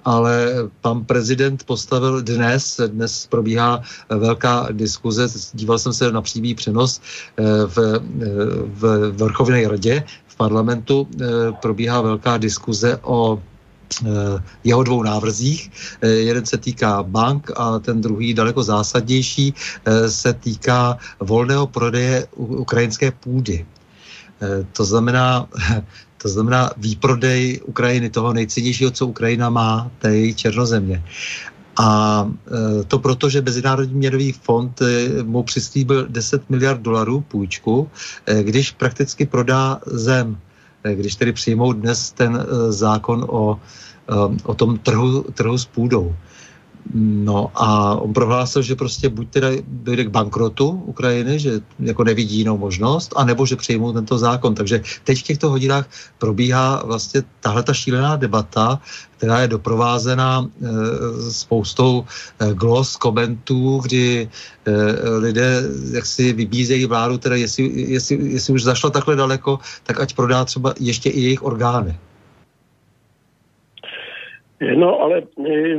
ale 0.05 0.53
pan 0.81 1.05
prezident 1.05 1.65
postavil 1.65 2.23
dnes, 2.23 2.81
dnes 2.87 3.27
probíhá 3.27 3.83
velká 4.09 4.69
diskuze, 4.73 5.29
díval 5.53 5.79
jsem 5.79 5.93
se 5.93 6.13
na 6.13 6.23
přímý 6.23 6.55
přenos 6.55 7.01
v, 7.67 8.01
v 8.67 9.13
Vrchovné 9.17 9.69
radě 9.69 10.05
v 10.35 10.37
parlamentu 10.37 11.07
eh, 11.07 11.25
probíhá 11.63 12.01
velká 12.01 12.39
diskuze 12.39 12.99
o 13.03 13.39
eh, 13.39 14.43
jeho 14.65 14.83
dvou 14.83 15.03
návrzích. 15.03 15.71
Eh, 16.03 16.09
jeden 16.09 16.47
se 16.47 16.59
týká 16.59 17.03
bank 17.03 17.51
a 17.57 17.79
ten 17.79 18.01
druhý, 18.01 18.35
daleko 18.35 18.63
zásadnější, 18.63 19.55
se 20.09 20.33
týká 20.35 20.99
volného 21.21 21.67
prodeje 21.67 22.27
ukrajinské 22.35 23.11
půdy. 23.11 23.67
To 24.73 24.85
znamená, 24.85 25.47
to 26.23 26.29
znamená 26.29 26.71
výprodej 26.77 27.61
Ukrajiny, 27.65 28.11
toho 28.11 28.33
nejcennějšího, 28.33 28.91
co 28.91 29.07
Ukrajina 29.07 29.51
má, 29.51 29.91
té 29.99 30.33
černozemě. 30.33 31.05
A 31.77 32.29
e, 32.81 32.85
to 32.85 32.99
proto, 32.99 33.29
že 33.29 33.43
Mezinárodní 33.43 33.95
měnový 33.95 34.33
fond 34.33 34.83
e, 34.83 35.23
mu 35.23 35.43
přislíbil 35.43 36.07
10 36.09 36.51
miliard 36.51 36.81
dolarů 36.81 37.21
půjčku, 37.21 37.91
e, 38.27 38.43
když 38.43 38.71
prakticky 38.71 39.27
prodá 39.27 39.81
zem. 39.87 40.39
Když 40.95 41.15
tedy 41.15 41.33
přijmou 41.33 41.73
dnes 41.73 42.13
ten 42.13 42.47
zákon 42.69 43.27
o, 43.29 43.61
o 44.45 44.55
tom 44.55 44.79
trhu, 44.79 45.23
trhu 45.23 45.59
s 45.59 45.65
půdou. 45.65 46.15
No 46.93 47.51
a 47.55 47.97
on 47.97 48.13
prohlásil, 48.13 48.63
že 48.63 48.75
prostě 48.75 49.09
buď 49.09 49.31
teda 49.31 49.49
dojde 49.69 50.05
k 50.05 50.09
bankrotu 50.09 50.69
Ukrajiny, 50.69 51.39
že 51.39 51.61
jako 51.79 52.05
nevidí 52.05 52.39
jinou 52.39 52.59
možnost, 52.59 53.13
anebo 53.17 53.47
že 53.47 53.57
přejmou 53.57 53.93
tento 53.93 54.19
zákon. 54.19 54.55
Takže 54.55 54.83
teď 55.05 55.19
v 55.19 55.23
těchto 55.23 55.51
hodinách 55.51 55.89
probíhá 56.19 56.83
vlastně 56.85 57.23
tahle 57.41 57.63
ta 57.63 57.75
šílená 57.75 58.17
debata, 58.17 58.81
která 59.25 59.41
je 59.41 59.49
doprovázena 59.49 60.45
e, 60.45 60.69
spoustou 61.33 62.05
e, 62.05 62.55
glos, 62.55 62.97
komentů, 62.97 63.81
kdy 63.83 64.29
e, 64.29 64.73
lidé 65.17 65.63
jak 65.93 66.07
si 66.07 66.33
vybízejí 66.33 66.87
vládu, 66.87 67.19
teda 67.19 67.37
jestli, 67.37 67.65
jestli, 67.89 68.19
jestli 68.21 68.53
už 68.53 68.63
zašla 68.63 68.91
takhle 68.91 69.17
daleko, 69.17 69.59
tak 69.83 70.01
ať 70.01 70.15
prodá 70.15 70.45
třeba 70.45 70.75
ještě 70.81 71.11
i 71.11 71.21
jejich 71.21 71.43
orgány. 71.43 71.97
No, 74.77 75.01
ale 75.01 75.23
eh, 75.47 75.77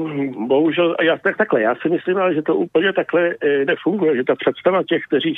bohužel, 0.47 0.95
já, 1.01 1.17
tak 1.17 1.37
takhle, 1.37 1.61
já 1.61 1.75
si 1.75 1.89
myslím, 1.89 2.17
ale, 2.17 2.33
že 2.33 2.41
to 2.41 2.55
úplně 2.55 2.93
takhle 2.93 3.35
eh, 3.41 3.65
nefunguje, 3.65 4.15
že 4.15 4.23
ta 4.23 4.35
představa 4.35 4.83
těch, 4.83 5.01
kteří 5.07 5.33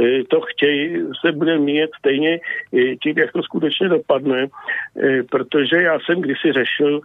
eh, 0.00 0.24
to 0.24 0.40
chtějí, 0.40 0.96
se 1.20 1.32
bude 1.32 1.58
mít 1.58 1.90
stejně 1.98 2.40
tím, 3.02 3.18
jak 3.18 3.32
to 3.32 3.42
skutečně 3.42 3.88
dopadne, 3.88 4.46
protože 5.30 5.82
já 5.82 5.98
jsem 6.00 6.20
kdysi 6.20 6.52
řešil, 6.52 7.00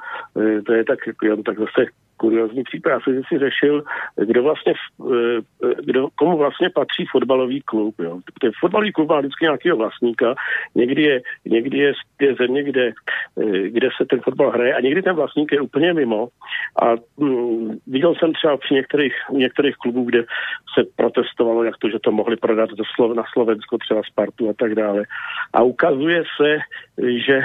to 0.65 0.73
je 0.73 0.83
tak, 0.83 0.99
jen 1.23 1.43
tak 1.43 1.59
zase 1.59 1.85
kuriozní 2.17 2.63
případ. 2.63 2.89
Já 2.89 2.99
jsem 2.99 3.21
si 3.27 3.39
řešil, 3.39 3.83
kdo 4.15 4.43
vlastně, 4.43 4.73
eh, 5.11 5.41
kdo, 5.83 6.07
komu 6.15 6.37
vlastně 6.37 6.69
patří 6.69 7.05
fotbalový 7.11 7.61
klub. 7.61 7.95
Jo. 7.99 8.19
Ten 8.41 8.51
fotbalový 8.59 8.91
klub 8.91 9.09
má 9.09 9.19
vždycky 9.19 9.45
nějakého 9.45 9.77
vlastníka. 9.77 10.35
Někdy 10.75 11.01
je, 11.01 11.21
někdy 11.45 11.77
je, 11.77 11.93
je 12.21 12.35
země, 12.35 12.63
kde, 12.63 12.91
eh, 13.41 13.69
kde 13.69 13.89
se 13.97 14.05
ten 14.05 14.19
fotbal 14.19 14.51
hraje 14.51 14.73
a 14.73 14.81
někdy 14.81 15.01
ten 15.01 15.15
vlastník 15.15 15.51
je 15.51 15.61
úplně 15.61 15.93
mimo. 15.93 16.27
A 16.81 16.95
hm, 17.19 17.77
viděl 17.87 18.15
jsem 18.15 18.33
třeba 18.33 18.57
při 18.57 18.73
některých, 18.73 19.13
některých 19.31 19.75
klubů, 19.75 20.03
kde 20.03 20.23
se 20.73 20.83
protestovalo, 20.95 21.63
jak 21.63 21.77
to, 21.77 21.89
že 21.89 21.99
to 21.99 22.11
mohli 22.11 22.35
prodat 22.35 22.69
do 22.69 22.83
Slo- 22.83 23.15
na 23.15 23.23
Slovensko, 23.33 23.77
třeba 23.77 24.01
Spartu 24.03 24.49
a 24.49 24.53
tak 24.53 24.75
dále. 24.75 25.03
A 25.53 25.63
ukazuje 25.63 26.23
se, 26.41 26.57
že, 26.97 27.41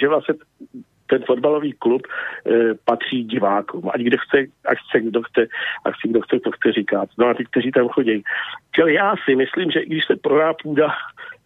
že 0.00 0.08
vlastně 0.08 0.34
ten 1.10 1.22
fotbalový 1.26 1.72
klub 1.72 2.02
e, 2.06 2.74
patří 2.84 3.24
divákům. 3.24 3.90
Ať 3.92 4.00
kde 4.00 4.16
chce, 4.16 4.38
ať 4.64 4.78
chce, 4.88 5.00
kdo 5.00 5.22
chce, 5.22 5.46
ať 5.84 5.94
si 6.00 6.08
kdo 6.08 6.20
chce, 6.20 6.40
to 6.40 6.50
chce 6.50 6.72
říkat. 6.72 7.08
No 7.18 7.26
a 7.28 7.34
ty, 7.34 7.44
kteří 7.44 7.70
tam 7.70 7.88
chodí. 7.88 8.22
Čili 8.74 8.94
já 8.94 9.14
si 9.24 9.36
myslím, 9.36 9.70
že 9.70 9.80
i 9.80 9.86
když 9.86 10.04
se 10.04 10.16
prodá 10.16 10.52
půda 10.62 10.88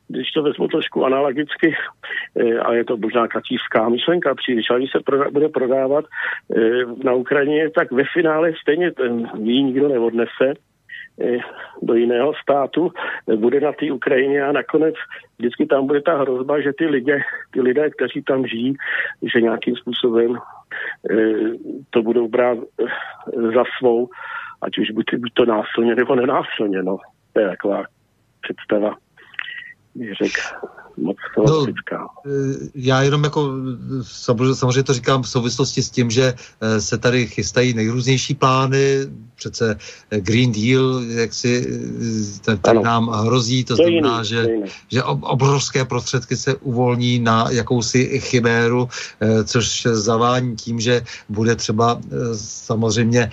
když 0.09 0.32
to 0.32 0.43
vezmu 0.43 0.68
trošku 0.68 1.05
analogicky, 1.05 1.74
e, 2.36 2.59
a 2.59 2.74
je 2.74 2.84
to 2.84 2.97
možná 2.97 3.28
kacívská 3.28 3.89
myšlenka 3.89 4.34
příliš, 4.34 4.70
ale 4.70 4.78
když 4.78 4.90
se 4.90 5.01
proda, 5.01 5.30
bude 5.30 5.48
prodávat 5.48 6.05
e, 6.05 6.60
na 7.05 7.12
Ukrajině, 7.12 7.70
tak 7.70 7.93
ve 7.93 8.05
finále 8.12 8.52
stejně 8.62 8.93
ten 8.93 9.30
jí 9.43 9.62
nikdo 9.62 9.89
neodnese, 9.89 10.55
do 11.82 11.94
jiného 11.94 12.32
státu, 12.43 12.93
bude 13.36 13.60
na 13.60 13.72
té 13.72 13.93
Ukrajině 13.93 14.43
a 14.43 14.52
nakonec 14.52 14.94
vždycky 15.39 15.66
tam 15.66 15.86
bude 15.86 16.02
ta 16.02 16.16
hrozba, 16.16 16.60
že 16.60 16.72
ty 16.78 16.86
lidé, 16.86 17.20
ty 17.51 17.60
lidé 17.60 17.90
kteří 17.90 18.22
tam 18.22 18.47
žijí, 18.47 18.76
že 19.32 19.40
nějakým 19.40 19.76
způsobem 19.76 20.36
e, 20.36 20.39
to 21.90 22.02
budou 22.02 22.28
brát 22.28 22.59
za 23.55 23.64
svou, 23.78 24.09
ať 24.62 24.78
už 24.78 24.90
buď, 24.90 25.05
buď 25.14 25.32
to 25.34 25.44
násilně 25.44 25.94
nebo 25.94 26.14
nenásilně. 26.14 26.82
No. 26.82 26.97
To 27.32 27.40
je 27.40 27.48
taková 27.48 27.84
představa, 28.40 28.97
řekl, 30.22 30.40
moc 31.03 31.16
filozofická. 31.35 31.99
No, 31.99 32.33
eh, 32.33 32.69
já 32.74 33.03
jenom 33.03 33.24
jako 33.24 33.53
samozřejmě 34.03 34.83
to 34.83 34.95
říkám 34.95 35.23
v 35.23 35.29
souvislosti 35.29 35.83
s 35.83 35.91
tím, 35.91 36.11
že 36.11 36.35
eh, 36.35 36.81
se 36.81 36.99
tady 36.99 37.27
chystají 37.27 37.74
nejrůznější 37.74 38.35
plány, 38.35 39.07
přece 39.35 39.77
eh, 40.11 40.20
Green 40.20 40.53
Deal, 40.53 41.03
jak 41.03 41.35
si 41.35 41.66
ten, 42.45 42.59
ten 42.59 42.83
nám 42.83 43.09
hrozí, 43.09 43.65
to, 43.65 43.77
to 43.77 43.83
znamená, 43.83 44.16
jiný, 44.16 44.29
že, 44.29 44.47
že 44.89 45.03
obrovské 45.03 45.85
prostředky 45.85 46.37
se 46.37 46.55
uvolní 46.55 47.19
na 47.19 47.51
jakousi 47.51 48.20
chiméru, 48.20 48.89
což 49.45 49.87
zavání 49.91 50.57
tím, 50.57 50.81
že 50.81 51.03
bude 51.29 51.57
třeba 51.57 52.01
samozřejmě 52.35 53.31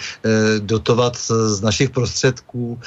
dotovat 0.60 1.18
z 1.30 1.62
našich 1.62 1.90
prostředků 1.90 2.80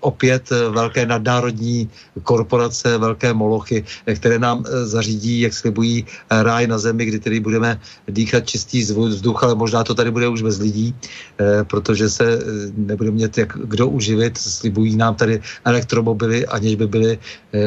opět 0.00 0.50
velké 0.50 1.06
nadnárodní 1.06 1.90
korporace, 2.22 2.98
velké 2.98 3.32
molochy, 3.32 3.84
které 4.14 4.38
nám 4.38 4.64
eh, 4.66 4.86
zařídí, 4.86 5.40
jak 5.40 5.54
slibují 5.54 6.06
eh, 6.06 6.42
ráj 6.42 6.66
na 6.66 6.78
zemi, 6.78 7.04
kdy 7.04 7.18
tedy 7.18 7.40
budeme 7.40 7.80
dýchat 8.08 8.46
čistý 8.46 8.82
vzduch, 8.82 9.44
ale 9.44 9.54
možná 9.54 9.84
to 9.84 9.94
tady 9.94 10.10
bude 10.10 10.28
už 10.28 10.42
bez 10.42 10.58
lidí, 10.58 10.94
eh, 11.38 11.64
protože 11.64 12.10
se 12.10 12.38
nebude 12.76 13.10
mít 13.10 13.38
jak 13.38 13.52
kdo 13.64 13.88
uživit. 13.88 14.38
Slibují 14.38 14.96
nám 14.96 15.14
tady 15.14 15.40
elektromobily, 15.64 16.46
aniž 16.46 16.74
by 16.74 16.86
byly 16.86 17.18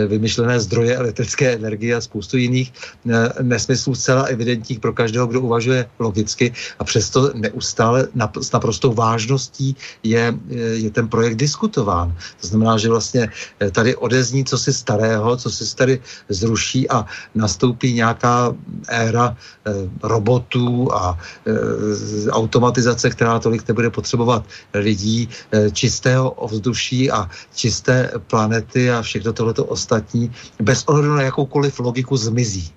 vymyšlené 0.07 0.59
zdroje 0.59 0.95
elektrické 0.95 1.53
energie 1.53 1.95
a 1.95 2.01
spoustu 2.01 2.37
jiných 2.37 2.73
nesmyslů 3.41 3.95
zcela 3.95 4.23
evidentních 4.23 4.79
pro 4.79 4.93
každého, 4.93 5.27
kdo 5.27 5.41
uvažuje 5.41 5.85
logicky 5.99 6.53
a 6.79 6.83
přesto 6.83 7.31
neustále 7.33 8.07
s 8.41 8.51
naprostou 8.51 8.93
vážností 8.93 9.75
je, 10.03 10.33
je 10.73 10.89
ten 10.89 11.07
projekt 11.07 11.35
diskutován. 11.35 12.17
To 12.41 12.47
znamená, 12.47 12.77
že 12.77 12.89
vlastně 12.89 13.29
tady 13.71 13.95
odezní 13.95 14.45
co 14.45 14.57
si 14.57 14.73
starého, 14.73 15.37
co 15.37 15.49
si 15.49 15.75
tady 15.75 16.01
zruší 16.29 16.89
a 16.89 17.05
nastoupí 17.35 17.93
nějaká 17.93 18.55
éra 18.87 19.37
e, 19.37 19.71
robotů 20.03 20.93
a 20.93 21.19
e, 21.45 22.29
automatizace, 22.29 23.09
která 23.09 23.39
tolik 23.39 23.67
nebude 23.67 23.89
potřebovat 23.89 24.45
lidí, 24.73 25.29
e, 25.51 25.71
čistého 25.71 26.31
ovzduší 26.31 27.11
a 27.11 27.29
čisté 27.55 28.11
planety 28.27 28.91
a 28.91 29.01
všechno 29.01 29.33
tohleto 29.33 29.65
ostatní, 29.65 30.31
bez 30.61 30.83
ohledu 30.83 31.15
na 31.15 31.21
jakoukoliv 31.21 31.79
logiku 31.79 32.17
zmizí. 32.17 32.71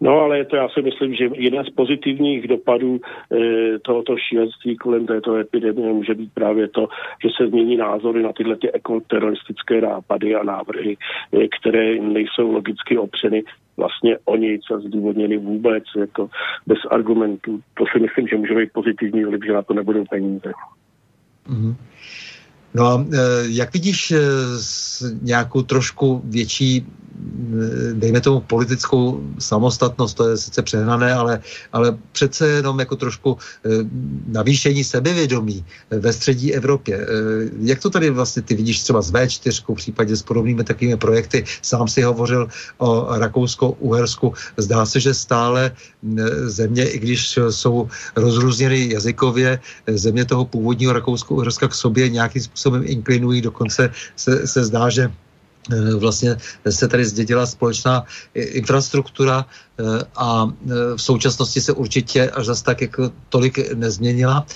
No 0.00 0.20
ale 0.20 0.44
to 0.44 0.56
já 0.56 0.68
si 0.68 0.82
myslím, 0.82 1.14
že 1.14 1.28
jeden 1.34 1.64
z 1.64 1.70
pozitivních 1.70 2.48
dopadů 2.48 3.00
e, 3.00 3.78
tohoto 3.78 4.16
šílenství 4.16 4.76
kolem 4.76 5.06
této 5.06 5.36
epidemie 5.36 5.92
může 5.92 6.14
být 6.14 6.32
právě 6.34 6.68
to, 6.68 6.88
že 7.22 7.28
se 7.36 7.48
změní 7.48 7.76
názory 7.76 8.22
na 8.22 8.32
tyhle 8.32 8.56
ty 8.56 8.72
ekoteroristické 8.72 9.80
nápady 9.80 10.34
a 10.34 10.42
návrhy, 10.42 10.96
e, 11.32 11.48
které 11.60 12.00
nejsou 12.00 12.52
logicky 12.52 12.98
opřeny 12.98 13.44
vlastně 13.76 14.18
o 14.24 14.36
nic 14.36 14.62
a 14.74 14.78
zdůvodněny 14.78 15.36
vůbec 15.36 15.84
jako 15.98 16.30
bez 16.66 16.78
argumentů. 16.90 17.60
To 17.74 17.84
si 17.92 18.02
myslím, 18.02 18.28
že 18.28 18.36
může 18.36 18.54
být 18.54 18.72
pozitivní 18.72 19.24
vliv, 19.24 19.40
že 19.46 19.52
na 19.52 19.62
to 19.62 19.74
nebudou 19.74 20.04
peníze. 20.04 20.52
Mm-hmm. 21.48 21.74
No 22.74 22.86
a 22.86 23.06
e, 23.12 23.16
jak 23.48 23.72
vidíš 23.72 24.12
nějakou 25.22 25.62
trošku 25.62 26.22
větší 26.24 26.86
dejme 27.92 28.20
tomu 28.20 28.40
politickou 28.40 29.20
samostatnost, 29.38 30.16
to 30.16 30.28
je 30.28 30.36
sice 30.36 30.62
přehnané, 30.62 31.14
ale, 31.14 31.40
ale 31.72 31.98
přece 32.12 32.48
jenom 32.48 32.78
jako 32.78 32.96
trošku 32.96 33.38
eh, 33.64 33.68
navýšení 34.26 34.84
sebevědomí 34.84 35.64
ve 35.90 36.12
střední 36.12 36.54
Evropě. 36.54 36.96
Eh, 36.96 37.06
jak 37.60 37.80
to 37.80 37.90
tady 37.90 38.10
vlastně 38.10 38.42
ty 38.42 38.54
vidíš 38.54 38.82
třeba 38.82 39.02
s 39.02 39.12
V4, 39.12 39.74
v 39.74 39.76
případě 39.76 40.16
s 40.16 40.22
podobnými 40.22 40.64
takovými 40.64 40.96
projekty, 40.96 41.44
sám 41.62 41.88
si 41.88 42.02
hovořil 42.02 42.48
o 42.78 43.18
Rakousko-Uhersku, 43.18 44.32
zdá 44.56 44.86
se, 44.86 45.00
že 45.00 45.14
stále 45.14 45.72
země, 46.46 46.84
i 46.88 46.98
když 46.98 47.38
jsou 47.50 47.88
rozrůzněny 48.16 48.92
jazykově, 48.92 49.60
země 49.86 50.24
toho 50.24 50.44
původního 50.44 50.92
Rakousko-Uherska 50.92 51.68
k 51.68 51.74
sobě 51.74 52.08
nějakým 52.08 52.42
způsobem 52.42 52.82
inklinují, 52.86 53.40
dokonce 53.40 53.90
se, 54.16 54.46
se 54.46 54.64
zdá, 54.64 54.90
že 54.90 55.10
Eh, 55.10 55.25
vlastně 56.00 56.36
se 56.70 56.88
tady 56.88 57.04
zdědila 57.04 57.46
společná 57.46 58.04
infrastruktura 58.34 59.44
eh, 59.44 59.82
a 60.16 60.46
eh, 60.46 60.74
v 60.96 61.02
současnosti 61.02 61.60
se 61.60 61.72
určitě 61.72 62.30
až 62.30 62.46
zase 62.46 62.64
tak 62.64 62.80
jako 62.80 63.10
tolik 63.28 63.74
nezměnila, 63.74 64.46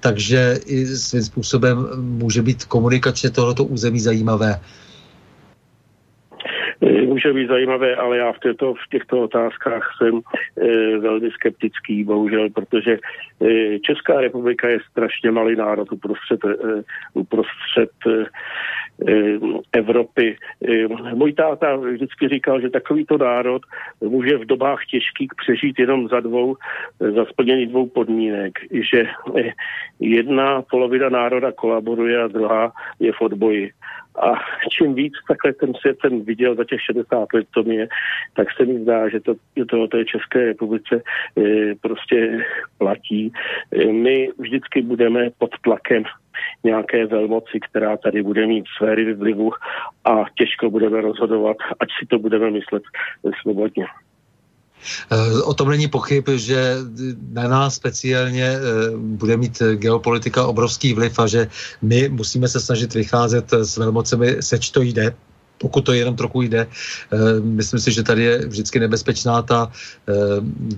takže 0.00 0.54
i 0.66 0.86
svým 0.86 1.22
způsobem 1.22 1.86
může 1.96 2.42
být 2.42 2.64
komunikačně 2.64 3.30
tohoto 3.30 3.64
území 3.64 4.00
zajímavé. 4.00 4.60
Může 7.06 7.32
být 7.32 7.48
zajímavé, 7.48 7.96
ale 7.96 8.18
já 8.18 8.32
v, 8.32 8.38
této, 8.38 8.74
v 8.74 8.88
těchto 8.90 9.20
otázkách 9.22 9.82
jsem 9.98 10.20
e, 10.20 10.98
velmi 10.98 11.30
skeptický, 11.30 12.04
bohužel, 12.04 12.50
protože 12.50 12.92
e, 12.92 13.78
Česká 13.78 14.20
republika 14.20 14.68
je 14.68 14.78
strašně 14.90 15.30
malý 15.30 15.56
národ 15.56 15.92
uprostřed, 15.92 16.44
e, 16.44 16.54
uprostřed 17.14 17.90
e, 18.06 18.10
Eh, 18.10 18.85
Evropy. 19.72 20.36
Eh, 20.68 20.88
můj 21.14 21.32
táta 21.32 21.76
vždycky 21.76 22.28
říkal, 22.28 22.60
že 22.60 22.70
takovýto 22.70 23.18
národ 23.18 23.62
může 24.00 24.38
v 24.38 24.44
dobách 24.44 24.86
těžkých 24.90 25.30
přežít 25.36 25.78
jenom 25.78 26.08
za 26.08 26.20
dvou, 26.20 26.56
eh, 27.00 27.10
za 27.10 27.24
splnění 27.24 27.66
dvou 27.66 27.86
podmínek, 27.86 28.58
že 28.70 29.04
jedna 30.00 30.62
polovina 30.62 31.08
národa 31.08 31.52
kolaboruje 31.52 32.22
a 32.22 32.28
druhá 32.28 32.72
je 33.00 33.12
v 33.12 33.20
odboji. 33.20 33.70
A 34.16 34.32
čím 34.70 34.94
víc 34.94 35.12
takhle 35.28 35.52
ten 35.52 35.74
svět 35.74 35.96
jsem 36.00 36.24
viděl 36.24 36.54
za 36.54 36.64
těch 36.64 36.80
60 36.82 37.32
let, 37.32 37.46
to 37.54 37.62
mě, 37.62 37.88
tak 38.34 38.48
se 38.56 38.64
mi 38.64 38.80
zdá, 38.80 39.08
že 39.08 39.20
to, 39.20 39.34
to 39.68 39.88
té 39.88 40.04
České 40.04 40.44
republice 40.44 41.02
e, 41.38 41.74
prostě 41.74 42.44
platí. 42.78 43.32
My 43.90 44.28
vždycky 44.38 44.82
budeme 44.82 45.30
pod 45.38 45.50
tlakem 45.60 46.04
nějaké 46.66 47.06
velmoci, 47.06 47.60
která 47.70 47.96
tady 47.96 48.22
bude 48.22 48.46
mít 48.46 48.64
sféry 48.76 49.14
vlivu 49.14 49.50
a 50.04 50.24
těžko 50.38 50.70
budeme 50.70 51.00
rozhodovat, 51.00 51.56
ať 51.80 51.88
si 52.00 52.06
to 52.06 52.18
budeme 52.18 52.50
myslet 52.50 52.82
svobodně. 53.42 53.86
Eh, 55.12 55.42
o 55.42 55.54
tom 55.54 55.68
není 55.68 55.88
pochyb, 55.88 56.28
že 56.36 56.76
na 57.32 57.48
nás 57.48 57.74
speciálně 57.74 58.44
eh, 58.44 58.60
bude 58.96 59.36
mít 59.36 59.62
geopolitika 59.74 60.46
obrovský 60.46 60.94
vliv 60.94 61.18
a 61.18 61.26
že 61.26 61.48
my 61.82 62.08
musíme 62.08 62.48
se 62.48 62.60
snažit 62.60 62.94
vycházet 62.94 63.52
s 63.52 63.76
velmocemi, 63.76 64.36
seč 64.40 64.70
to 64.70 64.82
jde, 64.82 65.14
pokud 65.58 65.84
to 65.84 65.92
jenom 65.92 66.16
trochu 66.16 66.42
jde. 66.42 66.66
Eh, 66.66 67.40
myslím 67.40 67.80
si, 67.80 67.92
že 67.92 68.02
tady 68.02 68.22
je 68.22 68.38
vždycky 68.38 68.80
nebezpečná 68.80 69.42
ta 69.42 69.72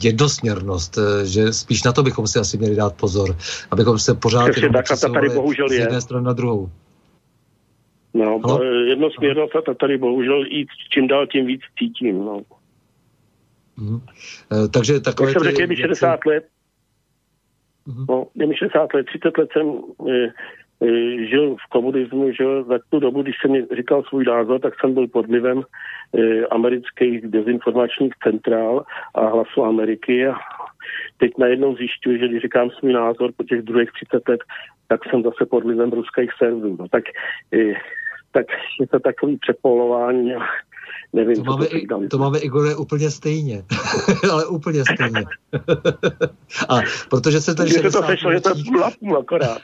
jednosměrnost, 0.03 0.99
že 1.25 1.53
spíš 1.53 1.83
na 1.83 1.93
to 1.93 2.03
bychom 2.03 2.27
si 2.27 2.39
asi 2.39 2.59
měli 2.59 2.77
dát 2.77 2.95
pozor, 2.95 3.37
abychom 3.71 3.99
se 3.99 4.15
pořád 4.15 4.51
tak, 4.73 4.89
ta 4.89 5.09
tady 5.09 5.29
bohužel 5.29 5.69
z 5.69 5.73
jedné 5.73 6.01
strany 6.01 6.25
na 6.25 6.33
druhou. 6.33 6.71
No, 8.15 8.41
no? 8.47 8.63
jednosměrnost 8.63 9.57
a 9.57 9.75
tady 9.75 9.99
bohužel 9.99 10.45
jít 10.45 10.69
čím 10.91 11.09
dál 11.09 11.27
tím 11.27 11.47
víc 11.47 11.61
cítím. 11.79 12.19
No. 12.19 12.41
Mm. 13.77 14.01
Takže 14.71 15.01
takové... 15.01 15.29
Jak 15.29 15.39
jsem 15.39 15.43
řekl, 15.43 15.61
je 15.61 15.67
mi 15.67 15.77
60 15.77 16.27
let. 16.27 16.45
Mm. 17.87 18.07
No, 18.09 18.27
je 18.35 18.47
mi 18.47 18.57
60 18.57 18.95
let, 18.95 19.07
30 19.07 19.39
let 19.39 19.49
jsem 19.53 19.67
žil 21.31 21.57
v 21.57 21.71
komunismu, 21.71 22.33
že 22.33 22.45
za 22.63 22.79
tu 22.89 23.01
dobu, 23.01 23.23
když 23.23 23.35
jsem 23.41 23.67
říkal 23.77 24.03
svůj 24.03 24.25
názor, 24.25 24.61
tak 24.61 24.81
jsem 24.81 24.95
byl 24.95 25.09
pod 25.09 25.27
vlivem 25.27 25.63
e, 25.63 26.47
amerických 26.47 27.27
dezinformačních 27.27 28.13
centrál 28.23 28.85
a 29.15 29.27
hlasu 29.27 29.65
Ameriky 29.65 30.27
a 30.27 30.35
teď 31.17 31.33
najednou 31.39 31.77
zjišťuji, 31.77 32.19
že 32.19 32.29
když 32.29 32.43
říkám 32.43 32.71
svůj 32.71 32.93
názor 32.93 33.31
po 33.37 33.45
těch 33.45 33.63
druhých 33.63 33.91
30 33.93 34.29
let, 34.29 34.41
tak 34.89 35.01
jsem 35.11 35.23
zase 35.23 35.47
pod 35.51 35.65
vlivem 35.65 35.91
ruských 35.91 36.31
serverů. 36.39 36.77
No, 36.81 36.89
tak, 36.89 37.05
e, 37.55 37.75
tak 38.33 38.47
je 38.81 38.87
to 38.87 39.01
takový 39.01 39.37
přepolování 39.37 40.35
a 40.35 40.41
Nevím, 41.13 41.37
to, 41.37 41.43
máme, 41.43 41.67
to, 41.67 42.09
to 42.11 42.19
máme, 42.19 42.39
Igore, 42.39 42.77
úplně 42.77 43.11
stejně. 43.11 43.63
Ale 44.33 44.47
úplně 44.47 44.83
stejně. 44.85 45.25
a 46.69 46.81
protože 47.11 47.41
se 47.41 47.55
ten 47.55 47.69
60. 47.69 48.01
to 48.01 48.07
sešlo, 48.07 48.33
že 48.33 48.41
to 48.41 48.51
je 48.51 49.19
akorát. 49.19 49.59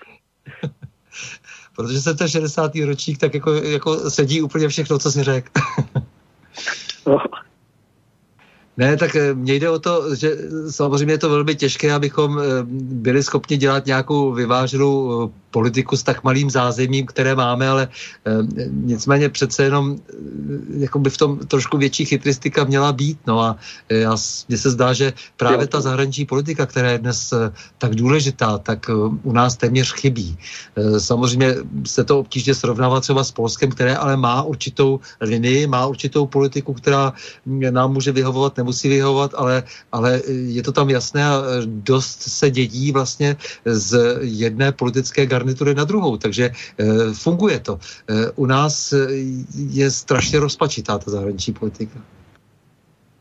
Protože 1.76 2.00
se 2.00 2.14
ten 2.14 2.28
60. 2.28 2.74
ročník 2.74 3.18
tak 3.18 3.34
jako, 3.34 3.52
jako 3.52 4.10
sedí 4.10 4.42
úplně 4.42 4.68
všechno, 4.68 4.98
co 4.98 5.12
jsi 5.12 5.22
řekl. 5.22 5.50
no. 7.06 7.18
Ne, 8.76 8.96
tak 8.96 9.16
eh, 9.16 9.34
mně 9.34 9.54
jde 9.54 9.70
o 9.70 9.78
to, 9.78 10.14
že 10.14 10.36
samozřejmě 10.70 11.14
je 11.14 11.18
to 11.18 11.30
velmi 11.30 11.54
těžké, 11.54 11.92
abychom 11.92 12.38
eh, 12.38 12.42
byli 12.80 13.22
schopni 13.22 13.56
dělat 13.56 13.86
nějakou 13.86 14.32
vyváženou 14.32 15.24
eh, 15.28 15.32
politiku 15.54 15.94
s 15.94 16.02
tak 16.02 16.26
malým 16.26 16.50
zázemím, 16.50 17.06
které 17.06 17.38
máme, 17.38 17.68
ale 17.68 17.88
nicméně 18.70 19.30
přece 19.30 19.70
jenom 19.70 20.02
jako 20.82 20.98
by 20.98 21.10
v 21.10 21.16
tom 21.16 21.30
trošku 21.46 21.78
větší 21.78 22.04
chytristika 22.10 22.66
měla 22.66 22.90
být. 22.90 23.22
No 23.26 23.38
a 23.40 23.56
já, 23.88 24.16
mně 24.50 24.58
se 24.58 24.70
zdá, 24.74 24.90
že 24.90 25.14
právě 25.38 25.70
ta 25.70 25.78
zahraniční 25.78 26.26
politika, 26.26 26.66
která 26.66 26.90
je 26.90 26.98
dnes 26.98 27.30
tak 27.78 27.94
důležitá, 27.94 28.58
tak 28.58 28.90
u 29.22 29.32
nás 29.32 29.56
téměř 29.56 29.92
chybí. 29.94 30.34
Samozřejmě 30.98 31.54
se 31.86 32.02
to 32.02 32.18
obtížně 32.18 32.54
srovnává 32.54 32.98
třeba 33.00 33.22
s 33.22 33.30
Polskem, 33.30 33.70
které 33.70 33.94
ale 33.94 34.16
má 34.18 34.42
určitou 34.42 34.98
linii, 35.20 35.70
má 35.70 35.86
určitou 35.86 36.26
politiku, 36.26 36.74
která 36.74 37.12
nám 37.46 37.92
může 37.92 38.10
vyhovovat, 38.12 38.56
nemusí 38.56 38.88
vyhovovat, 38.88 39.38
ale, 39.38 39.62
ale 39.92 40.18
je 40.26 40.62
to 40.66 40.72
tam 40.72 40.90
jasné 40.90 41.22
a 41.22 41.62
dost 41.66 42.22
se 42.26 42.50
dědí 42.50 42.90
vlastně 42.90 43.36
z 43.62 44.18
jedné 44.20 44.72
politické 44.72 45.26
garnitury 45.44 45.74
na 45.74 45.84
druhou, 45.84 46.16
takže 46.16 46.50
eh, 46.50 46.84
funguje 47.12 47.60
to. 47.60 47.78
Eh, 48.08 48.32
u 48.36 48.46
nás 48.46 48.94
je 49.70 49.90
strašně 49.90 50.40
rozpačitá 50.40 50.98
ta 50.98 51.10
zahraniční 51.10 51.52
politika. 51.52 52.00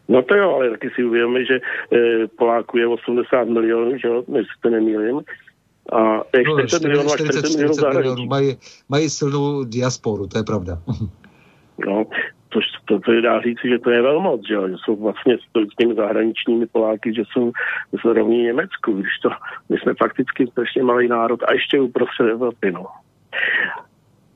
No 0.07 0.21
to 0.21 0.35
jo, 0.35 0.55
ale 0.55 0.69
taky 0.69 0.89
si 0.95 1.03
uvědomíme, 1.03 1.45
že 1.45 1.55
e, 1.55 2.27
Poláků 2.27 2.77
je 2.77 2.87
80 2.87 3.43
milionů, 3.43 3.97
že 3.97 4.07
jo, 4.07 4.23
než 4.27 4.47
se 4.61 4.69
nemýlím. 4.69 5.21
A 5.93 6.21
těch 6.35 6.47
no, 6.47 6.67
40 6.67 6.83
milionů 6.83 7.11
a 7.11 7.17
40 7.17 7.49
milionů 7.49 7.73
zahraničí. 7.73 8.27
Mají, 8.27 8.57
mají 8.89 9.09
silnou 9.09 9.63
diasporu, 9.63 10.27
to 10.27 10.37
je 10.37 10.43
pravda. 10.43 10.77
no, 11.87 12.05
to, 12.53 12.59
to, 12.85 12.99
to 12.99 13.21
dá 13.21 13.41
říci, 13.41 13.69
že 13.69 13.79
to 13.79 13.89
je 13.89 14.01
velmoc, 14.01 14.41
že, 14.47 14.55
že 14.69 14.75
jsou 14.83 14.95
vlastně 14.95 15.37
s 15.37 15.75
těmi 15.79 15.95
zahraničními 15.95 16.65
Poláky, 16.65 17.13
že 17.13 17.23
jsou, 17.31 17.51
že 17.93 17.97
jsou 18.01 18.13
rovní 18.13 18.43
Německu, 18.43 18.93
když 18.93 19.19
to, 19.21 19.29
my 19.69 19.77
jsme 19.77 19.93
fakticky 19.93 20.47
strašně 20.47 20.83
malý 20.83 21.07
národ 21.07 21.43
a 21.43 21.53
ještě 21.53 21.79
uprostřed 21.79 22.27
Evropy, 22.27 22.71
no. 22.71 22.85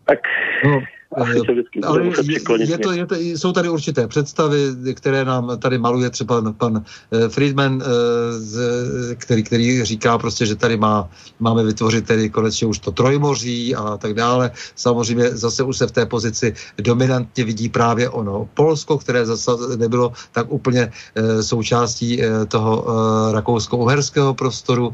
Tak 0.05 0.19
no, 0.65 0.79
ale 1.15 1.35
je, 1.35 2.77
to, 2.77 2.91
je 2.91 3.05
to, 3.05 3.15
jsou 3.15 3.51
tady 3.51 3.69
určité 3.69 4.07
představy, 4.07 4.75
které 4.93 5.25
nám 5.25 5.57
tady 5.59 5.77
maluje 5.77 6.09
třeba 6.09 6.53
pan 6.53 6.83
eh, 7.11 7.29
Friedman, 7.29 7.81
eh, 7.81 9.15
který, 9.15 9.43
který 9.43 9.85
říká 9.85 10.17
prostě, 10.17 10.45
že 10.45 10.55
tady 10.55 10.77
má, 10.77 11.09
máme 11.39 11.63
vytvořit 11.63 12.07
tedy 12.07 12.29
konečně 12.29 12.67
už 12.67 12.79
to 12.79 12.91
trojmoří 12.91 13.75
a 13.75 13.97
tak 13.97 14.13
dále. 14.13 14.51
Samozřejmě 14.75 15.29
zase 15.29 15.63
už 15.63 15.77
se 15.77 15.87
v 15.87 15.91
té 15.91 16.05
pozici 16.05 16.53
dominantně 16.77 17.43
vidí 17.43 17.69
právě 17.69 18.09
ono 18.09 18.49
Polsko, 18.53 18.97
které 18.97 19.25
zase 19.25 19.51
nebylo 19.77 20.11
tak 20.31 20.51
úplně 20.51 20.91
eh, 20.91 21.43
součástí 21.43 22.21
toho 22.47 22.85
rakousko-uherského 23.31 24.33
prostoru, 24.33 24.93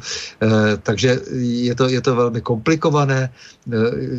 takže 0.83 1.21
je 1.39 1.75
to, 1.75 1.89
je 1.89 2.01
to 2.01 2.15
velmi 2.15 2.41
komplikované, 2.41 3.29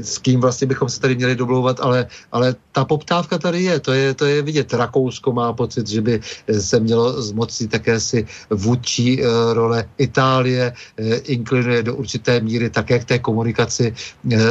s 0.02 0.18
kým 0.18 0.40
vlastně 0.40 0.66
bychom 0.66 0.88
se 0.88 1.00
tady 1.00 1.16
měli 1.16 1.36
domlouvat, 1.36 1.80
ale, 1.84 2.08
ale 2.32 2.56
ta 2.72 2.84
poptávka 2.84 3.38
tady 3.38 3.62
je, 3.62 3.80
to 3.80 3.92
je, 3.92 4.14
to 4.14 4.24
je 4.24 4.42
vidět. 4.42 4.72
Rakousko 4.72 5.32
má 5.32 5.52
pocit, 5.52 5.86
že 5.86 6.00
by 6.00 6.20
se 6.48 6.80
mělo 6.80 7.22
zmoci 7.22 7.68
také 7.68 8.00
si 8.00 8.26
vůdčí 8.50 9.20
uh, 9.20 9.52
role. 9.52 9.84
Itálie 9.98 10.72
uh, 10.72 11.06
inklinuje 11.28 11.82
do 11.82 11.94
určité 11.94 12.40
míry 12.40 12.70
také 12.70 12.98
k 12.98 13.04
té 13.04 13.18
komunikaci 13.18 13.94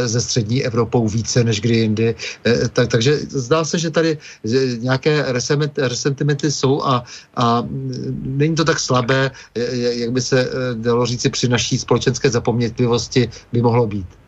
se 0.07 0.21
střední 0.21 0.63
Evropou 0.63 1.07
více 1.07 1.43
než 1.43 1.61
kdy 1.61 1.75
jindy. 1.75 2.15
Tak, 2.73 2.87
takže 2.87 3.17
zdá 3.17 3.63
se, 3.63 3.79
že 3.79 3.89
tady 3.89 4.17
nějaké 4.77 5.25
resentimenty 5.77 6.51
jsou 6.51 6.83
a, 6.83 7.03
a 7.35 7.63
není 8.21 8.55
to 8.55 8.63
tak 8.63 8.79
slabé, 8.79 9.31
jak 9.91 10.11
by 10.11 10.21
se 10.21 10.49
dalo 10.73 11.05
říci 11.05 11.29
při 11.29 11.47
naší 11.47 11.77
společenské 11.77 12.29
zapomnětlivosti 12.29 13.29
by 13.51 13.61
mohlo 13.61 13.87
být. 13.87 14.22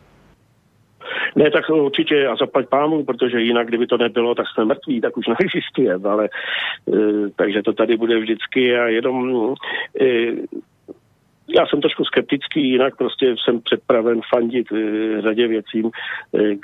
Ne, 1.36 1.50
tak 1.50 1.68
určitě 1.70 2.26
a 2.26 2.36
zaplať 2.36 2.68
pámu, 2.68 3.04
protože 3.04 3.40
jinak, 3.40 3.66
kdyby 3.66 3.86
to 3.86 3.98
nebylo, 3.98 4.34
tak 4.34 4.46
jsme 4.48 4.64
mrtví, 4.64 5.00
tak 5.00 5.16
už 5.16 5.26
neexistuje, 5.40 5.94
ale 6.04 6.24
e, 6.24 6.98
takže 7.36 7.62
to 7.62 7.72
tady 7.72 7.96
bude 7.96 8.18
vždycky 8.18 8.78
a 8.78 8.86
jenom 8.86 9.54
e, 10.00 10.06
já 11.48 11.66
jsem 11.66 11.80
trošku 11.80 12.04
skeptický, 12.04 12.70
jinak 12.70 12.96
prostě 12.96 13.34
jsem 13.44 13.60
předpraven 13.60 14.20
fandit 14.34 14.72
e, 14.72 15.22
řadě 15.22 15.48
věcím, 15.48 15.90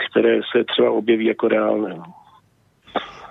které 0.09 0.41
se 0.53 0.65
třeba 0.65 0.91
objeví 0.91 1.25
jako 1.25 1.49
reálné. 1.49 1.97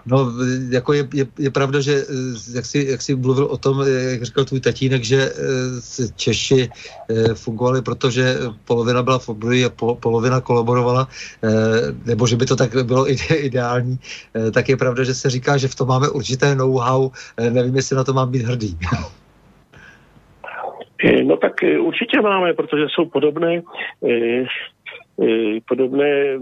No. 0.05 0.31
Jako 0.69 0.93
je, 0.93 1.07
je, 1.13 1.25
je 1.39 1.51
pravda, 1.51 1.81
že 1.81 1.93
eh, 1.93 2.55
jak 2.55 2.65
jsi, 2.65 2.87
jak 2.89 3.01
jsi 3.01 3.15
mluvil 3.15 3.45
o 3.45 3.57
tom, 3.57 3.81
eh, 3.81 4.11
jak 4.11 4.23
říkal 4.23 4.45
tvůj 4.45 4.59
tatínek, 4.59 5.03
že 5.03 5.21
eh, 5.21 6.07
Češi 6.15 6.69
fungovali, 7.33 7.81
protože 7.81 8.35
polovina 8.65 9.03
byla 9.03 9.19
v 9.19 9.29
a 9.65 9.69
polovina 9.99 10.41
kolaborovala, 10.41 11.07
nebo 12.05 12.27
že 12.27 12.35
by 12.35 12.45
to 12.45 12.55
tak 12.55 12.85
bylo 12.85 13.11
ideální, 13.35 13.99
tak 14.53 14.69
je 14.69 14.77
pravda, 14.77 15.03
že 15.03 15.13
se 15.13 15.29
říká, 15.29 15.57
že 15.57 15.67
v 15.67 15.75
tom 15.75 15.87
máme 15.87 16.09
určité 16.09 16.55
know-how, 16.55 17.11
nevím, 17.49 17.75
jestli 17.75 17.95
na 17.95 18.03
to 18.03 18.13
mám 18.13 18.31
být 18.31 18.41
hrdý. 18.41 18.77
No 21.23 21.37
tak 21.37 21.53
určitě 21.79 22.21
máme, 22.21 22.53
protože 22.53 22.85
jsou 22.89 23.05
podobné, 23.05 23.61
podobné 25.67 26.37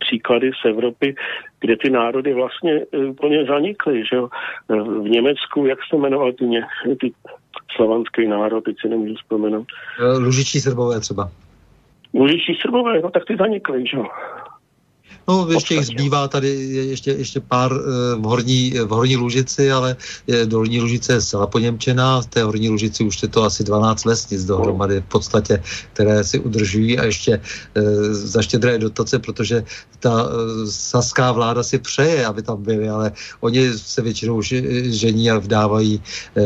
příklady 0.00 0.50
z 0.62 0.68
Evropy, 0.68 1.14
kde 1.60 1.76
ty 1.76 1.90
národy 1.90 2.34
vlastně 2.34 2.72
eh, 2.92 2.98
úplně 2.98 3.44
zanikly. 3.44 4.02
Že 4.10 4.16
jo? 4.16 4.28
Eh, 4.70 4.82
v 4.82 5.08
Německu, 5.08 5.66
jak 5.66 5.78
se 5.90 5.96
jmenoval 5.96 6.32
ty, 6.32 6.44
ně, 6.44 6.62
ty 7.00 7.12
slovanský 7.76 8.28
národ, 8.28 8.60
teď 8.60 8.76
si 8.80 8.88
nemůžu 8.88 9.14
vzpomenout. 9.14 9.66
Eh, 10.00 10.18
Lužičí 10.18 10.60
srbové 10.60 11.00
třeba. 11.00 11.30
Lužičí 12.14 12.58
srbové, 12.60 13.00
no 13.00 13.10
tak 13.10 13.24
ty 13.24 13.36
zanikly, 13.36 13.86
že 13.86 13.96
jo. 13.96 14.06
No, 15.28 15.46
ještě 15.50 15.74
jich 15.74 15.86
zbývá 15.86 16.28
tady 16.28 16.48
ještě, 16.90 17.10
ještě 17.10 17.40
pár 17.40 17.72
eh, 17.72 18.14
v 18.16 18.22
horní, 18.22 18.70
v 18.70 18.88
horní 18.88 19.16
Lužici, 19.16 19.72
ale 19.72 19.96
dolní 20.44 20.80
Lužice 20.80 21.12
je 21.12 21.20
zcela 21.20 21.46
poněmčená. 21.46 22.20
V 22.20 22.26
té 22.26 22.42
horní 22.42 22.68
Lužici 22.68 23.04
už 23.04 23.22
je 23.22 23.28
to 23.28 23.44
asi 23.44 23.64
12 23.64 24.04
vesnic 24.04 24.44
dohromady 24.44 25.00
v 25.00 25.04
podstatě, 25.04 25.62
které 25.92 26.24
si 26.24 26.38
udržují 26.38 26.98
a 26.98 27.04
ještě 27.04 27.32
e, 27.32 27.40
za 28.14 28.42
štědré 28.42 28.78
dotace, 28.78 29.18
protože 29.18 29.64
ta 29.98 30.26
e, 30.26 30.66
saská 30.70 31.32
vláda 31.32 31.62
si 31.62 31.78
přeje, 31.78 32.26
aby 32.26 32.42
tam 32.42 32.62
byly, 32.62 32.88
ale 32.88 33.12
oni 33.40 33.72
se 33.72 34.02
většinou 34.02 34.42
žení 34.82 35.30
a 35.30 35.38
vdávají 35.38 36.02
e, 36.36 36.42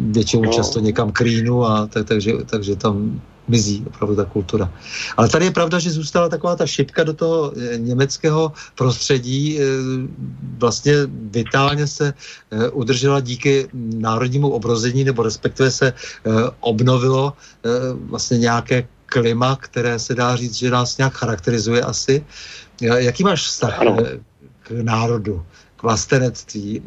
většinou 0.00 0.42
no. 0.44 0.52
často 0.52 0.80
někam 0.80 1.12
k 1.12 1.20
Rýnu 1.20 1.64
a 1.64 1.86
tak, 1.86 2.06
takže, 2.06 2.32
takže 2.46 2.76
tam 2.76 3.20
mizí 3.48 3.84
opravdu 3.86 4.16
ta 4.16 4.24
kultura. 4.24 4.72
Ale 5.16 5.28
tady 5.28 5.44
je 5.44 5.50
pravda, 5.50 5.78
že 5.78 5.90
zůstala 5.90 6.28
taková 6.28 6.56
ta 6.56 6.66
šipka 6.66 7.04
do 7.04 7.12
toho 7.12 7.52
eh, 7.56 7.78
německého 7.78 8.52
prostředí, 8.74 9.58
eh, 9.60 9.64
vlastně 10.58 10.94
vitálně 11.08 11.86
se 11.86 12.14
eh, 12.50 12.68
udržela 12.68 13.20
díky 13.20 13.68
národnímu 13.74 14.48
obrození, 14.48 15.04
nebo 15.04 15.22
respektive 15.22 15.70
se 15.70 15.92
obnovilo 16.60 17.32
vlastně 18.10 18.38
nějaké 18.38 18.86
klima, 19.06 19.56
které 19.56 19.98
se 19.98 20.14
dá 20.14 20.36
říct, 20.36 20.54
že 20.54 20.70
nás 20.70 20.98
nějak 20.98 21.12
charakterizuje 21.12 21.82
asi. 21.82 22.24
Jaký 22.80 23.24
máš 23.24 23.46
vztah 23.46 23.80
k 24.62 24.70
národu, 24.70 25.44
k 25.76 25.82
vlastenectví? 25.82 26.82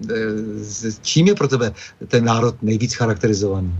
Čím 1.01 1.27
je 1.27 1.35
pro 1.35 1.47
tebe 1.47 1.73
ten 2.07 2.25
národ 2.25 2.55
nejvíc 2.61 2.93
charakterizovaný? 2.93 3.73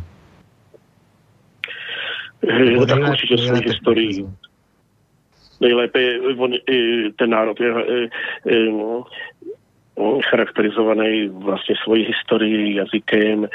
No, 2.75 2.85
tak 2.85 3.09
určitě 3.09 3.37
svou 3.37 3.55
historii. 3.55 4.25
Nejlépe 5.61 6.19
on, 6.37 6.53
ten 7.15 7.29
národ 7.29 7.59
je, 7.59 7.73
je, 7.89 8.09
je 8.55 8.71
charakterizovaný 10.29 11.27
vlastně 11.27 11.75
svojí 11.83 12.05
historií, 12.05 12.75
jazykem, 12.75 13.47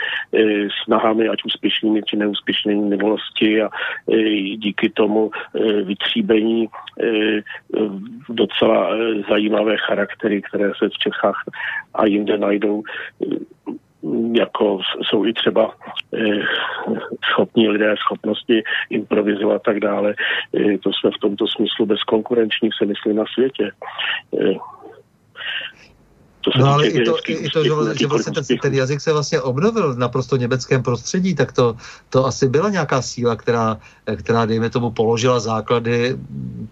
snahami, 0.84 1.28
ať 1.28 1.44
úspěšnými 1.44 2.02
či 2.02 2.16
neúspěšnými 2.16 2.88
minulosti 2.88 3.62
a 3.62 3.68
díky 4.56 4.90
tomu 4.90 5.30
vytříbení 5.84 6.68
docela 8.28 8.90
zajímavé 9.28 9.76
charaktery, 9.76 10.42
které 10.42 10.72
se 10.78 10.88
v 10.88 10.98
Čechách 10.98 11.42
a 11.94 12.06
jinde 12.06 12.38
najdou 12.38 12.82
jako 14.32 14.80
jsou 15.02 15.26
i 15.26 15.32
třeba 15.32 15.74
eh, 16.14 16.40
schopní 17.32 17.68
lidé, 17.68 17.94
schopnosti 17.98 18.62
improvizovat 18.90 19.56
a 19.56 19.58
tak 19.58 19.80
dále. 19.80 20.14
Eh, 20.54 20.78
to 20.78 20.90
jsme 20.92 21.10
v 21.10 21.20
tomto 21.20 21.46
smyslu 21.46 21.86
bezkonkurenční, 21.86 22.70
se 22.78 22.86
myslí 22.86 23.14
na 23.14 23.24
světě. 23.34 23.70
Eh, 26.46 26.58
to 26.58 26.58
no 26.58 26.72
ale 26.72 26.86
i 26.86 27.04
to, 27.04 27.16
i, 27.28 27.50
to, 27.50 27.64
že, 27.64 27.70
že 27.98 28.06
vlastně 28.06 28.32
ten, 28.32 28.58
ten 28.62 28.74
jazyk 28.74 29.00
se 29.00 29.12
vlastně 29.12 29.40
obnovil 29.40 29.94
v 29.94 29.98
naprosto 29.98 30.36
německém 30.36 30.82
prostředí, 30.82 31.34
tak 31.34 31.52
to, 31.52 31.76
to 32.10 32.26
asi 32.26 32.48
byla 32.48 32.70
nějaká 32.70 33.02
síla, 33.02 33.36
která, 33.36 33.78
která 34.16 34.46
dejme 34.46 34.70
tomu, 34.70 34.90
položila 34.90 35.40
základy 35.40 36.16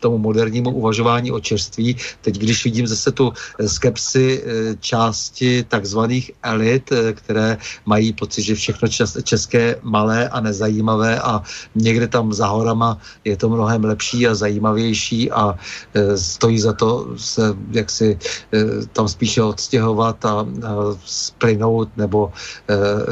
tomu 0.00 0.18
modernímu 0.18 0.70
uvažování 0.70 1.32
o 1.32 1.40
čerství. 1.40 1.96
Teď, 2.20 2.38
když 2.38 2.64
vidím 2.64 2.86
zase 2.86 3.12
tu 3.12 3.32
skepsi 3.66 4.44
části 4.80 5.64
takzvaných 5.68 6.30
elit, 6.42 6.92
které 7.12 7.58
mají 7.86 8.12
pocit, 8.12 8.42
že 8.42 8.54
všechno 8.54 8.88
české 9.22 9.76
malé 9.82 10.28
a 10.28 10.40
nezajímavé 10.40 11.20
a 11.20 11.42
někde 11.74 12.08
tam 12.08 12.32
za 12.32 12.46
horama 12.46 12.98
je 13.24 13.36
to 13.36 13.48
mnohem 13.48 13.84
lepší 13.84 14.26
a 14.26 14.34
zajímavější 14.34 15.30
a 15.30 15.54
stojí 16.14 16.60
za 16.60 16.72
to 16.72 17.08
se 17.16 17.54
jaksi 17.70 18.18
tam 18.92 19.08
spíše 19.08 19.42
odstěhovat 19.64 20.24
a, 20.24 20.46
splynout 21.04 21.88
nebo, 21.96 22.32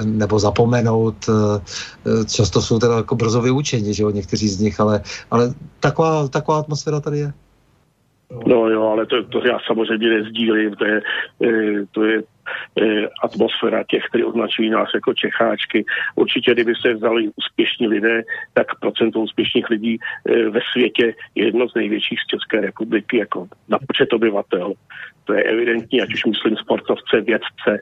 nebo 0.04 0.38
zapomenout. 0.38 1.16
Často 2.28 2.62
jsou 2.62 2.78
teda 2.78 2.96
jako 2.96 3.14
brzo 3.16 3.40
vyučeni, 3.42 3.94
že 3.94 4.02
jo, 4.02 4.10
někteří 4.10 4.48
z 4.48 4.60
nich, 4.60 4.80
ale, 4.80 5.00
ale 5.30 5.54
taková, 5.80 6.28
taková 6.28 6.58
atmosféra 6.58 7.00
tady 7.00 7.18
je. 7.18 7.32
No 8.46 8.68
jo, 8.68 8.82
ale 8.82 9.06
to, 9.06 9.22
to 9.24 9.46
já 9.46 9.58
samozřejmě 9.66 10.08
nezdílím, 10.08 10.74
to 10.74 10.84
je, 10.84 11.00
to 11.92 12.04
je 12.04 12.22
atmosféra 13.22 13.84
těch, 13.84 14.04
kteří 14.04 14.24
označují 14.24 14.70
nás 14.70 14.88
jako 14.94 15.14
Čecháčky. 15.14 15.84
Určitě, 16.14 16.52
kdyby 16.52 16.74
se 16.74 16.94
vzali 16.94 17.30
úspěšní 17.36 17.88
lidé, 17.88 18.22
tak 18.52 18.66
procento 18.80 19.20
úspěšných 19.20 19.70
lidí 19.70 19.98
eh, 19.98 20.48
ve 20.50 20.60
světě 20.72 21.14
je 21.34 21.44
jedno 21.44 21.68
z 21.68 21.74
největších 21.74 22.18
z 22.20 22.26
České 22.26 22.60
republiky, 22.60 23.18
jako 23.18 23.48
na 23.68 23.78
počet 23.78 24.12
obyvatel. 24.12 24.72
To 25.24 25.32
je 25.32 25.42
evidentní, 25.42 26.02
ať 26.02 26.14
už 26.14 26.24
myslím 26.24 26.56
sportovce, 26.56 27.20
vědce, 27.20 27.78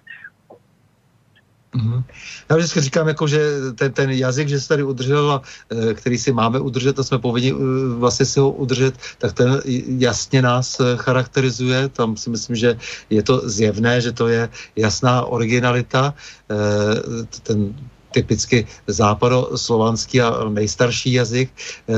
Mm-hmm. 1.74 2.02
Já 2.50 2.56
vždycky 2.56 2.80
říkám, 2.80 3.08
jako, 3.08 3.26
že 3.26 3.40
ten, 3.74 3.92
ten 3.92 4.10
jazyk, 4.10 4.48
že 4.48 4.60
se 4.60 4.68
tady 4.68 4.82
udržel 4.82 5.32
a 5.32 5.42
e, 5.70 5.94
který 5.94 6.18
si 6.18 6.32
máme 6.32 6.60
udržet 6.60 6.98
a 6.98 7.02
jsme 7.02 7.18
povinni 7.18 7.50
e, 7.50 7.54
vlastně 7.98 8.26
si 8.26 8.40
ho 8.40 8.50
udržet, 8.50 8.94
tak 9.18 9.32
ten 9.32 9.62
jasně 9.98 10.42
nás 10.42 10.80
e, 10.80 10.96
charakterizuje. 10.96 11.88
Tam 11.88 12.16
si 12.16 12.30
myslím, 12.30 12.56
že 12.56 12.78
je 13.10 13.22
to 13.22 13.48
zjevné, 13.48 14.00
že 14.00 14.12
to 14.12 14.28
je 14.28 14.48
jasná 14.76 15.24
originalita. 15.24 16.14
Ten 17.42 17.74
typicky 18.10 18.66
západoslovanský 18.86 20.20
a 20.20 20.48
nejstarší 20.48 21.12
jazyk, 21.12 21.50
eh, 21.88 21.94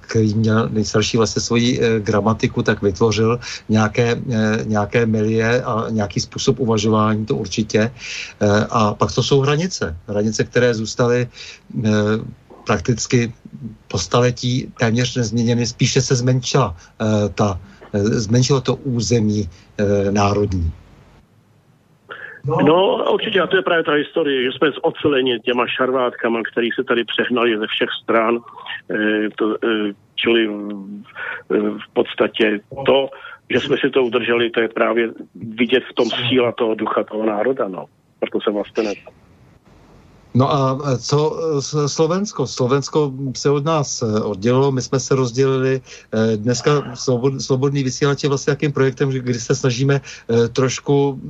který 0.00 0.34
měl 0.34 0.68
nejstarší 0.68 1.16
vlastně 1.16 1.42
svoji 1.42 1.80
eh, 1.80 2.00
gramatiku, 2.00 2.62
tak 2.62 2.82
vytvořil 2.82 3.40
nějaké, 3.68 4.16
eh, 4.16 4.64
nějaké 4.64 5.06
milie 5.06 5.62
a 5.62 5.90
nějaký 5.90 6.20
způsob 6.20 6.60
uvažování, 6.60 7.26
to 7.26 7.36
určitě. 7.36 7.90
A 8.70 8.94
pak 8.94 9.12
to 9.14 9.22
jsou 9.22 9.40
hranice. 9.40 9.96
Hranice, 10.08 10.44
které 10.44 10.74
zůstaly 10.74 11.28
prakticky 12.66 13.32
po 13.88 13.98
staletí 13.98 14.72
téměř 14.78 15.16
nezměněny, 15.16 15.66
spíše 15.66 16.02
se 16.02 16.14
zmenšila 16.16 16.76
ta, 17.34 17.60
zmenšilo 17.92 18.60
to 18.60 18.74
území 18.74 19.48
národní. 20.10 20.72
No. 22.46 22.56
no 22.62 23.12
určitě, 23.12 23.40
a 23.40 23.46
to 23.46 23.56
je 23.56 23.62
právě 23.62 23.84
ta 23.84 23.92
historie, 23.92 24.44
že 24.44 24.52
jsme 24.52 24.68
oceleni 24.82 25.40
těma 25.40 25.66
šarvátkama, 25.66 26.42
který 26.52 26.68
se 26.70 26.84
tady 26.84 27.04
přehnali 27.04 27.58
ze 27.58 27.66
všech 27.66 27.88
stran, 28.02 28.38
e, 28.90 29.30
to, 29.38 29.54
e, 29.54 29.92
čili 30.14 30.46
v, 30.46 31.78
v 31.78 31.92
podstatě 31.92 32.60
to, 32.86 33.08
že 33.50 33.60
jsme 33.60 33.76
si 33.76 33.90
to 33.90 34.04
udrželi, 34.04 34.50
to 34.50 34.60
je 34.60 34.68
právě 34.68 35.10
vidět 35.34 35.82
v 35.90 35.94
tom 35.94 36.08
síla 36.10 36.52
toho 36.52 36.74
ducha 36.74 37.04
toho 37.04 37.26
národa, 37.26 37.68
no. 37.68 37.84
Proto 38.20 38.40
se 38.40 38.50
vlastně 38.50 38.82
ne. 38.82 38.92
No 40.34 40.52
a 40.52 40.78
co 40.98 41.36
Slovensko? 41.86 42.46
Slovensko 42.46 43.12
se 43.36 43.50
od 43.50 43.64
nás 43.64 44.02
oddělilo, 44.02 44.72
my 44.72 44.82
jsme 44.82 45.00
se 45.00 45.14
rozdělili. 45.14 45.80
Dneska 46.36 46.70
Svobodný 47.38 47.82
vysílač 47.82 48.22
je 48.22 48.28
vlastně 48.28 48.50
jakým 48.50 48.72
projektem, 48.72 49.08
kdy 49.08 49.34
se 49.34 49.54
snažíme 49.54 50.00
trošku 50.52 51.20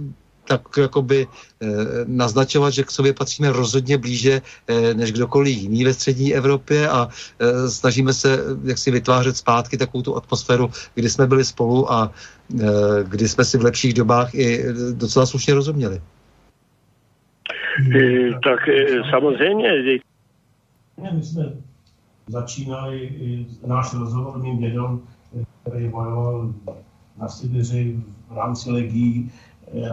tak 0.46 0.60
jakoby 0.76 1.26
e, 1.26 1.66
naznačovat, 2.06 2.72
že 2.72 2.84
k 2.84 2.90
sobě 2.90 3.12
patříme 3.12 3.52
rozhodně 3.52 3.98
blíže 3.98 4.42
e, 4.66 4.94
než 4.94 5.12
kdokoliv 5.12 5.56
jiný 5.56 5.84
ve 5.84 5.94
střední 5.94 6.34
Evropě 6.34 6.88
a 6.88 7.08
e, 7.38 7.70
snažíme 7.70 8.12
se 8.12 8.38
jak 8.64 8.78
si 8.78 8.90
vytvářet 8.90 9.36
zpátky 9.36 9.76
takovou 9.76 10.02
tu 10.02 10.16
atmosféru, 10.16 10.70
kdy 10.94 11.10
jsme 11.10 11.26
byli 11.26 11.44
spolu 11.44 11.92
a 11.92 12.12
e, 12.60 12.64
kdy 13.04 13.28
jsme 13.28 13.44
si 13.44 13.58
v 13.58 13.64
lepších 13.64 13.94
dobách 13.94 14.34
i 14.34 14.64
docela 14.92 15.26
slušně 15.26 15.54
rozuměli. 15.54 16.00
Tak 18.44 18.60
samozřejmě. 19.10 19.68
My 21.12 21.22
jsme 21.22 21.52
začínali 22.28 23.10
náš 23.66 23.94
rozhovor 23.94 24.38
mým 24.38 24.58
dědom, 24.58 25.00
který 25.62 25.88
bojoval 25.88 26.54
na 27.18 27.28
Sibiři 27.28 27.96
v 28.28 28.36
rámci 28.36 28.70
legí 28.70 29.32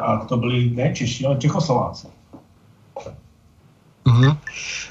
a 0.02 0.26
to 0.26 0.38
byli 0.38 0.70
ne 0.70 0.96
Češi, 0.96 1.26
ale 1.26 1.38
Čechoslováci. 1.38 2.08
Mm-hmm. 4.06 4.38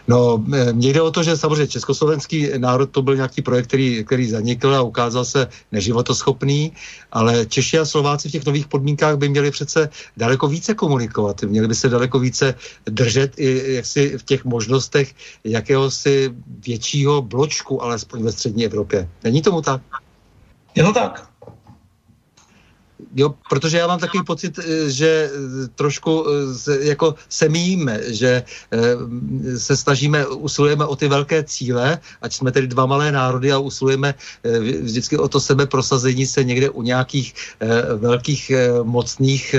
No, 0.09 0.45
mně 0.73 0.93
jde 0.93 1.03
o 1.03 1.11
to, 1.11 1.23
že 1.23 1.37
samozřejmě 1.37 1.67
československý 1.67 2.49
národ 2.59 2.91
to 2.91 3.03
byl 3.03 3.17
nějaký 3.17 3.43
projekt, 3.43 3.67
který, 3.67 4.05
který 4.05 4.31
zanikl 4.31 4.75
a 4.75 4.83
ukázal 4.83 5.25
se 5.25 5.49
neživotoschopný, 5.73 6.73
ale 7.13 7.47
Češi 7.47 7.79
a 7.79 7.85
Slováci 7.85 8.29
v 8.29 8.33
těch 8.33 8.47
nových 8.47 8.69
podmínkách 8.69 9.17
by 9.17 9.29
měli 9.29 9.51
přece 9.51 9.89
daleko 10.17 10.49
více 10.49 10.75
komunikovat, 10.75 11.43
měli 11.43 11.69
by 11.69 11.75
se 11.75 11.89
daleko 11.89 12.19
více 12.19 12.55
držet 12.87 13.33
i 13.37 13.75
jaksi 13.75 14.19
v 14.19 14.23
těch 14.23 14.45
možnostech 14.45 15.15
jakéhosi 15.45 16.35
většího 16.67 17.23
bločku, 17.23 17.83
alespoň 17.83 18.23
ve 18.23 18.33
střední 18.33 18.65
Evropě. 18.65 19.09
Není 19.25 19.43
tomu 19.43 19.63
tak? 19.63 19.83
Je 20.75 20.85
to 20.85 20.93
tak. 20.93 21.32
Jo, 23.15 23.35
protože 23.49 23.79
já 23.79 23.87
mám 23.87 23.99
takový 23.99 24.24
pocit, 24.24 24.59
eh, 24.59 24.91
že 24.91 25.31
eh, 25.33 25.69
trošku 25.74 26.27
eh, 26.69 26.85
jako 26.87 27.15
se 27.29 27.49
míme, 27.49 28.01
že 28.07 28.43
se 29.57 29.77
snažíme, 29.77 30.27
usilujeme 30.27 30.85
o 30.85 30.97
ty 30.97 31.09
velké 31.09 31.45
cíle, 31.45 31.99
ať 32.23 32.33
jsme 32.33 32.53
tedy 32.53 32.66
dva 32.66 32.87
malé 32.87 33.12
národy 33.12 33.53
a 33.53 33.59
usilujeme 33.59 34.15
vždycky 34.81 35.16
o 35.19 35.29
to 35.29 35.41
sebe 35.41 35.66
prosazení 35.66 36.27
se 36.27 36.45
někde 36.45 36.70
u 36.70 36.83
nějakých 36.83 37.35
velkých 37.97 38.53
mocných 38.83 39.55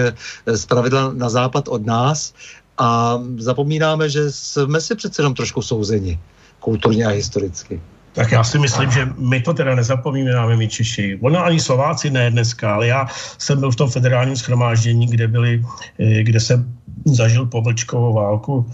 zpravidla 0.55 1.13
na 1.13 1.29
západ 1.29 1.67
od 1.67 1.85
nás 1.85 2.33
a 2.77 3.19
zapomínáme, 3.37 4.09
že 4.09 4.31
jsme 4.31 4.81
si 4.81 4.95
přece 4.95 5.21
jenom 5.21 5.33
trošku 5.33 5.61
souzeni 5.61 6.19
kulturně 6.59 7.05
a 7.05 7.09
historicky. 7.09 7.81
Tak 8.13 8.31
já 8.31 8.43
si 8.43 8.59
myslím, 8.59 8.91
že 8.91 9.09
my 9.17 9.41
to 9.41 9.53
teda 9.53 9.75
nezapomínáme, 9.75 10.57
my 10.57 10.67
Češi. 10.67 11.19
Ono 11.21 11.45
ani 11.45 11.59
Slováci 11.59 12.09
ne 12.09 12.31
dneska, 12.31 12.73
ale 12.73 12.87
já 12.87 13.07
jsem 13.37 13.59
byl 13.59 13.71
v 13.71 13.75
tom 13.75 13.89
federálním 13.89 14.35
schromáždění, 14.35 15.07
kde 15.07 15.27
byli, 15.27 15.65
eh, 15.99 16.23
kde 16.23 16.39
jsem 16.39 16.73
zažil 17.05 17.45
povlčkovou 17.45 18.13
válku 18.13 18.65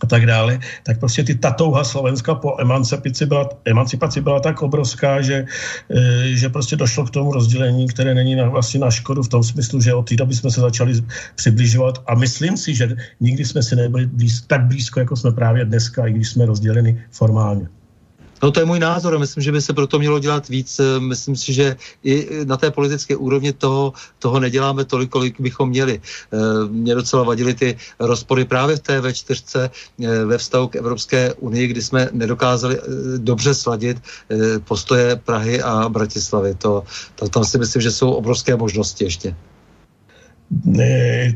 a 0.00 0.06
tak 0.06 0.26
dále, 0.26 0.58
tak 0.82 0.98
prostě 0.98 1.24
ty, 1.24 1.34
ta 1.34 1.50
touha 1.50 1.84
Slovenska 1.84 2.34
po 2.34 2.56
emancipaci 2.60 3.26
byla, 3.26 3.48
emancipaci 3.64 4.20
byla 4.20 4.40
tak 4.40 4.62
obrovská, 4.62 5.22
že, 5.22 5.46
e, 5.90 6.36
že 6.36 6.48
prostě 6.48 6.76
došlo 6.76 7.04
k 7.04 7.10
tomu 7.10 7.32
rozdělení, 7.32 7.88
které 7.88 8.14
není 8.14 8.34
na, 8.34 8.48
vlastně 8.48 8.80
na 8.80 8.90
škodu 8.90 9.22
v 9.22 9.28
tom 9.28 9.42
smyslu, 9.42 9.80
že 9.80 9.94
od 9.94 10.08
té 10.08 10.16
doby 10.16 10.34
jsme 10.34 10.50
se 10.50 10.60
začali 10.60 11.02
přibližovat 11.34 12.02
a 12.06 12.14
myslím 12.14 12.56
si, 12.56 12.74
že 12.74 12.96
nikdy 13.20 13.44
jsme 13.44 13.62
si 13.62 13.76
nebyli 13.76 14.06
blíz, 14.06 14.42
tak 14.46 14.64
blízko, 14.66 15.00
jako 15.00 15.16
jsme 15.16 15.32
právě 15.32 15.64
dneska, 15.64 16.06
i 16.06 16.12
když 16.12 16.28
jsme 16.28 16.46
rozděleni 16.46 17.02
formálně. 17.10 17.66
No 18.42 18.50
to 18.50 18.60
je 18.60 18.66
můj 18.66 18.78
názor. 18.78 19.18
Myslím, 19.18 19.42
že 19.42 19.52
by 19.52 19.62
se 19.62 19.72
proto 19.72 19.98
mělo 19.98 20.18
dělat 20.18 20.48
víc. 20.48 20.80
Myslím 20.98 21.36
si, 21.36 21.52
že 21.52 21.76
i 22.04 22.28
na 22.44 22.56
té 22.56 22.70
politické 22.70 23.16
úrovni 23.16 23.52
toho, 23.52 23.92
toho 24.18 24.40
neděláme 24.40 24.84
tolik, 24.84 25.10
kolik 25.10 25.40
bychom 25.40 25.68
měli. 25.68 26.00
Eh, 26.00 26.38
mě 26.68 26.94
docela 26.94 27.22
vadily 27.22 27.54
ty 27.54 27.76
rozpory 27.98 28.44
právě 28.44 28.76
v 28.76 28.80
té 28.80 29.00
V4 29.00 29.70
eh, 30.02 30.24
ve 30.24 30.38
vztahu 30.38 30.68
k 30.68 30.76
Evropské 30.76 31.34
unii, 31.34 31.66
kdy 31.66 31.82
jsme 31.82 32.08
nedokázali 32.12 32.78
eh, 32.78 32.82
dobře 33.18 33.54
sladit 33.54 34.02
postoje 34.64 35.16
Prahy 35.16 35.62
a 35.62 35.88
Bratislavy. 35.88 36.54
To, 36.54 36.82
to, 37.14 37.28
tam 37.28 37.44
si 37.44 37.58
myslím, 37.58 37.82
že 37.82 37.90
jsou 37.90 38.10
obrovské 38.10 38.56
možnosti 38.56 39.04
ještě. 39.04 39.36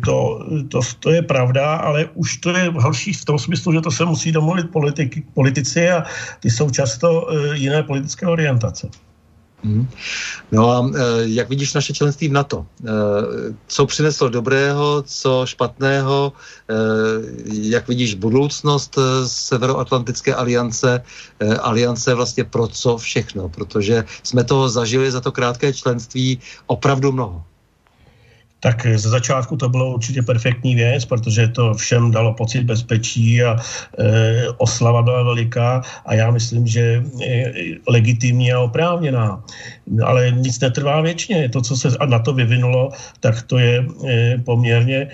To, 0.05 0.44
to, 0.68 0.80
to 1.01 1.10
je 1.10 1.22
pravda, 1.22 1.76
ale 1.76 2.09
už 2.14 2.36
to 2.36 2.51
je 2.51 2.70
horší 2.70 3.12
v 3.12 3.24
tom 3.24 3.38
smyslu, 3.38 3.72
že 3.72 3.80
to 3.80 3.90
se 3.90 4.05
musí 4.05 4.32
domluvit 4.32 4.70
politiky, 4.70 5.24
politici 5.34 5.90
a 5.90 6.05
ty 6.40 6.51
jsou 6.51 6.70
často 6.70 7.30
e, 7.30 7.56
jiné 7.56 7.82
politické 7.82 8.26
orientace. 8.26 8.88
Hmm. 9.64 9.88
No 10.52 10.70
a 10.70 10.76
e, 10.84 11.01
jak 11.32 11.48
vidíš 11.48 11.74
naše 11.74 11.93
členství 11.93 12.28
v 12.28 12.32
NATO? 12.32 12.66
E, 12.84 12.90
co 13.66 13.86
přineslo 13.86 14.28
dobrého, 14.28 15.02
co 15.06 15.47
špatného? 15.47 16.32
Jak 17.52 17.88
vidíš 17.88 18.14
budoucnost 18.14 18.98
Severoatlantické 19.26 20.34
aliance? 20.34 21.02
Aliance 21.60 22.14
vlastně 22.14 22.44
pro 22.44 22.68
co 22.68 22.97
všechno? 22.97 23.48
Protože 23.48 24.05
jsme 24.22 24.44
toho 24.44 24.68
zažili 24.68 25.10
za 25.10 25.20
to 25.20 25.32
krátké 25.32 25.72
členství 25.72 26.38
opravdu 26.66 27.12
mnoho 27.12 27.44
Tak 28.66 28.86
ze 28.98 29.09
začátku 29.09 29.56
to 29.56 29.68
bylo 29.68 29.94
určitě 29.94 30.22
perfektní 30.22 30.74
věc, 30.74 31.05
protože 31.05 31.48
to 31.48 31.74
všem 31.74 32.10
dalo 32.10 32.34
pocit 32.34 32.66
bezpečí 32.66 33.43
a 33.43 33.55
e, 33.55 34.48
oslava 34.59 35.02
byla 35.02 35.22
veliká 35.22 35.82
a 36.06 36.14
já 36.14 36.30
myslím, 36.30 36.66
že 36.66 36.82
e, 37.22 37.52
legitimní 37.86 38.52
a 38.52 38.60
oprávněná. 38.60 39.38
Ale 40.02 40.30
nic 40.30 40.60
netrvá 40.60 41.01
věčně. 41.01 41.48
To, 41.48 41.62
co 41.62 41.76
se 41.76 41.88
na 42.06 42.18
to 42.18 42.34
vyvinulo, 42.34 42.90
tak 43.20 43.43
to 43.47 43.59
je 43.59 43.86
e, 44.06 44.38
poměrně 44.43 44.97
e, 44.97 45.09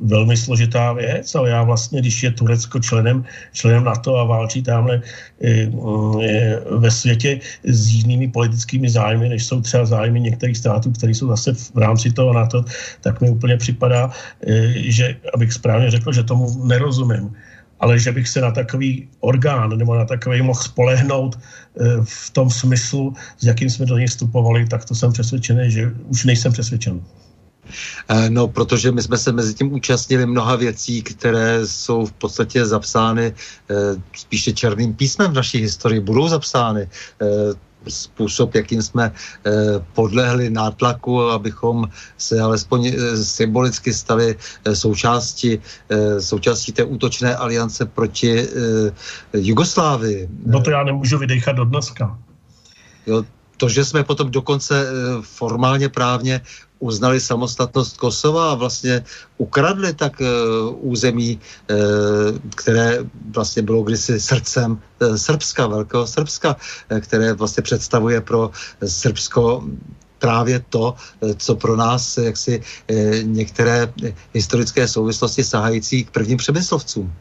velmi 0.00 0.36
složitá 0.36 0.92
věc, 0.92 1.34
ale 1.34 1.50
já 1.50 1.62
vlastně, 1.62 2.00
když 2.00 2.22
je 2.22 2.30
Turecko 2.30 2.80
členem, 2.80 3.24
členem 3.52 3.84
NATO 3.84 4.16
a 4.16 4.24
válčí 4.24 4.62
tamhle 4.62 5.00
e, 5.40 5.50
e, 5.50 6.60
ve 6.76 6.90
světě 6.90 7.40
s 7.64 7.88
jinými 7.88 8.28
politickými 8.28 8.88
zájmy, 8.88 9.28
než 9.28 9.44
jsou 9.44 9.60
třeba 9.60 9.84
zájmy 9.84 10.20
některých 10.20 10.56
států, 10.56 10.92
které 10.92 11.14
jsou 11.14 11.28
zase 11.28 11.54
v 11.54 11.78
rámci 11.78 12.12
toho 12.12 12.33
NATO, 12.34 12.64
tak 13.00 13.20
mi 13.20 13.30
úplně 13.30 13.56
připadá, 13.56 14.10
e, 14.46 14.74
že, 14.92 15.16
abych 15.34 15.52
správně 15.52 15.90
řekl, 15.90 16.12
že 16.12 16.22
tomu 16.22 16.66
nerozumím 16.66 17.32
ale 17.80 17.98
že 17.98 18.12
bych 18.12 18.28
se 18.28 18.40
na 18.40 18.50
takový 18.50 19.08
orgán 19.20 19.78
nebo 19.78 19.94
na 19.94 20.04
takový 20.04 20.42
mohl 20.42 20.62
spolehnout 20.62 21.38
v 22.04 22.30
tom 22.30 22.50
smyslu, 22.50 23.14
s 23.38 23.44
jakým 23.44 23.70
jsme 23.70 23.86
do 23.86 23.98
něj 23.98 24.06
vstupovali, 24.06 24.66
tak 24.66 24.84
to 24.84 24.94
jsem 24.94 25.12
přesvědčený, 25.12 25.70
že 25.70 25.92
už 26.08 26.24
nejsem 26.24 26.52
přesvědčen. 26.52 27.00
Eh, 28.08 28.30
no, 28.30 28.48
protože 28.48 28.92
my 28.92 29.02
jsme 29.02 29.18
se 29.18 29.32
mezi 29.32 29.54
tím 29.54 29.72
účastnili 29.72 30.26
mnoha 30.26 30.56
věcí, 30.56 31.02
které 31.02 31.66
jsou 31.66 32.06
v 32.06 32.12
podstatě 32.12 32.66
zapsány 32.66 33.26
eh, 33.34 33.74
spíše 34.16 34.52
černým 34.52 34.94
písmem 34.94 35.30
v 35.30 35.34
naší 35.34 35.58
historii, 35.58 36.00
budou 36.00 36.28
zapsány 36.28 36.82
eh, 36.82 37.26
způsob, 37.88 38.54
jakým 38.54 38.82
jsme 38.82 39.12
podlehli 39.92 40.50
nátlaku, 40.50 41.22
abychom 41.22 41.88
se 42.18 42.40
alespoň 42.40 42.92
symbolicky 43.22 43.94
stali 43.94 44.36
součástí, 44.74 45.58
součástí 46.18 46.72
té 46.72 46.84
útočné 46.84 47.36
aliance 47.36 47.84
proti 47.86 48.48
Jugoslávii. 49.32 50.28
No 50.46 50.62
to 50.62 50.70
já 50.70 50.84
nemůžu 50.84 51.18
vydechat 51.18 51.56
do 51.56 51.64
dneska. 51.64 52.18
Jo, 53.06 53.24
to, 53.56 53.68
že 53.68 53.84
jsme 53.84 54.04
potom 54.04 54.30
dokonce 54.30 54.86
formálně 55.22 55.88
právně 55.88 56.40
uznali 56.84 57.20
samostatnost 57.20 57.96
Kosova 57.96 58.52
a 58.52 58.54
vlastně 58.54 59.04
ukradli 59.40 59.92
tak 59.96 60.20
uh, 60.20 60.28
území, 60.84 61.40
uh, 61.40 61.76
které 62.54 62.98
vlastně 63.32 63.62
bylo 63.62 63.82
kdysi 63.82 64.20
srdcem 64.20 64.72
uh, 64.76 65.16
Srbska, 65.16 65.66
Velkého 65.66 66.06
Srbska, 66.06 66.56
které 67.00 67.32
vlastně 67.32 67.62
představuje 67.62 68.20
pro 68.20 68.50
Srbsko 68.84 69.64
právě 70.18 70.64
to, 70.68 70.94
co 71.36 71.56
pro 71.56 71.76
nás 71.76 72.16
jaksi 72.16 72.62
některé 73.22 73.92
historické 74.32 74.88
souvislosti 74.88 75.44
sahající 75.44 76.04
k 76.04 76.10
prvním 76.10 76.38
přemyslovcům. 76.38 77.12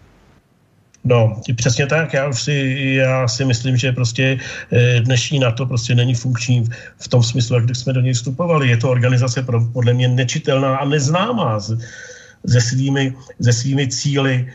No, 1.04 1.42
přesně 1.56 1.88
tak. 1.88 2.14
Já 2.14 2.28
už 2.28 2.42
si, 2.42 2.86
já 2.98 3.28
si 3.28 3.46
myslím, 3.46 3.78
že 3.78 3.92
prostě 3.92 4.40
eh, 4.72 5.00
dnešní 5.00 5.40
NATO 5.40 5.66
prostě 5.66 5.96
není 5.96 6.16
funkční 6.16 6.66
v 6.98 7.08
tom 7.08 7.24
smyslu, 7.24 7.56
jak 7.56 7.76
jsme 7.76 7.94
do 7.94 8.02
něj 8.02 8.14
vstupovali. 8.14 8.70
Je 8.70 8.78
to 8.78 8.90
organizace 8.90 9.44
pro, 9.44 9.66
podle 9.66 9.94
mě 9.94 10.08
nečitelná 10.08 10.78
a 10.78 10.86
neznámá 10.86 11.60
se 11.60 12.62
svými, 12.62 13.16
svými 13.52 13.88
cíly 13.88 14.52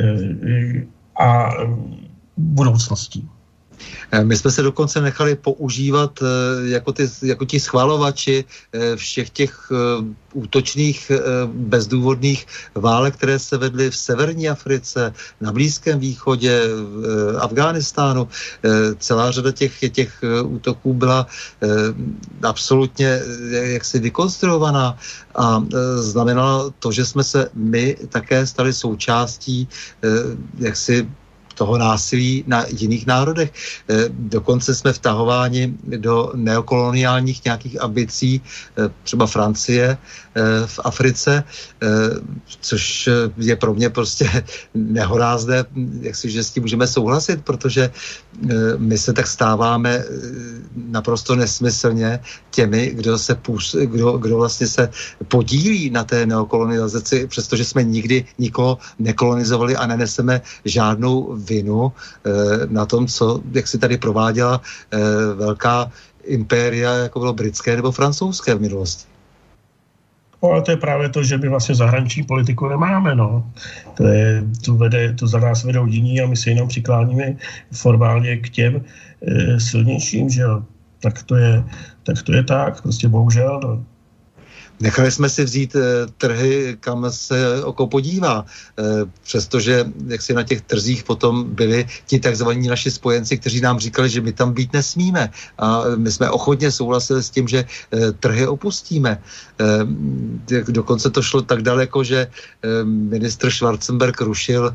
eh, 0.00 0.86
a 1.20 1.50
budoucností. 2.36 3.28
Eh, 4.10 4.24
my 4.24 4.36
jsme 4.36 4.50
se 4.50 4.62
dokonce 4.62 5.00
nechali 5.00 5.34
používat 5.34 6.18
eh, 6.22 6.26
jako, 6.68 6.92
ty, 6.92 7.08
jako 7.22 7.44
ti 7.44 7.60
schvalovači 7.60 8.44
eh, 8.72 8.96
všech 8.96 9.30
těch 9.30 9.72
útočných 10.32 11.12
bezdůvodných 11.46 12.46
válek, 12.74 13.14
které 13.14 13.38
se 13.38 13.56
vedly 13.56 13.90
v 13.90 13.96
severní 13.96 14.48
Africe, 14.48 15.12
na 15.40 15.52
Blízkém 15.52 15.98
východě, 15.98 16.60
v 16.68 17.36
Afghánistánu. 17.40 18.28
Celá 18.98 19.30
řada 19.30 19.52
těch, 19.52 19.90
těch 19.90 20.20
útoků 20.44 20.94
byla 20.94 21.26
absolutně 22.42 23.20
jaksi 23.50 23.98
vykonstruovaná 23.98 24.98
a 25.34 25.64
znamenalo 25.96 26.70
to, 26.78 26.92
že 26.92 27.04
jsme 27.04 27.24
se 27.24 27.50
my 27.54 27.96
také 28.08 28.46
stali 28.46 28.72
součástí 28.72 29.68
jaksi 30.58 31.08
toho 31.58 31.78
násilí 31.78 32.44
na 32.46 32.64
jiných 32.70 33.06
národech. 33.06 33.50
Eh, 33.90 34.08
dokonce 34.08 34.74
jsme 34.74 34.92
vtahováni 34.92 35.74
do 35.98 36.32
neokoloniálních 36.34 37.44
nějakých 37.44 37.82
ambicí, 37.82 38.40
eh, 38.40 38.90
třeba 39.02 39.26
Francie 39.26 39.98
v 40.66 40.80
Africe, 40.84 41.44
což 42.60 43.08
je 43.36 43.56
pro 43.56 43.74
mě 43.74 43.90
prostě 43.90 44.44
nehorázné, 44.74 45.64
jak 46.00 46.16
si, 46.16 46.30
že 46.30 46.44
s 46.44 46.50
tím 46.50 46.62
můžeme 46.62 46.86
souhlasit, 46.86 47.44
protože 47.44 47.90
my 48.78 48.98
se 48.98 49.12
tak 49.12 49.26
stáváme 49.26 50.04
naprosto 50.76 51.36
nesmyslně 51.36 52.20
těmi, 52.50 52.90
kdo, 52.94 53.18
se 53.18 53.34
půs, 53.34 53.76
kdo, 53.84 54.18
kdo 54.18 54.36
vlastně 54.36 54.66
se 54.66 54.90
podílí 55.28 55.90
na 55.90 56.04
té 56.04 56.26
neokolonizaci, 56.26 57.26
přestože 57.26 57.64
jsme 57.64 57.82
nikdy 57.84 58.24
nikoho 58.38 58.78
nekolonizovali 58.98 59.76
a 59.76 59.86
neneseme 59.86 60.40
žádnou 60.64 61.34
vinu 61.36 61.92
eh, 61.92 62.30
na 62.66 62.86
tom, 62.86 63.06
co, 63.06 63.40
jak 63.52 63.68
si 63.68 63.78
tady 63.78 63.96
prováděla 63.96 64.60
eh, 64.60 64.98
velká 65.34 65.92
impéria, 66.24 66.92
jako 66.94 67.18
bylo 67.18 67.32
britské 67.32 67.76
nebo 67.76 67.92
francouzské 67.92 68.54
v 68.54 68.60
minulosti. 68.60 69.17
No, 70.42 70.50
ale 70.50 70.62
to 70.62 70.70
je 70.70 70.76
právě 70.76 71.08
to, 71.08 71.22
že 71.22 71.38
my 71.38 71.48
vlastně 71.48 71.74
zahraniční 71.74 72.22
politiku 72.22 72.68
nemáme. 72.68 73.14
No. 73.14 73.52
To, 73.94 74.06
je, 74.06 74.42
to, 74.64 74.74
vede, 74.74 75.14
to 75.14 75.26
za 75.26 75.38
nás 75.38 75.64
vedou 75.64 75.86
jiní 75.86 76.20
a 76.20 76.26
my 76.26 76.36
se 76.36 76.50
jenom 76.50 76.68
přikláníme 76.68 77.36
formálně 77.72 78.36
k 78.36 78.48
těm 78.48 78.84
e, 79.22 79.60
silnějším, 79.60 80.30
že 80.30 80.42
jo. 80.42 80.62
Tak 81.00 81.22
to 81.22 81.36
je 81.36 81.64
tak, 82.02 82.22
to 82.22 82.32
je 82.32 82.42
tak 82.42 82.82
prostě 82.82 83.08
bohužel. 83.08 83.60
No. 83.62 83.84
Nechali 84.80 85.10
jsme 85.10 85.28
si 85.28 85.44
vzít 85.44 85.76
e, 85.76 86.06
trhy, 86.18 86.76
kam 86.80 87.06
se 87.10 87.64
oko 87.64 87.86
podívá, 87.86 88.44
e, 88.78 88.82
přestože 89.22 89.84
jak 90.06 90.22
si 90.22 90.34
na 90.34 90.42
těch 90.42 90.60
trzích 90.60 91.04
potom 91.04 91.54
byli 91.54 91.86
ti 92.06 92.18
takzvaní 92.20 92.68
naši 92.68 92.90
spojenci, 92.90 93.38
kteří 93.38 93.60
nám 93.60 93.78
říkali, 93.78 94.08
že 94.08 94.20
my 94.20 94.32
tam 94.32 94.52
být 94.52 94.72
nesmíme. 94.72 95.30
A 95.58 95.82
my 95.96 96.10
jsme 96.12 96.30
ochotně 96.30 96.70
souhlasili 96.70 97.22
s 97.22 97.30
tím, 97.30 97.48
že 97.48 97.58
e, 97.58 98.12
trhy 98.12 98.46
opustíme. 98.46 99.18
Dokonce 100.68 101.10
to 101.10 101.22
šlo 101.22 101.42
tak 101.42 101.62
daleko, 101.62 102.04
že 102.04 102.30
ministr 102.84 103.50
Schwarzenberg 103.50 104.20
rušil, 104.20 104.74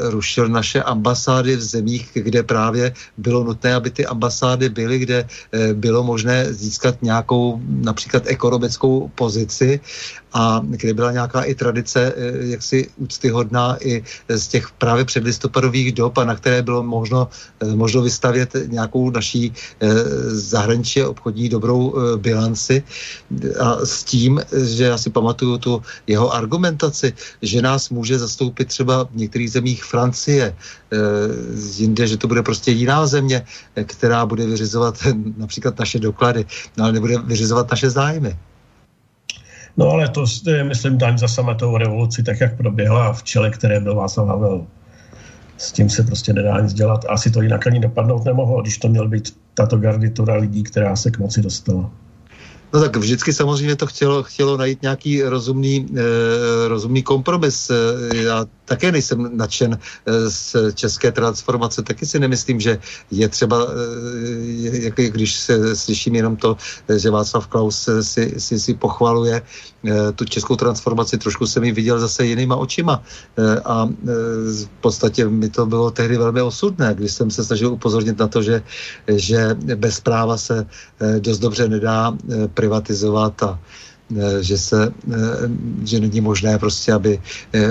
rušil 0.00 0.48
naše 0.48 0.82
ambasády 0.82 1.56
v 1.56 1.62
zemích, 1.62 2.10
kde 2.14 2.42
právě 2.42 2.94
bylo 3.16 3.44
nutné, 3.44 3.74
aby 3.74 3.90
ty 3.90 4.06
ambasády 4.06 4.68
byly, 4.68 4.98
kde 4.98 5.26
bylo 5.72 6.04
možné 6.04 6.52
získat 6.52 7.02
nějakou 7.02 7.60
například 7.64 8.22
ekonomickou 8.26 9.08
pozici 9.22 9.78
a 10.34 10.58
kde 10.66 10.98
byla 10.98 11.14
nějaká 11.14 11.46
i 11.46 11.54
tradice 11.54 12.10
eh, 12.10 12.58
jaksi 12.58 12.90
úctyhodná 12.98 13.78
i 13.78 14.02
z 14.26 14.44
těch 14.48 14.74
právě 14.82 15.06
předlistopadových 15.06 15.94
dob 15.94 16.18
a 16.18 16.26
na 16.26 16.34
které 16.34 16.66
bylo 16.66 16.82
možno, 16.82 17.30
eh, 17.62 17.70
možno 17.78 18.02
vystavět 18.02 18.50
nějakou 18.66 19.14
naší 19.14 19.54
eh, 19.54 19.94
zahraničí 20.34 21.06
obchodní 21.06 21.46
dobrou 21.54 21.94
bilanci 22.18 22.82
a 23.60 23.86
s 23.86 24.02
tím, 24.02 24.42
že 24.50 24.90
já 24.90 24.98
si 24.98 25.10
pamatuju 25.10 25.58
tu 25.58 25.72
jeho 26.06 26.34
argumentaci, 26.34 27.14
že 27.42 27.62
nás 27.62 27.94
může 27.94 28.18
zastoupit 28.18 28.66
třeba 28.72 29.06
v 29.06 29.28
některých 29.28 29.50
zemích 29.50 29.80
Francie, 29.84 30.56
jinde, 31.78 32.04
že 32.06 32.16
to 32.16 32.28
bude 32.28 32.42
prostě 32.42 32.72
jiná 32.72 33.06
země, 33.06 33.44
která 33.84 34.26
bude 34.26 34.44
vyřizovat 34.46 34.98
například 35.36 35.78
naše 35.78 35.98
doklady, 35.98 36.44
no, 36.76 36.84
ale 36.84 36.92
nebude 36.92 37.18
vyřizovat 37.18 37.70
naše 37.70 37.90
zájmy. 37.90 38.36
No 39.76 39.90
ale 39.90 40.08
to 40.08 40.24
je, 40.46 40.64
myslím, 40.64 40.98
daň 40.98 41.18
za 41.18 41.28
sametovou 41.28 41.76
revoluci, 41.76 42.22
tak 42.22 42.40
jak 42.40 42.56
proběhla 42.56 43.12
v 43.12 43.22
čele, 43.22 43.50
které 43.50 43.80
byl 43.80 43.94
Václav 43.94 44.28
Havel. 44.28 44.66
S 45.56 45.72
tím 45.72 45.90
se 45.90 46.02
prostě 46.02 46.32
nedá 46.32 46.60
nic 46.60 46.72
dělat. 46.72 47.04
Asi 47.08 47.30
to 47.30 47.42
jinak 47.42 47.66
ani 47.66 47.80
dopadnout 47.80 48.24
nemohlo, 48.24 48.62
když 48.62 48.78
to 48.78 48.88
měl 48.88 49.08
být 49.08 49.36
tato 49.54 49.76
garnitura 49.76 50.34
lidí, 50.36 50.62
která 50.62 50.96
se 50.96 51.10
k 51.10 51.18
moci 51.18 51.42
dostala. 51.42 51.90
No 52.74 52.80
tak 52.80 52.96
vždycky 52.96 53.32
samozřejmě 53.32 53.76
to 53.76 53.86
chtělo, 53.86 54.22
chtělo 54.22 54.56
najít 54.56 54.82
nějaký 54.82 55.22
rozumný, 55.22 55.86
eh, 55.96 56.68
rozumný 56.68 57.02
kompromis. 57.02 57.70
Eh, 57.70 58.16
já 58.16 58.46
také 58.64 58.92
nejsem 58.92 59.36
nadšen 59.36 59.78
eh, 59.78 60.30
z 60.30 60.56
české 60.74 61.12
transformace, 61.12 61.82
taky 61.82 62.06
si 62.06 62.18
nemyslím, 62.18 62.60
že 62.60 62.78
je 63.10 63.28
třeba, 63.28 63.58
eh, 63.62 64.88
jak, 64.88 64.94
když 64.94 65.30
se 65.34 65.76
slyším 65.76 66.14
jenom 66.14 66.36
to, 66.36 66.56
eh, 66.88 66.98
že 66.98 67.10
Václav 67.10 67.46
Klaus 67.46 67.88
si, 68.00 68.40
si, 68.40 68.60
si 68.60 68.74
pochvaluje 68.74 69.42
tu 70.14 70.24
českou 70.24 70.54
transformaci, 70.56 71.18
trošku 71.18 71.42
jsem 71.46 71.64
ji 71.64 71.72
viděl 71.72 71.98
zase 71.98 72.22
jinýma 72.22 72.54
očima. 72.54 73.02
A 73.66 73.90
v 74.46 74.78
podstatě 74.78 75.26
mi 75.26 75.50
to 75.50 75.66
bylo 75.66 75.90
tehdy 75.90 76.16
velmi 76.22 76.38
osudné, 76.42 76.94
když 76.94 77.12
jsem 77.12 77.30
se 77.30 77.42
snažil 77.42 77.74
upozornit 77.74 78.14
na 78.18 78.30
to, 78.30 78.42
že, 78.42 78.62
že 79.10 79.58
bez 79.58 79.98
práva 80.00 80.38
se 80.38 80.66
dost 81.18 81.38
dobře 81.38 81.66
nedá 81.68 82.14
privatizovat 82.54 83.42
a 83.42 83.58
že 84.40 84.58
se, 84.58 84.92
že 85.84 86.00
není 86.00 86.20
možné 86.20 86.58
prostě, 86.58 86.92
aby 86.92 87.20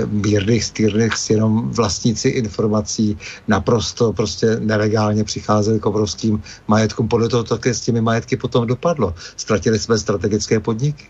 mírných, 0.06 0.64
stýrných 0.64 1.12
jenom 1.30 1.70
vlastníci 1.70 2.28
informací 2.28 3.18
naprosto 3.48 4.12
prostě 4.12 4.56
nelegálně 4.60 5.24
přicházeli 5.24 5.80
k 5.80 5.86
obrovským 5.86 6.42
majetkům. 6.68 7.08
Podle 7.08 7.28
toho 7.28 7.44
také 7.44 7.74
s 7.74 7.80
těmi 7.80 8.00
majetky 8.00 8.36
potom 8.36 8.66
dopadlo. 8.66 9.14
Ztratili 9.36 9.78
jsme 9.78 9.98
strategické 9.98 10.60
podniky. 10.60 11.04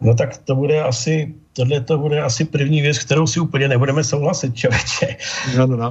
No 0.00 0.14
tak 0.14 0.36
to 0.36 0.54
bude 0.54 0.82
asi, 0.82 1.34
tohle 1.52 1.80
to 1.80 1.98
bude 1.98 2.22
asi 2.22 2.44
první 2.44 2.82
věc, 2.82 2.98
kterou 2.98 3.26
si 3.26 3.40
úplně 3.40 3.68
nebudeme 3.68 4.04
souhlasit, 4.04 4.56
člověče. 4.56 5.16
No, 5.56 5.66
no, 5.66 5.90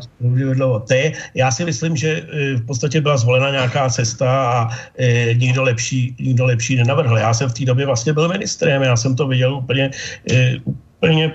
no. 0.56 0.80
To 0.80 0.94
je, 0.94 1.14
já 1.34 1.52
si 1.52 1.66
myslím, 1.66 1.96
že 1.96 2.10
e, 2.10 2.56
v 2.56 2.66
podstatě 2.66 3.02
byla 3.02 3.18
zvolena 3.18 3.50
nějaká 3.50 3.90
cesta 3.90 4.52
a 4.52 4.70
e, 5.00 5.34
nikdo, 5.34 5.64
lepší, 5.64 6.16
nikdo 6.20 6.46
lepší 6.46 6.76
nenavrhl. 6.76 7.18
Já 7.18 7.34
jsem 7.34 7.50
v 7.50 7.54
té 7.54 7.66
době 7.66 7.86
vlastně 7.86 8.14
byl 8.14 8.30
ministrem, 8.30 8.82
já 8.82 8.96
jsem 8.96 9.16
to 9.16 9.28
viděl 9.28 9.56
úplně, 9.56 9.92
e, 10.32 10.58
úplně 10.98 11.34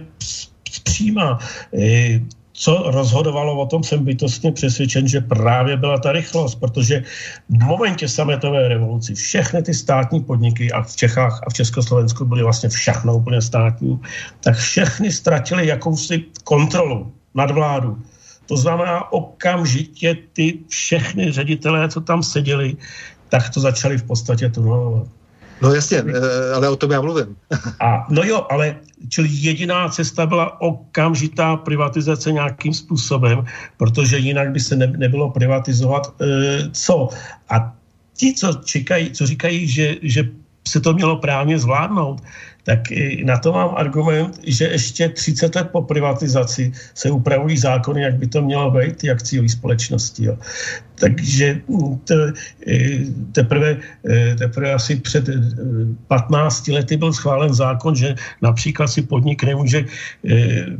zpříma. 0.69 1.39
E, 1.79 2.21
co 2.59 2.91
rozhodovalo 2.91 3.61
o 3.61 3.67
tom, 3.67 3.85
jsem 3.85 4.05
bytostně 4.05 4.53
přesvědčen, 4.53 5.09
že 5.09 5.21
právě 5.21 5.77
byla 5.77 5.99
ta 5.99 6.13
rychlost, 6.13 6.55
protože 6.55 7.03
v 7.49 7.65
momentě 7.65 8.09
sametové 8.09 8.69
revoluci 8.69 9.15
všechny 9.15 9.63
ty 9.63 9.75
státní 9.75 10.21
podniky 10.21 10.73
a 10.73 10.83
v 10.83 10.97
Čechách 10.97 11.41
a 11.47 11.51
v 11.51 11.55
Československu 11.55 12.25
byly 12.25 12.43
vlastně 12.43 12.69
všechno 12.69 13.17
úplně 13.17 13.43
státní, 13.43 14.01
tak 14.41 14.57
všechny 14.57 15.13
ztratili 15.13 15.67
jakousi 15.67 16.25
kontrolu 16.45 17.13
nad 17.35 17.51
vládu. 17.51 17.99
To 18.47 18.57
znamená, 18.57 19.13
okamžitě 19.13 20.17
ty 20.33 20.59
všechny 20.69 21.33
ředitelé, 21.33 21.89
co 21.89 22.01
tam 22.01 22.23
seděli, 22.23 22.77
tak 23.29 23.51
to 23.51 23.61
začali 23.61 23.99
v 23.99 24.03
podstatě 24.03 24.49
tunelovat. 24.49 25.18
No 25.63 25.75
jasně, 25.75 25.99
eh, 25.99 26.55
ale 26.55 26.69
o 26.69 26.77
tom 26.77 26.91
já 26.91 27.01
mluvím. 27.01 27.37
A, 27.81 28.07
no 28.11 28.23
jo, 28.23 28.47
ale 28.51 28.77
čili 29.09 29.29
jediná 29.33 29.89
cesta 29.89 30.27
byla 30.27 30.61
okamžitá 30.61 31.57
privatizace 31.57 32.33
nějakým 32.33 32.75
způsobem, 32.75 33.45
protože 33.77 34.19
jinak 34.19 34.51
by 34.51 34.61
se 34.61 34.77
ne, 34.77 34.87
nebylo 34.87 35.31
privatizovat 35.31 36.15
e, 36.21 36.27
co. 36.73 37.09
A 37.51 37.75
ti, 38.17 38.35
co, 38.35 38.53
čekají, 38.65 39.11
co 39.11 39.27
říkají, 39.27 39.69
že, 39.69 39.97
že 40.03 40.29
se 40.69 40.81
to 40.81 40.95
mělo 40.95 41.17
právně 41.17 41.59
zvládnout, 41.59 42.23
tak 42.69 42.93
na 43.25 43.41
to 43.41 43.53
mám 43.53 43.73
argument, 43.81 44.41
že 44.45 44.65
ještě 44.65 45.09
30 45.09 45.55
let 45.57 45.69
po 45.73 45.83
privatizaci 45.83 46.73
se 46.95 47.11
upravují 47.11 47.57
zákony, 47.57 48.03
jak 48.03 48.15
by 48.21 48.27
to 48.27 48.43
mělo 48.43 48.71
být, 48.71 48.97
ty 48.97 49.11
akciové 49.11 49.49
společnosti. 49.49 50.25
Jo. 50.25 50.37
Takže 51.01 51.61
to, 52.05 52.15
teprve, 53.33 53.77
teprve 54.39 54.73
asi 54.73 54.97
před 54.97 55.25
15 56.09 56.69
lety 56.69 56.97
byl 56.97 57.13
schválen 57.13 57.55
zákon, 57.55 57.97
že 57.97 58.15
například 58.43 58.87
si 58.87 59.03
podnik 59.03 59.45
nemůže 59.45 59.85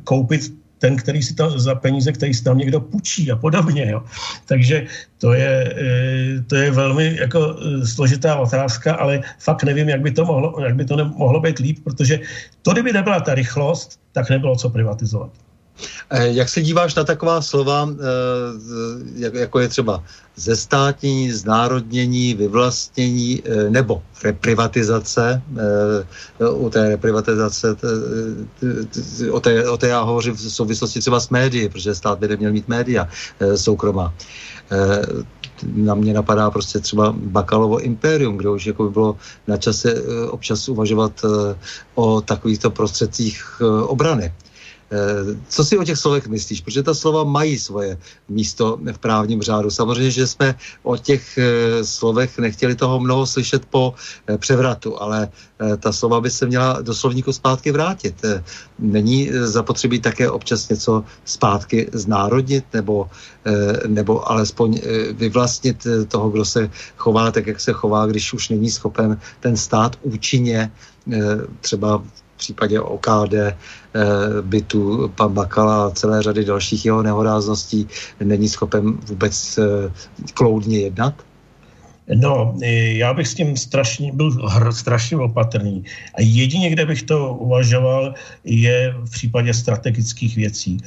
koupit 0.05 0.53
ten, 0.79 0.97
který 0.97 1.23
si 1.23 1.35
tam 1.35 1.51
za 1.59 1.75
peníze, 1.75 2.13
který 2.13 2.35
si 2.35 2.45
tam 2.45 2.59
někdo 2.59 2.81
půjčí 2.81 3.31
a 3.33 3.37
podobně. 3.37 3.91
Jo. 3.91 4.03
Takže 4.47 4.87
to 5.19 5.33
je, 5.33 5.75
e, 5.77 6.43
to 6.47 6.57
je 6.57 6.71
velmi 6.71 7.17
jako 7.21 7.57
e, 7.57 7.87
složitá 7.87 8.37
otázka, 8.37 8.95
ale 8.95 9.21
fakt 9.39 9.63
nevím, 9.63 9.89
jak 9.89 10.01
by 10.01 10.11
to 10.11 10.25
mohlo, 10.25 10.55
jak 10.65 10.75
by 10.75 10.85
to 10.85 10.97
mohlo 11.05 11.41
být 11.41 11.59
líp, 11.59 11.79
protože 11.85 12.21
to, 12.63 12.73
kdyby 12.73 12.93
nebyla 12.93 13.21
ta 13.21 13.35
rychlost, 13.35 14.01
tak 14.13 14.31
nebylo 14.31 14.57
co 14.57 14.71
privatizovat. 14.71 15.31
Eh, 16.11 16.29
jak 16.29 16.49
se 16.49 16.63
díváš 16.63 16.95
na 16.95 17.05
taková 17.05 17.43
slova, 17.43 17.89
jako 19.15 19.61
je 19.61 19.69
třeba 19.69 20.05
zestátnění, 20.39 21.33
znárodnění, 21.33 22.35
vyvlastnění 22.35 23.43
eh, 23.45 23.71
nebo 23.71 24.03
reprivatizace? 24.25 25.43
U 26.53 26.71
té 26.71 26.89
reprivatizace, 26.89 27.77
o 29.31 29.41
té, 29.41 29.71
o 29.71 29.77
té 29.77 29.89
já 29.89 30.01
hovořím 30.01 30.35
v 30.35 30.41
souvislosti 30.41 31.01
třeba 31.01 31.21
s 31.21 31.29
médií, 31.29 31.69
protože 31.69 31.95
stát 31.95 32.19
by 32.19 32.29
neměl 32.29 32.53
mít 32.53 32.69
média 32.69 33.09
soukromá 33.55 34.15
na 35.63 35.95
mě 35.95 36.15
napadá 36.15 36.51
prostě 36.51 36.79
třeba 36.79 37.15
Bakalovo 37.17 37.79
impérium, 37.79 38.37
kde 38.37 38.49
už 38.49 38.67
jako 38.67 38.85
by 38.85 38.91
bylo 38.91 39.17
na 39.47 39.57
čase 39.57 39.95
občas 40.31 40.69
uvažovat 40.69 41.13
o 41.95 42.21
takovýchto 42.21 42.71
prostředcích 42.71 43.61
obrany. 43.87 44.33
Eh, 44.91 45.37
co 45.49 45.65
si 45.65 45.79
o 45.79 45.85
těch 45.85 45.99
slovech 45.99 46.29
myslíš? 46.29 46.61
Protože 46.61 46.83
ta 46.83 46.95
slova 46.95 47.25
mají 47.25 47.59
svoje 47.59 47.99
místo 48.29 48.79
v 48.93 48.99
právním 48.99 49.43
řádu. 49.43 49.71
Samozřejmě, 49.71 50.11
že 50.11 50.27
jsme 50.27 50.55
o 50.83 50.97
těch 50.97 51.39
eh, 51.39 51.85
slovech 51.85 52.39
nechtěli 52.39 52.75
toho 52.75 53.01
mnoho 53.01 53.27
slyšet 53.27 53.65
po 53.69 53.95
eh, 54.27 54.39
převratu, 54.39 55.03
ale 55.03 55.29
ta 55.81 55.93
slova 55.93 56.21
by 56.21 56.31
se 56.31 56.47
měla 56.47 56.83
do 56.87 56.95
slovníku 56.95 57.33
zpátky 57.33 57.73
vrátit. 57.73 58.15
Není 58.79 59.31
zapotřebí 59.33 60.01
také 60.01 60.31
občas 60.31 60.69
něco 60.69 61.05
zpátky 61.25 61.91
znárodnit 61.93 62.65
nebo, 62.73 63.11
nebo 63.87 64.31
alespoň 64.31 64.81
vyvlastnit 65.13 65.87
toho, 66.09 66.31
kdo 66.31 66.45
se 66.45 66.71
chová 66.97 67.31
tak, 67.31 67.47
jak 67.47 67.61
se 67.61 67.73
chová, 67.73 68.07
když 68.07 68.33
už 68.33 68.49
není 68.49 68.71
schopen 68.71 69.19
ten 69.41 69.57
stát 69.57 69.99
účinně 70.03 70.71
třeba 71.61 71.99
v 71.99 72.39
případě 72.39 72.81
OKD, 72.81 73.35
bytu 74.43 75.13
pan 75.15 75.33
Bakala 75.33 75.87
a 75.87 75.91
celé 75.91 76.23
řady 76.23 76.45
dalších 76.45 76.85
jeho 76.85 77.03
nehorázností 77.03 77.89
není 78.25 78.49
schopen 78.49 78.93
vůbec 79.07 79.59
eh, 79.59 79.93
kloudně 80.35 80.79
jednat? 80.79 81.15
No, 82.15 82.57
já 82.97 83.15
bych 83.15 83.29
s 83.29 83.35
tím 83.35 83.57
strašně, 83.57 84.13
byl 84.13 84.31
hr, 84.49 84.73
strašně 84.73 85.17
opatrný. 85.17 85.85
A 86.15 86.21
jedině, 86.21 86.71
kde 86.71 86.87
bych 86.87 87.03
to 87.03 87.35
uvažoval, 87.35 88.15
je 88.45 88.95
v 89.05 89.11
případě 89.11 89.55
strategických 89.55 90.37
věcí. 90.37 90.79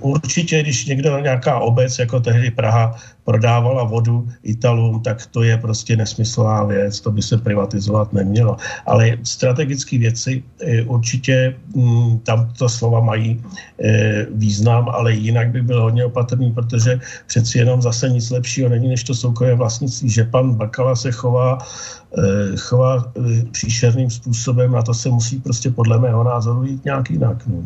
Určitě, 0.00 0.62
když 0.62 0.86
někdo, 0.86 1.18
nějaká 1.18 1.58
obec, 1.58 1.98
jako 1.98 2.20
tehdy 2.20 2.50
Praha, 2.50 2.96
prodávala 3.24 3.84
vodu 3.84 4.28
Italům, 4.42 5.00
tak 5.02 5.26
to 5.26 5.42
je 5.42 5.58
prostě 5.58 5.96
nesmyslná 5.96 6.64
věc, 6.64 7.00
to 7.00 7.10
by 7.10 7.22
se 7.22 7.38
privatizovat 7.38 8.12
nemělo. 8.12 8.56
Ale 8.86 9.18
strategické 9.22 9.98
věci 9.98 10.42
eh, 10.60 10.82
určitě 10.82 11.56
mm, 11.74 12.18
tam 12.18 12.52
to 12.58 12.68
slova 12.68 13.00
mají 13.00 13.42
eh, 13.82 14.26
význam, 14.30 14.88
ale 14.88 15.12
jinak 15.12 15.50
by 15.50 15.62
byl 15.62 15.82
hodně 15.82 16.04
opatrný, 16.04 16.52
protože 16.52 17.00
přeci 17.26 17.58
jenom 17.58 17.82
zase 17.82 18.08
nic 18.08 18.30
lepšího 18.30 18.68
není, 18.68 18.88
než 18.88 19.04
to 19.04 19.14
soukromé 19.14 19.54
vlastnictví, 19.54 20.10
že 20.10 20.24
pan 20.24 20.54
Bakala 20.54 20.96
se 20.96 21.12
chová 21.12 21.58
eh, 22.18 22.56
chová 22.56 23.12
příšerným 23.52 24.10
způsobem 24.10 24.74
a 24.74 24.82
to 24.82 24.94
se 24.94 25.08
musí 25.08 25.40
prostě 25.40 25.70
podle 25.70 25.98
mého 25.98 26.24
názoru 26.24 26.64
jít 26.64 26.84
nějak 26.84 27.10
jinak. 27.10 27.46
No. 27.46 27.62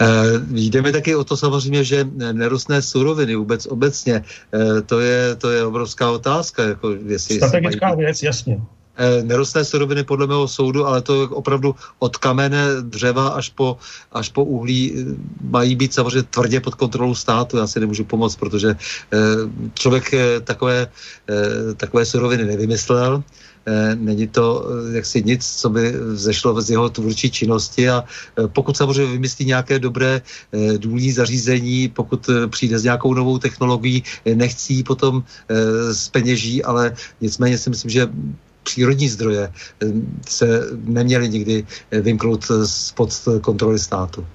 Eh, 0.00 0.06
jde 0.50 0.82
mi 0.82 0.92
taky 0.92 1.14
o 1.14 1.24
to 1.24 1.36
samozřejmě, 1.36 1.84
že 1.84 2.08
nerostné 2.32 2.82
suroviny 2.82 3.36
vůbec 3.36 3.66
obecně, 3.66 4.24
eh, 4.24 4.82
to 4.82 5.00
je, 5.00 5.36
to 5.36 5.50
je 5.50 5.64
obrovská 5.64 6.10
otázka. 6.10 6.62
Jako 6.62 6.90
jestli, 7.06 7.36
Strategická 7.36 7.88
mají... 7.88 7.98
věc, 7.98 8.22
jasně 8.22 8.60
eh, 8.96 9.22
nerostné 9.22 9.64
suroviny 9.64 10.04
podle 10.04 10.26
mého 10.26 10.48
soudu, 10.48 10.86
ale 10.86 11.02
to 11.02 11.30
opravdu 11.30 11.74
od 11.98 12.16
kamene, 12.16 12.82
dřeva 12.82 13.28
až 13.28 13.48
po, 13.48 13.78
až 14.12 14.28
po 14.28 14.44
uhlí 14.44 15.06
mají 15.40 15.76
být 15.76 15.94
samozřejmě 15.94 16.22
tvrdě 16.22 16.60
pod 16.60 16.74
kontrolou 16.74 17.14
státu. 17.14 17.56
Já 17.56 17.66
si 17.66 17.80
nemůžu 17.80 18.04
pomoct, 18.04 18.36
protože 18.36 18.76
člověk 19.74 20.14
takové, 20.44 20.86
takové 21.76 22.04
suroviny 22.04 22.44
nevymyslel. 22.44 23.22
Eh, 23.68 23.96
není 24.00 24.26
to 24.26 24.64
eh, 24.64 24.96
jaksi 24.96 25.22
nic, 25.22 25.44
co 25.46 25.68
by 25.70 25.92
zešlo 26.12 26.60
z 26.60 26.70
jeho 26.70 26.88
tvůrčí 26.88 27.30
činnosti 27.30 27.88
a 27.88 28.04
eh, 28.04 28.48
pokud 28.48 28.76
samozřejmě 28.76 29.12
vymyslí 29.12 29.44
nějaké 29.44 29.78
dobré 29.78 30.22
důlní 30.76 31.12
zařízení, 31.12 31.88
pokud 31.88 32.30
přijde 32.48 32.78
s 32.78 32.84
nějakou 32.84 33.14
novou 33.14 33.38
technologií, 33.38 34.02
nechcí 34.34 34.82
potom 34.82 35.22
z 35.92 36.08
peněží, 36.08 36.64
ale 36.64 36.94
nicméně 37.20 37.58
si 37.58 37.70
myslím, 37.70 37.90
že 37.90 38.08
přírodní 38.62 39.08
zdroje 39.08 39.52
se 40.28 40.46
neměly 40.84 41.28
nikdy 41.28 41.66
vymknout 41.90 42.44
spod 42.64 43.28
kontroly 43.40 43.78
státu. 43.78 44.26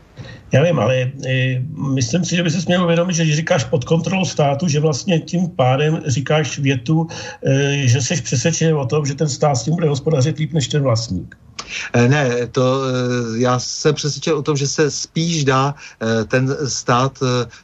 Já 0.53 0.63
vím, 0.63 0.79
ale 0.79 1.11
e, 1.25 1.61
myslím 1.93 2.25
si, 2.25 2.35
že 2.35 2.43
by 2.43 2.51
se 2.51 2.61
měl 2.67 2.83
uvědomit, 2.83 3.13
že 3.13 3.23
když 3.23 3.35
říkáš 3.35 3.63
pod 3.63 3.85
kontrolou 3.85 4.25
státu, 4.25 4.67
že 4.67 4.79
vlastně 4.79 5.19
tím 5.19 5.49
pádem 5.49 6.01
říkáš 6.05 6.59
větu, 6.59 7.07
e, 7.45 7.87
že 7.87 8.01
jsi 8.01 8.21
přesvědčený 8.21 8.73
o 8.73 8.85
tom, 8.85 9.05
že 9.05 9.15
ten 9.15 9.29
stát 9.29 9.55
s 9.55 9.63
tím 9.63 9.73
bude 9.73 9.89
hospodařit 9.89 10.37
líp 10.37 10.53
než 10.53 10.67
ten 10.67 10.83
vlastník. 10.83 11.35
Eh, 11.93 12.07
ne, 12.07 12.47
to 12.51 12.81
já 13.37 13.59
jsem 13.59 13.95
přesvědčen 13.95 14.33
o 14.33 14.41
tom, 14.41 14.57
že 14.57 14.67
se 14.67 14.91
spíš 14.91 15.43
dá 15.43 15.75
ten 16.27 16.57
stát 16.67 17.19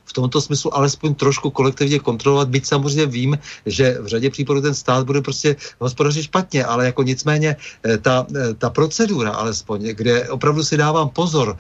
v 0.05 0.13
tomto 0.13 0.41
smyslu 0.41 0.75
alespoň 0.75 1.15
trošku 1.15 1.49
kolektivně 1.49 1.99
kontrolovat, 1.99 2.49
byť 2.49 2.65
samozřejmě 2.65 3.05
vím, 3.05 3.37
že 3.65 3.97
v 4.01 4.07
řadě 4.07 4.29
případů 4.29 4.61
ten 4.61 4.75
stát 4.75 5.05
bude 5.05 5.21
prostě 5.21 5.55
hospodařit 5.79 6.23
špatně, 6.23 6.65
ale 6.65 6.85
jako 6.85 7.03
nicméně 7.03 7.55
ta, 8.01 8.25
ta 8.57 8.69
procedura 8.69 9.31
alespoň, 9.31 9.87
kde 9.93 10.29
opravdu 10.29 10.63
si 10.63 10.77
dávám 10.77 11.09
pozor 11.09 11.57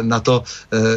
na 0.00 0.20
to, 0.20 0.42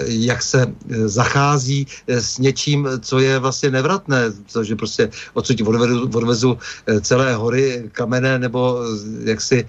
jak 0.06 0.41
se 0.41 0.66
zachází 1.06 1.88
s 2.08 2.38
něčím, 2.38 2.88
co 3.00 3.20
je 3.20 3.40
vlastně 3.40 3.72
nevratné, 3.72 4.24
což 4.48 4.74
prostě 4.78 5.10
odsud 5.34 5.62
odvezu, 5.62 6.10
odvezu 6.14 6.58
celé 7.02 7.36
hory 7.36 7.90
kamene 7.91 8.40
nebo 8.40 8.80
jak 9.24 9.41
si 9.41 9.68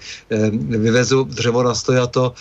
vyvezu 0.59 1.25
dřevo 1.25 1.63
na 1.63 1.75
stojato, 1.75 2.33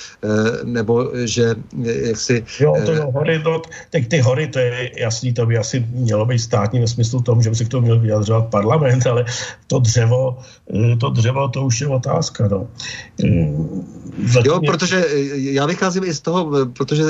nebo 0.64 1.12
že 1.14 1.56
jak 1.84 2.18
si... 2.18 2.46
Jo, 2.60 2.76
to 2.86 2.92
jo, 2.92 3.12
hory, 3.14 3.42
no, 3.46 3.62
teď 3.90 4.10
ty 4.10 4.20
hory, 4.20 4.48
to 4.48 4.60
je 4.60 4.92
jasný, 4.98 5.34
to 5.34 5.46
by 5.46 5.58
asi 5.58 5.86
mělo 5.92 6.26
být 6.26 6.40
státní 6.40 6.80
ve 6.80 6.88
smyslu 6.88 7.22
tomu, 7.22 7.42
že 7.42 7.50
by 7.50 7.56
se 7.56 7.66
k 7.66 7.70
tomu 7.70 7.86
měl 7.86 8.00
vyjadřovat 8.00 8.46
parlament, 8.46 9.08
ale 9.08 9.26
to 9.68 9.80
dřevo, 9.80 10.38
to 11.00 11.10
dřevo, 11.10 11.48
to 11.48 11.66
už 11.66 11.82
je 11.82 11.88
otázka, 11.88 12.48
no. 12.48 12.68
Zatím 14.34 14.52
jo, 14.52 14.60
protože 14.66 15.06
já 15.34 15.66
vycházím 15.66 16.04
i 16.04 16.14
z 16.14 16.22
toho, 16.22 16.66
protože 16.66 17.04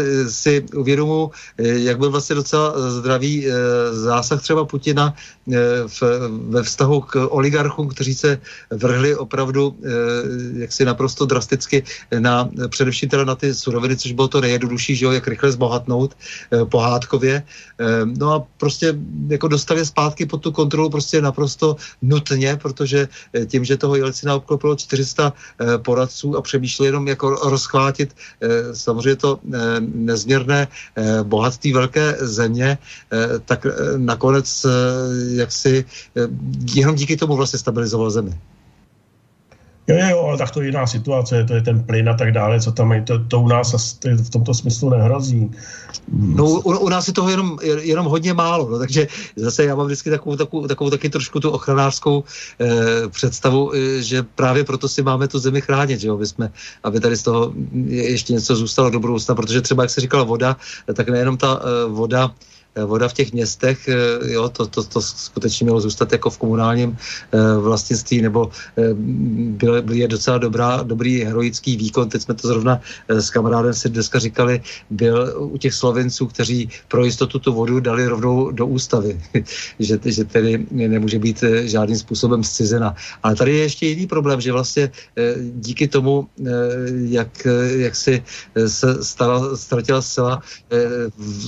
si 0.43 0.65
uvědomu, 0.75 1.31
jak 1.57 1.97
byl 1.97 2.11
vlastně 2.11 2.35
docela 2.35 2.73
zdravý 2.91 3.47
zásah 3.91 4.41
třeba 4.41 4.65
Putina 4.65 5.15
v, 5.87 6.03
ve 6.49 6.63
vztahu 6.63 7.01
k 7.01 7.27
oligarchům, 7.29 7.87
kteří 7.87 8.13
se 8.15 8.39
vrhli 8.71 9.15
opravdu 9.15 9.75
jaksi 10.55 10.85
naprosto 10.85 11.25
drasticky 11.25 11.83
na, 12.19 12.49
především 12.67 13.09
teda 13.09 13.23
na 13.23 13.35
ty 13.35 13.53
suroviny, 13.55 13.95
což 13.97 14.11
bylo 14.11 14.27
to 14.27 14.41
nejjednodušší, 14.41 14.95
že 14.95 15.05
jo, 15.05 15.11
jak 15.11 15.27
rychle 15.27 15.51
zbohatnout 15.51 16.15
pohádkově. 16.69 17.43
No 18.19 18.33
a 18.33 18.43
prostě 18.57 18.95
jako 19.27 19.47
dostali 19.47 19.85
zpátky 19.85 20.25
pod 20.25 20.41
tu 20.41 20.51
kontrolu 20.51 20.89
prostě 20.89 21.21
naprosto 21.21 21.75
nutně, 22.01 22.59
protože 22.61 23.07
tím, 23.47 23.65
že 23.65 23.77
toho 23.77 23.95
Jelcina 23.95 24.35
obklopilo 24.35 24.75
400 24.75 25.33
poradců 25.77 26.37
a 26.37 26.41
přemýšleli 26.41 26.87
jenom 26.87 27.07
jako 27.07 27.29
rozchvátit 27.29 28.15
samozřejmě 28.73 29.15
to 29.15 29.39
nezměrné 30.33 30.67
bohatství 31.23 31.73
velké 31.73 32.15
země, 32.19 32.77
tak 33.45 33.65
nakonec 33.97 34.65
jak 35.33 35.51
si 35.51 35.85
jenom 36.73 36.95
díky 36.95 37.17
tomu 37.17 37.35
vlastně 37.35 37.59
stabilizoval 37.59 38.11
zemi. 38.11 38.33
Jo, 39.87 39.97
jo, 40.09 40.19
ale 40.19 40.37
tak 40.37 40.51
to 40.51 40.61
je 40.61 40.67
jiná 40.67 40.87
situace, 40.87 41.43
to 41.43 41.53
je 41.53 41.61
ten 41.61 41.83
plyn 41.83 42.09
a 42.09 42.13
tak 42.13 42.31
dále, 42.31 42.59
co 42.59 42.71
tam 42.71 42.91
je, 42.91 43.01
to, 43.01 43.19
to 43.19 43.39
u 43.39 43.47
nás 43.47 43.99
v 44.03 44.29
tomto 44.29 44.53
smyslu 44.53 44.89
nehrozí. 44.89 45.51
No, 46.11 46.45
u, 46.45 46.77
u 46.77 46.89
nás 46.89 47.07
je 47.07 47.13
toho 47.13 47.29
jenom, 47.29 47.59
jenom 47.81 48.05
hodně 48.05 48.33
málo, 48.33 48.69
no, 48.69 48.79
takže 48.79 49.07
zase 49.35 49.65
já 49.65 49.75
mám 49.75 49.85
vždycky 49.85 50.09
takovou, 50.09 50.35
takovou, 50.35 50.67
takovou 50.67 50.89
taky 50.89 51.09
trošku 51.09 51.39
tu 51.39 51.49
ochranářskou 51.49 52.23
eh, 52.59 53.09
představu, 53.09 53.75
eh, 53.75 54.01
že 54.01 54.23
právě 54.23 54.63
proto 54.63 54.89
si 54.89 55.03
máme 55.03 55.27
tu 55.27 55.39
zemi 55.39 55.61
chránit, 55.61 55.99
že 55.99 56.07
jo, 56.07 56.13
aby, 56.13 56.27
jsme, 56.27 56.51
aby 56.83 56.99
tady 56.99 57.15
z 57.15 57.23
toho 57.23 57.53
ještě 57.85 58.33
něco 58.33 58.55
zůstalo 58.55 58.89
do 58.89 58.99
budoucna, 58.99 59.35
protože 59.35 59.61
třeba, 59.61 59.83
jak 59.83 59.89
se 59.89 60.01
říkala 60.01 60.23
voda, 60.23 60.57
tak 60.93 61.09
nejenom 61.09 61.37
ta 61.37 61.59
eh, 61.59 61.89
voda, 61.89 62.31
Eh, 62.31 62.52
voda 62.75 63.07
v 63.07 63.13
těch 63.13 63.33
městech, 63.33 63.87
eh, 63.87 64.31
jo, 64.33 64.49
to, 64.49 64.67
to, 64.67 64.83
to 64.83 65.01
skutečně 65.01 65.63
mělo 65.63 65.81
zůstat 65.81 66.11
jako 66.11 66.29
v 66.29 66.37
komunálním 66.37 66.97
eh, 66.97 67.57
vlastnictví, 67.57 68.21
nebo 68.21 68.49
byl, 69.57 69.81
byl 69.81 69.95
je 69.95 70.07
docela 70.07 70.37
dobrá, 70.37 70.83
dobrý 70.83 71.23
heroický 71.23 71.77
výkon, 71.77 72.09
teď 72.09 72.21
jsme 72.21 72.33
to 72.33 72.47
zrovna 72.47 72.81
s 73.07 73.29
kamarádem 73.29 73.73
si 73.73 73.89
dneska 73.89 74.19
říkali, 74.19 74.61
byl 74.89 75.33
u 75.37 75.57
těch 75.57 75.73
Slovenců, 75.73 76.27
kteří 76.27 76.69
pro 76.87 77.05
jistotu 77.05 77.39
tu 77.39 77.53
vodu 77.53 77.79
dali 77.79 78.07
rovnou 78.07 78.51
do 78.51 78.65
ústavy, 78.67 79.21
že, 79.79 79.99
že 80.05 80.23
tedy 80.23 80.65
nemůže 80.71 81.19
být 81.19 81.43
žádným 81.63 81.97
způsobem 81.97 82.43
zcizena. 82.43 82.95
Ale 83.23 83.35
tady 83.35 83.51
je 83.51 83.63
ještě 83.63 83.85
jiný 83.85 84.07
problém, 84.07 84.41
že 84.41 84.51
vlastně 84.51 84.91
díky 85.53 85.87
tomu, 85.87 86.27
jak, 87.05 87.47
jak 87.75 87.95
si 87.95 88.23
se 88.67 89.03
stala, 89.03 89.57
ztratila 89.57 90.01
zcela 90.01 90.41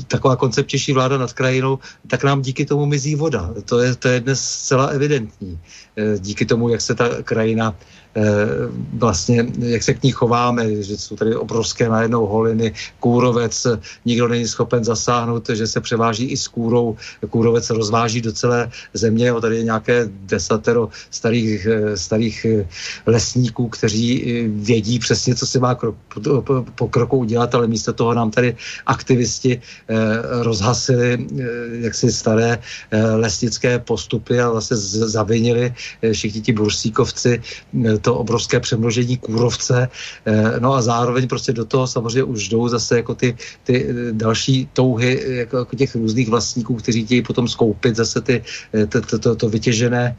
taková 0.08 0.36
konceptější 0.36 0.94
vláda 0.94 1.15
vláda 1.16 1.24
nad 1.24 1.34
krajinou, 1.34 1.80
tak 2.08 2.24
nám 2.24 2.42
díky 2.42 2.66
tomu 2.66 2.86
mizí 2.86 3.16
voda. 3.16 3.54
To 3.66 3.80
je, 3.80 3.96
to 3.96 4.08
je 4.08 4.20
dnes 4.20 4.40
zcela 4.42 4.86
evidentní. 4.88 5.60
Eh, 5.98 6.20
díky 6.20 6.46
tomu, 6.46 6.70
jak 6.70 6.82
se 6.82 6.96
ta 6.96 7.24
krajina 7.24 7.76
vlastně, 8.94 9.48
jak 9.60 9.84
se 9.84 9.94
k 9.94 10.04
ní 10.04 10.12
chováme, 10.12 10.84
že 10.84 10.98
jsou 10.98 11.16
tady 11.16 11.36
obrovské 11.36 11.90
najednou 11.90 12.26
holiny, 12.26 12.74
kůrovec, 13.00 13.68
nikdo 14.06 14.28
není 14.28 14.48
schopen 14.48 14.84
zasáhnout, 14.84 15.50
že 15.50 15.68
se 15.68 15.82
převáží 15.82 16.26
i 16.26 16.38
s 16.38 16.48
kůrou, 16.48 16.96
kůrovec 17.30 17.66
se 17.66 17.74
rozváží 17.74 18.22
do 18.22 18.32
celé 18.32 18.72
země, 18.94 19.34
o 19.34 19.42
tady 19.42 19.58
je 19.58 19.64
nějaké 19.64 20.10
desatero 20.10 20.90
starých, 21.12 21.66
eh, 21.66 21.98
starých 21.98 22.46
eh, 22.46 22.68
lesníků, 23.06 23.70
kteří 23.70 24.24
vědí 24.48 25.00
přesně, 25.00 25.36
co 25.36 25.46
se 25.48 25.60
má 25.60 25.76
krok, 25.76 25.96
po 26.76 26.88
kroku 26.88 27.18
udělat, 27.18 27.56
ale 27.56 27.68
místo 27.68 27.94
toho 27.94 28.14
nám 28.14 28.32
tady 28.32 28.56
aktivisti 28.86 29.62
rozhasili 30.42 31.28
jaksi 31.72 32.12
staré 32.12 32.60
lesnické 33.16 33.80
postupy 33.80 34.40
a 34.40 34.50
vlastně 34.50 34.78
zavinili 34.78 35.74
všichni 36.12 36.42
ti 36.42 36.54
bursíkovci 36.54 37.42
to 38.06 38.22
obrovské 38.22 38.60
přemnožení 38.60 39.18
kůrovce, 39.18 39.90
eh, 40.26 40.60
no 40.62 40.78
a 40.78 40.82
zároveň 40.82 41.26
prostě 41.28 41.54
do 41.58 41.66
toho 41.66 41.88
samozřejmě 41.90 42.24
už 42.24 42.50
jdou 42.50 42.68
zase 42.70 43.02
jako 43.02 43.16
ty, 43.18 43.34
ty 43.66 43.76
eh, 43.82 44.14
další 44.14 44.70
touhy 44.78 45.42
jako, 45.50 45.58
jako 45.66 45.74
těch 45.76 45.96
různých 45.96 46.30
vlastníků, 46.30 46.76
kteří 46.86 47.06
chtějí 47.06 47.22
potom 47.26 47.50
skoupit 47.50 47.96
zase 47.98 48.22
ty, 48.22 48.36
eh, 48.74 48.86
to, 48.86 49.02
to, 49.02 49.18
to, 49.20 49.30
to 49.36 49.46
vytěžené, 49.50 50.16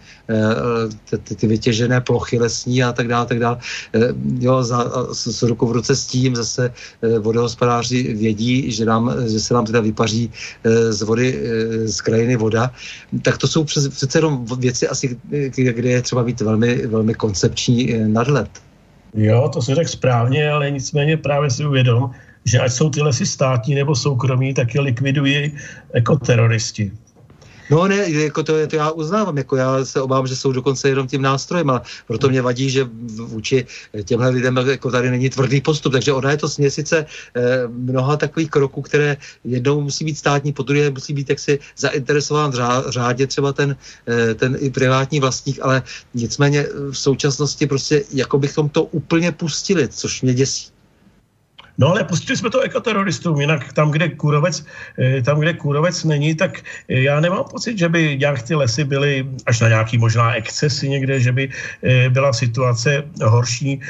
ty, 1.06 1.34
ty 1.34 1.46
vytěžené 1.46 2.00
plochy 2.00 2.38
lesní 2.38 2.82
a 2.82 2.90
tak 2.92 3.06
dále, 3.08 3.26
tak 3.26 3.38
dále. 3.38 3.58
Jo, 4.40 4.62
za, 4.64 4.78
s, 5.12 5.30
s 5.30 5.42
rukou 5.42 5.68
v 5.70 5.78
ruce 5.78 5.96
s 5.96 6.06
tím 6.06 6.34
zase 6.34 6.72
vodohospodáři 7.20 8.02
vědí, 8.18 8.72
že, 8.72 8.84
nám, 8.84 9.14
že 9.28 9.38
se 9.40 9.54
nám 9.54 9.66
teda 9.66 9.80
vypaří 9.80 10.32
z 10.90 11.02
vody, 11.02 11.28
z 11.84 12.00
krajiny 12.00 12.36
voda, 12.36 12.72
tak 13.22 13.38
to 13.38 13.46
jsou 13.46 13.64
přece 13.64 14.18
jenom 14.18 14.44
věci 14.58 14.88
asi, 14.88 15.16
kde 15.52 15.90
je 15.90 16.02
třeba 16.02 16.24
být 16.24 16.40
velmi, 16.40 16.86
velmi 16.86 17.14
koncepční 17.14 17.75
Eh, 17.84 18.08
nadhled. 18.08 18.50
Jo, 19.14 19.48
to 19.52 19.62
se 19.62 19.74
řekl 19.74 19.88
správně, 19.88 20.50
ale 20.50 20.70
nicméně 20.70 21.16
právě 21.16 21.50
si 21.50 21.66
uvědom, 21.66 22.10
že 22.44 22.58
ať 22.58 22.72
jsou 22.72 22.90
ty 22.90 23.02
lesy 23.02 23.26
státní 23.26 23.74
nebo 23.74 23.96
soukromí, 23.96 24.54
tak 24.54 24.74
je 24.74 24.80
likvidují 24.80 25.52
jako 25.94 26.16
teroristi. 26.16 26.92
No 27.70 27.88
ne, 27.88 28.12
jako 28.12 28.42
to, 28.42 28.66
to 28.66 28.76
já 28.76 28.90
uznávám, 28.90 29.38
jako 29.38 29.56
já 29.56 29.84
se 29.84 30.00
obávám, 30.00 30.26
že 30.26 30.36
jsou 30.36 30.52
dokonce 30.52 30.88
jenom 30.88 31.06
tím 31.06 31.22
nástrojem 31.22 31.70
a 31.70 31.82
proto 32.06 32.28
mě 32.28 32.42
vadí, 32.42 32.70
že 32.70 32.88
vůči 33.16 33.66
těmhle 34.04 34.28
lidem 34.28 34.56
jako 34.56 34.90
tady 34.90 35.10
není 35.10 35.30
tvrdý 35.30 35.60
postup, 35.60 35.92
takže 35.92 36.12
ona 36.12 36.30
je 36.30 36.36
to 36.36 36.48
směsice 36.48 37.06
eh, 37.36 37.68
mnoha 37.68 38.16
takových 38.16 38.50
kroků, 38.50 38.82
které 38.82 39.16
jednou 39.44 39.80
musí 39.80 40.04
být 40.04 40.18
státní, 40.18 40.52
po 40.52 40.62
druhé 40.62 40.90
musí 40.90 41.12
být 41.12 41.30
jaksi 41.30 41.58
zainteresován 41.76 42.52
řádě 42.88 43.26
třeba 43.26 43.52
ten, 43.52 43.76
eh, 44.06 44.34
ten 44.34 44.56
i 44.60 44.70
privátní 44.70 45.20
vlastník, 45.20 45.58
ale 45.62 45.82
nicméně 46.14 46.66
v 46.90 46.98
současnosti 46.98 47.66
prostě 47.66 48.04
jako 48.12 48.38
bychom 48.38 48.68
to 48.68 48.84
úplně 48.84 49.32
pustili, 49.32 49.88
což 49.88 50.22
mě 50.22 50.34
děsí. 50.34 50.75
No 51.78 51.88
ale 51.88 52.04
pustili 52.04 52.36
jsme 52.36 52.50
to 52.50 52.60
ekoteroristům, 52.60 53.40
jinak 53.40 53.72
tam, 53.72 53.90
kde 53.90 54.08
kůrovec, 54.08 54.64
eh, 54.98 55.22
tam, 55.22 55.40
kde 55.40 55.52
kůrovec 55.52 56.04
není, 56.04 56.34
tak 56.34 56.60
eh, 56.88 57.00
já 57.00 57.20
nemám 57.20 57.44
pocit, 57.44 57.78
že 57.78 57.88
by 57.88 58.16
nějak 58.18 58.42
ty 58.42 58.54
lesy 58.54 58.84
byly 58.84 59.26
až 59.46 59.60
na 59.60 59.68
nějaký 59.68 59.98
možná 59.98 60.34
excesy 60.34 60.88
někde, 60.88 61.20
že 61.20 61.32
by 61.32 61.48
eh, 61.82 62.08
byla 62.10 62.32
situace 62.32 63.04
horší, 63.24 63.80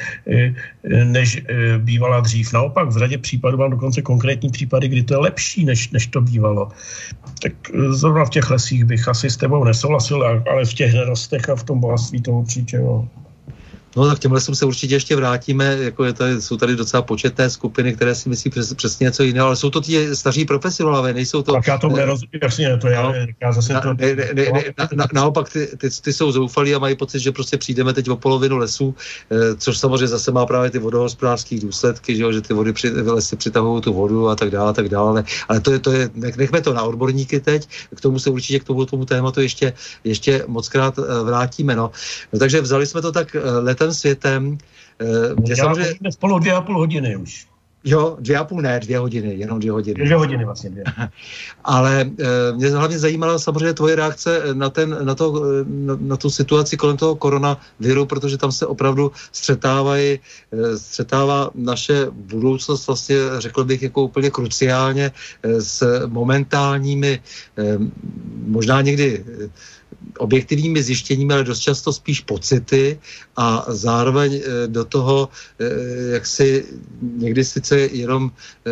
než 1.04 1.42
bývala 1.78 2.20
dřív. 2.20 2.52
Naopak 2.52 2.88
v 2.88 2.98
řadě 2.98 3.18
případů 3.18 3.58
mám 3.58 3.70
dokonce 3.70 4.02
konkrétní 4.02 4.50
případy, 4.50 4.88
kdy 4.88 5.02
to 5.02 5.14
je 5.14 5.18
lepší, 5.18 5.64
než, 5.64 5.90
než 5.90 6.06
to 6.06 6.20
bývalo. 6.20 6.68
Tak 7.42 7.52
zrovna 7.90 8.24
v 8.24 8.30
těch 8.30 8.50
lesích 8.50 8.84
bych 8.84 9.08
asi 9.08 9.30
s 9.30 9.36
tebou 9.36 9.64
nesouhlasil, 9.64 10.42
ale 10.50 10.64
v 10.64 10.74
těch 10.74 10.94
nerostech 10.94 11.48
a 11.48 11.56
v 11.56 11.64
tom 11.64 11.80
bohatství 11.80 12.22
to 12.22 12.30
určitě 12.30 12.76
jo. 12.76 13.08
Tak 14.05 14.18
těmhle 14.18 14.40
se 14.40 14.66
určitě 14.66 14.94
ještě 14.94 15.16
vrátíme, 15.16 15.77
jako 15.81 16.05
je 16.05 16.12
tady, 16.12 16.43
jsou 16.43 16.56
tady 16.56 16.77
docela 16.77 17.02
početné 17.02 17.51
skupiny, 17.51 17.94
které 17.94 18.14
si 18.14 18.28
myslí 18.28 18.51
přes, 18.51 18.74
přesně 18.74 19.05
něco 19.05 19.23
jiného, 19.23 19.47
ale 19.47 19.56
jsou 19.56 19.70
to 19.70 19.81
ti 19.81 20.16
staří 20.16 20.44
profesionálové, 20.44 21.12
nejsou 21.12 21.43
to... 21.43 21.52
Tak 21.52 21.66
já 21.66 21.78
to 21.78 21.89
nerozumím, 21.89 22.40
jasně, 22.43 22.77
to 22.77 22.89
já, 22.89 23.02
no, 23.02 23.14
já 23.43 23.52
zase 23.52 23.73
na, 23.73 23.81
to... 23.81 23.94
Ne, 23.94 24.14
ne, 24.14 24.28
ne, 24.35 24.44
ne, 24.52 24.62
na, 24.78 24.89
na, 24.94 25.06
naopak 25.12 25.52
ty, 25.52 25.66
ty, 25.66 25.89
ty, 26.02 26.12
jsou 26.12 26.32
zoufalí 26.32 26.74
a 26.74 26.78
mají 26.78 26.97
pocit, 26.97 27.20
že 27.20 27.32
prostě 27.32 27.56
přijdeme 27.56 27.93
teď 27.93 28.10
o 28.10 28.16
polovinu 28.16 28.56
lesů, 28.56 28.94
eh, 29.31 29.56
což 29.56 29.78
samozřejmě 29.78 30.06
zase 30.06 30.32
má 30.32 30.47
právě 30.47 30.70
ty 30.70 30.78
vodohospodářské 30.78 31.60
důsledky, 31.60 32.16
že, 32.16 32.23
jo, 32.23 32.32
že 32.32 32.40
ty 32.40 32.55
vody 32.55 32.73
při, 32.73 32.90
lesy 32.90 33.36
přitahují 33.36 33.82
tu 33.82 33.93
vodu 33.93 34.28
a 34.28 34.36
tak 34.36 34.51
dále, 34.51 34.70
a 34.70 34.73
tak 34.73 34.89
dále. 34.89 35.24
Ale 35.48 35.60
to 35.60 35.73
je, 35.73 35.78
to 35.78 35.93
je, 35.93 36.10
nechme 36.14 36.60
to 36.60 36.74
na 36.74 36.82
odborníky 36.82 37.40
teď, 37.40 37.68
k 37.94 38.01
tomu 38.01 38.18
se 38.18 38.31
určitě 38.31 38.60
k 38.60 38.64
tomu, 38.64 38.86
tomu 38.86 39.05
tématu 39.05 39.40
ještě, 39.40 39.73
ještě 40.05 40.44
moc 40.47 40.68
krát 40.68 40.98
eh, 40.98 41.24
vrátíme. 41.24 41.77
No. 41.77 41.90
No, 42.32 42.39
takže 42.39 42.60
vzali 42.60 42.86
jsme 42.86 43.02
to 43.02 43.12
tak 43.12 43.36
eh, 43.36 43.40
celém 43.86 43.94
světem. 43.94 44.58
Eh, 45.00 45.34
mě 45.40 45.56
samozřejmě... 45.56 46.12
spolu 46.12 46.38
dvě 46.38 46.52
a 46.52 46.60
půl 46.60 46.78
hodiny 46.78 47.16
už. 47.16 47.46
Jo, 47.88 48.16
dvě 48.20 48.36
a 48.38 48.44
půl, 48.44 48.62
ne, 48.62 48.80
dvě 48.80 48.98
hodiny, 48.98 49.34
jenom 49.34 49.58
dvě 49.58 49.72
hodiny. 49.72 50.04
Dvě 50.04 50.16
hodiny 50.16 50.44
vlastně, 50.44 50.70
dvě. 50.70 50.84
Ale 51.64 52.00
e, 52.00 52.52
mě 52.52 52.68
hlavně 52.68 52.98
zajímala 52.98 53.38
samozřejmě 53.38 53.72
tvoje 53.72 53.96
reakce 53.96 54.42
na, 54.52 54.70
ten, 54.70 54.98
na, 55.06 55.14
to, 55.14 55.42
na, 55.66 55.96
na 56.00 56.16
tu 56.16 56.30
situaci 56.30 56.76
kolem 56.76 56.96
toho 56.96 57.14
koronaviru, 57.16 58.06
protože 58.06 58.38
tam 58.38 58.52
se 58.52 58.66
opravdu 58.66 59.12
střetávají, 59.32 60.18
e, 60.18 60.18
střetává 60.78 61.50
naše 61.54 62.06
budoucnost 62.10 62.86
vlastně, 62.86 63.16
řekl 63.38 63.64
bych, 63.64 63.82
jako 63.82 64.02
úplně 64.02 64.30
kruciálně 64.30 65.12
e, 65.42 65.60
s 65.60 66.06
momentálními, 66.06 67.22
e, 67.58 67.78
možná 68.46 68.82
někdy 68.82 69.24
objektivními 70.18 70.82
zjištěními, 70.82 71.34
ale 71.34 71.44
dost 71.44 71.60
často 71.60 71.93
spíš 71.93 72.20
pocity 72.20 72.98
a 73.36 73.64
zároveň 73.68 74.34
e, 74.34 74.66
do 74.66 74.84
toho, 74.84 75.28
e, 75.59 75.64
jak 76.14 76.26
si 76.26 76.64
někdy 77.02 77.44
sice 77.44 77.78
jenom 77.78 78.30
e, 78.30 78.70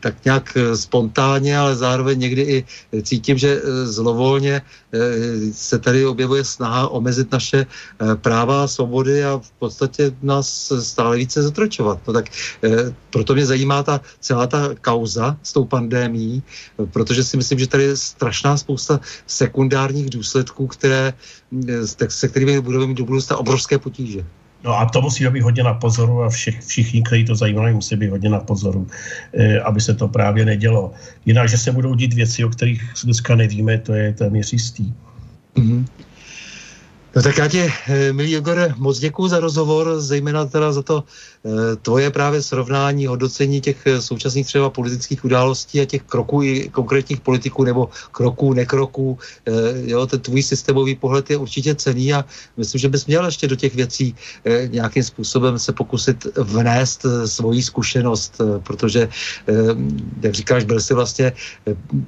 tak 0.00 0.24
nějak 0.24 0.58
spontánně, 0.74 1.58
ale 1.58 1.76
zároveň 1.76 2.18
někdy 2.18 2.42
i 2.42 2.64
cítím, 3.02 3.38
že 3.38 3.62
zlovolně 3.84 4.62
se 5.52 5.78
tady 5.78 6.06
objevuje 6.06 6.44
snaha 6.44 6.88
omezit 6.88 7.32
naše 7.32 7.66
práva 8.14 8.64
a 8.64 8.66
svobody 8.66 9.24
a 9.24 9.38
v 9.38 9.50
podstatě 9.50 10.12
nás 10.22 10.72
stále 10.80 11.16
více 11.16 11.42
zotročovat. 11.42 11.98
No 12.06 12.12
tak 12.12 12.24
proto 13.10 13.34
mě 13.34 13.46
zajímá 13.46 13.82
ta 13.82 14.00
celá 14.20 14.46
ta 14.46 14.74
kauza 14.80 15.36
s 15.42 15.52
tou 15.52 15.64
pandémií, 15.64 16.42
protože 16.92 17.24
si 17.24 17.36
myslím, 17.36 17.58
že 17.58 17.68
tady 17.68 17.84
je 17.84 17.96
strašná 17.96 18.56
spousta 18.56 19.00
sekundárních 19.26 20.10
důsledků, 20.10 20.66
které, 20.66 21.12
se 22.08 22.28
kterými 22.28 22.60
budeme 22.60 22.86
mít 22.86 22.98
do 22.98 23.04
budoucna 23.04 23.36
obrovské 23.36 23.78
potíže. 23.78 24.24
No 24.64 24.78
a 24.78 24.86
to 24.86 25.02
musí 25.02 25.28
být 25.28 25.40
hodně 25.40 25.62
na 25.62 25.74
pozoru 25.74 26.22
a 26.22 26.28
všich, 26.28 26.60
všichni, 26.60 27.02
kteří 27.02 27.24
to 27.24 27.34
zajímají, 27.34 27.74
musí 27.74 27.96
být 27.96 28.10
hodně 28.10 28.28
na 28.28 28.40
pozoru, 28.40 28.86
eh, 29.32 29.60
aby 29.60 29.80
se 29.80 29.94
to 29.94 30.08
právě 30.08 30.44
nedělo. 30.44 30.92
Jinak, 31.26 31.48
že 31.48 31.58
se 31.58 31.72
budou 31.72 31.94
dít 31.94 32.14
věci, 32.14 32.44
o 32.44 32.48
kterých 32.48 32.92
dneska 33.04 33.34
nevíme, 33.34 33.78
to 33.78 33.92
je 33.92 34.12
téměř 34.12 34.52
jistý. 34.52 34.92
Mm-hmm. 35.56 35.84
No 37.16 37.22
tak 37.22 37.38
já 37.38 37.48
ti, 37.48 37.72
eh, 37.88 38.12
milý 38.12 38.34
Igore, 38.36 38.74
moc 38.76 38.98
děkuji 38.98 39.28
za 39.28 39.40
rozhovor, 39.40 40.00
zejména 40.00 40.44
teda 40.44 40.72
za 40.72 40.82
to 40.82 41.04
eh, 41.44 41.76
tvoje 41.82 42.10
právě 42.10 42.42
srovnání, 42.42 43.06
hodnocení 43.06 43.60
těch 43.60 43.86
eh, 43.86 44.02
současných 44.02 44.46
třeba 44.46 44.70
politických 44.70 45.24
událostí 45.24 45.80
a 45.80 45.84
těch 45.84 46.02
kroků 46.02 46.42
i 46.42 46.68
konkrétních 46.68 47.20
politiků 47.20 47.64
nebo 47.64 47.88
kroků, 48.12 48.52
nekroků. 48.54 49.18
Jo, 49.74 50.06
ten 50.06 50.20
tvůj 50.20 50.42
systémový 50.42 50.94
pohled 50.94 51.30
je 51.30 51.36
určitě 51.36 51.74
cený 51.74 52.14
a 52.14 52.24
myslím, 52.56 52.78
že 52.78 52.88
bys 52.88 53.06
měl 53.06 53.26
ještě 53.26 53.48
do 53.48 53.56
těch 53.56 53.74
věcí 53.74 54.14
nějakým 54.66 55.02
způsobem 55.02 55.58
se 55.58 55.72
pokusit 55.72 56.26
vnést 56.36 57.06
svoji 57.26 57.62
zkušenost, 57.62 58.40
protože, 58.62 59.08
jak 60.22 60.34
říkáš, 60.34 60.64
byl 60.64 60.80
jsi 60.80 60.94
vlastně 60.94 61.32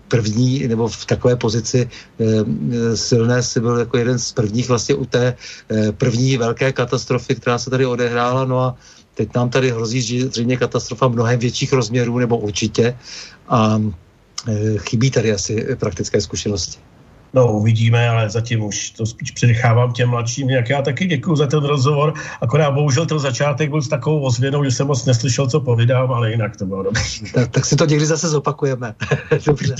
první 0.08 0.68
nebo 0.68 0.88
v 0.88 1.06
takové 1.06 1.36
pozici 1.36 1.90
silné, 2.94 3.42
jsi 3.42 3.60
byl 3.60 3.78
jako 3.78 3.98
jeden 3.98 4.18
z 4.18 4.32
prvních 4.32 4.68
vlastně 4.68 4.91
u 4.94 5.04
té 5.04 5.34
eh, 5.70 5.92
první 5.92 6.36
velké 6.36 6.72
katastrofy, 6.72 7.34
která 7.34 7.58
se 7.58 7.70
tady 7.70 7.86
odehrála. 7.86 8.44
No 8.44 8.60
a 8.60 8.76
teď 9.14 9.34
nám 9.34 9.50
tady 9.50 9.70
hrozí 9.70 10.02
že 10.02 10.26
zřejmě 10.26 10.56
katastrofa 10.56 11.08
mnohem 11.08 11.38
větších 11.38 11.72
rozměrů, 11.72 12.18
nebo 12.18 12.38
určitě. 12.38 12.96
A 13.48 13.80
eh, 14.48 14.78
chybí 14.78 15.10
tady 15.10 15.32
asi 15.32 15.76
praktické 15.80 16.20
zkušenosti. 16.20 16.78
No, 17.34 17.52
uvidíme, 17.52 18.08
ale 18.08 18.30
zatím 18.30 18.64
už 18.64 18.90
to 18.90 19.06
spíš 19.06 19.30
přenechávám 19.30 19.92
těm 19.92 20.08
mladším. 20.08 20.50
Jak 20.50 20.70
já 20.70 20.82
taky 20.82 21.06
děkuji 21.06 21.36
za 21.36 21.46
ten 21.46 21.64
rozhovor, 21.64 22.14
akorát 22.40 22.70
bohužel 22.70 23.06
ten 23.06 23.18
začátek 23.18 23.70
byl 23.70 23.82
s 23.82 23.88
takovou 23.88 24.20
ozvěnou, 24.20 24.64
že 24.64 24.70
jsem 24.70 24.86
moc 24.86 25.04
neslyšel, 25.04 25.46
co 25.46 25.60
povídám, 25.60 26.12
ale 26.12 26.30
jinak 26.30 26.56
to 26.56 26.66
bylo 26.66 26.82
dobré. 26.82 27.02
Tak, 27.34 27.50
tak 27.50 27.64
si 27.64 27.76
to 27.76 27.84
někdy 27.84 28.06
zase 28.06 28.28
zopakujeme. 28.28 28.94
Dobře. 29.46 29.74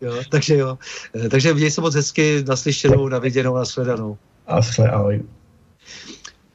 Jo, 0.00 0.14
takže 0.28 0.56
jo. 0.56 0.78
Eh, 1.24 1.28
takže 1.28 1.54
měj 1.54 1.70
se 1.70 1.80
moc 1.80 1.94
hezky 1.94 2.44
naslyšenou, 2.48 3.08
naviděnou, 3.08 3.54
nasledanou. 3.54 4.18
A 4.46 4.62
schle, 4.62 4.90
ahoj. 4.90 5.22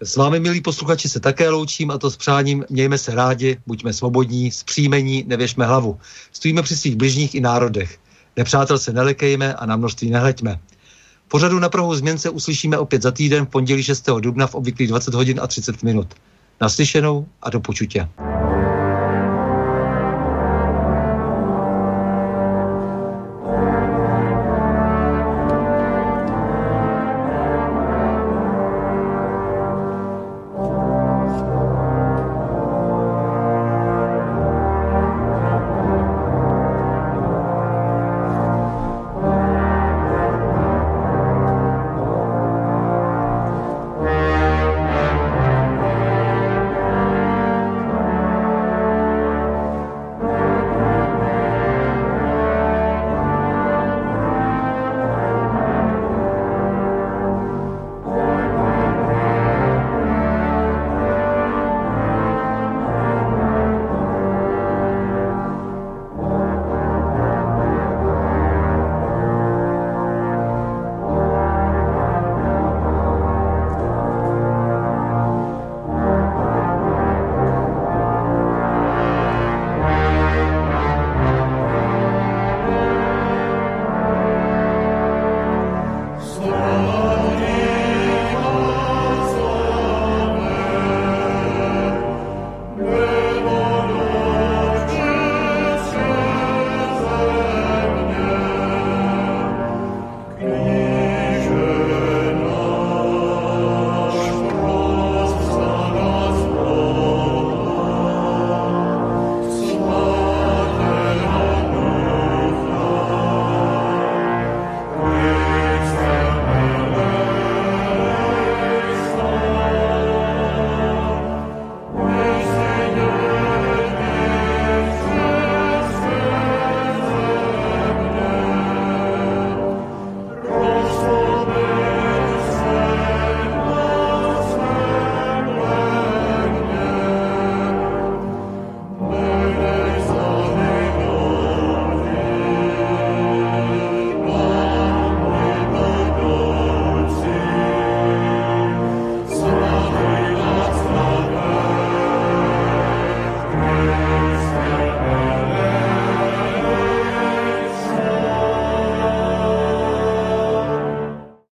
S 0.01 0.15
vámi, 0.15 0.39
milí 0.39 0.61
posluchači, 0.61 1.09
se 1.09 1.19
také 1.19 1.49
loučím 1.49 1.91
a 1.91 1.97
to 1.97 2.11
s 2.11 2.17
přáním 2.17 2.65
mějme 2.69 2.97
se 2.97 3.15
rádi, 3.15 3.57
buďme 3.67 3.93
svobodní, 3.93 4.51
zpříjmení, 4.51 5.23
nevěšme 5.27 5.65
hlavu. 5.65 5.99
Stojíme 6.31 6.61
při 6.61 6.77
svých 6.77 6.95
bližních 6.95 7.35
i 7.35 7.41
národech. 7.41 7.97
Nepřátel 8.37 8.79
se 8.79 8.93
nelekejme 8.93 9.53
a 9.53 9.65
na 9.65 9.75
množství 9.75 10.09
nehleďme. 10.09 10.59
Pořadu 11.27 11.59
na 11.59 11.69
Prahu 11.69 11.95
změn 11.95 12.17
se 12.17 12.29
uslyšíme 12.29 12.77
opět 12.77 13.01
za 13.01 13.11
týden 13.11 13.45
v 13.45 13.49
pondělí 13.49 13.83
6. 13.83 14.09
dubna 14.19 14.47
v 14.47 14.55
obvyklých 14.55 14.89
20 14.89 15.13
hodin 15.13 15.39
a 15.41 15.47
30 15.47 15.83
minut. 15.83 16.13
Naslyšenou 16.61 17.27
a 17.41 17.49
do 17.49 17.59
počutě. 17.59 18.09